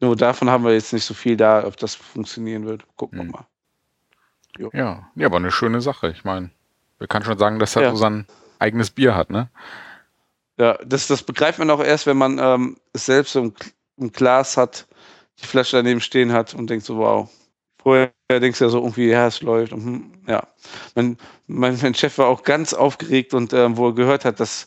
Nur 0.00 0.14
davon 0.16 0.50
haben 0.50 0.64
wir 0.64 0.72
jetzt 0.74 0.92
nicht 0.92 1.04
so 1.04 1.14
viel 1.14 1.36
da, 1.36 1.64
ob 1.66 1.76
das 1.78 1.94
funktionieren 1.94 2.66
wird. 2.66 2.84
Gucken 2.96 3.18
Hm. 3.20 3.26
wir 3.26 3.32
mal. 3.32 3.46
Ja. 4.72 5.10
ja, 5.14 5.26
aber 5.26 5.36
eine 5.36 5.50
schöne 5.50 5.80
Sache. 5.80 6.10
Ich 6.10 6.24
meine, 6.24 6.50
wir 6.98 7.06
kann 7.06 7.24
schon 7.24 7.38
sagen, 7.38 7.58
dass 7.58 7.76
er 7.76 7.82
Ja. 7.82 7.90
so 7.90 7.96
sein 7.96 8.26
eigenes 8.58 8.90
Bier 8.90 9.14
hat, 9.14 9.30
ne? 9.30 9.50
Ja, 10.58 10.76
das, 10.84 11.06
das 11.06 11.22
begreift 11.22 11.58
man 11.58 11.70
auch 11.70 11.82
erst, 11.82 12.06
wenn 12.06 12.16
man 12.16 12.38
ähm, 12.40 12.76
es 12.92 13.06
selbst 13.06 13.32
so 13.32 13.40
im, 13.40 13.52
im 13.96 14.10
Glas 14.10 14.56
hat, 14.56 14.88
die 15.40 15.46
Flasche 15.46 15.76
daneben 15.76 16.00
stehen 16.00 16.32
hat 16.32 16.54
und 16.54 16.68
denkt 16.68 16.84
so, 16.84 16.98
wow. 16.98 17.30
Vorher 17.80 18.10
denkst 18.28 18.58
du 18.58 18.64
ja 18.64 18.70
so 18.70 18.78
irgendwie, 18.78 19.08
ja, 19.08 19.28
es 19.28 19.40
läuft. 19.40 19.72
Und, 19.72 19.84
hm, 19.84 20.12
ja. 20.26 20.46
Mein, 20.96 21.16
mein, 21.46 21.78
mein 21.80 21.94
Chef 21.94 22.18
war 22.18 22.26
auch 22.26 22.42
ganz 22.42 22.74
aufgeregt 22.74 23.34
und 23.34 23.52
ähm, 23.52 23.76
wo 23.76 23.88
er 23.88 23.94
gehört 23.94 24.24
hat, 24.24 24.40
dass 24.40 24.66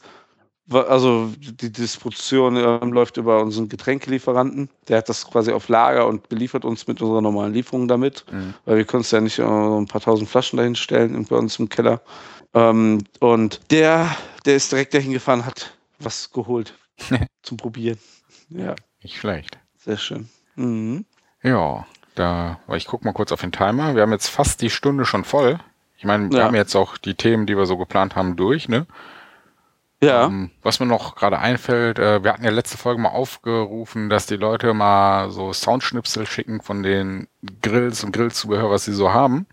also 0.69 1.29
die 1.37 1.71
Distribution 1.71 2.55
ähm, 2.55 2.93
läuft 2.93 3.17
über 3.17 3.41
unseren 3.41 3.67
Getränkelieferanten. 3.67 4.69
Der 4.87 4.99
hat 4.99 5.09
das 5.09 5.29
quasi 5.29 5.51
auf 5.51 5.67
Lager 5.67 6.07
und 6.07 6.29
beliefert 6.29 6.65
uns 6.65 6.87
mit 6.87 7.01
unserer 7.01 7.21
normalen 7.21 7.53
Lieferung 7.53 7.87
damit. 7.87 8.25
Mhm. 8.31 8.53
Weil 8.65 8.77
wir 8.77 8.85
können 8.85 9.01
es 9.01 9.11
ja 9.11 9.19
nicht 9.19 9.39
äh, 9.39 9.43
ein 9.43 9.87
paar 9.87 10.01
tausend 10.01 10.29
Flaschen 10.29 10.57
dahin 10.57 10.75
stellen 10.75 11.25
bei 11.25 11.35
uns 11.35 11.59
im 11.59 11.69
Keller. 11.69 12.01
Ähm, 12.53 13.03
und 13.19 13.61
der, 13.71 14.15
der 14.45 14.55
ist 14.55 14.71
direkt 14.71 14.93
dahin 14.93 15.13
gefahren, 15.13 15.45
hat 15.45 15.73
was 15.99 16.31
geholt 16.31 16.77
zum 17.43 17.57
Probieren. 17.57 17.97
Ja, 18.49 18.75
Nicht 19.01 19.17
schlecht. 19.17 19.57
sehr 19.77 19.97
schön. 19.97 20.29
Mhm. 20.55 21.05
Ja, 21.43 21.85
da, 22.15 22.59
weil 22.67 22.77
ich 22.77 22.85
guck 22.87 23.05
mal 23.05 23.13
kurz 23.13 23.31
auf 23.31 23.41
den 23.41 23.51
Timer. 23.53 23.95
Wir 23.95 24.01
haben 24.01 24.11
jetzt 24.11 24.27
fast 24.27 24.61
die 24.61 24.69
Stunde 24.69 25.05
schon 25.05 25.23
voll. 25.23 25.59
Ich 25.97 26.03
meine, 26.03 26.29
wir 26.29 26.39
Ja. 26.39 26.45
haben 26.45 26.55
jetzt 26.55 26.75
auch 26.75 26.97
die 26.97 27.15
Themen, 27.15 27.45
die 27.45 27.55
wir 27.55 27.65
so 27.65 27.77
geplant 27.77 28.15
haben, 28.15 28.35
durch, 28.35 28.67
ne? 28.67 28.85
Ja, 30.03 30.25
Ähm, 30.25 30.49
was 30.63 30.79
mir 30.79 30.87
noch 30.87 31.15
gerade 31.15 31.37
einfällt, 31.37 31.99
äh, 31.99 32.23
wir 32.23 32.33
hatten 32.33 32.43
ja 32.43 32.49
letzte 32.49 32.75
Folge 32.77 32.99
mal 32.99 33.09
aufgerufen, 33.09 34.09
dass 34.09 34.25
die 34.25 34.35
Leute 34.35 34.73
mal 34.73 35.29
so 35.29 35.53
Soundschnipsel 35.53 36.25
schicken 36.25 36.59
von 36.61 36.81
den 36.81 37.27
Grills 37.61 38.03
und 38.03 38.11
Grillzubehör, 38.11 38.71
was 38.71 38.83
sie 38.85 38.93
so 38.93 39.13
haben. 39.13 39.45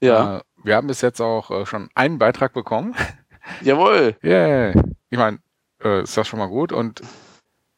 ja. 0.00 0.38
Äh, 0.38 0.42
wir 0.64 0.76
haben 0.76 0.86
bis 0.86 1.00
jetzt 1.00 1.20
auch 1.20 1.50
äh, 1.50 1.66
schon 1.66 1.88
einen 1.94 2.18
Beitrag 2.18 2.52
bekommen. 2.52 2.94
Jawohl. 3.62 4.16
Yeah. 4.22 4.72
Ich 5.10 5.18
meine, 5.18 5.38
äh, 5.82 6.02
ist 6.02 6.16
das 6.16 6.26
schon 6.28 6.38
mal 6.38 6.48
gut. 6.48 6.72
Und 6.72 7.02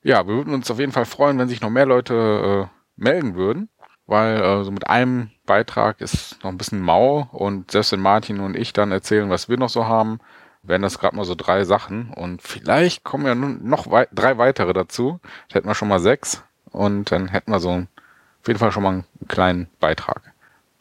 ja, 0.02 0.26
wir 0.26 0.34
würden 0.34 0.54
uns 0.54 0.70
auf 0.70 0.78
jeden 0.78 0.92
Fall 0.92 1.06
freuen, 1.06 1.38
wenn 1.38 1.48
sich 1.48 1.60
noch 1.60 1.70
mehr 1.70 1.86
Leute 1.86 2.68
äh, 2.68 2.74
melden 2.96 3.34
würden, 3.34 3.68
weil 4.06 4.36
äh, 4.36 4.64
so 4.64 4.70
mit 4.70 4.86
einem 4.88 5.30
Beitrag 5.46 6.00
ist 6.00 6.42
noch 6.42 6.50
ein 6.50 6.58
bisschen 6.58 6.80
mau 6.80 7.28
und 7.32 7.70
selbst 7.70 7.92
wenn 7.92 8.00
Martin 8.00 8.40
und 8.40 8.56
ich 8.56 8.72
dann 8.72 8.92
erzählen, 8.92 9.30
was 9.30 9.48
wir 9.48 9.56
noch 9.56 9.68
so 9.68 9.86
haben, 9.86 10.20
wären 10.62 10.82
das 10.82 10.98
gerade 10.98 11.16
mal 11.16 11.24
so 11.24 11.34
drei 11.34 11.64
Sachen 11.64 12.10
und 12.10 12.42
vielleicht 12.42 13.04
kommen 13.04 13.26
ja 13.26 13.34
nun 13.34 13.66
noch 13.66 13.90
wei 13.90 14.06
drei 14.12 14.38
weitere 14.38 14.72
dazu. 14.72 15.20
Dann 15.48 15.54
hätten 15.54 15.68
wir 15.68 15.74
schon 15.74 15.88
mal 15.88 16.00
sechs 16.00 16.42
und 16.70 17.10
dann 17.10 17.28
hätten 17.28 17.50
wir 17.50 17.60
so 17.60 17.70
auf 17.70 18.48
jeden 18.48 18.58
Fall 18.58 18.72
schon 18.72 18.82
mal 18.82 18.90
einen 18.90 19.04
kleinen 19.28 19.68
Beitrag. 19.80 20.32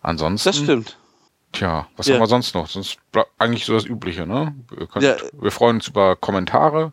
Ansonsten. 0.02 0.50
Das 0.50 0.58
stimmt. 0.58 0.98
Tja, 1.54 1.88
was 1.96 2.08
Ja. 2.08 2.16
haben 2.16 2.22
wir 2.22 2.28
sonst 2.28 2.54
noch? 2.56 2.68
Sonst 2.68 2.98
bleibt 3.12 3.32
eigentlich 3.38 3.66
so 3.66 3.74
das 3.74 3.86
Übliche, 3.86 4.26
ne? 4.28 4.54
Wir, 4.70 4.88
könnt, 4.88 5.06
Ja. 5.06 5.16
wir 5.32 5.52
freuen 5.52 5.78
uns 5.78 5.88
über 5.88 6.16
Kommentare, 6.16 6.92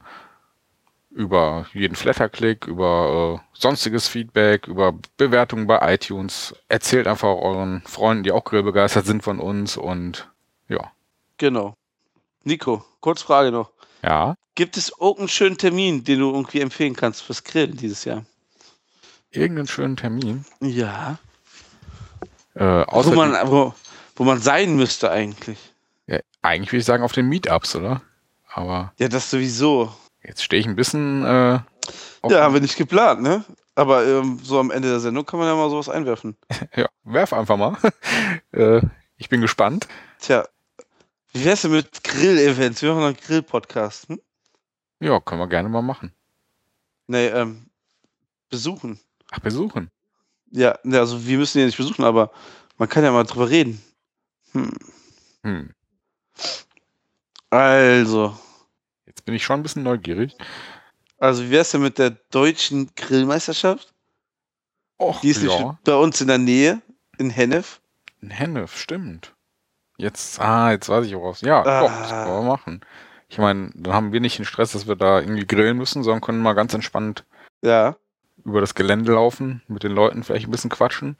über 1.11 1.67
jeden 1.73 1.97
Flatterklick, 1.97 2.67
über 2.67 3.41
äh, 3.43 3.59
sonstiges 3.59 4.07
Feedback, 4.07 4.69
über 4.69 4.95
Bewertungen 5.17 5.67
bei 5.67 5.95
iTunes. 5.95 6.55
Erzählt 6.69 7.07
einfach 7.07 7.29
euren 7.29 7.83
Freunden, 7.87 8.23
die 8.23 8.33
auch 8.33 8.45
grillbegeistert 8.45 9.07
sind 9.07 9.23
von 9.23 9.41
uns 9.41 9.77
und 9.77 10.29
ja. 10.69 10.93
Genau. 11.39 11.75
Nico, 12.45 12.85
kurz 13.01 13.23
Frage 13.23 13.51
noch. 13.51 13.71
Ja, 14.03 14.35
Gibt 14.57 14.77
es 14.77 14.93
irgendeinen 15.01 15.29
schönen 15.29 15.57
Termin, 15.59 16.05
den 16.05 16.19
du 16.21 16.31
irgendwie 16.33 16.61
empfehlen 16.61 16.95
kannst 16.95 17.23
fürs 17.23 17.45
Grillen 17.45 17.77
dieses 17.77 18.05
Jahr? 18.05 18.25
irgendeinen 19.33 19.69
schönen 19.69 19.97
Termin. 19.97 20.45
Ja. 20.61 21.19
Äh, 22.55 22.65
Wo 22.65 22.83
außer 22.83 23.13
man, 23.15 23.33
wo, 23.49 23.73
wo 24.17 24.25
man 24.25 24.41
sein 24.41 24.77
müsste 24.77 25.11
eigentlich. 25.11 25.59
ja, 26.07 26.19
eigentlich 26.43 26.73
würde 26.73 26.81
ich 26.81 26.85
sagen 26.87 27.03
auf 27.03 27.13
den 27.13 27.29
Meetups, 27.29 27.77
oder? 27.77 28.03
Aber 28.53 28.93
Ja, 28.99 29.09
das 29.09 29.31
sowieso. 29.31 29.95
jetzt 30.23 30.43
stehe 30.43 30.61
ich 30.61 30.67
ein 30.67 30.77
bisschen 30.77 31.25
äh, 31.25 31.61
Ja, 32.29 32.43
haben 32.43 32.55
wir 32.55 32.61
nicht 32.61 32.77
geplant, 32.77 33.23
ne? 33.23 33.45
Aber 33.77 34.05
ähm, 34.07 34.39
so 34.43 34.59
am 34.59 34.71
Ende 34.71 34.89
der 34.89 35.01
Sendung 35.01 35.25
kann 35.25 35.39
man 35.39 35.49
ja 35.49 35.55
mal 35.55 35.71
sowas 35.71 35.89
einwerfen. 35.89 36.37
ja, 36.77 36.87
werf 37.05 37.33
einfach 37.33 37.57
mal. 37.57 37.77
äh, 38.53 38.81
ich 39.17 39.29
bin 39.29 39.41
gespannt. 39.41 39.87
Tja, 40.19 40.47
wie 41.33 41.45
wär's 41.45 41.63
denn 41.63 41.71
mit 41.71 42.03
Grill-Events? 42.05 42.83
Wir 42.83 42.93
machen 42.93 43.05
einen 43.05 43.17
Grill-Podcast. 43.17 44.09
Hm? 44.09 44.21
Ja, 44.99 45.21
können 45.21 45.41
wir 45.41 45.47
gerne 45.49 45.69
mal 45.69 45.81
machen. 45.83 46.13
Nee, 47.07 47.29
ähm, 47.29 47.67
besuchen. 48.51 48.99
Ach, 49.31 49.39
besuchen. 49.39 49.91
Ja, 50.51 50.77
ne, 50.83 50.99
also 50.99 51.25
wir 51.25 51.39
müssen 51.39 51.61
ja 51.61 51.67
nicht 51.67 51.77
besuchen, 51.79 52.05
aber 52.05 52.33
man 52.77 52.89
kann 52.89 53.05
ja 53.05 53.13
mal 53.13 53.25
drüber 53.25 53.49
reden. 53.49 53.81
Hm. 54.53 54.73
Hm. 55.45 55.75
Also, 57.51 58.37
Jetzt 59.07 59.25
bin 59.25 59.35
ich 59.35 59.43
schon 59.45 59.61
ein 59.61 59.63
bisschen 59.65 59.83
neugierig. 59.83 60.37
Also 61.19 61.43
wie 61.45 61.51
wär's 61.51 61.73
denn 61.73 61.83
mit 61.83 61.99
der 61.99 62.11
deutschen 62.31 62.91
Grillmeisterschaft? 62.95 63.93
Och, 64.99 65.21
Die 65.21 65.31
ist 65.31 65.43
ja. 65.43 65.49
nicht 65.73 65.85
bei 65.85 65.95
uns 65.95 66.21
in 66.21 66.29
der 66.29 66.39
Nähe, 66.39 66.81
in 67.19 67.29
Hennef. 67.31 67.81
In 68.23 68.31
Hennef, 68.31 68.77
stimmt. 68.77 69.35
Jetzt, 69.97 70.41
ah, 70.41 70.71
jetzt 70.71 70.89
weiß 70.89 71.05
ich 71.07 71.15
woraus. 71.15 71.41
Ja, 71.41 71.63
Ah. 71.63 71.81
doch, 71.81 71.91
das 72.01 72.11
können 72.11 72.27
wir 72.27 72.43
machen. 72.43 72.81
Ich 73.29 73.39
meine, 73.39 73.71
dann 73.75 73.93
haben 73.93 74.13
wir 74.13 74.21
nicht 74.21 74.39
den 74.39 74.45
Stress, 74.45 74.73
dass 74.73 74.87
wir 74.87 74.97
da 74.97 75.21
irgendwie 75.21 75.47
grillen 75.47 75.77
müssen, 75.77 76.03
sondern 76.03 76.21
können 76.21 76.41
mal 76.41 76.55
ganz 76.55 76.73
entspannt 76.73 77.25
Ja. 77.63 77.97
über 78.45 78.61
das 78.61 78.75
Gelände 78.75 79.13
laufen, 79.13 79.63
mit 79.69 79.83
den 79.83 79.93
Leuten 79.93 80.23
vielleicht 80.23 80.47
ein 80.47 80.51
bisschen 80.53 80.71
quatschen. 80.71 81.19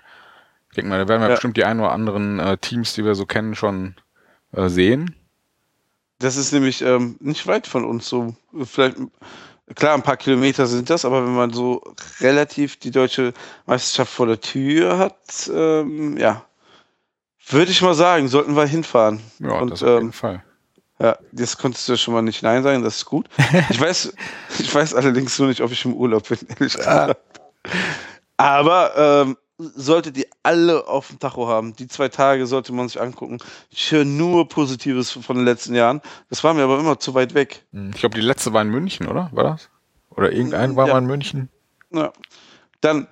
Ich 0.71 0.77
denke 0.77 0.89
mal, 0.91 0.99
da 0.99 1.09
werden 1.09 1.21
wir 1.21 1.29
Ja. 1.29 1.35
bestimmt 1.35 1.57
die 1.57 1.65
ein 1.65 1.81
oder 1.81 1.93
anderen 1.93 2.39
äh, 2.39 2.57
Teams, 2.59 2.95
die 2.95 3.05
wir 3.05 3.15
so 3.15 3.27
kennen, 3.27 3.55
schon 3.55 3.97
äh, 4.53 4.69
sehen. 4.69 5.15
Das 6.21 6.37
ist 6.37 6.53
nämlich 6.53 6.83
ähm, 6.83 7.17
nicht 7.21 7.47
weit 7.47 7.67
von 7.67 7.85
uns 7.85 8.09
so. 8.09 8.35
Vielleicht, 8.65 8.97
klar, 9.75 9.95
ein 9.95 10.03
paar 10.03 10.17
Kilometer 10.17 10.67
sind 10.67 10.91
das, 10.91 11.05
aber 11.05 11.25
wenn 11.25 11.35
man 11.35 11.53
so 11.53 11.83
relativ 12.21 12.77
die 12.79 12.91
deutsche 12.91 13.33
Meisterschaft 13.67 14.13
vor 14.13 14.27
der 14.27 14.41
Tür 14.41 14.99
hat, 14.99 15.51
ähm, 15.53 16.17
ja, 16.19 16.45
würde 17.49 17.73
ich 17.73 17.83
mal 17.83 17.95
sagen, 17.95 18.29
sollten 18.29 18.55
wir 18.55 18.67
hinfahren. 18.67 19.21
Ja, 19.41 19.59
Und, 19.59 19.71
das 19.71 19.83
auf 19.83 19.89
jeden 19.89 20.07
ähm, 20.07 20.13
Fall. 20.13 20.45
Ja, 21.01 21.17
das 21.33 21.57
konntest 21.57 21.89
du 21.89 21.97
schon 21.97 22.13
mal 22.13 22.21
nicht 22.21 22.43
Nein 22.43 22.63
sagen, 22.63 22.83
das 22.85 22.97
ist 22.97 23.07
gut. 23.07 23.27
Ich 23.71 23.81
weiß, 23.81 24.13
ich 24.59 24.73
weiß 24.73 24.95
allerdings 24.95 25.39
nur 25.39 25.49
nicht, 25.49 25.63
ob 25.63 25.73
ich 25.73 25.85
im 25.87 25.95
Urlaub 25.95 26.29
bin, 26.29 26.39
ehrlich 26.51 26.77
gesagt. 26.77 27.19
Aber 28.37 29.25
ähm, 29.27 29.37
solltet 29.75 30.17
ihr 30.17 30.27
alle 30.43 30.87
auf 30.89 31.09
dem 31.09 31.19
Tacho 31.19 31.47
haben, 31.49 31.75
die 31.75 31.87
zwei 31.89 32.09
Tage 32.09 32.47
sollte 32.47 32.73
man 32.73 32.89
sich 32.89 33.01
angucken. 33.01 33.39
Ich 33.71 33.91
höre 33.93 34.05
nur 34.05 34.49
Positives 34.49 35.11
von 35.11 35.37
den 35.37 35.45
letzten 35.45 35.75
Jahren. 35.75 36.01
Das 36.29 36.43
war 36.45 36.55
mir 36.55 36.63
aber 36.65 36.79
immer 36.79 36.99
zu 36.99 37.15
weit 37.15 37.35
weg. 37.35 37.65
Hm, 37.73 37.91
Ich 37.95 38.01
glaube, 38.01 38.15
die 38.15 38.21
letzte 38.27 38.53
war 38.53 38.63
in 38.63 38.69
München, 38.71 39.07
oder? 39.07 39.29
War 39.33 39.45
das? 39.45 39.69
Oder 40.11 40.33
irgendein 40.33 40.77
war 40.77 40.87
Ja. 40.89 40.95
mal 40.95 41.01
in 41.01 41.07
München? 41.07 41.49
Ja. 41.93 42.13
Dann 42.81 43.07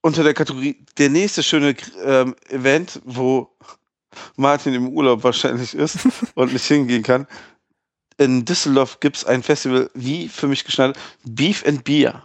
unter 0.00 0.22
der 0.22 0.34
Kategorie 0.34 0.84
der 0.98 1.10
nächste 1.10 1.42
schöne 1.42 1.74
ähm, 2.04 2.34
Event, 2.48 3.00
wo 3.04 3.50
Martin 4.36 4.74
im 4.74 4.88
Urlaub 4.88 5.24
wahrscheinlich 5.24 5.74
ist 5.74 5.98
und 6.34 6.52
nicht 6.52 6.64
hingehen 6.66 7.02
kann. 7.02 7.26
In 8.16 8.44
Düsseldorf 8.44 9.00
gibt 9.00 9.16
es 9.16 9.24
ein 9.24 9.42
Festival, 9.42 9.90
wie 9.94 10.28
für 10.28 10.46
mich 10.46 10.64
geschnallt, 10.64 10.96
Beef 11.24 11.64
and 11.66 11.82
Beer. 11.84 12.24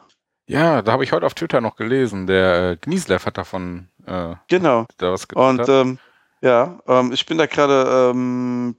Ja, 0.49 0.81
da 0.81 0.93
habe 0.93 1.03
ich 1.03 1.11
heute 1.11 1.27
auf 1.27 1.35
Twitter 1.35 1.61
noch 1.61 1.75
gelesen. 1.75 2.25
Der 2.25 2.71
äh, 2.71 2.77
Gnieslev 2.81 3.23
hat 3.27 3.37
davon 3.37 3.87
äh, 4.07 4.33
Genau. 4.47 4.87
da 4.97 5.11
was 5.11 5.25
Und 5.25 5.69
ähm, 5.69 5.99
ja, 6.41 6.79
ähm, 6.87 7.13
ich 7.13 7.27
bin 7.27 7.37
da 7.37 7.45
gerade 7.45 8.09
ähm, 8.11 8.75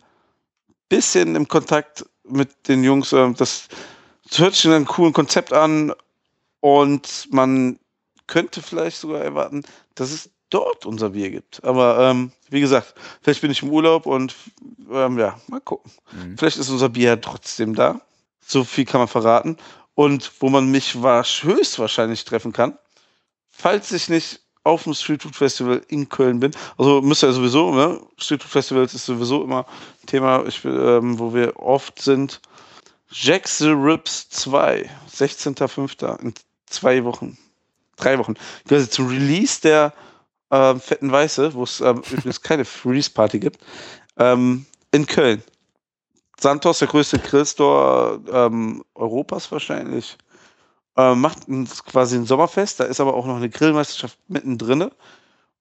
bisschen 0.89 1.37
im 1.37 1.47
Kontakt 1.47 2.05
mit 2.25 2.67
den 2.67 2.83
Jungs. 2.83 3.13
Ähm, 3.13 3.37
das, 3.37 3.69
das 4.29 4.41
hört 4.41 4.55
sich 4.55 4.65
nach 4.65 4.75
einem 4.75 4.85
coolen 4.85 5.13
Konzept 5.13 5.53
an 5.53 5.93
und 6.59 7.29
man 7.31 7.79
könnte 8.27 8.63
vielleicht 8.63 8.97
sogar 8.99 9.21
erwarten, 9.21 9.63
dass 9.95 10.11
es 10.11 10.29
dort 10.51 10.87
unser 10.87 11.11
Bier 11.11 11.31
gibt. 11.31 11.63
Aber 11.63 12.01
ähm, 12.01 12.33
wie 12.49 12.61
gesagt, 12.61 12.95
vielleicht 13.23 13.43
bin 13.43 13.53
ich 13.53 13.63
im 13.63 13.71
Urlaub 13.71 14.07
und 14.07 14.35
ähm, 14.91 15.21
ja, 15.21 15.39
mal 15.47 15.61
gucken. 15.61 15.93
Mhm. 16.11 16.37
Vielleicht 16.37 16.57
ist 16.57 16.69
unser 16.69 16.89
Bier 16.89 17.21
trotzdem 17.21 17.77
da. 17.77 18.01
So 18.45 18.65
viel 18.65 18.87
kann 18.87 19.01
man 19.01 19.07
verraten. 19.07 19.57
Und 20.01 20.33
wo 20.41 20.49
man 20.49 20.71
mich 20.71 20.95
wahrsch- 20.95 21.43
höchstwahrscheinlich 21.43 22.25
treffen 22.25 22.55
kann, 22.55 22.79
falls 23.51 23.93
ich 23.93 24.09
nicht 24.09 24.41
auf 24.65 24.85
dem 24.85 24.95
Street 24.95 25.23
Food 25.23 25.37
Festival 25.37 25.83
in 25.89 26.09
Köln 26.09 26.41
bin. 26.41 26.53
Also 26.79 27.03
müsste 27.03 27.27
ja 27.27 27.33
sowieso, 27.35 27.75
ne? 27.75 28.01
Street 28.17 28.43
Food 28.43 28.51
Festivals 28.51 28.95
ist 28.95 29.05
sowieso 29.05 29.45
immer 29.45 29.67
ein 30.03 30.07
Thema, 30.07 30.47
ich, 30.47 30.65
ähm, 30.65 31.19
wo 31.19 31.35
wir 31.35 31.55
oft 31.61 32.01
sind. 32.01 32.41
Jack 33.11 33.47
the 33.47 33.73
Rips 33.73 34.31
2, 34.31 34.89
16.05. 35.15 36.19
in 36.23 36.33
zwei 36.65 37.05
Wochen. 37.05 37.37
Drei 37.97 38.17
Wochen. 38.17 38.37
Quasi 38.67 38.89
zum 38.89 39.09
Release 39.09 39.61
der 39.61 39.93
ähm, 40.51 40.81
Fetten 40.81 41.13
Weiße, 41.13 41.53
wo 41.53 41.65
es 41.65 41.83
ähm, 41.83 42.03
übrigens 42.11 42.41
keine 42.41 42.65
Freeze-Party 42.65 43.39
gibt, 43.39 43.61
ähm, 44.17 44.65
in 44.93 45.05
Köln. 45.05 45.43
Santos, 46.41 46.79
der 46.79 46.89
größte 46.89 47.19
Grillstore 47.19 48.21
ähm, 48.33 48.83
Europas 48.95 49.53
wahrscheinlich, 49.53 50.17
äh, 50.97 51.15
macht 51.15 51.49
ein, 51.49 51.69
quasi 51.87 52.17
ein 52.17 52.27
Sommerfest. 52.27 52.81
Da 52.81 52.85
ist 52.85 53.01
aber 53.01 53.15
auch 53.15 53.27
noch 53.27 53.37
eine 53.37 53.51
Grillmeisterschaft 53.51 54.19
mittendrin. 54.29 54.91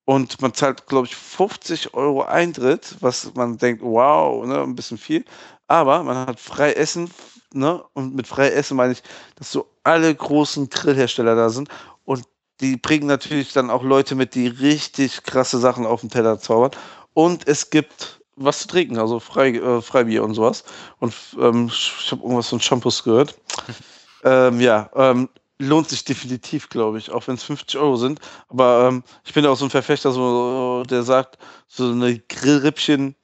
Und 0.06 0.42
man 0.42 0.54
zahlt, 0.54 0.88
glaube 0.88 1.08
ich, 1.08 1.16
50 1.16 1.94
Euro 1.94 2.24
Eintritt, 2.24 2.96
was 3.00 3.34
man 3.36 3.58
denkt, 3.58 3.84
wow, 3.84 4.46
ne, 4.46 4.62
ein 4.62 4.76
bisschen 4.76 4.98
viel. 4.98 5.24
Aber 5.68 6.02
man 6.04 6.26
hat 6.26 6.40
frei 6.40 6.72
Essen, 6.72 7.12
ne? 7.54 7.84
Und 7.94 8.16
mit 8.16 8.26
frei 8.26 8.50
Essen 8.50 8.78
meine 8.78 8.94
ich, 8.94 9.04
dass 9.36 9.52
so 9.52 9.68
alle 9.84 10.14
großen 10.16 10.70
Grillhersteller 10.70 11.36
da 11.36 11.50
sind. 11.50 11.70
Und 12.06 12.24
die 12.60 12.78
bringen 12.78 13.06
natürlich 13.06 13.54
dann 13.54 13.70
auch 13.70 13.84
Leute 13.84 14.16
mit, 14.16 14.34
die 14.34 14.48
richtig 14.48 15.24
krasse 15.24 15.60
Sachen 15.60 15.86
auf 15.86 16.02
den 16.02 16.10
Teller 16.10 16.40
zaubern. 16.40 16.72
Und 17.14 17.48
es 17.48 17.70
gibt 17.70 18.18
was 18.40 18.60
zu 18.60 18.68
trinken, 18.68 18.98
also 18.98 19.20
frei, 19.20 19.52
äh, 19.52 19.82
Freibier 19.82 20.24
und 20.24 20.34
sowas. 20.34 20.64
Und 21.00 21.14
ähm, 21.40 21.68
ich 21.68 22.12
habe 22.12 22.24
irgendwas 22.24 22.50
von 22.50 22.60
Shampoos 22.60 23.04
gehört. 23.04 23.36
ähm, 24.24 24.60
ja, 24.60 24.90
ähm, 24.96 25.30
lohnt 25.60 25.90
sich 25.90 26.06
definitiv, 26.06 26.70
glaube 26.70 26.98
ich, 26.98 27.12
auch 27.12 27.28
wenn 27.28 27.36
es 27.36 27.44
50 27.44 27.80
Euro 27.80 27.98
sind. 27.98 28.20
Aber 28.48 28.88
ähm, 28.88 29.04
ich 29.26 29.34
bin 29.34 29.46
auch 29.46 29.58
so 29.58 29.66
ein 29.66 29.72
Verfechter, 29.72 30.12
so, 30.12 30.84
der 30.90 31.04
sagt, 31.04 31.38
so 31.68 31.92
eine 31.92 32.18
Grillrippchen, 32.18 33.16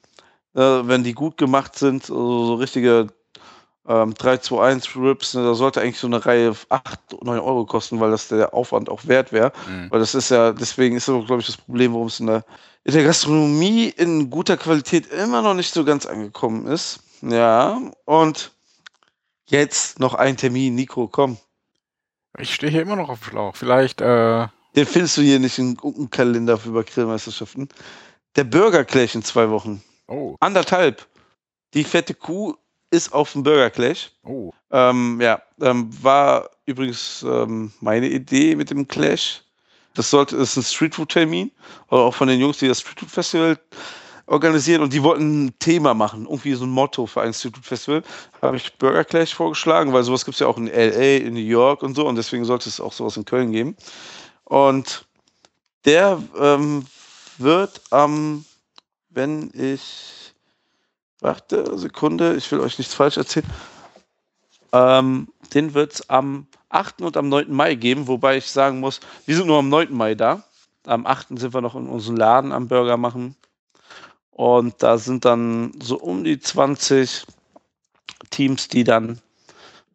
äh, 0.54 0.60
wenn 0.60 1.04
die 1.04 1.14
gut 1.14 1.38
gemacht 1.38 1.76
sind, 1.76 2.04
also 2.04 2.46
so 2.46 2.56
richtige 2.56 3.08
ähm, 3.88 4.14
3, 4.14 4.38
2, 4.38 4.64
1 4.64 4.96
Rips, 4.96 5.34
ne, 5.34 5.44
da 5.44 5.54
sollte 5.54 5.82
eigentlich 5.82 6.00
so 6.00 6.08
eine 6.08 6.26
Reihe 6.26 6.56
8, 6.70 7.24
9 7.24 7.40
Euro 7.40 7.66
kosten, 7.66 8.00
weil 8.00 8.12
das 8.12 8.28
der 8.28 8.54
Aufwand 8.54 8.90
auch 8.90 9.06
wert 9.06 9.32
wäre. 9.32 9.52
Mhm. 9.68 9.92
Weil 9.92 10.00
das 10.00 10.16
ist 10.16 10.30
ja, 10.30 10.54
deswegen 10.54 10.96
ist 10.96 11.08
das, 11.08 11.26
glaube 11.26 11.42
ich, 11.42 11.48
das 11.48 11.58
Problem, 11.58 11.94
warum 11.94 12.08
es 12.08 12.20
in 12.20 12.28
der, 12.28 12.44
in 12.84 12.94
der 12.94 13.04
Gastronomie 13.04 13.90
in 13.90 14.30
guter 14.30 14.58
Qualität 14.58 15.12
immer 15.12 15.42
noch 15.42 15.54
nicht 15.54 15.74
so 15.74 15.86
ganz 15.86 16.06
angekommen 16.06 16.68
ist. 16.68 17.00
Ja, 17.22 17.80
und 18.06 18.52
jetzt 19.48 20.00
noch 20.00 20.14
ein 20.14 20.38
Termin, 20.38 20.76
Nico, 20.76 21.08
komm. 21.08 21.38
Ich 22.38 22.54
stehe 22.54 22.72
hier 22.72 22.82
immer 22.82 22.96
noch 22.96 23.10
auf 23.10 23.20
dem 23.20 23.30
Schlauch. 23.30 23.56
Vielleicht, 23.56 24.02
äh, 24.02 24.48
Den 24.76 24.86
findest 24.86 25.18
du 25.18 25.22
hier 25.22 25.40
nicht 25.40 25.58
in 25.58 25.76
irgendeinem 25.76 26.10
Kalender 26.10 26.58
für 26.58 26.84
Grillmeisterschaften. 26.84 27.70
Der 28.36 28.44
Burger 28.44 28.84
Clash 28.84 29.16
in 29.16 29.24
zwei 29.24 29.50
Wochen. 29.50 29.82
oh, 30.08 30.36
Anderthalb. 30.40 31.08
Die 31.74 31.84
fette 31.84 32.14
Kuh 32.14 32.56
ist 32.96 33.14
auf 33.14 33.34
dem 33.34 33.44
Burger 33.44 33.70
Clash. 33.70 34.12
oh, 34.24 34.52
Ähm, 34.72 35.20
ja, 35.22 35.42
ähm, 35.62 35.90
war 36.02 36.50
übrigens 36.66 37.24
ähm, 37.28 37.72
meine 37.82 38.08
Idee 38.08 38.56
mit 38.56 38.70
dem 38.70 38.88
Clash. 38.88 39.42
Das 39.94 40.10
sollte, 40.10 40.36
ist 40.36 40.58
ein 40.58 40.64
Streetfood-Termin, 40.64 41.52
aber 41.88 42.04
auch 42.04 42.14
von 42.14 42.28
den 42.28 42.40
Jungs, 42.40 42.58
die 42.58 42.68
das 42.68 42.82
Streetfood-Festival 42.82 43.58
organisieren 44.28 44.82
und 44.82 44.92
die 44.92 45.04
wollten 45.04 45.46
ein 45.46 45.60
Thema 45.60 45.94
machen, 45.94 46.26
irgendwie 46.26 46.54
so 46.54 46.66
ein 46.66 46.72
Motto 46.72 47.06
für 47.06 47.22
ein 47.22 47.34
Streetfood-Festival. 47.34 48.04
Habe 48.42 48.58
ich 48.58 48.74
Burger 48.78 49.06
Clash 49.06 49.34
vorgeschlagen, 49.34 49.94
weil 49.94 50.04
sowas 50.04 50.26
gibt 50.26 50.36
es 50.36 50.40
ja 50.40 50.48
auch 50.48 50.58
in 50.58 50.68
LA, 50.68 51.18
in 51.18 51.34
New 51.34 51.40
York 51.40 51.84
und 51.84 51.96
so 51.96 52.08
und 52.08 52.16
deswegen 52.16 52.46
sollte 52.46 52.68
es 52.68 52.80
auch 52.80 52.94
sowas 52.94 53.18
in 53.18 53.26
Köln 53.26 53.52
geben. 53.52 53.76
Und 54.44 55.06
der 55.86 56.22
ähm, 56.40 56.86
wird 57.38 57.82
am, 57.92 58.46
wenn 59.10 59.52
ich, 59.54 60.25
warte, 61.22 61.78
Sekunde, 61.78 62.36
ich 62.36 62.52
will 62.52 62.60
euch 62.60 62.78
nichts 62.78 62.94
falsch 62.94 63.18
erzählen, 63.18 63.48
ähm, 64.72 65.28
den 65.54 65.74
wird 65.74 65.94
es 65.94 66.10
am 66.10 66.48
8. 66.70 67.02
und 67.02 67.18
am 67.18 67.30
9. 67.30 67.52
Mai 67.52 67.76
geben, 67.76 68.08
wobei 68.08 68.38
ich 68.38 68.52
sagen 68.52 68.80
muss, 68.80 69.00
wir 69.26 69.36
sind 69.36 69.48
nur 69.48 69.60
am 69.60 69.70
9. 69.70 69.94
Mai 69.94 70.16
da. 70.16 70.44
Am 70.86 71.06
8. 71.06 71.40
sind 71.40 71.54
wir 71.54 71.62
noch 71.62 71.76
in 71.76 71.88
unserem 71.88 72.18
Laden 72.18 72.52
am 72.52 72.68
Burger 72.68 72.98
machen. 72.98 73.36
Und 74.32 74.84
da 74.84 74.98
sind 74.98 75.24
dann 75.24 75.72
so 75.82 75.98
um 75.98 76.24
die 76.26 76.40
20 76.40 77.26
Teams, 78.30 78.68
die 78.68 78.84
dann 78.84 79.22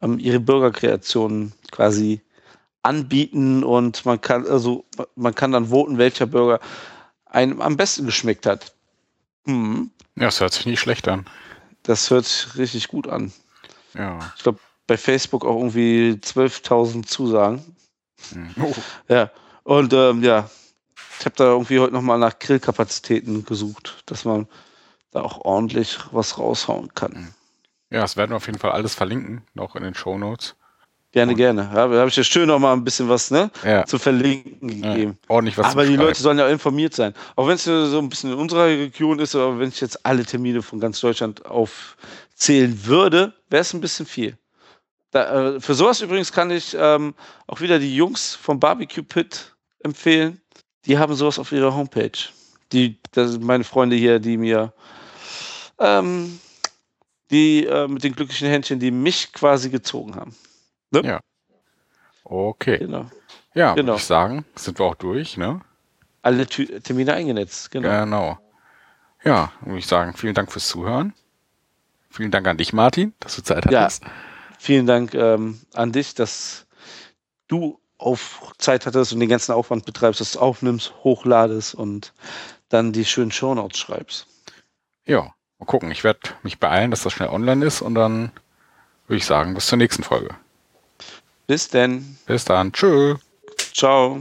ähm, 0.01 0.19
ihre 0.19 0.41
Burgerkreationen 0.41 1.53
quasi 1.71 2.23
anbieten 2.83 3.63
und 3.63 4.07
man 4.07 4.21
kann 4.21 4.47
also 4.47 4.87
man 5.15 5.35
kann 5.35 5.53
dann 5.53 5.67
voten, 5.67 5.99
welcher 5.99 6.25
Burger 6.25 6.61
einem 7.27 7.61
am 7.61 7.77
besten 7.77 8.07
geschmeckt 8.07 8.47
hat. 8.47 8.75
Hm, 9.47 9.91
ja, 10.17 10.27
das 10.27 10.41
hört 10.41 10.53
sich 10.53 10.67
nicht 10.67 10.81
schlecht 10.81 11.09
an. 11.09 11.27
das 11.83 12.11
hört 12.11 12.25
sich 12.25 12.57
richtig 12.57 12.89
gut 12.89 13.09
an. 13.09 13.33
Ja. 13.95 14.19
Ich 14.37 14.43
glaube, 14.43 14.59
bei 14.87 14.97
Facebook 14.97 15.45
auch 15.45 15.57
irgendwie 15.59 16.19
12.000 16.21 17.07
Zusagen. 17.07 17.77
Mhm. 18.33 18.55
Oh, 18.63 18.75
Ja, 19.09 19.31
und 19.63 19.93
ähm, 19.93 20.23
ja, 20.23 20.51
ich 21.19 21.25
habe 21.27 21.37
da 21.37 21.45
irgendwie 21.45 21.79
heute 21.79 21.93
nochmal 21.95 22.19
nach 22.19 22.39
Grillkapazitäten 22.39 23.45
gesucht, 23.45 24.03
dass 24.07 24.25
man 24.25 24.47
da 25.11 25.23
auch 25.23 25.39
ordentlich 25.45 25.99
was 26.13 26.39
raushauen 26.39 26.95
kann. 26.95 27.35
ja, 27.91 28.01
das 28.01 28.17
werden 28.17 28.31
wir 28.31 28.37
auf 28.37 28.47
jeden 28.47 28.59
Fall 28.59 28.73
alles 28.73 28.95
verlinken, 28.95 29.43
noch 29.55 29.75
in 29.77 29.83
den 29.83 29.95
Show 29.95 30.19
Notes. 30.19 30.55
Gerne, 31.13 31.35
gerne. 31.35 31.63
Ja, 31.75 31.89
da 31.89 31.99
habe 31.99 32.09
ich 32.09 32.15
ja 32.15 32.23
schön 32.23 32.47
nochmal 32.47 32.73
ein 32.73 32.85
bisschen 32.85 33.09
was 33.09 33.33
ne, 33.33 33.51
Ja, 33.65 33.85
zu 33.85 33.99
verlinken 33.99 34.81
ja. 34.83 34.95
gegeben. 34.95 35.19
ordentlich 35.27 35.59
was 35.59 35.67
aber 35.73 35.85
die. 35.85 35.97
Leute 35.97 36.23
sollen 36.23 36.39
ja 36.39 36.47
informiert 36.49 36.95
sein. 36.95 37.15
Auch 37.35 37.49
wenn 37.49 37.57
es 37.57 37.65
so 37.65 37.99
ein 37.99 38.09
bisschen 38.09 38.33
in 38.33 38.39
unserer 38.39 38.67
Region 38.67 39.19
ist, 39.19 39.35
aber 39.35 39.59
wenn 39.59 39.71
ich 39.71 39.81
jetzt 39.81 40.07
alle 40.07 40.25
Termine 40.25 40.63
von 40.63 40.79
ganz 40.79 41.01
Deutschland 41.01 41.45
aufzählen 41.47 42.87
würde, 42.87 43.33
wäre 43.49 43.63
es 43.63 43.75
ein 43.75 43.81
bisschen 43.81 44.07
viel. 44.07 44.39
Da, 45.11 45.55
äh, 45.57 45.61
für 45.61 45.75
sowas 45.75 46.01
übrigens 46.01 46.31
kann 46.31 46.53
ich 46.53 46.77
ähm, 46.79 47.15
auch 47.49 47.61
wieder 47.61 47.81
die 47.81 47.97
Jungs 47.97 48.37
vom 48.37 48.61
Barbecue 48.61 49.03
Pit 49.03 49.57
empfehlen. 49.83 50.41
Die 50.87 50.97
haben 50.97 51.15
sowas 51.15 51.41
auf 51.41 51.51
ihrer 51.51 51.75
Homepage. 51.75 52.13
Die, 52.73 52.99
das 53.11 53.33
sind 53.33 53.43
meine 53.43 53.65
Freunde 53.65 53.97
hier, 53.97 54.21
die 54.21 54.37
mir 54.37 54.73
ähm, 55.81 56.39
die 57.33 57.67
äh, 57.67 57.89
mit 57.89 58.05
den 58.05 58.15
glücklichen 58.15 58.49
Händchen, 58.49 58.79
die 58.79 58.93
mich 58.93 59.33
quasi 59.33 59.71
gezogen 59.71 60.15
haben. 60.15 60.37
Ne? 60.91 61.03
Ja. 61.05 61.21
Okay. 62.25 62.79
Genau. 62.79 63.11
Ja, 63.55 63.75
genau. 63.75 63.89
würde 63.89 64.01
ich 64.01 64.07
sagen, 64.07 64.45
sind 64.55 64.79
wir 64.79 64.87
auch 64.87 64.95
durch, 64.95 65.37
ne? 65.37 65.61
Alle 66.23 66.47
Tü 66.47 66.67
Termine 66.81 67.15
eingenetzt, 67.15 67.71
genau. 67.71 67.89
Genau. 67.89 68.39
Ja, 69.25 69.53
würde 69.63 69.79
ich 69.79 69.87
sagen, 69.87 70.15
vielen 70.15 70.35
Dank 70.35 70.53
fürs 70.53 70.69
Zuhören. 70.69 71.15
Vielen 72.11 72.31
Dank 72.31 72.47
an 72.47 72.57
dich, 72.57 72.73
Martin, 72.73 73.15
dass 73.21 73.37
du 73.37 73.43
Zeit 73.43 73.67
hattest. 73.67 74.03
Ja, 74.03 74.11
vielen 74.59 74.87
Dank 74.87 75.15
ähm, 75.15 75.61
an 75.75 75.93
dich, 75.93 76.15
dass 76.15 76.67
du 77.49 77.81
auf 77.99 78.53
Zeit 78.59 78.87
hattest 78.87 79.13
und 79.13 79.21
den 79.21 79.29
ganzen 79.29 79.53
Aufwand 79.53 79.85
betreibst, 79.85 80.21
dass 80.21 80.33
du 80.33 80.41
aufnimmst, 80.41 80.93
hochladest 81.05 81.75
und 81.75 82.13
dann 82.69 82.93
die 82.93 83.05
schönen 83.05 83.31
Shownotes 83.31 83.79
schreibst. 83.79 84.27
Ja, 85.07 85.35
mal 85.59 85.67
gucken. 85.67 85.91
Ich 85.91 86.03
werde 86.03 86.21
mich 86.43 86.59
beeilen, 86.59 86.91
dass 86.91 87.03
das 87.03 87.13
schnell 87.13 87.29
online 87.29 87.65
ist 87.65 87.83
und 87.83 87.95
dann 87.95 88.33
würde 89.07 89.19
ich 89.19 89.27
sagen, 89.27 89.55
bis 89.55 89.67
zur 89.67 89.79
nächsten 89.79 90.03
Folge. 90.03 90.37
Bis 91.51 91.67
denn. 91.69 92.17
Bis 92.27 92.45
dann. 92.45 92.71
Tschö. 92.71 93.17
Ciao. 93.75 94.21